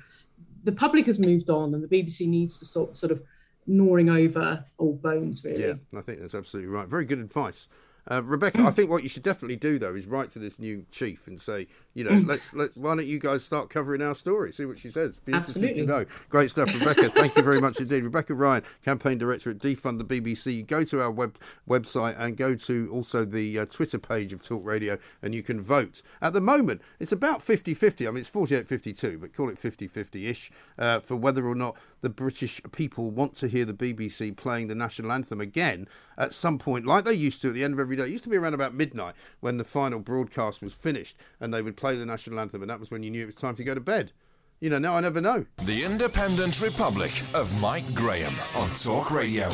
the 0.63 0.73
public 0.73 1.07
has 1.07 1.19
moved 1.19 1.51
on 1.51 1.75
and 1.75 1.83
the 1.83 1.89
bbc 1.89 2.29
needs 2.29 2.61
to 2.61 2.65
stop 2.65 2.97
sort 2.97 3.11
of 3.11 3.21
gnawing 3.67 4.09
over 4.09 4.65
old 4.79 5.03
bones 5.03 5.45
really. 5.45 5.67
Yeah 5.67 5.75
i 5.97 6.01
think 6.01 6.21
that's 6.21 6.35
absolutely 6.35 6.71
right. 6.71 6.87
Very 6.87 7.05
good 7.05 7.19
advice 7.19 7.67
uh, 8.11 8.23
Rebecca, 8.25 8.63
I 8.63 8.71
think 8.71 8.91
what 8.91 9.03
you 9.03 9.09
should 9.09 9.23
definitely 9.23 9.57
do 9.57 9.79
though 9.79 9.95
is 9.95 10.07
write 10.07 10.31
to 10.31 10.39
this 10.39 10.59
new 10.59 10.85
chief 10.91 11.29
and 11.29 11.41
say, 11.41 11.69
you 11.95 12.05
know, 12.05 12.11
mm. 12.11 12.27
let's 12.27 12.53
let 12.53 12.77
why 12.77 12.97
don't 12.97 13.07
you 13.07 13.19
guys 13.19 13.45
start 13.45 13.71
covering 13.71 14.03
our 14.03 14.15
story? 14.15 14.53
See 14.53 14.65
what 14.65 14.79
she 14.79 14.91
says. 14.91 15.21
Be 15.21 15.33
Absolutely. 15.33 15.69
interesting 15.69 15.87
to 15.87 15.93
know. 15.93 16.05
Great 16.29 16.51
stuff, 16.51 16.73
Rebecca. 16.75 17.03
thank 17.11 17.37
you 17.37 17.43
very 17.43 17.61
much 17.61 17.79
indeed, 17.81 18.05
Rebecca 18.05 18.35
Ryan, 18.35 18.65
campaign 18.85 19.19
director 19.19 19.51
at 19.51 19.59
Defund 19.59 19.99
the 19.99 20.05
BBC. 20.05 20.67
Go 20.67 20.85
to 20.85 21.01
our 21.01 21.11
web 21.11 21.39
website 21.69 22.19
and 22.19 22.37
go 22.37 22.55
to 22.55 22.91
also 22.93 23.25
the 23.25 23.61
uh, 23.61 23.67
Twitter 23.67 23.99
page 23.99 24.33
of 24.33 24.43
Talk 24.43 24.65
Radio, 24.65 24.99
and 25.23 25.35
you 25.35 25.43
can 25.43 25.61
vote. 25.61 26.03
At 26.21 26.33
the 26.33 26.41
moment, 26.41 26.83
it's 26.99 27.13
about 27.13 27.41
50-50. 27.41 28.09
I 28.09 28.11
mean, 28.11 28.19
it's 28.19 28.31
48-52, 28.31 29.21
but 29.21 29.33
call 29.33 29.49
it 29.49 29.57
50-50 29.57 30.29
ish 30.29 30.51
uh, 30.79 31.01
for 31.01 31.17
whether 31.17 31.47
or 31.47 31.55
not 31.55 31.77
the 32.03 32.11
British 32.11 32.61
people 32.73 33.11
want 33.11 33.35
to 33.37 33.49
hear 33.49 33.65
the 33.65 33.73
BBC 33.73 34.37
playing 34.37 34.69
the 34.69 34.75
national 34.75 35.11
anthem 35.11 35.41
again 35.41 35.89
at 36.19 36.35
some 36.35 36.59
point, 36.59 36.87
like 36.87 37.05
they 37.05 37.15
used 37.15 37.41
to 37.43 37.49
at 37.49 37.55
the 37.55 37.65
end 37.65 37.73
of 37.73 37.81
every 37.81 37.97
day. 37.97 38.05
It 38.05 38.11
used 38.11 38.25
to 38.25 38.31
be 38.31 38.37
around 38.37 38.55
about 38.55 38.75
midnight 38.75 39.15
when 39.41 39.57
the 39.57 39.65
final 39.65 40.01
broadcast 40.01 40.61
was 40.63 40.75
finished 40.75 41.17
and 41.41 41.55
they 41.55 41.63
would 41.63 41.77
play 41.77 41.97
the 41.97 42.07
national 42.07 42.39
anthem, 42.39 42.63
and 42.63 42.71
that 42.71 42.81
was 42.81 42.91
when 42.91 43.03
you 43.03 43.11
knew 43.11 43.23
it 43.23 43.27
was 43.27 43.37
time 43.37 43.55
to 43.57 43.65
go 43.65 43.75
to 43.75 43.81
bed. 43.81 44.13
You 44.61 44.71
know, 44.71 44.79
now 44.79 44.95
I 44.95 45.01
never 45.01 45.21
know. 45.21 45.47
The 45.65 45.83
Independent 45.83 46.61
Republic 46.61 47.11
of 47.35 47.61
Mike 47.61 47.95
Graham 47.95 48.33
on 48.57 48.71
Talk 48.71 49.11
Radio. 49.11 49.49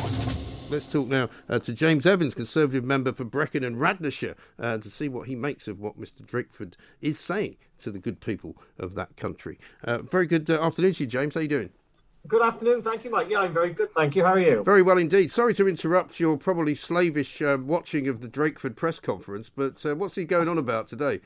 Let's 0.69 0.91
talk 0.91 1.07
now 1.07 1.29
uh, 1.49 1.57
to 1.57 1.73
James 1.73 2.05
Evans, 2.05 2.35
Conservative 2.35 2.83
member 2.83 3.11
for 3.11 3.23
Brecon 3.23 3.63
and 3.63 3.77
Radnorshire, 3.77 4.35
uh, 4.59 4.77
to 4.77 4.89
see 4.89 5.09
what 5.09 5.27
he 5.27 5.35
makes 5.35 5.67
of 5.67 5.79
what 5.79 5.99
Mr. 5.99 6.21
Drakeford 6.21 6.75
is 7.01 7.19
saying 7.19 7.57
to 7.79 7.89
the 7.89 7.97
good 7.97 8.21
people 8.21 8.55
of 8.77 8.93
that 8.93 9.17
country. 9.17 9.57
Uh, 9.83 10.03
very 10.03 10.27
good 10.27 10.47
uh, 10.47 10.63
afternoon 10.63 10.93
to 10.93 11.03
you, 11.05 11.07
James. 11.07 11.33
How 11.33 11.39
are 11.39 11.43
you 11.43 11.49
doing? 11.49 11.71
Good 12.27 12.41
afternoon. 12.41 12.83
Thank 12.83 13.05
you, 13.05 13.09
Mike. 13.09 13.27
Yeah, 13.29 13.39
I'm 13.39 13.53
very 13.53 13.71
good. 13.71 13.91
Thank 13.91 14.15
you. 14.15 14.23
How 14.23 14.33
are 14.33 14.39
you? 14.39 14.63
Very 14.63 14.81
well 14.81 14.97
indeed. 14.97 15.31
Sorry 15.31 15.53
to 15.55 15.67
interrupt 15.67 16.19
your 16.19 16.37
probably 16.37 16.75
slavish 16.75 17.41
uh, 17.41 17.57
watching 17.59 18.07
of 18.07 18.21
the 18.21 18.27
Drakeford 18.27 18.75
press 18.75 18.99
conference, 18.99 19.49
but 19.49 19.83
uh, 19.85 19.95
what's 19.95 20.15
he 20.15 20.25
going 20.25 20.47
on 20.47 20.57
about 20.57 20.87
today? 20.87 21.21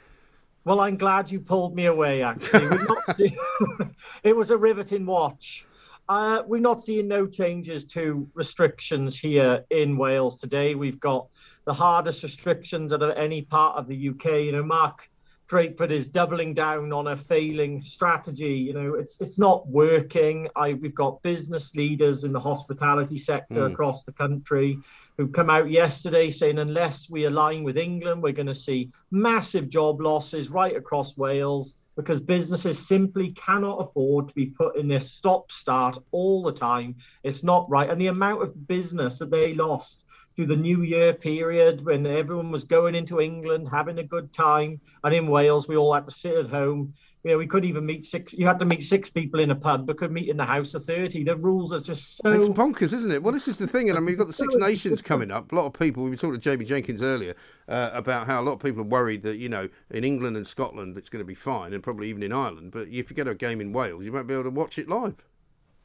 Well, 0.65 0.79
I'm 0.79 0.95
glad 0.95 1.29
you 1.29 1.39
pulled 1.41 1.75
me 1.75 1.87
away, 1.87 2.23
actually. 2.23 2.77
seen... 3.15 3.37
it 4.23 4.35
was 4.35 4.51
a 4.51 4.57
riveting 4.57 5.05
watch. 5.05 5.65
Uh, 6.07 6.43
we're 6.45 6.61
not 6.61 6.81
seeing 6.81 7.07
no 7.07 7.27
changes 7.27 7.85
to 7.85 8.29
restrictions 8.33 9.17
here 9.17 9.65
in 9.69 9.97
Wales 9.97 10.39
today. 10.39 10.75
We've 10.75 10.99
got 10.99 11.27
the 11.65 11.73
hardest 11.73 12.23
restrictions 12.23 12.93
out 12.93 13.01
of 13.01 13.17
any 13.17 13.41
part 13.41 13.77
of 13.77 13.87
the 13.87 14.09
UK. 14.09 14.25
You 14.25 14.51
know, 14.53 14.63
Mark 14.63 15.09
Drakeford 15.47 15.91
is 15.91 16.09
doubling 16.09 16.53
down 16.53 16.93
on 16.93 17.07
a 17.07 17.17
failing 17.17 17.81
strategy. 17.81 18.55
You 18.55 18.73
know, 18.73 18.93
it's 18.95 19.17
it's 19.19 19.37
not 19.37 19.67
working. 19.67 20.47
I, 20.55 20.73
we've 20.73 20.95
got 20.95 21.21
business 21.21 21.75
leaders 21.75 22.23
in 22.23 22.31
the 22.31 22.39
hospitality 22.39 23.17
sector 23.17 23.67
mm. 23.67 23.71
across 23.71 24.03
the 24.03 24.13
country 24.13 24.79
who 25.17 25.27
come 25.27 25.49
out 25.49 25.69
yesterday 25.69 26.29
saying 26.29 26.57
unless 26.57 27.09
we 27.09 27.25
align 27.25 27.63
with 27.63 27.77
England, 27.77 28.23
we're 28.23 28.33
going 28.33 28.47
to 28.47 28.55
see 28.55 28.89
massive 29.11 29.69
job 29.69 30.01
losses 30.01 30.49
right 30.49 30.75
across 30.75 31.17
Wales 31.17 31.75
because 31.95 32.21
businesses 32.21 32.87
simply 32.87 33.31
cannot 33.33 33.75
afford 33.75 34.27
to 34.27 34.33
be 34.33 34.47
put 34.47 34.75
in 34.75 34.87
this 34.87 35.11
stop 35.11 35.51
start 35.51 35.97
all 36.11 36.41
the 36.41 36.51
time. 36.51 36.95
It's 37.23 37.43
not 37.43 37.69
right. 37.69 37.89
And 37.89 38.01
the 38.01 38.07
amount 38.07 38.41
of 38.41 38.67
business 38.67 39.19
that 39.19 39.29
they 39.29 39.53
lost 39.53 40.02
through 40.35 40.47
the 40.47 40.55
New 40.55 40.81
Year 40.81 41.13
period 41.13 41.85
when 41.85 42.05
everyone 42.05 42.51
was 42.51 42.63
going 42.63 42.95
into 42.95 43.19
England, 43.19 43.67
having 43.69 43.99
a 43.99 44.03
good 44.03 44.33
time, 44.33 44.79
and 45.03 45.13
in 45.13 45.27
Wales 45.27 45.67
we 45.67 45.77
all 45.77 45.93
had 45.93 46.05
to 46.05 46.11
sit 46.11 46.35
at 46.35 46.49
home. 46.49 46.93
You 47.23 47.31
know, 47.31 47.37
we 47.37 47.47
couldn't 47.47 47.69
even 47.69 47.85
meet 47.85 48.03
six. 48.03 48.33
You 48.33 48.45
had 48.45 48.59
to 48.59 48.65
meet 48.65 48.83
six 48.83 49.09
people 49.09 49.39
in 49.39 49.49
a 49.49 49.55
pub, 49.55 49.87
but 49.87 49.97
could 49.97 50.11
meet 50.11 50.27
in 50.27 50.35
the 50.35 50.43
house 50.43 50.73
of 50.73 50.83
thirty. 50.83 51.23
The 51.23 51.37
rules 51.37 51.71
are 51.71 51.79
just 51.79 52.17
so. 52.17 52.29
It's 52.29 52.49
bonkers, 52.49 52.91
isn't 52.91 53.11
it? 53.11 53.23
Well, 53.23 53.31
this 53.31 53.47
is 53.47 53.57
the 53.57 53.67
thing, 53.67 53.87
and 53.87 53.97
I 53.97 54.01
mean, 54.01 54.07
we've 54.07 54.17
got 54.17 54.27
the 54.27 54.33
Six 54.43 54.55
Nations 54.57 55.01
coming 55.01 55.31
up. 55.31 55.51
A 55.51 55.55
lot 55.55 55.65
of 55.65 55.73
people. 55.73 56.03
We 56.03 56.09
were 56.09 56.17
talking 56.17 56.33
to 56.33 56.39
Jamie 56.39 56.65
Jenkins 56.65 57.01
earlier 57.01 57.33
uh, 57.69 57.91
about 57.93 58.27
how 58.27 58.41
a 58.41 58.43
lot 58.43 58.53
of 58.53 58.59
people 58.59 58.81
are 58.81 58.87
worried 58.87 59.23
that 59.23 59.37
you 59.37 59.47
know 59.47 59.69
in 59.91 60.03
England 60.03 60.35
and 60.35 60.45
Scotland 60.45 60.97
it's 60.97 61.07
going 61.07 61.21
to 61.21 61.25
be 61.25 61.33
fine, 61.33 61.71
and 61.71 61.81
probably 61.81 62.09
even 62.09 62.23
in 62.23 62.33
Ireland. 62.33 62.73
But 62.73 62.89
if 62.89 63.09
you 63.09 63.15
get 63.15 63.29
a 63.29 63.35
game 63.35 63.61
in 63.61 63.71
Wales, 63.71 64.03
you 64.03 64.11
won't 64.11 64.27
be 64.27 64.33
able 64.33 64.43
to 64.43 64.49
watch 64.49 64.77
it 64.77 64.89
live. 64.89 65.23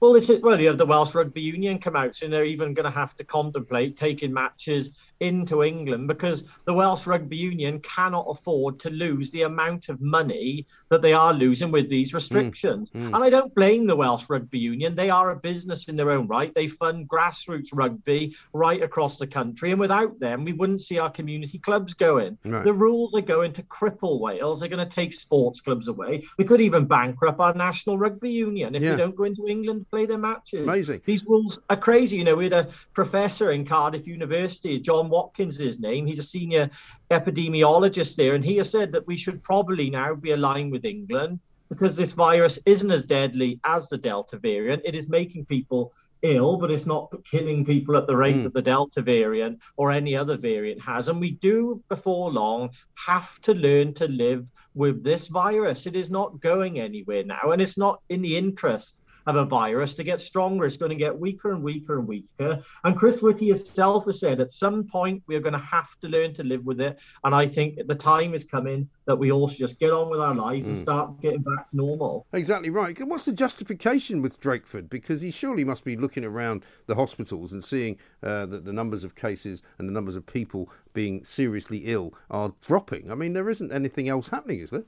Well, 0.01 0.13
this 0.13 0.31
is 0.31 0.41
well, 0.41 0.61
you 0.61 0.69
have 0.69 0.79
the 0.79 0.87
Welsh 0.87 1.15
Rugby 1.15 1.41
Union 1.41 1.79
come 1.79 1.97
out, 1.97 2.23
and 2.23 2.33
they're 2.33 2.45
even 2.45 2.73
going 2.73 2.85
to 2.85 2.91
have 2.91 3.17
to 3.17 3.25
contemplate 3.25 3.97
taking 3.97 4.33
matches 4.33 4.97
into 5.19 5.65
England 5.65 6.07
because 6.07 6.45
the 6.65 6.75
Welsh 6.75 7.07
Rugby 7.07 7.37
Union 7.37 7.81
cannot 7.81 8.27
afford 8.29 8.79
to 8.81 8.91
lose 8.91 9.33
the 9.33 9.43
amount 9.43 9.89
of 9.89 10.01
money 10.01 10.67
that 10.91 11.03
they 11.03 11.13
are 11.13 11.33
losing 11.33 11.73
with 11.73 11.89
these 11.89 12.15
restrictions. 12.15 12.91
Mm, 12.91 13.01
mm. 13.01 13.07
And 13.07 13.17
I 13.17 13.31
don't 13.31 13.55
blame 13.55 13.87
the 13.87 13.97
Welsh 13.97 14.27
Rugby 14.29 14.61
Union. 14.61 14.95
They 14.95 15.11
are 15.11 15.33
a 15.33 15.37
business 15.37 15.89
in 15.89 15.97
their 15.97 16.13
own 16.13 16.29
right. 16.29 16.55
They 16.55 16.69
fund 16.69 17.09
grassroots 17.09 17.71
rugby 17.73 18.37
right 18.53 18.83
across 18.83 19.19
the 19.19 19.27
country. 19.27 19.73
And 19.73 19.81
without 19.81 20.21
them, 20.21 20.45
we 20.45 20.53
wouldn't 20.53 20.83
see 20.83 21.01
our 21.01 21.11
community 21.11 21.59
clubs 21.59 21.95
going. 21.95 22.39
Right. 22.45 22.63
The 22.63 22.73
rules 22.73 23.15
are 23.15 23.21
going 23.21 23.53
to 23.55 23.63
cripple 23.65 24.21
Wales. 24.21 24.61
They're 24.61 24.69
going 24.69 24.89
to 24.89 24.95
take 24.95 25.13
sports 25.13 25.61
clubs 25.61 25.89
away. 25.89 26.25
We 26.39 26.45
could 26.45 26.61
even 26.61 26.87
bankrupt 26.87 27.41
our 27.41 27.55
National 27.55 27.99
Rugby 27.99 28.31
Union 28.31 28.77
if 28.77 28.83
yeah. 28.83 28.91
they 28.91 28.97
don't 28.97 29.17
go 29.17 29.25
into 29.25 29.47
England 29.49 29.87
play 29.91 30.07
their 30.07 30.19
matches. 30.19 30.67
Amazing. 30.67 31.03
These 31.05 31.25
rules 31.27 31.59
are 31.71 31.77
crazy. 31.77 32.17
You 32.17 32.25
know, 32.25 32.37
we 32.37 32.45
had 32.45 32.53
a 32.53 32.69
professor 32.93 33.53
in 33.53 33.65
Cardiff 33.65 34.07
University, 34.07 34.79
John 34.79 35.09
Watkins 35.09 35.55
is 35.57 35.67
his 35.67 35.81
name. 35.81 36.07
He's 36.07 36.19
a 36.19 36.25
senior 36.25 36.71
epidemiologist 37.11 38.17
there, 38.17 38.35
and 38.35 38.45
he 38.45 38.57
has 38.57 38.71
said 38.71 38.93
that 38.93 39.07
we 39.07 39.17
should 39.17 39.43
probably 39.43 39.91
now 39.91 40.15
be 40.15 40.33
aligned 40.33 40.73
with 40.73 40.85
England 40.85 41.41
because 41.69 41.97
this 41.97 42.13
virus 42.13 42.59
isn't 42.65 42.91
as 42.91 43.05
deadly 43.05 43.61
as 43.65 43.89
the 43.89 43.99
Delta 43.99 44.39
variant. 44.39 44.83
It 44.85 44.95
is 44.95 45.09
making 45.09 45.47
people 45.47 45.93
ill, 46.23 46.57
but 46.57 46.71
it's 46.71 46.87
not 46.87 47.13
killing 47.25 47.65
people 47.65 47.97
at 47.97 48.07
the 48.07 48.17
rate 48.17 48.37
mm. 48.37 48.43
that 48.45 48.55
the 48.55 48.63
Delta 48.63 49.03
variant 49.03 49.61
or 49.77 49.93
any 49.93 50.17
other 50.17 50.37
variant 50.37 50.81
has. 50.81 51.09
And 51.09 51.21
we 51.21 51.33
do, 51.33 51.83
before 51.89 52.33
long, 52.33 52.71
have 53.07 53.41
to 53.43 53.55
learn 53.55 53.95
to 53.95 54.09
live 54.09 54.51
with 54.75 55.05
this 55.05 55.29
virus. 55.29 55.87
It 55.87 55.97
is 55.97 56.11
not 56.11 56.41
going 56.41 56.81
anywhere 56.81 57.25
now, 57.25 57.51
and 57.53 57.63
it's 57.63 57.79
not 57.79 58.01
in 58.09 58.23
the 58.23 58.37
interest 58.37 58.98
of 59.29 59.37
a 59.37 59.45
virus 59.45 59.95
to 59.95 60.03
get 60.03 60.23
stronger. 60.23 60.65
It's 60.65 60.79
going 60.79 60.89
to 60.89 60.97
get 60.97 61.17
weaker 61.17 61.53
and 61.53 61.63
weaker 61.63 61.99
and 61.99 62.09
weaker. 62.09 62.63
And 62.83 62.97
Chris 62.97 63.21
Whitty 63.21 63.49
himself 63.49 64.07
has 64.07 64.21
said 64.21 64.41
at 64.41 64.53
some 64.53 64.85
point 64.85 65.23
we 65.27 65.37
are 65.37 65.41
going 65.41 65.53
to 65.53 65.59
have 65.59 65.89
to 66.01 66.09
learn 66.09 66.33
to 66.35 66.43
live 66.43 66.65
with 66.65 66.81
it. 66.81 66.99
And 67.25 67.35
I 67.35 67.47
think 67.47 67.79
the 67.87 67.95
time 67.95 68.33
is 68.33 68.45
coming 68.45 68.89
that 69.05 69.17
we 69.17 69.31
all 69.31 69.47
should 69.47 69.59
just 69.59 69.79
get 69.79 69.91
on 69.93 70.09
with 70.09 70.21
our 70.21 70.35
lives 70.35 70.65
mm. 70.65 70.71
and 70.71 70.79
start 70.79 71.21
getting 71.21 71.43
back 71.43 71.69
to 71.71 71.77
normal. 71.77 72.27
Exactly 72.33 72.71
right. 72.71 72.99
What's 73.05 73.27
the 73.27 73.33
justification 73.33 74.23
with 74.23 74.41
Drakeford? 74.41 74.89
Because 74.89 75.21
he 75.21 75.31
surely 75.31 75.65
must 75.65 75.85
be 75.85 75.97
looking 75.97 76.25
around 76.25 76.65
the 76.87 76.95
hospitals 76.95 77.53
and 77.53 77.63
seeing 77.63 77.99
uh, 78.23 78.47
that 78.47 78.65
the 78.65 78.73
numbers 78.73 79.05
of 79.05 79.15
cases 79.15 79.63
and 79.79 79.87
the 79.87 79.93
numbers 79.93 80.17
of 80.17 80.25
people 80.25 80.71
being 80.95 81.23
seriously 81.23 81.83
ill 81.85 82.15
are 82.31 82.55
dropping. 82.67 83.13
I 83.13 83.15
mean, 83.15 83.35
there 83.35 83.51
isn't 83.51 83.73
anything 83.73 84.09
else 84.09 84.29
happening, 84.29 84.61
is 84.61 84.71
there? 84.71 84.85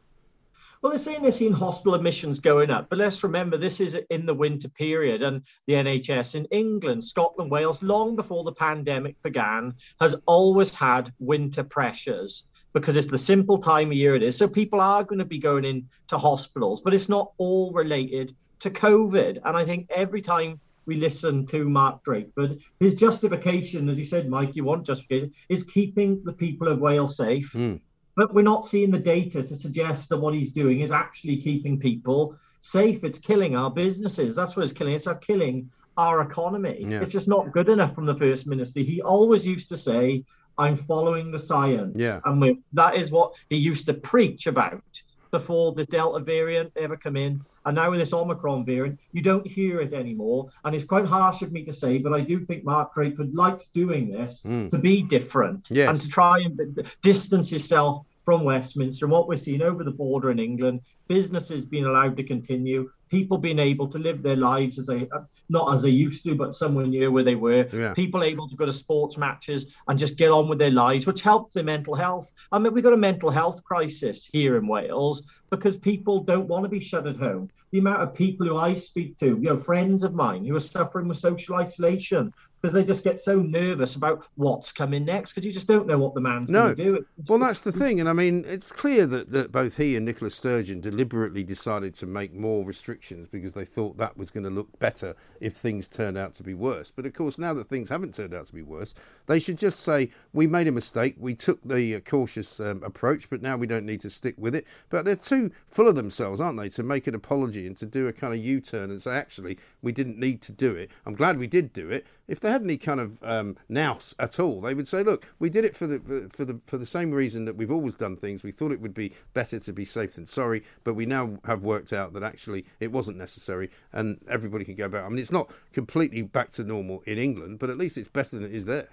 Well, 0.82 0.92
they're 0.92 0.98
saying 0.98 1.20
they're 1.20 1.30
seeing 1.30 1.52
hospital 1.52 1.94
admissions 1.94 2.40
going 2.40 2.70
up, 2.70 2.88
but 2.88 2.96
let's 2.96 3.22
remember 3.22 3.58
this 3.58 3.80
is 3.80 3.98
in 4.08 4.24
the 4.24 4.32
winter 4.32 4.70
period, 4.70 5.22
and 5.22 5.42
the 5.66 5.74
NHS 5.74 6.36
in 6.36 6.46
England, 6.46 7.04
Scotland, 7.04 7.50
Wales, 7.50 7.82
long 7.82 8.16
before 8.16 8.44
the 8.44 8.52
pandemic 8.52 9.20
began, 9.20 9.74
has 10.00 10.16
always 10.24 10.74
had 10.74 11.12
winter 11.18 11.64
pressures 11.64 12.46
because 12.72 12.96
it's 12.96 13.08
the 13.08 13.18
simple 13.18 13.58
time 13.58 13.88
of 13.88 13.92
year 13.92 14.14
it 14.14 14.22
is. 14.22 14.38
So 14.38 14.48
people 14.48 14.80
are 14.80 15.04
going 15.04 15.18
to 15.18 15.26
be 15.26 15.38
going 15.38 15.66
into 15.66 16.16
hospitals, 16.16 16.80
but 16.80 16.94
it's 16.94 17.10
not 17.10 17.32
all 17.36 17.72
related 17.72 18.34
to 18.60 18.70
COVID. 18.70 19.40
And 19.44 19.56
I 19.56 19.66
think 19.66 19.88
every 19.90 20.22
time 20.22 20.60
we 20.86 20.96
listen 20.96 21.46
to 21.48 21.68
Mark 21.68 22.02
Drakeford, 22.04 22.62
his 22.78 22.94
justification, 22.94 23.90
as 23.90 23.98
you 23.98 24.06
said, 24.06 24.30
Mike, 24.30 24.56
you 24.56 24.64
want 24.64 24.86
justification, 24.86 25.32
is 25.50 25.64
keeping 25.64 26.22
the 26.24 26.32
people 26.32 26.68
of 26.68 26.78
Wales 26.78 27.18
safe. 27.18 27.52
Mm 27.52 27.82
but 28.20 28.34
we're 28.34 28.42
not 28.42 28.66
seeing 28.66 28.90
the 28.90 28.98
data 28.98 29.42
to 29.42 29.56
suggest 29.56 30.10
that 30.10 30.18
what 30.18 30.34
he's 30.34 30.52
doing 30.52 30.80
is 30.80 30.92
actually 30.92 31.38
keeping 31.38 31.80
people 31.80 32.36
safe. 32.60 33.02
It's 33.02 33.18
killing 33.18 33.56
our 33.56 33.70
businesses. 33.70 34.36
That's 34.36 34.54
what 34.54 34.64
it's 34.64 34.74
killing. 34.74 34.92
It's 34.92 35.08
killing 35.22 35.70
our 35.96 36.20
economy. 36.20 36.84
Yeah. 36.86 37.00
It's 37.00 37.12
just 37.12 37.28
not 37.28 37.50
good 37.50 37.70
enough 37.70 37.94
from 37.94 38.04
the 38.04 38.14
first 38.14 38.46
minister. 38.46 38.80
He 38.80 39.00
always 39.00 39.46
used 39.46 39.70
to 39.70 39.76
say, 39.78 40.22
"I'm 40.58 40.76
following 40.76 41.30
the 41.30 41.38
science," 41.38 41.94
yeah, 41.96 42.20
and 42.26 42.42
we, 42.42 42.60
that 42.74 42.96
is 42.96 43.10
what 43.10 43.32
he 43.48 43.56
used 43.56 43.86
to 43.86 43.94
preach 43.94 44.46
about 44.46 44.82
before 45.30 45.72
the 45.72 45.86
Delta 45.86 46.20
variant 46.22 46.72
ever 46.76 46.98
come 46.98 47.16
in. 47.16 47.40
And 47.64 47.76
now 47.76 47.90
with 47.90 48.00
this 48.00 48.12
Omicron 48.12 48.64
variant, 48.64 48.98
you 49.12 49.22
don't 49.22 49.46
hear 49.46 49.80
it 49.80 49.92
anymore. 49.92 50.50
And 50.64 50.74
it's 50.74 50.84
quite 50.84 51.06
harsh 51.06 51.42
of 51.42 51.52
me 51.52 51.64
to 51.64 51.72
say, 51.72 51.98
but 51.98 52.12
I 52.12 52.20
do 52.20 52.40
think 52.40 52.64
Mark 52.64 52.94
Drakeford 52.94 53.34
likes 53.34 53.66
doing 53.68 54.10
this 54.10 54.42
mm. 54.42 54.68
to 54.70 54.78
be 54.78 55.02
different 55.02 55.68
yes. 55.70 55.88
and 55.88 56.00
to 56.00 56.08
try 56.08 56.40
and 56.40 56.58
distance 57.02 57.50
himself 57.50 58.04
from 58.24 58.44
Westminster 58.44 59.06
and 59.06 59.12
what 59.12 59.28
we're 59.28 59.36
seeing 59.36 59.62
over 59.62 59.84
the 59.84 59.90
border 59.90 60.30
in 60.30 60.38
England, 60.38 60.80
businesses 61.08 61.64
being 61.64 61.86
allowed 61.86 62.16
to 62.16 62.22
continue, 62.22 62.90
people 63.08 63.38
being 63.38 63.58
able 63.58 63.88
to 63.88 63.98
live 63.98 64.22
their 64.22 64.36
lives 64.36 64.78
as 64.78 64.86
they 64.86 65.08
not 65.48 65.74
as 65.74 65.82
they 65.82 65.90
used 65.90 66.22
to, 66.24 66.36
but 66.36 66.54
somewhere 66.54 66.86
near 66.86 67.10
where 67.10 67.24
they 67.24 67.34
were. 67.34 67.68
Yeah. 67.72 67.92
People 67.92 68.22
able 68.22 68.48
to 68.48 68.54
go 68.54 68.66
to 68.66 68.72
sports 68.72 69.16
matches 69.16 69.74
and 69.88 69.98
just 69.98 70.16
get 70.16 70.30
on 70.30 70.48
with 70.48 70.60
their 70.60 70.70
lives, 70.70 71.06
which 71.06 71.22
helps 71.22 71.54
their 71.54 71.64
mental 71.64 71.96
health. 71.96 72.32
I 72.52 72.58
mean, 72.60 72.72
we've 72.72 72.84
got 72.84 72.92
a 72.92 72.96
mental 72.96 73.30
health 73.30 73.64
crisis 73.64 74.28
here 74.32 74.56
in 74.56 74.68
Wales 74.68 75.24
because 75.50 75.76
people 75.76 76.22
don't 76.22 76.46
want 76.46 76.64
to 76.64 76.68
be 76.68 76.78
shut 76.78 77.08
at 77.08 77.16
home. 77.16 77.50
The 77.72 77.78
amount 77.80 78.02
of 78.02 78.14
people 78.14 78.46
who 78.46 78.56
I 78.56 78.74
speak 78.74 79.18
to, 79.18 79.26
you 79.26 79.48
know, 79.48 79.58
friends 79.58 80.04
of 80.04 80.14
mine 80.14 80.44
who 80.44 80.54
are 80.54 80.60
suffering 80.60 81.08
with 81.08 81.18
social 81.18 81.56
isolation, 81.56 82.32
because 82.60 82.74
they 82.74 82.84
just 82.84 83.04
get 83.04 83.18
so 83.18 83.40
nervous 83.40 83.94
about 83.94 84.26
what's 84.36 84.72
coming 84.72 85.04
next 85.04 85.32
because 85.32 85.46
you 85.46 85.52
just 85.52 85.66
don't 85.66 85.86
know 85.86 85.98
what 85.98 86.14
the 86.14 86.20
man's 86.20 86.50
no. 86.50 86.64
going 86.64 86.76
to 86.76 86.84
do. 86.84 87.06
It's, 87.18 87.30
well, 87.30 87.38
that's 87.38 87.60
the 87.60 87.72
thing, 87.72 88.00
and 88.00 88.08
I 88.08 88.12
mean, 88.12 88.44
it's 88.46 88.72
clear 88.72 89.06
that, 89.06 89.30
that 89.30 89.52
both 89.52 89.76
he 89.76 89.96
and 89.96 90.04
Nicola 90.04 90.30
Sturgeon 90.30 90.80
deliberately 90.80 91.42
decided 91.42 91.94
to 91.94 92.06
make 92.06 92.34
more 92.34 92.64
restrictions 92.64 93.28
because 93.28 93.54
they 93.54 93.64
thought 93.64 93.96
that 93.96 94.16
was 94.16 94.30
going 94.30 94.44
to 94.44 94.50
look 94.50 94.78
better 94.78 95.14
if 95.40 95.54
things 95.54 95.88
turned 95.88 96.18
out 96.18 96.34
to 96.34 96.42
be 96.42 96.54
worse. 96.54 96.90
But 96.90 97.06
of 97.06 97.14
course, 97.14 97.38
now 97.38 97.54
that 97.54 97.68
things 97.68 97.88
haven't 97.88 98.14
turned 98.14 98.34
out 98.34 98.46
to 98.46 98.54
be 98.54 98.62
worse, 98.62 98.94
they 99.26 99.40
should 99.40 99.58
just 99.58 99.80
say 99.80 100.10
we 100.32 100.46
made 100.46 100.68
a 100.68 100.72
mistake, 100.72 101.16
we 101.18 101.34
took 101.34 101.60
the 101.64 101.96
uh, 101.96 102.00
cautious 102.00 102.60
um, 102.60 102.82
approach, 102.82 103.30
but 103.30 103.42
now 103.42 103.56
we 103.56 103.66
don't 103.66 103.86
need 103.86 104.00
to 104.00 104.10
stick 104.10 104.34
with 104.38 104.54
it. 104.54 104.66
But 104.88 105.04
they're 105.04 105.16
too 105.16 105.50
full 105.66 105.88
of 105.88 105.96
themselves, 105.96 106.40
aren't 106.40 106.58
they, 106.58 106.68
to 106.70 106.82
make 106.82 107.06
an 107.06 107.14
apology 107.14 107.66
and 107.66 107.76
to 107.78 107.86
do 107.86 108.08
a 108.08 108.12
kind 108.12 108.34
of 108.34 108.40
U-turn 108.40 108.90
and 108.90 109.00
say 109.00 109.16
actually 109.16 109.58
we 109.82 109.92
didn't 109.92 110.18
need 110.18 110.42
to 110.42 110.52
do 110.52 110.74
it. 110.74 110.90
I'm 111.06 111.14
glad 111.14 111.38
we 111.38 111.46
did 111.46 111.72
do 111.72 111.90
it. 111.90 112.06
If 112.28 112.40
they 112.40 112.49
had 112.50 112.62
any 112.62 112.76
kind 112.76 113.00
of 113.00 113.22
um, 113.22 113.56
nous 113.68 114.14
at 114.18 114.38
all, 114.38 114.60
they 114.60 114.74
would 114.74 114.88
say, 114.88 115.02
"Look, 115.02 115.26
we 115.38 115.50
did 115.50 115.64
it 115.64 115.74
for 115.74 115.86
the 115.86 116.28
for 116.30 116.44
the 116.44 116.60
for 116.66 116.78
the 116.78 116.86
same 116.86 117.10
reason 117.10 117.44
that 117.46 117.56
we've 117.56 117.70
always 117.70 117.94
done 117.94 118.16
things. 118.16 118.42
We 118.42 118.52
thought 118.52 118.72
it 118.72 118.80
would 118.80 118.94
be 118.94 119.12
better 119.34 119.58
to 119.58 119.72
be 119.72 119.84
safe 119.84 120.14
than 120.14 120.26
sorry, 120.26 120.62
but 120.84 120.94
we 120.94 121.06
now 121.06 121.38
have 121.44 121.62
worked 121.62 121.92
out 121.92 122.12
that 122.14 122.22
actually 122.22 122.64
it 122.80 122.92
wasn't 122.92 123.16
necessary, 123.16 123.70
and 123.92 124.18
everybody 124.28 124.64
can 124.64 124.74
go 124.74 124.88
back. 124.88 125.04
I 125.04 125.08
mean, 125.08 125.18
it's 125.18 125.32
not 125.32 125.50
completely 125.72 126.22
back 126.22 126.50
to 126.52 126.64
normal 126.64 127.02
in 127.06 127.18
England, 127.18 127.58
but 127.58 127.70
at 127.70 127.78
least 127.78 127.96
it's 127.96 128.08
better 128.08 128.36
than 128.36 128.44
it 128.44 128.54
is 128.54 128.64
there." 128.64 128.88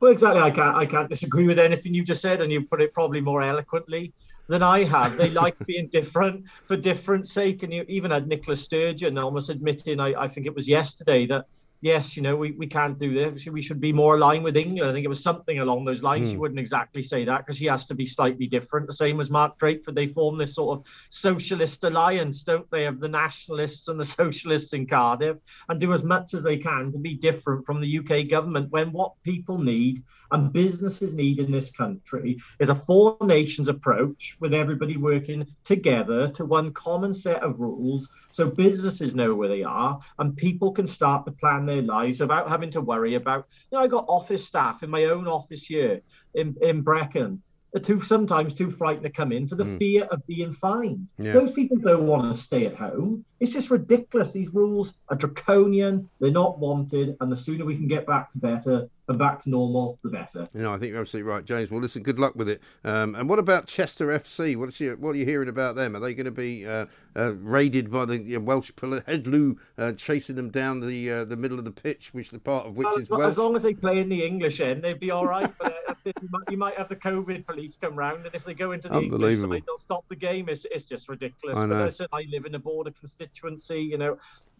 Well, 0.00 0.12
exactly. 0.12 0.40
I 0.40 0.50
can't 0.50 0.76
I 0.76 0.86
can't 0.86 1.08
disagree 1.08 1.46
with 1.46 1.58
anything 1.58 1.94
you 1.94 2.02
just 2.02 2.22
said, 2.22 2.40
and 2.40 2.50
you 2.50 2.64
put 2.64 2.80
it 2.80 2.94
probably 2.94 3.20
more 3.20 3.42
eloquently 3.42 4.12
than 4.50 4.62
I 4.62 4.84
have. 4.84 5.16
They 5.16 5.30
like 5.30 5.56
being 5.66 5.86
different 5.88 6.44
for 6.66 6.76
different 6.76 7.26
sake. 7.26 7.62
And 7.62 7.72
you 7.72 7.84
even 7.88 8.10
had 8.10 8.26
Nicola 8.26 8.56
Sturgeon 8.56 9.16
almost 9.16 9.48
admitting, 9.48 10.00
I, 10.00 10.22
I 10.22 10.28
think 10.28 10.46
it 10.46 10.54
was 10.54 10.68
yesterday, 10.68 11.24
that 11.26 11.46
yes, 11.80 12.16
you 12.16 12.22
know, 12.22 12.36
we, 12.36 12.52
we 12.52 12.66
can't 12.66 12.98
do 12.98 13.14
this. 13.14 13.46
We 13.46 13.62
should 13.62 13.80
be 13.80 13.92
more 13.92 14.14
aligned 14.14 14.44
with 14.44 14.56
England. 14.56 14.90
I 14.90 14.92
think 14.92 15.04
it 15.04 15.08
was 15.08 15.22
something 15.22 15.58
along 15.58 15.84
those 15.84 16.02
lines. 16.02 16.28
Mm. 16.28 16.32
She 16.32 16.38
wouldn't 16.38 16.60
exactly 16.60 17.02
say 17.02 17.24
that 17.24 17.38
because 17.38 17.58
she 17.58 17.66
has 17.66 17.86
to 17.86 17.94
be 17.94 18.04
slightly 18.04 18.46
different. 18.46 18.86
The 18.86 18.92
same 18.92 19.20
as 19.20 19.30
Mark 19.30 19.58
Drakeford. 19.58 19.94
They 19.94 20.06
form 20.06 20.38
this 20.38 20.54
sort 20.54 20.78
of 20.78 20.86
socialist 21.10 21.82
alliance, 21.84 22.44
don't 22.44 22.70
they, 22.70 22.86
of 22.86 23.00
the 23.00 23.08
nationalists 23.08 23.88
and 23.88 23.98
the 23.98 24.04
socialists 24.20 24.72
in 24.72 24.86
Cardiff 24.86 25.38
and 25.68 25.80
do 25.80 25.92
as 25.92 26.02
much 26.02 26.34
as 26.34 26.42
they 26.42 26.58
can 26.58 26.92
to 26.92 26.98
be 26.98 27.14
different 27.14 27.64
from 27.64 27.80
the 27.80 27.98
UK 27.98 28.28
government 28.28 28.70
when 28.70 28.92
what 28.92 29.12
people 29.22 29.58
need 29.58 30.02
and 30.32 30.52
businesses 30.52 31.14
need 31.14 31.38
in 31.38 31.50
this 31.50 31.70
country 31.72 32.38
is 32.58 32.68
a 32.68 32.74
four 32.74 33.16
nations 33.22 33.68
approach 33.68 34.36
with 34.40 34.54
everybody 34.54 34.96
working 34.96 35.46
together 35.64 36.28
to 36.28 36.44
one 36.44 36.72
common 36.72 37.12
set 37.14 37.42
of 37.42 37.60
rules 37.60 38.08
so 38.30 38.48
businesses 38.48 39.14
know 39.14 39.34
where 39.34 39.48
they 39.48 39.62
are 39.62 40.00
and 40.18 40.36
people 40.36 40.72
can 40.72 40.86
start 40.86 41.24
to 41.24 41.32
plan 41.32 41.66
their 41.66 41.82
lives 41.82 42.20
without 42.20 42.48
having 42.48 42.70
to 42.70 42.80
worry 42.80 43.14
about, 43.14 43.46
you 43.70 43.78
know, 43.78 43.84
I 43.84 43.88
got 43.88 44.04
office 44.08 44.46
staff 44.46 44.82
in 44.82 44.90
my 44.90 45.04
own 45.04 45.26
office 45.26 45.64
here 45.64 46.00
in, 46.34 46.56
in 46.60 46.82
Brecon 46.82 47.42
are 47.74 47.80
too 47.80 48.00
sometimes 48.00 48.54
too 48.54 48.70
frightened 48.70 49.04
to 49.04 49.10
come 49.10 49.32
in 49.32 49.46
for 49.46 49.54
the 49.54 49.64
mm. 49.64 49.78
fear 49.78 50.04
of 50.04 50.26
being 50.26 50.52
fined. 50.52 51.08
Yeah. 51.18 51.32
Those 51.32 51.52
people 51.52 51.76
don't 51.78 52.06
want 52.06 52.34
to 52.34 52.40
stay 52.40 52.66
at 52.66 52.74
home. 52.74 53.24
It's 53.38 53.52
just 53.52 53.70
ridiculous. 53.70 54.32
These 54.32 54.52
rules 54.52 54.94
are 55.08 55.16
draconian. 55.16 56.08
They're 56.18 56.30
not 56.30 56.58
wanted, 56.58 57.16
and 57.20 57.30
the 57.30 57.36
sooner 57.36 57.64
we 57.64 57.76
can 57.76 57.88
get 57.88 58.06
back 58.06 58.32
to 58.32 58.38
better, 58.38 58.88
and 59.10 59.18
back 59.18 59.40
to 59.40 59.50
normal, 59.50 59.98
the 60.02 60.08
better. 60.08 60.46
You 60.54 60.62
know, 60.62 60.72
I 60.72 60.78
think 60.78 60.92
you're 60.92 61.00
absolutely 61.00 61.30
right, 61.30 61.44
James. 61.44 61.70
Well, 61.70 61.80
listen, 61.80 62.02
good 62.02 62.18
luck 62.18 62.36
with 62.36 62.48
it. 62.48 62.62
Um, 62.84 63.16
and 63.16 63.28
what 63.28 63.38
about 63.38 63.66
Chester 63.66 64.06
FC? 64.06 64.56
What, 64.56 64.68
is 64.68 64.96
what 64.98 65.14
are 65.14 65.18
you 65.18 65.24
hearing 65.24 65.48
about 65.48 65.74
them? 65.74 65.96
Are 65.96 66.00
they 66.00 66.14
going 66.14 66.26
to 66.26 66.30
be 66.30 66.66
uh, 66.66 66.86
uh, 67.16 67.34
raided 67.40 67.90
by 67.90 68.04
the 68.04 68.38
Welsh 68.38 68.70
Headloo 69.06 69.56
uh, 69.76 69.92
chasing 69.92 70.36
them 70.36 70.50
down 70.50 70.80
the 70.80 71.10
uh, 71.10 71.24
the 71.24 71.36
middle 71.36 71.58
of 71.58 71.64
the 71.64 71.72
pitch, 71.72 72.14
which 72.14 72.30
the 72.30 72.38
part 72.38 72.66
of 72.66 72.76
which 72.76 72.86
well, 72.86 72.96
is 72.98 73.10
Welsh? 73.10 73.24
As 73.24 73.38
long 73.38 73.56
as 73.56 73.64
they 73.64 73.74
play 73.74 73.98
in 73.98 74.08
the 74.08 74.24
English 74.24 74.60
end, 74.60 74.82
they'd 74.82 75.00
be 75.00 75.10
all 75.10 75.26
right. 75.26 75.50
but 75.58 75.72
uh, 75.88 75.92
you, 76.04 76.28
might, 76.30 76.50
you, 76.50 76.56
might, 76.56 76.74
have 76.76 76.88
the 76.88 76.96
COVID 76.96 77.44
police 77.46 77.76
come 77.76 77.96
round, 77.96 78.24
and 78.24 78.34
if 78.34 78.44
they 78.44 78.54
go 78.54 78.72
into 78.72 78.88
the 78.88 79.00
English 79.00 79.38
side, 79.38 79.62
they'll 79.66 79.78
stop 79.78 80.04
the 80.08 80.16
game. 80.16 80.48
It's, 80.48 80.64
it's 80.70 80.84
just 80.84 81.08
ridiculous. 81.08 81.58
I, 81.58 81.66
know. 81.66 81.90
But 81.98 82.08
I 82.12 82.26
live 82.30 82.46
in 82.46 82.54
a 82.54 82.60
border 82.60 82.92
constituency. 82.92 83.80
You 83.80 83.98
know, 83.98 84.18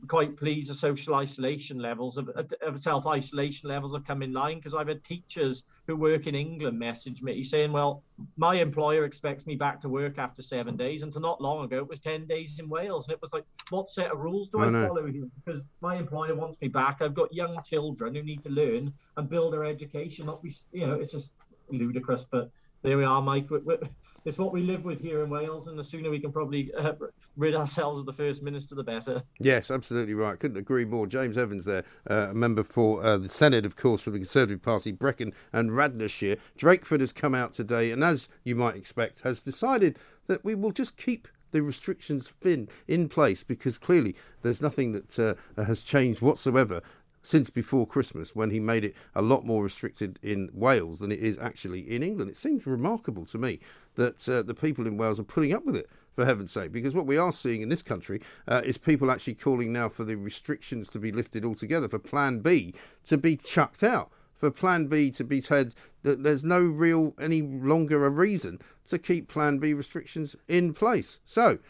quite 0.08 0.36
pleased 0.36 0.70
the 0.70 0.74
social 0.74 1.14
isolation 1.14 1.78
levels 1.78 2.18
of, 2.18 2.28
of 2.62 2.80
self 2.80 3.06
isolation 3.06 3.68
levels 3.68 3.94
have 3.94 4.04
come 4.04 4.22
in 4.22 4.32
line 4.32 4.56
because 4.56 4.74
I've 4.74 4.88
had 4.88 5.02
teachers 5.04 5.64
who 5.86 5.96
work 5.96 6.26
in 6.26 6.34
England 6.34 6.78
message 6.78 7.22
me 7.22 7.42
saying, 7.42 7.72
"Well, 7.72 8.02
my 8.36 8.56
employer 8.56 9.04
expects 9.04 9.46
me 9.46 9.56
back 9.56 9.80
to 9.82 9.88
work 9.88 10.18
after 10.18 10.42
seven 10.42 10.76
days, 10.76 11.02
and 11.02 11.12
to 11.12 11.20
not 11.20 11.40
long 11.40 11.64
ago 11.64 11.78
it 11.78 11.88
was 11.88 11.98
ten 11.98 12.26
days 12.26 12.58
in 12.58 12.68
Wales, 12.68 13.08
and 13.08 13.14
it 13.14 13.20
was 13.20 13.32
like, 13.32 13.44
what 13.70 13.88
set 13.88 14.10
of 14.10 14.18
rules 14.18 14.48
do 14.48 14.60
I, 14.60 14.68
I 14.68 14.88
follow 14.88 15.06
here? 15.06 15.26
Because 15.44 15.68
my 15.80 15.96
employer 15.96 16.34
wants 16.34 16.60
me 16.60 16.68
back. 16.68 17.02
I've 17.02 17.14
got 17.14 17.32
young 17.32 17.60
children 17.62 18.14
who 18.14 18.22
need 18.22 18.42
to 18.44 18.50
learn 18.50 18.92
and 19.16 19.28
build 19.28 19.52
their 19.52 19.64
education. 19.64 20.26
Not 20.26 20.42
be, 20.42 20.52
you 20.72 20.86
know, 20.86 20.94
it's 20.94 21.12
just 21.12 21.34
ludicrous, 21.70 22.24
but 22.30 22.50
there 22.82 22.96
we 22.96 23.04
are, 23.04 23.20
Mike. 23.20 23.50
We're, 23.50 23.60
we're, 23.60 23.78
it's 24.24 24.38
what 24.38 24.52
we 24.52 24.62
live 24.62 24.84
with 24.84 25.00
here 25.00 25.24
in 25.24 25.30
Wales, 25.30 25.66
and 25.66 25.78
the 25.78 25.84
sooner 25.84 26.10
we 26.10 26.20
can 26.20 26.32
probably 26.32 26.72
uh, 26.74 26.92
rid 27.36 27.54
ourselves 27.54 28.00
of 28.00 28.06
the 28.06 28.12
First 28.12 28.42
Minister, 28.42 28.74
the 28.74 28.84
better. 28.84 29.22
Yes, 29.40 29.70
absolutely 29.70 30.14
right. 30.14 30.38
Couldn't 30.38 30.58
agree 30.58 30.84
more. 30.84 31.06
James 31.06 31.38
Evans 31.38 31.64
there, 31.64 31.84
uh, 32.08 32.28
a 32.30 32.34
member 32.34 32.62
for 32.62 33.02
uh, 33.02 33.18
the 33.18 33.28
Senate, 33.28 33.64
of 33.64 33.76
course, 33.76 34.02
from 34.02 34.12
the 34.14 34.18
Conservative 34.18 34.62
Party, 34.62 34.92
Brecon 34.92 35.32
and 35.52 35.70
Radnorshire. 35.70 36.38
Drakeford 36.58 37.00
has 37.00 37.12
come 37.12 37.34
out 37.34 37.52
today, 37.52 37.90
and 37.90 38.04
as 38.04 38.28
you 38.44 38.54
might 38.54 38.76
expect, 38.76 39.22
has 39.22 39.40
decided 39.40 39.98
that 40.26 40.44
we 40.44 40.54
will 40.54 40.72
just 40.72 40.96
keep 40.96 41.28
the 41.52 41.62
restrictions 41.62 42.32
been 42.40 42.68
in 42.86 43.08
place 43.08 43.42
because 43.42 43.76
clearly 43.76 44.14
there's 44.42 44.62
nothing 44.62 44.92
that 44.92 45.18
uh, 45.18 45.34
has 45.62 45.82
changed 45.82 46.22
whatsoever 46.22 46.80
since 47.22 47.50
before 47.50 47.86
Christmas 47.86 48.34
when 48.34 48.50
he 48.50 48.60
made 48.60 48.84
it 48.84 48.96
a 49.14 49.22
lot 49.22 49.44
more 49.44 49.62
restricted 49.62 50.18
in 50.22 50.48
Wales 50.54 51.00
than 51.00 51.12
it 51.12 51.20
is 51.20 51.38
actually 51.38 51.80
in 51.80 52.02
England. 52.02 52.30
It 52.30 52.36
seems 52.36 52.66
remarkable 52.66 53.26
to 53.26 53.38
me 53.38 53.60
that 54.00 54.26
uh, 54.30 54.40
the 54.42 54.54
people 54.54 54.86
in 54.86 54.96
Wales 54.96 55.20
are 55.20 55.24
putting 55.24 55.52
up 55.52 55.66
with 55.66 55.76
it. 55.76 55.88
For 56.16 56.24
heaven's 56.24 56.50
sake, 56.50 56.72
because 56.72 56.94
what 56.94 57.06
we 57.06 57.16
are 57.18 57.32
seeing 57.32 57.62
in 57.62 57.68
this 57.68 57.84
country 57.84 58.20
uh, 58.48 58.62
is 58.64 58.76
people 58.76 59.12
actually 59.12 59.36
calling 59.36 59.72
now 59.72 59.88
for 59.88 60.04
the 60.04 60.16
restrictions 60.16 60.88
to 60.88 60.98
be 60.98 61.12
lifted 61.12 61.44
altogether, 61.44 61.88
for 61.88 62.00
Plan 62.00 62.40
B 62.40 62.74
to 63.04 63.16
be 63.16 63.36
chucked 63.36 63.84
out, 63.84 64.10
for 64.32 64.50
Plan 64.50 64.86
B 64.88 65.12
to 65.12 65.22
be 65.22 65.40
said 65.40 65.72
that 66.02 66.24
there's 66.24 66.42
no 66.42 66.62
real 66.64 67.14
any 67.20 67.42
longer 67.42 68.04
a 68.04 68.10
reason 68.10 68.58
to 68.88 68.98
keep 68.98 69.28
Plan 69.28 69.58
B 69.58 69.72
restrictions 69.72 70.34
in 70.48 70.74
place. 70.74 71.20
So, 71.24 71.60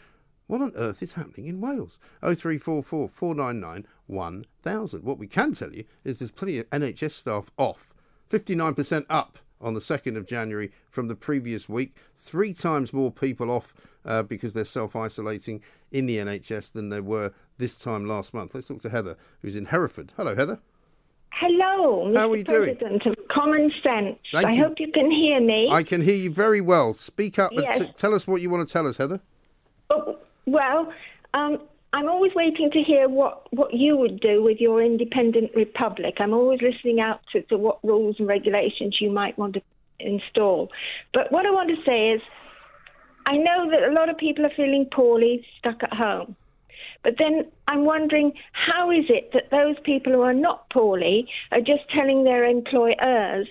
what 0.47 0.61
on 0.61 0.73
earth 0.75 1.03
is 1.03 1.13
happening 1.13 1.45
in 1.45 1.61
Wales? 1.61 1.99
0344 2.21 3.09
499 3.09 3.85
1000. 4.07 5.03
What 5.03 5.19
we 5.19 5.27
can 5.27 5.53
tell 5.53 5.71
you 5.71 5.85
is 6.03 6.17
there's 6.17 6.31
plenty 6.31 6.57
of 6.57 6.69
NHS 6.71 7.11
staff 7.11 7.51
off, 7.57 7.93
59% 8.27 9.05
up 9.07 9.37
on 9.61 9.73
the 9.73 9.79
2nd 9.79 10.17
of 10.17 10.27
January 10.27 10.71
from 10.89 11.07
the 11.07 11.15
previous 11.15 11.69
week. 11.69 11.95
Three 12.15 12.53
times 12.53 12.93
more 12.93 13.11
people 13.11 13.51
off 13.51 13.73
uh, 14.05 14.23
because 14.23 14.53
they're 14.53 14.65
self 14.65 14.95
isolating 14.95 15.61
in 15.91 16.05
the 16.05 16.17
NHS 16.17 16.73
than 16.73 16.89
there 16.89 17.03
were 17.03 17.31
this 17.57 17.77
time 17.77 18.05
last 18.05 18.33
month. 18.33 18.55
Let's 18.55 18.67
talk 18.67 18.81
to 18.81 18.89
Heather, 18.89 19.17
who's 19.41 19.55
in 19.55 19.65
Hereford. 19.65 20.13
Hello, 20.17 20.35
Heather. 20.35 20.59
Hello, 21.33 22.05
Mr. 22.07 22.17
How 22.17 22.31
are 22.31 22.35
you 22.35 22.45
President 22.45 23.03
doing? 23.03 23.15
of 23.17 23.27
Common 23.29 23.71
Sense. 23.81 24.17
Thank 24.31 24.47
I 24.47 24.51
you. 24.51 24.63
hope 24.63 24.79
you 24.79 24.91
can 24.91 25.09
hear 25.09 25.39
me. 25.41 25.69
I 25.71 25.81
can 25.83 26.01
hear 26.01 26.15
you 26.15 26.29
very 26.31 26.61
well. 26.61 26.93
Speak 26.93 27.39
up 27.39 27.51
and 27.51 27.65
t- 27.73 27.91
tell 27.95 28.13
us 28.13 28.27
what 28.27 28.41
you 28.41 28.49
want 28.49 28.67
to 28.67 28.71
tell 28.71 28.85
us, 28.85 28.97
Heather. 28.97 29.21
Oh, 29.89 30.17
well, 30.45 30.91
um, 31.33 31.59
I'm 31.93 32.07
always 32.07 32.31
waiting 32.35 32.71
to 32.71 32.81
hear 32.81 33.09
what, 33.09 33.51
what 33.53 33.73
you 33.73 33.97
would 33.97 34.21
do 34.21 34.41
with 34.41 34.59
your 34.59 34.81
independent 34.81 35.51
republic. 35.55 36.15
I'm 36.19 36.33
always 36.33 36.61
listening 36.61 37.01
out 37.01 37.19
to, 37.33 37.41
to 37.43 37.57
what 37.57 37.83
rules 37.83 38.15
and 38.17 38.27
regulations 38.27 38.97
you 39.01 39.11
might 39.11 39.37
want 39.37 39.55
to 39.55 39.61
install. 39.99 40.69
But 41.13 41.31
what 41.31 41.45
I 41.45 41.51
want 41.51 41.69
to 41.69 41.83
say 41.85 42.11
is, 42.11 42.21
I 43.25 43.37
know 43.37 43.69
that 43.69 43.83
a 43.83 43.91
lot 43.91 44.09
of 44.09 44.17
people 44.17 44.45
are 44.45 44.51
feeling 44.55 44.87
poorly, 44.91 45.45
stuck 45.59 45.83
at 45.83 45.93
home. 45.93 46.35
But 47.03 47.15
then 47.17 47.51
I'm 47.67 47.83
wondering 47.83 48.33
how 48.53 48.91
is 48.91 49.05
it 49.09 49.31
that 49.33 49.49
those 49.51 49.75
people 49.83 50.13
who 50.13 50.21
are 50.21 50.33
not 50.33 50.69
poorly 50.69 51.27
are 51.51 51.59
just 51.59 51.89
telling 51.93 52.23
their 52.23 52.45
employers 52.45 53.47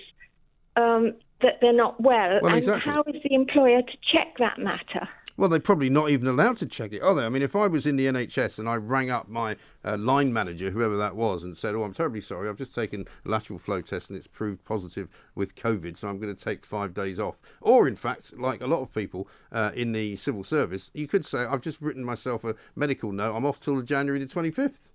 um, 0.75 1.13
that 1.41 1.59
they're 1.61 1.73
not 1.73 1.99
well, 2.01 2.39
Well, 2.41 2.51
and 2.51 2.57
exactly. 2.57 2.91
how 2.91 3.03
is 3.07 3.21
the 3.23 3.33
employer 3.33 3.81
to 3.81 3.97
check 4.11 4.37
that 4.39 4.57
matter? 4.57 5.07
Well, 5.41 5.49
they're 5.49 5.59
probably 5.59 5.89
not 5.89 6.11
even 6.11 6.27
allowed 6.27 6.57
to 6.57 6.67
check 6.67 6.93
it, 6.93 7.01
are 7.01 7.15
they? 7.15 7.25
I 7.25 7.29
mean, 7.29 7.41
if 7.41 7.55
I 7.55 7.65
was 7.65 7.87
in 7.87 7.95
the 7.95 8.05
NHS 8.05 8.59
and 8.59 8.69
I 8.69 8.75
rang 8.75 9.09
up 9.09 9.27
my 9.27 9.57
uh, 9.83 9.97
line 9.97 10.31
manager, 10.31 10.69
whoever 10.69 10.95
that 10.97 11.15
was, 11.15 11.43
and 11.43 11.57
said, 11.57 11.73
"Oh, 11.73 11.81
I'm 11.81 11.93
terribly 11.93 12.21
sorry, 12.21 12.47
I've 12.47 12.59
just 12.59 12.75
taken 12.75 13.07
a 13.25 13.29
lateral 13.29 13.57
flow 13.57 13.81
test 13.81 14.11
and 14.11 14.17
it's 14.17 14.27
proved 14.27 14.63
positive 14.65 15.09
with 15.33 15.55
COVID, 15.55 15.97
so 15.97 16.09
I'm 16.09 16.19
going 16.19 16.31
to 16.31 16.39
take 16.39 16.63
five 16.63 16.93
days 16.93 17.19
off," 17.19 17.41
or 17.59 17.87
in 17.87 17.95
fact, 17.95 18.37
like 18.37 18.61
a 18.61 18.67
lot 18.67 18.83
of 18.83 18.93
people 18.93 19.27
uh, 19.51 19.71
in 19.73 19.93
the 19.93 20.15
civil 20.15 20.43
service, 20.43 20.91
you 20.93 21.07
could 21.07 21.25
say, 21.25 21.39
"I've 21.39 21.63
just 21.63 21.81
written 21.81 22.03
myself 22.03 22.43
a 22.43 22.53
medical 22.75 23.11
note. 23.11 23.35
I'm 23.35 23.47
off 23.47 23.59
till 23.59 23.81
January 23.81 24.19
the 24.19 24.27
25th." 24.27 24.91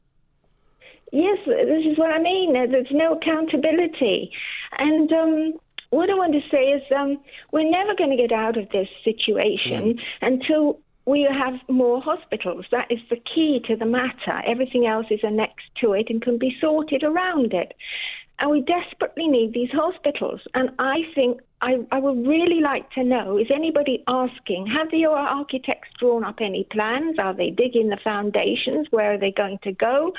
Yes, 1.11 1.39
this 1.45 1.87
is 1.91 1.99
what 1.99 2.13
I 2.13 2.21
mean. 2.21 2.53
There's 2.53 2.87
no 2.93 3.15
accountability. 3.15 4.31
And 4.79 5.13
um, 5.13 5.55
what 5.91 6.11
I 6.11 6.15
want 6.15 6.33
to 6.33 6.41
say 6.51 6.65
is 6.65 6.83
um, 6.97 7.19
we're 7.53 7.71
never 7.71 7.95
going 7.95 8.11
to 8.11 8.17
get 8.17 8.33
out 8.33 8.57
of 8.57 8.69
this 8.71 8.89
situation 9.05 9.99
until 10.23 10.81
we 11.07 11.23
have 11.23 11.55
more 11.69 12.01
hospitals. 12.01 12.67
That 12.73 12.91
is 12.91 12.99
the 13.09 13.17
key 13.17 13.61
to 13.69 13.77
the 13.77 13.87
matter. 13.87 14.43
Everything 14.47 14.87
else 14.87 15.07
is 15.11 15.21
annexed 15.23 15.71
to 15.81 15.93
it 15.93 16.07
and 16.11 16.21
can 16.21 16.37
be 16.37 16.57
sorted 16.61 17.05
around 17.05 17.55
it. 17.55 17.75
And 18.39 18.51
we 18.51 18.61
desperately 18.61 19.29
need 19.29 19.55
these 19.55 19.71
hospitals. 19.73 20.41
And 20.53 20.71
I 20.79 21.03
think 21.15 21.41
I, 21.63 21.77
I 21.91 21.99
would 21.99 22.27
really 22.27 22.61
like 22.61 22.91
to 22.93 23.03
know 23.03 23.39
is 23.39 23.47
anybody 23.55 24.05
asking, 24.07 24.67
have 24.67 24.89
your 24.93 25.17
architects 25.17 25.89
drawn 25.99 26.23
up 26.23 26.37
any 26.41 26.67
plans? 26.71 27.19
Are 27.19 27.33
they 27.33 27.51
digging 27.51 27.89
the 27.89 27.99
foundations? 28.03 28.89
Where 28.91 29.15
are 29.15 29.19
they 29.19 29.31
going 29.31 29.59
to 29.63 29.73
go? 29.73 30.13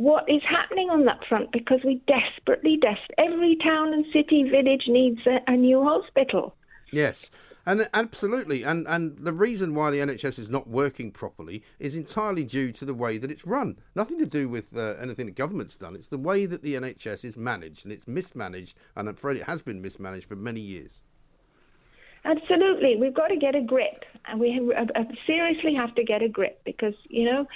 What 0.00 0.24
is 0.30 0.40
happening 0.48 0.88
on 0.88 1.04
that 1.04 1.20
front? 1.28 1.52
Because 1.52 1.80
we 1.84 2.00
desperately, 2.06 2.78
des- 2.80 3.14
every 3.18 3.54
town 3.62 3.92
and 3.92 4.06
city, 4.14 4.44
village 4.44 4.84
needs 4.86 5.20
a, 5.26 5.40
a 5.46 5.54
new 5.54 5.82
hospital. 5.82 6.54
Yes, 6.90 7.30
and 7.66 7.86
absolutely, 7.92 8.62
and 8.62 8.88
and 8.88 9.18
the 9.18 9.34
reason 9.34 9.74
why 9.74 9.90
the 9.90 9.98
NHS 9.98 10.38
is 10.38 10.48
not 10.48 10.66
working 10.66 11.10
properly 11.10 11.62
is 11.78 11.94
entirely 11.94 12.44
due 12.44 12.72
to 12.72 12.86
the 12.86 12.94
way 12.94 13.18
that 13.18 13.30
it's 13.30 13.46
run. 13.46 13.76
Nothing 13.94 14.18
to 14.20 14.26
do 14.26 14.48
with 14.48 14.74
uh, 14.74 14.94
anything 15.02 15.26
the 15.26 15.32
government's 15.32 15.76
done. 15.76 15.94
It's 15.94 16.08
the 16.08 16.16
way 16.16 16.46
that 16.46 16.62
the 16.62 16.76
NHS 16.76 17.22
is 17.22 17.36
managed, 17.36 17.84
and 17.84 17.92
it's 17.92 18.08
mismanaged, 18.08 18.78
and 18.96 19.06
I'm 19.06 19.14
afraid 19.14 19.36
it 19.36 19.44
has 19.44 19.60
been 19.60 19.82
mismanaged 19.82 20.24
for 20.24 20.34
many 20.34 20.60
years. 20.60 21.02
Absolutely, 22.24 22.96
we've 22.96 23.12
got 23.12 23.28
to 23.28 23.36
get 23.36 23.54
a 23.54 23.60
grip, 23.60 24.04
and 24.28 24.40
we 24.40 24.50
have, 24.50 24.88
uh, 24.96 25.04
seriously 25.26 25.74
have 25.74 25.94
to 25.96 26.04
get 26.04 26.22
a 26.22 26.28
grip 26.28 26.62
because 26.64 26.94
you 27.10 27.26
know 27.26 27.46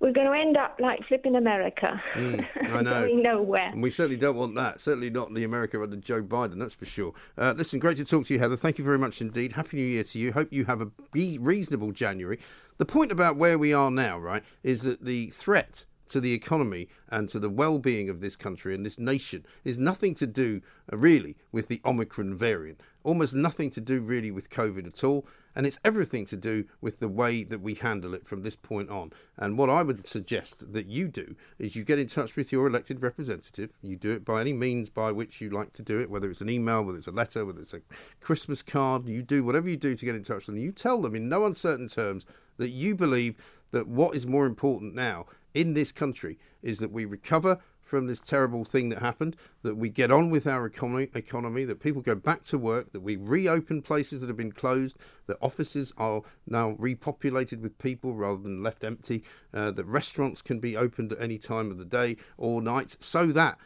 we're 0.00 0.12
going 0.12 0.26
to 0.26 0.32
end 0.32 0.56
up 0.56 0.76
like 0.80 1.06
flipping 1.06 1.36
America, 1.36 2.02
Mm, 2.14 2.46
I 2.72 2.82
know. 2.82 3.06
going 3.06 3.22
nowhere. 3.22 3.68
And 3.70 3.82
we 3.82 3.90
certainly 3.90 4.16
don't 4.16 4.36
want 4.36 4.54
that. 4.56 4.80
Certainly 4.80 5.10
not 5.10 5.32
the 5.34 5.44
America 5.44 5.80
under 5.82 5.96
Joe 5.96 6.22
Biden, 6.22 6.58
that's 6.58 6.74
for 6.74 6.86
sure. 6.86 7.12
Uh, 7.38 7.54
listen, 7.56 7.78
great 7.78 7.96
to 7.98 8.04
talk 8.04 8.24
to 8.26 8.34
you, 8.34 8.40
Heather. 8.40 8.56
Thank 8.56 8.78
you 8.78 8.84
very 8.84 8.98
much 8.98 9.20
indeed. 9.20 9.52
Happy 9.52 9.76
New 9.76 9.84
Year 9.86 10.04
to 10.04 10.18
you. 10.18 10.32
Hope 10.32 10.48
you 10.52 10.64
have 10.64 10.80
a 10.80 10.86
be- 11.12 11.38
reasonable 11.38 11.92
January. 11.92 12.38
The 12.78 12.86
point 12.86 13.12
about 13.12 13.36
where 13.36 13.58
we 13.58 13.72
are 13.74 13.90
now, 13.90 14.18
right, 14.18 14.42
is 14.62 14.82
that 14.82 15.04
the 15.04 15.26
threat 15.30 15.84
to 16.08 16.20
the 16.20 16.32
economy 16.32 16.88
and 17.10 17.28
to 17.28 17.38
the 17.38 17.48
well-being 17.50 18.08
of 18.08 18.20
this 18.20 18.34
country 18.34 18.74
and 18.74 18.84
this 18.84 18.98
nation 18.98 19.46
is 19.62 19.78
nothing 19.78 20.12
to 20.14 20.26
do 20.26 20.60
uh, 20.92 20.96
really 20.96 21.36
with 21.52 21.68
the 21.68 21.80
Omicron 21.84 22.34
variant. 22.34 22.80
Almost 23.04 23.34
nothing 23.34 23.70
to 23.70 23.80
do 23.80 24.00
really 24.00 24.30
with 24.32 24.50
COVID 24.50 24.86
at 24.88 25.04
all. 25.04 25.24
And 25.54 25.66
it's 25.66 25.78
everything 25.84 26.24
to 26.26 26.36
do 26.36 26.64
with 26.80 27.00
the 27.00 27.08
way 27.08 27.44
that 27.44 27.60
we 27.60 27.74
handle 27.74 28.14
it 28.14 28.26
from 28.26 28.42
this 28.42 28.56
point 28.56 28.88
on. 28.90 29.12
And 29.36 29.58
what 29.58 29.68
I 29.70 29.82
would 29.82 30.06
suggest 30.06 30.72
that 30.72 30.86
you 30.86 31.08
do 31.08 31.34
is 31.58 31.74
you 31.74 31.84
get 31.84 31.98
in 31.98 32.06
touch 32.06 32.36
with 32.36 32.52
your 32.52 32.66
elected 32.66 33.02
representative. 33.02 33.76
You 33.82 33.96
do 33.96 34.12
it 34.12 34.24
by 34.24 34.40
any 34.40 34.52
means 34.52 34.90
by 34.90 35.10
which 35.12 35.40
you 35.40 35.50
like 35.50 35.72
to 35.74 35.82
do 35.82 36.00
it, 36.00 36.10
whether 36.10 36.30
it's 36.30 36.40
an 36.40 36.50
email, 36.50 36.84
whether 36.84 36.98
it's 36.98 37.08
a 37.08 37.12
letter, 37.12 37.44
whether 37.44 37.60
it's 37.60 37.74
a 37.74 37.82
Christmas 38.20 38.62
card. 38.62 39.08
You 39.08 39.22
do 39.22 39.42
whatever 39.44 39.68
you 39.68 39.76
do 39.76 39.96
to 39.96 40.04
get 40.04 40.14
in 40.14 40.22
touch 40.22 40.46
with 40.46 40.54
them. 40.54 40.58
You 40.58 40.72
tell 40.72 41.00
them 41.00 41.14
in 41.14 41.28
no 41.28 41.44
uncertain 41.44 41.88
terms 41.88 42.26
that 42.58 42.70
you 42.70 42.94
believe 42.94 43.36
that 43.72 43.88
what 43.88 44.14
is 44.14 44.26
more 44.26 44.46
important 44.46 44.94
now 44.94 45.26
in 45.54 45.74
this 45.74 45.92
country 45.92 46.38
is 46.62 46.78
that 46.78 46.92
we 46.92 47.04
recover 47.04 47.58
from 47.90 48.06
this 48.06 48.20
terrible 48.20 48.64
thing 48.64 48.88
that 48.88 49.00
happened, 49.00 49.34
that 49.62 49.74
we 49.74 49.88
get 49.88 50.12
on 50.12 50.30
with 50.30 50.46
our 50.46 50.64
economy, 50.64 51.08
economy, 51.12 51.64
that 51.64 51.80
people 51.80 52.00
go 52.00 52.14
back 52.14 52.42
to 52.44 52.56
work, 52.56 52.92
that 52.92 53.00
we 53.00 53.16
reopen 53.16 53.82
places 53.82 54.20
that 54.20 54.28
have 54.28 54.36
been 54.36 54.52
closed, 54.52 54.96
that 55.26 55.36
offices 55.42 55.92
are 55.98 56.22
now 56.46 56.74
repopulated 56.74 57.60
with 57.60 57.76
people 57.78 58.14
rather 58.14 58.40
than 58.40 58.62
left 58.62 58.84
empty, 58.84 59.24
uh, 59.52 59.72
that 59.72 59.84
restaurants 59.86 60.40
can 60.40 60.60
be 60.60 60.76
opened 60.76 61.10
at 61.12 61.20
any 61.20 61.36
time 61.36 61.68
of 61.68 61.78
the 61.78 61.84
day 61.84 62.16
or 62.38 62.62
night, 62.62 62.96
so 63.00 63.26
that 63.26 63.58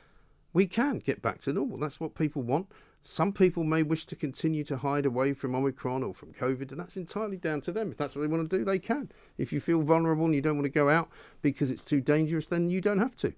we 0.55 0.66
can 0.66 1.01
get 1.01 1.20
back 1.20 1.39
to 1.41 1.53
normal. 1.53 1.77
That's 1.77 2.01
what 2.01 2.14
people 2.14 2.41
want. 2.41 2.68
Some 3.03 3.35
people 3.35 3.64
may 3.64 3.83
wish 3.83 4.07
to 4.07 4.16
continue 4.16 4.64
to 4.64 4.79
hide 4.79 5.05
away 5.05 5.35
from 5.35 5.55
Omicron 5.55 6.03
or 6.03 6.14
from 6.14 6.33
COVID, 6.33 6.70
and 6.70 6.81
that's 6.81 6.97
entirely 6.97 7.37
down 7.37 7.61
to 7.61 7.72
them. 7.72 7.91
If 7.91 7.99
that's 7.99 8.16
what 8.16 8.22
they 8.22 8.29
want 8.29 8.49
to 8.49 8.59
do, 8.59 8.64
they 8.64 8.79
can. 8.79 9.11
If 9.37 9.53
you 9.53 9.61
feel 9.61 9.83
vulnerable 9.83 10.25
and 10.25 10.35
you 10.35 10.41
don't 10.41 10.57
want 10.57 10.64
to 10.64 10.70
go 10.70 10.89
out 10.89 11.11
because 11.43 11.70
it's 11.70 11.85
too 11.85 12.01
dangerous, 12.01 12.47
then 12.47 12.70
you 12.70 12.81
don't 12.81 13.01
have 13.01 13.16
to. 13.16 13.35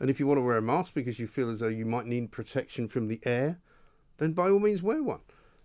And 0.00 0.08
if 0.08 0.18
you 0.18 0.26
want 0.26 0.38
to 0.38 0.42
wear 0.42 0.56
a 0.56 0.62
mask 0.62 0.94
because 0.94 1.20
you 1.20 1.26
feel 1.26 1.50
as 1.50 1.60
though 1.60 1.68
you 1.68 1.84
might 1.84 2.06
need 2.06 2.32
protection 2.32 2.88
from 2.88 3.06
the 3.06 3.20
air, 3.24 3.60
then 4.16 4.32
by 4.32 4.48
all 4.48 4.58
means 4.58 4.82
wear 4.82 5.02
one. 5.02 5.20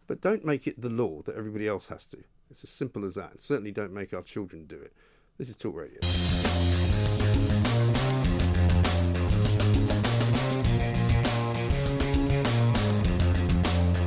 But 0.08 0.22
don't 0.22 0.46
make 0.46 0.68
it 0.68 0.80
the 0.80 0.90
law 0.90 1.22
that 1.24 1.36
everybody 1.36 1.68
else 1.68 1.88
has 1.88 2.06
to. 2.08 2.18
It's 2.50 2.64
as 2.64 2.70
simple 2.70 3.06
as 3.06 3.16
that. 3.16 3.42
Certainly 3.42 3.72
don't 3.72 3.94
make 3.94 4.14
our 4.14 4.22
children 4.22 4.66
do 4.66 4.78
it. 4.78 4.94
This 5.38 5.50
is 5.50 5.56
Talk 5.56 5.76
Radio. 5.76 6.85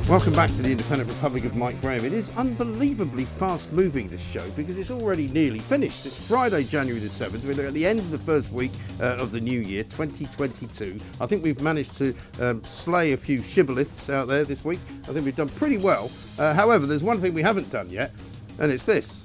Welcome 0.09 0.33
back 0.33 0.49
to 0.49 0.63
the 0.63 0.71
Independent 0.71 1.07
Republic 1.07 1.45
of 1.45 1.55
Mike 1.55 1.79
Graham. 1.81 2.03
It 2.03 2.13
is 2.13 2.35
unbelievably 2.35 3.25
fast 3.25 3.71
moving, 3.73 4.07
this 4.07 4.27
show, 4.27 4.43
because 4.57 4.79
it's 4.79 4.89
already 4.89 5.27
nearly 5.27 5.59
finished. 5.59 6.03
It's 6.07 6.27
Friday, 6.27 6.63
January 6.63 6.99
the 6.99 7.09
7th. 7.09 7.45
We're 7.45 7.67
at 7.67 7.75
the 7.75 7.85
end 7.85 7.99
of 7.99 8.09
the 8.09 8.17
first 8.17 8.51
week 8.51 8.71
uh, 8.99 9.17
of 9.17 9.29
the 9.29 9.39
new 9.39 9.59
year, 9.59 9.83
2022. 9.83 10.97
I 11.21 11.27
think 11.27 11.43
we've 11.43 11.61
managed 11.61 11.95
to 11.99 12.15
um, 12.41 12.63
slay 12.63 13.13
a 13.13 13.17
few 13.17 13.41
shibboleths 13.41 14.11
out 14.11 14.27
there 14.27 14.43
this 14.43 14.65
week. 14.65 14.79
I 15.03 15.13
think 15.13 15.25
we've 15.25 15.35
done 15.35 15.49
pretty 15.49 15.77
well. 15.77 16.09
Uh, 16.39 16.55
however, 16.55 16.87
there's 16.87 17.03
one 17.03 17.21
thing 17.21 17.35
we 17.35 17.43
haven't 17.43 17.69
done 17.69 17.91
yet, 17.91 18.11
and 18.57 18.71
it's 18.71 18.85
this. 18.85 19.23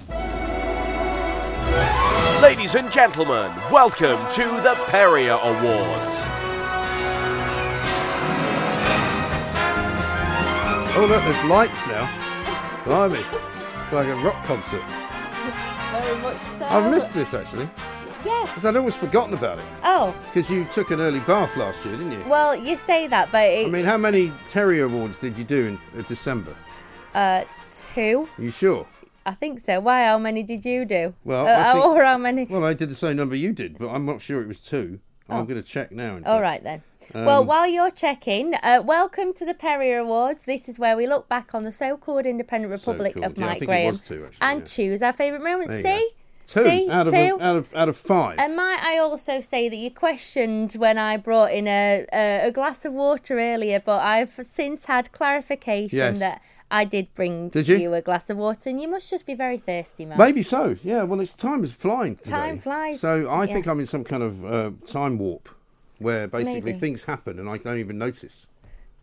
Ladies 2.43 2.75
and 2.75 2.91
gentlemen, 2.91 3.51
welcome 3.71 4.19
to 4.33 4.43
the 4.61 4.75
Perrior 4.85 5.41
Awards. 5.41 6.44
Oh, 10.97 11.05
look, 11.07 11.23
there's 11.25 11.43
lights 11.45 11.85
now. 11.87 12.07
Blimey. 12.85 13.19
It's 13.83 13.91
like 13.91 14.07
a 14.07 14.15
rock 14.17 14.43
concert. 14.45 14.81
very 15.91 16.17
much 16.21 16.41
so. 16.41 16.65
I've 16.65 16.89
missed 16.91 17.13
this 17.13 17.33
actually. 17.33 17.69
Yes. 18.23 18.49
Because 18.49 18.65
I'd 18.65 18.75
almost 18.75 18.97
forgotten 18.97 19.33
about 19.33 19.59
it. 19.59 19.65
Oh, 19.83 20.15
Because 20.27 20.49
you 20.49 20.63
took 20.65 20.91
an 20.91 21.01
early 21.01 21.19
bath 21.21 21.57
last 21.57 21.85
year, 21.85 21.95
didn't 21.97 22.13
you? 22.13 22.23
well, 22.27 22.55
you 22.55 22.75
say 22.75 23.07
that, 23.07 23.31
but 23.31 23.43
it, 23.49 23.67
I 23.67 23.69
mean, 23.69 23.85
how 23.85 23.97
many 23.97 24.31
Terry 24.47 24.79
Awards 24.81 25.17
did 25.17 25.37
you 25.37 25.43
do 25.43 25.65
in 25.93 25.99
uh, 25.99 26.03
December? 26.07 26.55
uh, 27.13 27.43
two. 27.93 28.27
Are 28.37 28.41
you 28.41 28.49
sure? 28.51 28.87
I 29.25 29.33
think 29.33 29.59
so. 29.59 29.79
Why? 29.81 30.05
How 30.05 30.17
many 30.17 30.43
did 30.43 30.63
you 30.65 30.85
do? 30.85 31.13
Well, 31.23 31.45
uh, 31.47 31.69
I 31.69 31.73
think- 31.73 31.85
or 31.85 32.03
how 32.03 32.17
many? 32.17 32.45
Well, 32.45 32.63
I 32.63 32.73
did 32.73 32.89
the 32.89 32.95
same 32.95 33.17
number 33.17 33.35
you 33.35 33.51
did, 33.53 33.77
but 33.77 33.89
I'm 33.89 34.05
not 34.05 34.21
sure 34.21 34.41
it 34.41 34.47
was 34.47 34.59
two. 34.59 34.99
Oh. 35.29 35.37
I'm 35.39 35.45
going 35.45 35.61
to 35.61 35.67
check 35.67 35.91
now. 35.91 36.19
All 36.25 36.39
right 36.41 36.63
then. 36.63 36.83
well, 37.13 37.41
Um, 37.41 37.47
while 37.47 37.67
you're 37.67 37.89
checking, 37.89 38.53
uh, 38.55 38.81
welcome 38.85 39.33
to 39.33 39.45
the 39.45 39.55
Perrior 39.55 40.01
Awards. 40.01 40.43
This 40.43 40.69
is 40.69 40.77
where 40.77 40.95
we 40.95 41.07
look 41.07 41.27
back 41.27 41.55
on 41.55 41.63
the 41.63 41.71
so-called 41.71 42.25
independent 42.27 42.71
republic 42.71 43.13
So-called, 43.15 43.31
of 43.33 43.37
yeah, 43.37 43.45
Mike 43.47 43.65
Graham 43.65 43.97
two, 43.97 44.25
actually, 44.25 44.47
and 44.47 44.67
choose 44.67 45.01
our 45.01 45.13
favourite 45.13 45.43
moments. 45.43 45.73
See, 45.73 46.09
Two 46.45 46.63
See? 46.63 46.87
out 46.91 47.07
of 47.07 47.13
Two. 47.13 47.39
out 47.41 47.55
of 47.55 47.73
out 47.75 47.89
of 47.89 47.97
five. 47.97 48.37
And 48.37 48.55
might 48.55 48.79
I 48.83 48.99
also 48.99 49.41
say 49.41 49.67
that 49.67 49.75
you 49.75 49.89
questioned 49.89 50.73
when 50.73 50.99
I 50.99 51.17
brought 51.17 51.51
in 51.51 51.67
a, 51.67 52.05
a, 52.13 52.47
a 52.49 52.51
glass 52.51 52.85
of 52.85 52.93
water 52.93 53.39
earlier, 53.39 53.79
but 53.83 54.03
I've 54.03 54.29
since 54.29 54.85
had 54.85 55.11
clarification 55.11 55.97
Yes. 55.97 56.19
that 56.19 56.43
I 56.71 56.83
did 56.83 57.13
bring 57.13 57.49
Did 57.49 57.67
you? 57.67 57.93
a 57.93 58.01
glass 58.01 58.29
of 58.29 58.37
water, 58.37 58.69
and 58.69 58.81
you 58.81 58.87
must 58.87 59.09
just 59.09 59.25
be 59.25 59.33
very 59.35 59.57
thirsty, 59.57 60.05
man. 60.05 60.17
Maybe 60.17 60.41
so. 60.41 60.75
Yeah. 60.83 61.03
Well, 61.03 61.19
it's 61.21 61.33
time 61.33 61.63
is 61.63 61.71
flying 61.71 62.15
today. 62.15 62.31
Time 62.31 62.57
flies. 62.57 62.99
So 62.99 63.29
I 63.29 63.45
Yeah. 63.45 63.53
think 63.53 63.67
I'm 63.67 63.79
in 63.79 63.85
some 63.85 64.03
kind 64.03 64.23
of 64.23 64.45
uh, 64.45 64.71
time 64.87 65.17
warp 65.19 65.49
where 65.99 66.27
basically 66.27 66.61
Maybe. 66.71 66.79
things 66.79 67.03
happen 67.05 67.39
and 67.39 67.47
I 67.47 67.57
don't 67.57 67.77
even 67.79 67.97
notice. 67.97 68.47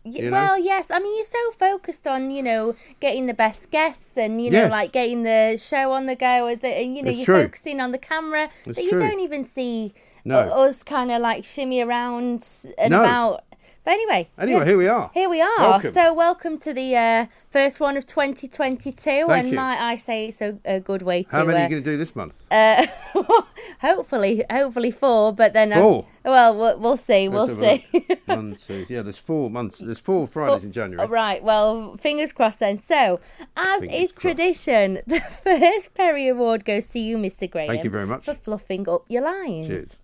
You 0.05 0.23
know? 0.29 0.31
Well, 0.31 0.59
yes. 0.59 0.91
I 0.91 0.99
mean, 0.99 1.15
you're 1.15 1.23
so 1.23 1.51
focused 1.51 2.05
on 2.07 2.29
you 2.29 2.43
know 2.43 2.75
getting 2.99 3.25
the 3.27 3.33
best 3.33 3.71
guests 3.71 4.17
and 4.17 4.43
you 4.43 4.51
know 4.51 4.63
Yes. 4.63 4.71
like 4.71 4.91
getting 4.91 5.23
the 5.23 5.55
show 5.57 5.93
on 5.93 6.05
the 6.07 6.17
go, 6.17 6.47
and, 6.47 6.59
the, 6.59 6.67
and 6.67 6.97
you 6.97 7.01
know 7.03 7.09
It's 7.09 7.19
you're 7.19 7.25
true. 7.25 7.43
focusing 7.43 7.79
on 7.79 7.93
the 7.93 7.97
camera 7.97 8.49
It's 8.65 8.75
that 8.75 8.83
you 8.83 8.89
true. 8.91 8.99
don't 8.99 9.21
even 9.21 9.45
see 9.45 9.93
No. 10.25 10.37
us 10.39 10.83
kind 10.83 11.09
of 11.09 11.21
like 11.21 11.45
shimmy 11.45 11.79
around 11.81 12.45
and 12.77 12.91
No. 12.91 12.99
about. 12.99 13.43
But 13.85 13.91
anyway, 13.91 14.29
Anyway, 14.37 14.59
yes, 14.59 14.67
here 14.69 14.77
we 14.77 14.87
are. 14.87 15.11
Here 15.13 15.29
we 15.29 15.41
are. 15.41 15.59
Welcome. 15.59 15.91
So 15.91 16.13
welcome 16.13 16.57
to 16.59 16.73
the 16.73 16.95
uh, 16.95 17.25
first 17.49 17.81
one 17.81 17.97
of 17.97 18.05
2022, 18.07 18.93
Thank 19.01 19.29
and 19.29 19.49
you. 19.49 19.55
might 19.57 19.77
I 19.77 19.97
say 19.97 20.27
it's 20.27 20.41
a, 20.41 20.57
a 20.63 20.79
good 20.79 21.01
way 21.01 21.23
to. 21.23 21.31
How 21.35 21.43
many 21.43 21.57
are 21.59 21.61
uh, 21.61 21.63
you 21.63 21.69
going 21.69 21.83
to 21.83 21.89
do 21.91 21.97
this 21.97 22.15
month? 22.15 22.45
uh, 22.49 22.85
hopefully, 23.81 24.45
hopefully 24.49 24.89
four, 24.91 25.33
but 25.33 25.51
then 25.51 25.73
um, 25.73 25.81
Four? 25.81 26.05
well, 26.23 26.55
we'll 26.57 26.79
we'll 26.79 26.95
see, 26.97 27.27
we'll 27.27 27.47
Let's 27.47 27.83
have 27.91 28.03
a 28.03 28.07
see. 28.07 28.21
One, 28.25 28.55
two. 28.55 28.85
Yeah, 28.87 29.01
there's 29.01 29.17
four 29.17 29.49
months. 29.49 29.79
There's 29.79 29.99
four 29.99 30.27
Fridays 30.27 30.63
in 30.63 30.71
January. 30.71 31.05
Oh, 31.05 31.11
Right, 31.11 31.43
well, 31.43 31.97
fingers 31.97 32.31
crossed 32.31 32.59
then. 32.59 32.77
So, 32.77 33.19
as 33.57 33.81
Fingers 33.81 34.11
is 34.11 34.15
tradition, 34.15 34.93
the 35.07 35.19
first 35.19 35.93
Perry 35.93 36.29
Award 36.29 36.63
goes 36.63 36.87
to 36.91 36.99
you, 36.99 37.17
Mr. 37.17 37.51
Graham. 37.51 37.67
Thank 37.67 37.83
you 37.83 37.89
very 37.89 38.07
much. 38.07 38.23
For 38.23 38.33
fluffing 38.33 38.87
up 38.87 39.03
your 39.09 39.23
lines. 39.23 39.67
Cheers. 39.67 39.99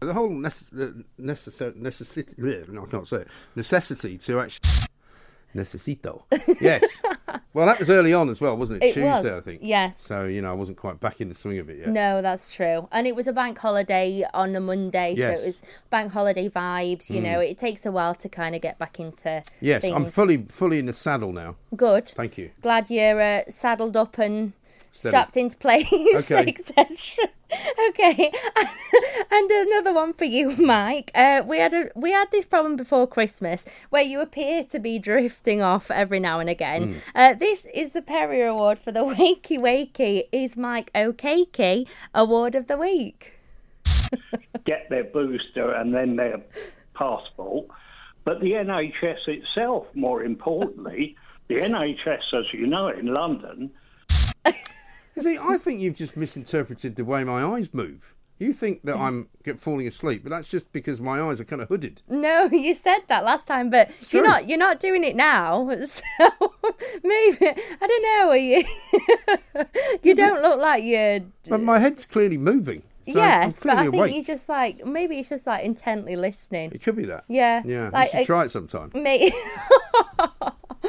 The 0.00 0.14
whole 0.14 0.30
necess- 0.30 1.04
necessary 1.18 1.72
necessity. 1.76 2.34
No, 2.68 2.84
I 2.84 2.86
can't 2.90 3.06
say 3.06 3.18
it. 3.18 3.28
Necessity 3.54 4.16
to 4.16 4.40
actually. 4.40 4.70
Necesito. 5.54 6.22
Yes. 6.60 7.02
well, 7.52 7.66
that 7.66 7.78
was 7.80 7.90
early 7.90 8.12
on 8.14 8.28
as 8.28 8.40
well, 8.40 8.56
wasn't 8.56 8.82
it? 8.82 8.96
It 8.96 9.02
was, 9.04 9.16
Tuesday, 9.16 9.36
I 9.36 9.40
think. 9.40 9.60
yes. 9.62 9.98
So 10.00 10.26
you 10.26 10.40
know, 10.42 10.50
I 10.50 10.54
wasn't 10.54 10.78
quite 10.78 11.00
back 11.00 11.20
in 11.20 11.28
the 11.28 11.34
swing 11.34 11.58
of 11.58 11.68
it 11.68 11.78
yet. 11.78 11.88
No, 11.88 12.22
that's 12.22 12.54
true. 12.54 12.88
And 12.92 13.06
it 13.06 13.16
was 13.16 13.26
a 13.26 13.32
bank 13.32 13.58
holiday 13.58 14.24
on 14.32 14.54
a 14.54 14.60
Monday, 14.60 15.14
Yes. 15.16 15.38
so 15.38 15.42
it 15.42 15.46
was 15.46 15.62
bank 15.90 16.12
holiday 16.12 16.48
vibes. 16.48 17.10
You 17.10 17.20
Mm. 17.20 17.24
know, 17.24 17.40
it 17.40 17.58
takes 17.58 17.84
a 17.84 17.90
while 17.92 18.14
to 18.16 18.28
kind 18.28 18.54
of 18.54 18.62
get 18.62 18.78
back 18.78 19.00
into 19.00 19.42
Yes, 19.60 19.80
things. 19.82 19.94
I'm 19.96 20.06
fully 20.06 20.38
fully 20.48 20.78
in 20.78 20.86
the 20.86 20.92
saddle 20.92 21.32
now. 21.32 21.56
Good. 21.74 22.08
Thank 22.08 22.38
you. 22.38 22.50
Glad 22.62 22.88
you're 22.90 23.20
uh, 23.20 23.42
saddled 23.48 23.96
up 23.96 24.18
and 24.18 24.52
Steady. 25.00 25.10
strapped 25.10 25.36
into 25.36 25.56
place, 25.56 26.30
Okay. 26.30 26.54
etc. 26.58 27.28
okay, 27.88 28.30
and 29.30 29.50
another 29.50 29.92
one 29.92 30.12
for 30.12 30.24
you, 30.24 30.54
Mike. 30.56 31.10
Uh, 31.14 31.42
we 31.46 31.58
had 31.58 31.74
a 31.74 31.90
we 31.96 32.12
had 32.12 32.30
this 32.30 32.44
problem 32.44 32.76
before 32.76 33.06
Christmas 33.06 33.64
where 33.90 34.02
you 34.04 34.20
appear 34.20 34.62
to 34.64 34.78
be 34.78 34.98
drifting 34.98 35.62
off 35.62 35.90
every 35.90 36.20
now 36.20 36.38
and 36.38 36.48
again. 36.50 36.94
Mm. 36.94 37.02
Uh, 37.14 37.34
this 37.34 37.66
is 37.74 37.92
the 37.92 38.02
Perry 38.02 38.42
Award 38.42 38.78
for 38.78 38.92
the 38.92 39.00
Wakey 39.04 39.58
Wakey 39.58 40.24
is 40.32 40.56
Mike 40.56 40.92
Okeke 40.94 41.86
Award 42.14 42.54
of 42.54 42.66
the 42.66 42.76
Week. 42.76 43.34
get 44.64 44.88
their 44.90 45.04
booster 45.04 45.72
and 45.72 45.94
then 45.94 46.16
their 46.16 46.40
passport. 46.94 47.66
But 48.24 48.40
the 48.40 48.52
NHS 48.52 49.26
itself, 49.28 49.86
more 49.94 50.22
importantly, 50.22 51.16
the 51.48 51.56
NHS, 51.56 52.34
as 52.34 52.44
you 52.52 52.66
know, 52.66 52.88
it 52.88 52.98
in 52.98 53.06
London, 53.06 53.70
You 54.46 54.52
see, 55.20 55.38
I 55.40 55.56
think 55.58 55.80
you've 55.80 55.96
just 55.96 56.16
misinterpreted 56.16 56.96
the 56.96 57.04
way 57.04 57.24
my 57.24 57.42
eyes 57.42 57.72
move. 57.74 58.14
You 58.38 58.54
think 58.54 58.82
that 58.84 58.96
I'm 58.96 59.28
get 59.44 59.60
falling 59.60 59.86
asleep, 59.86 60.22
but 60.22 60.30
that's 60.30 60.48
just 60.48 60.72
because 60.72 60.98
my 60.98 61.20
eyes 61.20 61.42
are 61.42 61.44
kind 61.44 61.60
of 61.60 61.68
hooded. 61.68 62.00
No, 62.08 62.44
you 62.52 62.74
said 62.74 63.00
that 63.08 63.22
last 63.22 63.46
time, 63.46 63.68
but 63.68 63.88
you're 64.12 64.22
true. 64.22 64.30
not. 64.30 64.48
You're 64.48 64.58
not 64.58 64.80
doing 64.80 65.04
it 65.04 65.14
now. 65.14 65.70
So 65.86 66.02
maybe 67.04 67.46
I 67.82 67.86
don't 67.86 68.02
know. 68.02 68.30
Are 68.30 68.36
you? 68.36 68.64
you 70.02 70.14
don't 70.14 70.40
look 70.40 70.58
like 70.58 70.82
you're. 70.84 71.20
But 71.48 71.60
my 71.62 71.78
head's 71.78 72.06
clearly 72.06 72.38
moving. 72.38 72.82
So 73.06 73.18
yes, 73.18 73.60
but 73.60 73.76
I 73.76 73.82
think 73.82 73.94
awake. 73.94 74.14
you 74.14 74.24
just 74.24 74.48
like 74.48 74.86
maybe 74.86 75.18
it's 75.18 75.28
just 75.28 75.46
like 75.46 75.64
intently 75.64 76.16
listening. 76.16 76.70
It 76.72 76.82
could 76.82 76.96
be 76.96 77.04
that. 77.06 77.24
Yeah, 77.28 77.62
Yeah, 77.64 77.90
like, 77.92 78.06
you 78.12 78.20
should 78.20 78.22
uh, 78.22 78.26
try 78.26 78.44
it 78.44 78.50
sometime. 78.50 78.90
Mate. 78.94 79.32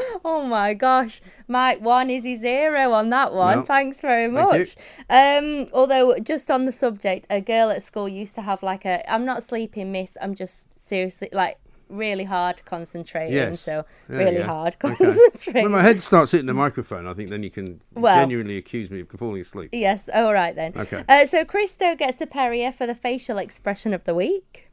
oh 0.25 0.43
my 0.45 0.73
gosh, 0.73 1.21
Mike 1.47 1.81
one 1.81 2.09
is 2.09 2.23
he 2.23 2.37
zero 2.37 2.91
on 2.91 3.09
that 3.09 3.33
one. 3.33 3.57
Well, 3.57 3.65
Thanks 3.65 3.99
very 4.01 4.31
thank 4.33 4.49
much. 4.51 4.75
Um, 5.09 5.67
although 5.73 6.15
just 6.23 6.49
on 6.51 6.65
the 6.65 6.71
subject, 6.71 7.27
a 7.29 7.41
girl 7.41 7.69
at 7.69 7.83
school 7.83 8.07
used 8.07 8.35
to 8.35 8.41
have 8.41 8.63
like 8.63 8.85
a 8.85 9.09
I'm 9.11 9.25
not 9.25 9.43
sleeping, 9.43 9.91
miss. 9.91 10.17
I'm 10.21 10.35
just 10.35 10.67
seriously 10.77 11.29
like 11.31 11.57
really 11.89 12.23
hard 12.23 12.63
concentrating. 12.65 13.35
Yes. 13.35 13.59
So 13.61 13.85
There 14.07 14.25
really 14.25 14.37
go. 14.39 14.45
hard 14.45 14.77
Okay. 14.83 14.95
concentrating. 14.95 15.63
When 15.63 15.71
my 15.73 15.81
head 15.81 16.01
starts 16.01 16.31
hitting 16.31 16.47
the 16.47 16.53
microphone, 16.53 17.05
I 17.07 17.13
think 17.13 17.29
then 17.29 17.43
you 17.43 17.49
can 17.49 17.81
Well- 17.93 18.15
genuinely 18.15 18.57
accuse 18.57 18.89
me 18.89 19.01
of 19.01 19.09
falling 19.09 19.41
asleep. 19.41 19.69
Yes, 19.73 20.09
all 20.13 20.33
right 20.33 20.55
then. 20.55 20.73
Okay. 20.75 21.03
Uh, 21.09 21.25
so 21.25 21.43
Christo 21.43 21.95
gets 21.95 22.21
a 22.21 22.27
Perrior 22.27 22.73
for 22.73 22.87
the 22.87 22.95
facial 22.95 23.37
expression 23.37 23.93
of 23.93 24.05
the 24.05 24.15
week. 24.15 24.69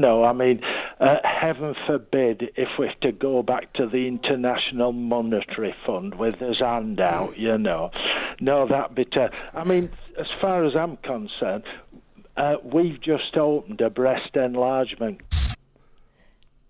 No, 0.00 0.24
I 0.24 0.32
mean, 0.32 0.60
uh, 1.00 1.16
heaven 1.24 1.74
forbid 1.86 2.50
if 2.56 2.68
we're 2.78 2.92
to 3.02 3.12
go 3.12 3.42
back 3.42 3.72
to 3.74 3.86
the 3.86 4.06
International 4.06 4.92
Monetary 4.92 5.74
Fund 5.86 6.14
with 6.14 6.36
his 6.36 6.58
hand 6.60 7.00
out, 7.00 7.36
you 7.38 7.58
know. 7.58 7.90
No, 8.40 8.66
that'd 8.66 8.94
be 8.94 9.04
ter- 9.04 9.30
I 9.52 9.64
mean, 9.64 9.90
as 10.18 10.26
far 10.40 10.64
as 10.64 10.74
I'm 10.76 10.96
concerned, 10.98 11.64
uh, 12.36 12.56
we've 12.62 13.00
just 13.00 13.36
opened 13.36 13.80
a 13.80 13.90
breast 13.90 14.34
enlargement 14.36 15.20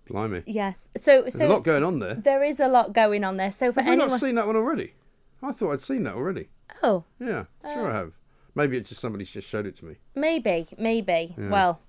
Blimey. 0.07 0.43
Yes. 0.45 0.89
So 0.95 1.21
There's 1.21 1.33
so 1.33 1.47
a 1.47 1.49
lot 1.49 1.63
going 1.63 1.83
on 1.83 1.97
there. 1.99 2.13
There 2.15 2.43
is 2.43 2.59
a 2.59 2.67
lot 2.67 2.93
going 2.93 3.23
on 3.23 3.37
there. 3.37 3.51
So 3.51 3.71
for 3.71 3.81
Have 3.81 3.87
we 3.87 3.93
anyone, 3.93 4.09
not 4.11 4.19
seen 4.19 4.35
that 4.35 4.45
one 4.45 4.55
already? 4.55 4.93
I 5.41 5.51
thought 5.51 5.71
I'd 5.71 5.81
seen 5.81 6.03
that 6.03 6.13
already. 6.13 6.49
oh, 6.83 7.03
Yeah, 7.19 7.45
sure 7.73 7.87
Uh, 7.87 7.91
I 7.91 7.95
have. 7.95 8.11
Maybe 8.53 8.77
it's 8.77 8.89
just 8.89 9.01
somebody's 9.01 9.31
just 9.31 9.49
showed 9.49 9.65
it 9.65 9.75
to 9.77 9.85
me. 9.85 9.95
maybe, 10.13 10.67
maybe. 10.77 11.33
Yeah. 11.37 11.49
Well, 11.49 11.81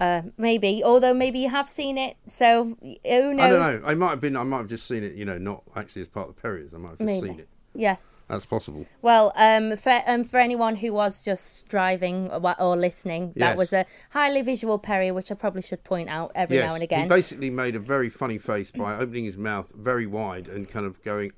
uh, 0.00 0.22
maybe. 0.36 0.82
Although 0.84 1.14
maybe 1.14 1.38
you 1.40 1.50
have 1.50 1.68
seen 1.68 1.98
it. 1.98 2.16
So 2.26 2.76
who 2.82 3.34
knows? 3.34 3.40
I 3.40 3.48
don't 3.50 3.82
know. 3.82 3.88
I 3.88 3.94
might 3.94 4.10
have 4.10 4.20
been. 4.20 4.36
I 4.36 4.42
might 4.42 4.58
have 4.58 4.68
just 4.68 4.86
seen 4.86 5.04
it. 5.04 5.14
You 5.14 5.24
know, 5.24 5.38
not 5.38 5.62
actually 5.76 6.02
as 6.02 6.08
part 6.08 6.28
of 6.28 6.36
the 6.36 6.42
Perriors. 6.42 6.74
I 6.74 6.78
might 6.78 6.90
have 6.90 6.98
just 6.98 7.06
Maybe. 7.06 7.26
seen 7.28 7.40
it. 7.40 7.48
Yes. 7.72 8.24
That's 8.26 8.46
possible. 8.46 8.84
Well, 9.00 9.32
um, 9.36 9.76
for 9.76 9.96
um, 10.06 10.24
for 10.24 10.40
anyone 10.40 10.74
who 10.74 10.92
was 10.92 11.24
just 11.24 11.68
driving 11.68 12.28
or, 12.30 12.60
or 12.60 12.76
listening, 12.76 13.28
that 13.36 13.50
Yes. 13.50 13.56
was 13.56 13.72
a 13.72 13.86
highly 14.10 14.42
visual 14.42 14.76
Perry, 14.78 15.12
which 15.12 15.30
I 15.30 15.36
probably 15.36 15.62
should 15.62 15.84
point 15.84 16.08
out 16.08 16.32
every 16.34 16.56
yes, 16.56 16.66
now 16.68 16.74
and 16.74 16.82
again. 16.82 17.02
he 17.02 17.08
basically 17.08 17.48
made 17.50 17.76
a 17.76 17.78
very 17.78 18.08
funny 18.08 18.38
face 18.38 18.72
by 18.72 18.96
opening 18.96 19.24
his 19.24 19.38
mouth 19.38 19.72
very 19.76 20.04
wide 20.06 20.48
and 20.48 20.68
kind 20.68 20.84
of 20.84 21.00
going 21.02 21.30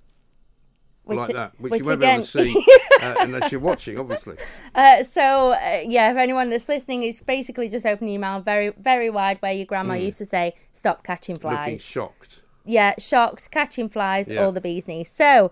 Which- 1.05 1.19
like 1.19 1.33
that, 1.35 1.53
which, 1.61 1.73
which 1.73 1.83
you 1.83 1.89
won't 1.89 2.01
be 2.01 2.07
able 2.07 2.23
to 2.23 2.29
see 2.45 2.67
uh, 3.03 3.15
unless 3.21 3.51
you're 3.51 3.61
watching, 3.61 3.99
obviously. 3.99 4.37
Uh, 4.75 5.03
so 5.05 5.53
uh, 5.53 5.81
yeah, 5.87 6.11
if 6.11 6.17
anyone 6.17 6.49
that's 6.49 6.69
listening, 6.69 7.03
it's 7.03 7.21
basically 7.21 7.69
just 7.69 7.85
opening 7.85 8.15
your 8.15 8.21
mouth 8.21 8.45
very, 8.45 8.71
very 8.81 9.11
wide, 9.11 9.37
where 9.43 9.53
your 9.53 9.67
grandma 9.67 9.95
Mm. 9.95 10.05
used 10.05 10.19
to 10.19 10.27
say, 10.27 10.55
"Stop 10.73 11.03
catching 11.05 11.37
flies." 11.37 11.55
Looking 11.57 11.65
flies." 11.77 11.85
shocked. 11.85 12.43
yeah, 12.65 12.95
shocked, 12.99 13.51
catching 13.51 13.89
flies, 13.89 14.31
Yeah. 14.31 14.43
all 14.45 14.53
the 14.53 14.61
bees 14.61 14.87
knees. 14.87 15.11
So, 15.11 15.51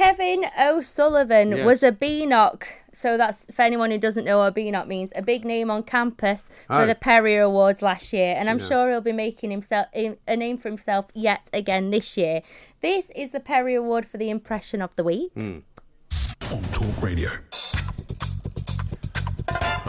Kevin 0.00 0.44
O'Sullivan 0.60 1.52
Yes. 1.52 1.64
was 1.64 1.82
a 1.82 1.90
BNOC. 1.90 2.64
So 2.92 3.16
that's 3.16 3.46
for 3.50 3.62
anyone 3.62 3.90
who 3.90 3.96
doesn't 3.96 4.26
know 4.26 4.38
what 4.38 4.48
a 4.48 4.52
BNOC 4.52 4.86
means, 4.86 5.10
a 5.16 5.22
big 5.22 5.46
name 5.46 5.70
on 5.70 5.82
campus 5.84 6.50
for 6.66 6.82
Oh. 6.82 6.86
the 6.86 6.94
Perrior 6.94 7.44
Awards 7.46 7.80
last 7.80 8.12
year, 8.12 8.34
and 8.38 8.50
I'm 8.50 8.58
Yeah. 8.58 8.66
sure 8.66 8.90
he'll 8.90 9.00
be 9.00 9.12
making 9.12 9.50
himself 9.50 9.86
a 9.94 10.36
name 10.36 10.58
for 10.58 10.68
himself 10.68 11.06
yet 11.14 11.48
again 11.54 11.90
this 11.92 12.14
year. 12.18 12.42
This 12.82 13.10
is 13.16 13.32
the 13.32 13.40
Perrior 13.40 13.78
Award 13.78 14.04
for 14.04 14.18
the 14.18 14.28
impression 14.28 14.82
of 14.82 14.94
the 14.96 15.04
week. 15.04 15.32
On 15.34 15.62
Talk 16.72 17.02
Radio. 17.02 17.30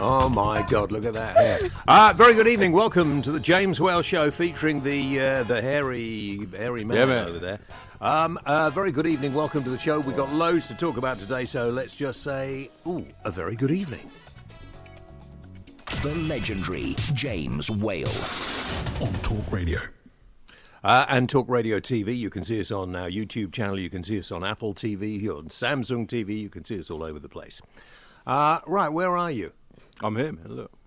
Oh 0.00 0.30
my 0.30 0.62
God! 0.70 0.90
Look 0.92 1.04
at 1.04 1.12
that 1.14 1.36
hair. 1.36 1.58
Uh, 1.86 2.12
very 2.16 2.32
good 2.32 2.46
evening. 2.46 2.72
Welcome 2.72 3.20
to 3.22 3.32
the 3.32 3.40
James 3.40 3.78
Whale 3.80 4.00
Show, 4.02 4.30
featuring 4.30 4.82
the 4.84 5.20
uh, 5.20 5.42
the 5.42 5.60
hairy 5.60 6.46
hairy 6.56 6.84
man 6.84 6.96
Yeah, 6.96 7.04
man. 7.06 7.26
over 7.28 7.38
there. 7.40 7.58
Um, 8.00 8.38
uh, 8.46 8.70
very 8.70 8.92
good 8.92 9.08
evening. 9.08 9.34
Welcome 9.34 9.64
to 9.64 9.70
the 9.70 9.78
show. 9.78 9.98
We've 9.98 10.16
got 10.16 10.32
loads 10.32 10.68
to 10.68 10.76
talk 10.76 10.98
about 10.98 11.18
today, 11.18 11.44
so 11.44 11.68
let's 11.68 11.96
just 11.96 12.22
say, 12.22 12.70
ooh, 12.86 13.04
a 13.24 13.30
very 13.30 13.56
good 13.56 13.72
evening. 13.72 14.08
The 16.02 16.14
legendary 16.14 16.94
James 17.14 17.68
Whale. 17.68 18.06
On 19.00 19.12
Talk 19.22 19.50
Radio. 19.50 19.80
Uh, 20.84 21.06
and 21.08 21.28
Talk 21.28 21.48
Radio 21.48 21.80
TV, 21.80 22.16
you 22.16 22.30
can 22.30 22.44
see 22.44 22.60
us 22.60 22.70
on 22.70 22.94
our 22.94 23.10
YouTube 23.10 23.52
channel, 23.52 23.80
you 23.80 23.90
can 23.90 24.04
see 24.04 24.20
us 24.20 24.30
on 24.30 24.44
Apple 24.44 24.74
TV, 24.74 25.28
on 25.28 25.48
Samsung 25.48 26.06
TV, 26.06 26.40
you 26.40 26.48
can 26.48 26.64
see 26.64 26.78
us 26.78 26.90
all 26.90 27.02
over 27.02 27.18
the 27.18 27.28
place. 27.28 27.60
Uh, 28.24 28.60
right, 28.64 28.90
where 28.90 29.16
are 29.16 29.32
you? 29.32 29.52
I'm 30.02 30.14
here, 30.14 30.32
man. 30.32 30.46
Look. 30.46 30.77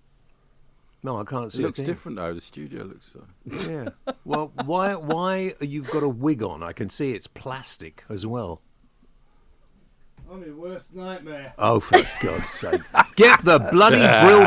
No, 1.02 1.18
I 1.20 1.24
can't 1.24 1.46
It 1.46 1.52
see. 1.52 1.62
a 1.62 1.66
looks 1.66 1.78
thing. 1.78 1.86
different 1.86 2.16
though. 2.18 2.32
The 2.34 2.40
studio 2.40 2.84
looks. 2.84 3.16
Uh... 3.16 3.24
Yeah. 3.70 3.88
Well, 4.24 4.52
why? 4.64 4.94
Why 4.94 5.54
you've 5.60 5.90
got 5.90 6.04
a 6.04 6.08
wig 6.08 6.44
on? 6.44 6.62
I 6.62 6.72
can 6.72 6.88
see 6.90 7.10
it's 7.12 7.26
plastic 7.26 8.04
as 8.08 8.24
well. 8.24 8.60
I'm 10.30 10.44
your 10.44 10.54
worst 10.54 10.94
nightmare. 10.94 11.52
Oh, 11.58 11.80
for 11.80 11.98
God's 12.24 12.48
sake! 12.50 12.80
Get 13.16 13.44
the 13.44 13.58
bloody 13.58 13.98
brill 14.24 14.46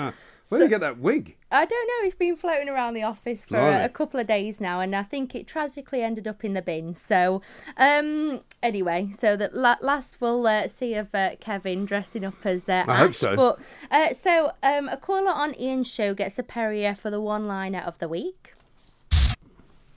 cream. 0.00 0.12
Where 0.48 0.60
did 0.60 0.66
you 0.66 0.70
get 0.70 0.80
that 0.80 0.98
wig? 0.98 1.36
I 1.50 1.64
don't 1.64 1.88
know. 1.88 2.06
It's 2.06 2.14
been 2.14 2.36
floating 2.36 2.68
around 2.68 2.94
the 2.94 3.02
office 3.02 3.44
for 3.46 3.56
a, 3.56 3.84
a 3.84 3.88
couple 3.88 4.20
of 4.20 4.26
days 4.26 4.60
now, 4.60 4.80
and 4.80 4.94
I 4.94 5.02
think 5.02 5.34
it 5.34 5.46
tragically 5.46 6.02
ended 6.02 6.28
up 6.28 6.44
in 6.44 6.54
the 6.54 6.62
bin. 6.62 6.94
So, 6.94 7.42
um, 7.76 8.42
anyway, 8.62 9.10
so 9.12 9.34
that 9.36 9.54
la- 9.54 9.76
last 9.80 10.20
we'll 10.20 10.46
uh, 10.46 10.68
see 10.68 10.94
of 10.94 11.14
uh, 11.14 11.30
Kevin 11.40 11.84
dressing 11.84 12.24
up 12.24 12.44
as 12.44 12.68
uh, 12.68 12.84
I 12.86 12.94
hope 12.96 13.08
Ash. 13.10 13.16
so. 13.16 13.34
But 13.36 13.60
uh, 13.90 14.12
so 14.14 14.52
um, 14.62 14.88
a 14.88 14.96
caller 14.96 15.32
on 15.32 15.58
Ian's 15.60 15.90
show 15.92 16.14
gets 16.14 16.38
a 16.38 16.42
Perrior 16.44 16.96
for 16.96 17.10
the 17.10 17.20
one 17.20 17.46
liner 17.48 17.80
of 17.80 17.98
the 17.98 18.08
week. 18.08 18.54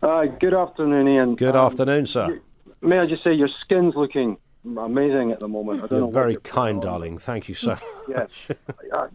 Uh, 0.01 0.26
good 0.26 0.53
afternoon, 0.53 1.07
Ian. 1.07 1.35
Good 1.35 1.55
Um, 1.55 1.65
afternoon, 1.65 2.05
sir. 2.05 2.41
May 2.81 2.99
I 2.99 3.05
just 3.05 3.23
say 3.23 3.34
your 3.34 3.49
skin's 3.65 3.93
looking 3.95 4.38
amazing 4.65 5.31
at 5.31 5.40
the 5.40 5.48
moment. 5.48 5.84
I 5.84 5.88
don't 5.88 5.98
You're 5.99 6.06
what 6.07 6.14
very 6.14 6.31
you're 6.34 6.41
kind, 6.41 6.81
darling. 6.81 7.18
Thank 7.18 7.49
you 7.49 7.56
so 7.56 7.76
Yeah, 8.10 8.27
uh, 8.94 9.07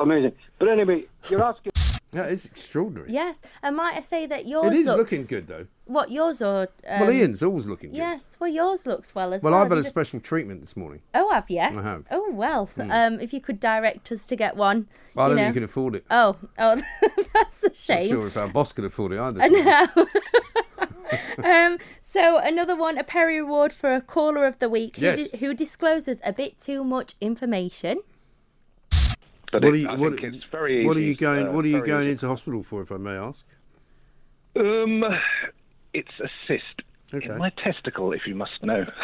amazing. 0.00 0.32
But 0.58 0.68
anyway, 0.68 1.04
you're 1.28 1.42
asking. 1.42 1.72
That 2.12 2.30
is 2.30 2.44
extraordinary. 2.44 3.10
Yes, 3.10 3.40
and 3.62 3.74
might 3.74 3.96
I 3.96 4.00
say 4.00 4.26
that 4.26 4.46
yours 4.46 4.66
It 4.66 4.74
is 4.74 4.84
looks, 4.86 4.98
looking 5.12 5.24
good 5.26 5.46
though. 5.48 5.66
What 5.86 6.10
yours 6.10 6.42
or 6.42 6.68
um, 6.86 7.00
well, 7.00 7.10
Ian's 7.10 7.42
always 7.42 7.66
looking 7.66 7.88
good. 7.90 7.96
Yes, 7.96 8.36
well 8.38 8.50
yours 8.50 8.86
looks 8.86 9.14
well 9.14 9.32
as 9.32 9.42
Well, 9.42 9.52
well. 9.52 9.62
I've 9.62 9.70
Have 9.70 9.78
had 9.78 9.78
a 9.78 9.80
a 9.80 9.84
d- 9.84 9.88
special 9.88 10.20
treatment 10.20 10.60
this 10.60 10.76
morning. 10.76 11.00
Oh, 11.14 11.30
have 11.30 11.48
you? 11.48 11.60
I 11.60 11.70
have. 11.70 12.04
Oh 12.10 12.30
well. 12.32 12.66
Hmm. 12.66 12.90
Um, 12.90 13.20
if 13.20 13.32
you 13.32 13.40
could 13.40 13.58
direct 13.60 14.12
us 14.12 14.26
to 14.26 14.36
get 14.36 14.56
one. 14.56 14.88
I 15.16 15.28
don't 15.28 15.30
you 15.30 15.36
know. 15.36 15.42
think 15.44 15.54
you 15.54 15.60
can 15.62 15.64
afford 15.64 15.94
it. 15.94 16.04
Oh, 16.10 16.36
oh, 16.58 16.82
that's 17.32 17.64
a 17.64 17.74
shame. 17.74 17.96
Not 17.96 18.02
shame. 18.02 18.08
sure 18.10 18.26
if 18.26 18.36
our 18.36 18.48
boss 18.48 18.74
can 18.74 18.84
afford 18.84 19.12
it 19.12 19.18
either. 19.18 19.40
I 19.40 19.48
know. 19.48 19.86
um, 21.44 21.78
so 22.00 22.38
another 22.42 22.76
one, 22.76 22.98
a 22.98 23.04
Perry 23.04 23.38
Award 23.38 23.72
for 23.72 23.92
a 23.94 24.00
caller 24.00 24.44
of 24.46 24.58
the 24.58 24.68
week 24.68 24.96
who, 24.96 25.02
Yes. 25.02 25.28
di- 25.30 25.38
who 25.38 25.54
discloses 25.54 26.20
a 26.24 26.32
bit 26.32 26.58
too 26.58 26.84
much 26.84 27.14
information. 27.20 28.00
But 29.50 29.62
what 29.62 29.64
it- 29.64 29.72
are 29.72 29.76
you, 29.76 29.88
I 29.88 29.94
what, 29.96 30.14
think 30.20 30.34
it's 30.34 30.44
very 30.50 30.86
what 30.86 30.96
are 30.96 31.00
you 31.00 31.14
going? 31.14 31.48
uh, 31.48 31.52
what 31.52 31.64
are 31.64 31.68
you 31.68 31.82
going 31.84 32.04
easy. 32.04 32.12
into 32.12 32.26
hospital 32.28 32.62
for, 32.62 32.82
if 32.82 32.90
I 32.92 32.96
may 32.96 33.12
ask? 33.16 33.46
Um, 34.56 35.04
it's 35.94 36.10
a 36.22 36.28
cyst 36.46 36.82
Okay. 37.14 37.28
in 37.28 37.38
my 37.38 37.50
testicle, 37.50 38.12
if 38.12 38.26
you 38.26 38.34
must 38.34 38.62
know. 38.62 38.86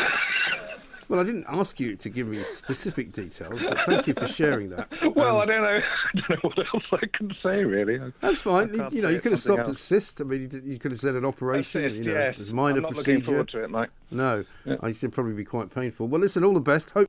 Well, 1.08 1.20
I 1.20 1.24
didn't 1.24 1.46
ask 1.48 1.80
you 1.80 1.96
to 1.96 2.08
give 2.10 2.28
me 2.28 2.36
specific 2.42 3.12
details, 3.12 3.64
but 3.66 3.80
thank 3.86 4.06
you 4.06 4.12
for 4.14 4.26
sharing 4.26 4.68
that. 4.70 4.88
well, 5.16 5.36
Um, 5.36 5.42
I 5.42 5.46
don't 5.46 5.62
know. 5.62 5.80
I 6.14 6.20
don't 6.20 6.30
know 6.30 6.50
what 6.50 6.58
else 6.74 6.84
I 6.92 7.06
can 7.06 7.34
say 7.42 7.64
really. 7.64 7.98
I- 7.98 8.12
That's 8.20 8.42
fine. 8.42 8.74
You, 8.74 8.88
you 8.92 9.02
know, 9.02 9.08
you 9.08 9.20
could 9.20 9.32
have 9.32 9.40
something 9.40 9.64
stopped 9.64 9.68
at 9.68 9.68
else. 9.68 9.80
cyst. 9.80 10.20
I 10.20 10.24
mean, 10.24 10.42
you, 10.42 10.46
did- 10.48 10.64
you 10.64 10.78
could 10.78 10.90
have 10.90 11.00
said 11.00 11.14
an 11.14 11.24
operation. 11.24 11.82
cyst, 11.82 11.94
you 11.96 12.04
know, 12.04 12.12
yes. 12.12 12.34
it 12.34 12.38
was 12.38 12.52
minor 12.52 12.76
I'm 12.76 12.82
not 12.82 12.92
procedure. 12.92 13.12
looking 13.18 13.24
forward 13.24 13.48
to 13.48 13.64
it, 13.64 13.70
Mike. 13.70 13.90
No, 14.10 14.44
Yeah. 14.66 14.76
I 14.82 14.92
should 14.92 15.12
probably 15.12 15.32
be 15.34 15.44
quite 15.44 15.70
painful. 15.74 16.08
Well, 16.08 16.20
listen, 16.20 16.44
all 16.44 16.52
the 16.54 16.60
best. 16.60 16.90
Hope. 16.90 17.08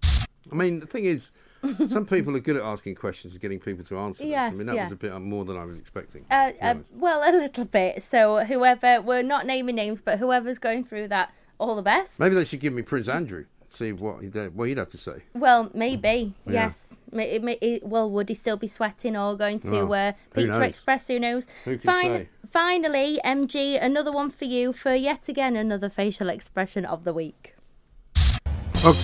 I 0.51 0.55
mean, 0.55 0.79
the 0.79 0.87
thing 0.87 1.03
is, 1.03 1.31
some 1.87 2.05
people 2.05 2.35
are 2.37 2.39
good 2.39 2.55
at 2.55 2.63
asking 2.63 2.95
questions 2.95 3.33
and 3.33 3.41
getting 3.41 3.59
people 3.59 3.83
to 3.83 3.97
answer 3.97 4.23
them. 4.23 4.53
I 4.53 4.55
mean, 4.55 4.65
that 4.65 4.75
yeah. 4.75 4.83
was 4.85 4.93
a 4.93 4.95
bit 4.95 5.13
more 5.19 5.43
than 5.43 5.57
I 5.57 5.65
was 5.65 5.77
expecting. 5.77 6.25
Uh, 6.31 6.51
uh, 6.61 6.75
well, 6.97 7.21
a 7.29 7.35
little 7.35 7.65
bit. 7.65 8.01
So 8.01 8.45
whoever 8.45 9.01
we're 9.01 9.23
not 9.23 9.45
naming 9.45 9.75
names, 9.75 9.99
but 9.99 10.19
whoever's 10.19 10.57
going 10.57 10.85
through 10.85 11.09
that, 11.09 11.33
all 11.59 11.75
the 11.75 11.81
best. 11.81 12.17
Maybe 12.17 12.35
they 12.35 12.45
should 12.45 12.61
give 12.61 12.71
me 12.71 12.81
Prince 12.81 13.09
Andrew. 13.09 13.43
See 13.71 13.93
what 13.93 14.23
he'd, 14.23 14.35
uh, 14.35 14.47
what 14.47 14.67
he'd 14.67 14.79
have 14.79 14.89
to 14.89 14.97
say. 14.97 15.21
Well, 15.35 15.69
maybe 15.75 16.33
Yeah. 16.47 16.53
yes. 16.53 16.97
May- 17.11 17.29
it 17.35 17.43
may- 17.43 17.59
it- 17.61 17.83
well, 17.85 18.09
would 18.09 18.27
he 18.27 18.33
still 18.35 18.57
be 18.57 18.67
sweating 18.67 19.15
or 19.15 19.35
going 19.35 19.59
to 19.59 19.85
Well, 19.85 19.93
uh, 20.09 20.11
Pizza? 20.33 20.61
Express? 20.61 21.07
Who 21.07 21.19
knows? 21.19 21.45
Who 21.65 21.77
can 21.77 22.03
say? 22.03 22.27
Finally, 22.49 23.19
MG, 23.23 23.77
another 23.77 24.11
one 24.11 24.31
for 24.31 24.45
you 24.45 24.73
for 24.73 24.95
yet 24.95 25.29
again 25.29 25.55
another 25.55 25.87
facial 25.87 26.29
expression 26.29 26.83
of 26.83 27.03
the 27.03 27.13
week. 27.13 27.53
Oh. 28.83 28.95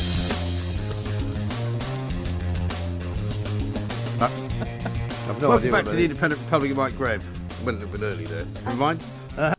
Uh, 4.20 4.26
I've 5.30 5.42
no 5.42 5.50
Welcome 5.50 5.72
back 5.72 5.86
to 5.86 5.92
the. 5.92 6.06
Independent 6.06 6.42
Republic 6.42 6.72
of 6.72 6.78
Mike 6.78 6.98
Graham. 6.98 7.22
Went 7.64 7.78
a 7.78 7.86
little 7.86 7.98
bit 8.00 8.02
early 8.06 8.26
there. 8.26 8.46
Never 8.66 8.76
mind. 8.78 9.04
Uh, 9.38 9.54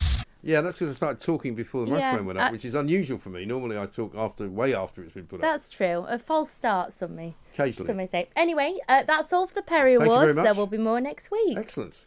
yeah, 0.46 0.60
that's 0.60 0.78
because 0.78 0.94
I 0.94 0.96
started 0.96 1.20
talking 1.20 1.54
before 1.54 1.84
the 1.84 1.92
Yeah, 1.92 1.98
microphone 1.98 2.26
went 2.26 2.38
up, 2.38 2.48
uh, 2.48 2.52
which 2.52 2.64
is 2.64 2.74
unusual 2.74 3.18
for 3.18 3.30
me. 3.30 3.44
Normally, 3.44 3.76
I 3.78 3.86
talk 3.86 4.14
after, 4.16 4.48
way 4.48 4.74
after 4.74 5.02
it's 5.02 5.14
been 5.14 5.26
put 5.26 5.36
up. 5.36 5.42
That's 5.42 5.68
true. 5.68 6.04
A 6.08 6.18
false 6.18 6.50
start, 6.50 6.92
some 6.92 7.16
may, 7.16 7.34
Occasionally. 7.54 7.86
some 7.86 7.96
may 7.96 8.06
say. 8.06 8.28
Anyway, 8.36 8.76
uh, 8.88 9.02
that's 9.04 9.32
all 9.32 9.46
for 9.46 9.54
the 9.54 9.62
Perry 9.62 9.96
Thank 9.96 10.08
you 10.08 10.14
very 10.16 10.30
Awards. 10.30 10.42
There 10.42 10.54
will 10.54 10.66
be 10.66 10.78
more 10.78 11.00
next 11.00 11.30
week. 11.30 11.58
Excellent. 11.58 12.06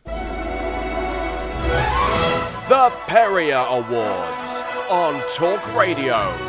The 2.70 2.92
Perrior 3.08 3.68
Awards 3.68 4.90
on 4.90 5.22
Talk 5.36 5.76
Radio. 5.76 6.49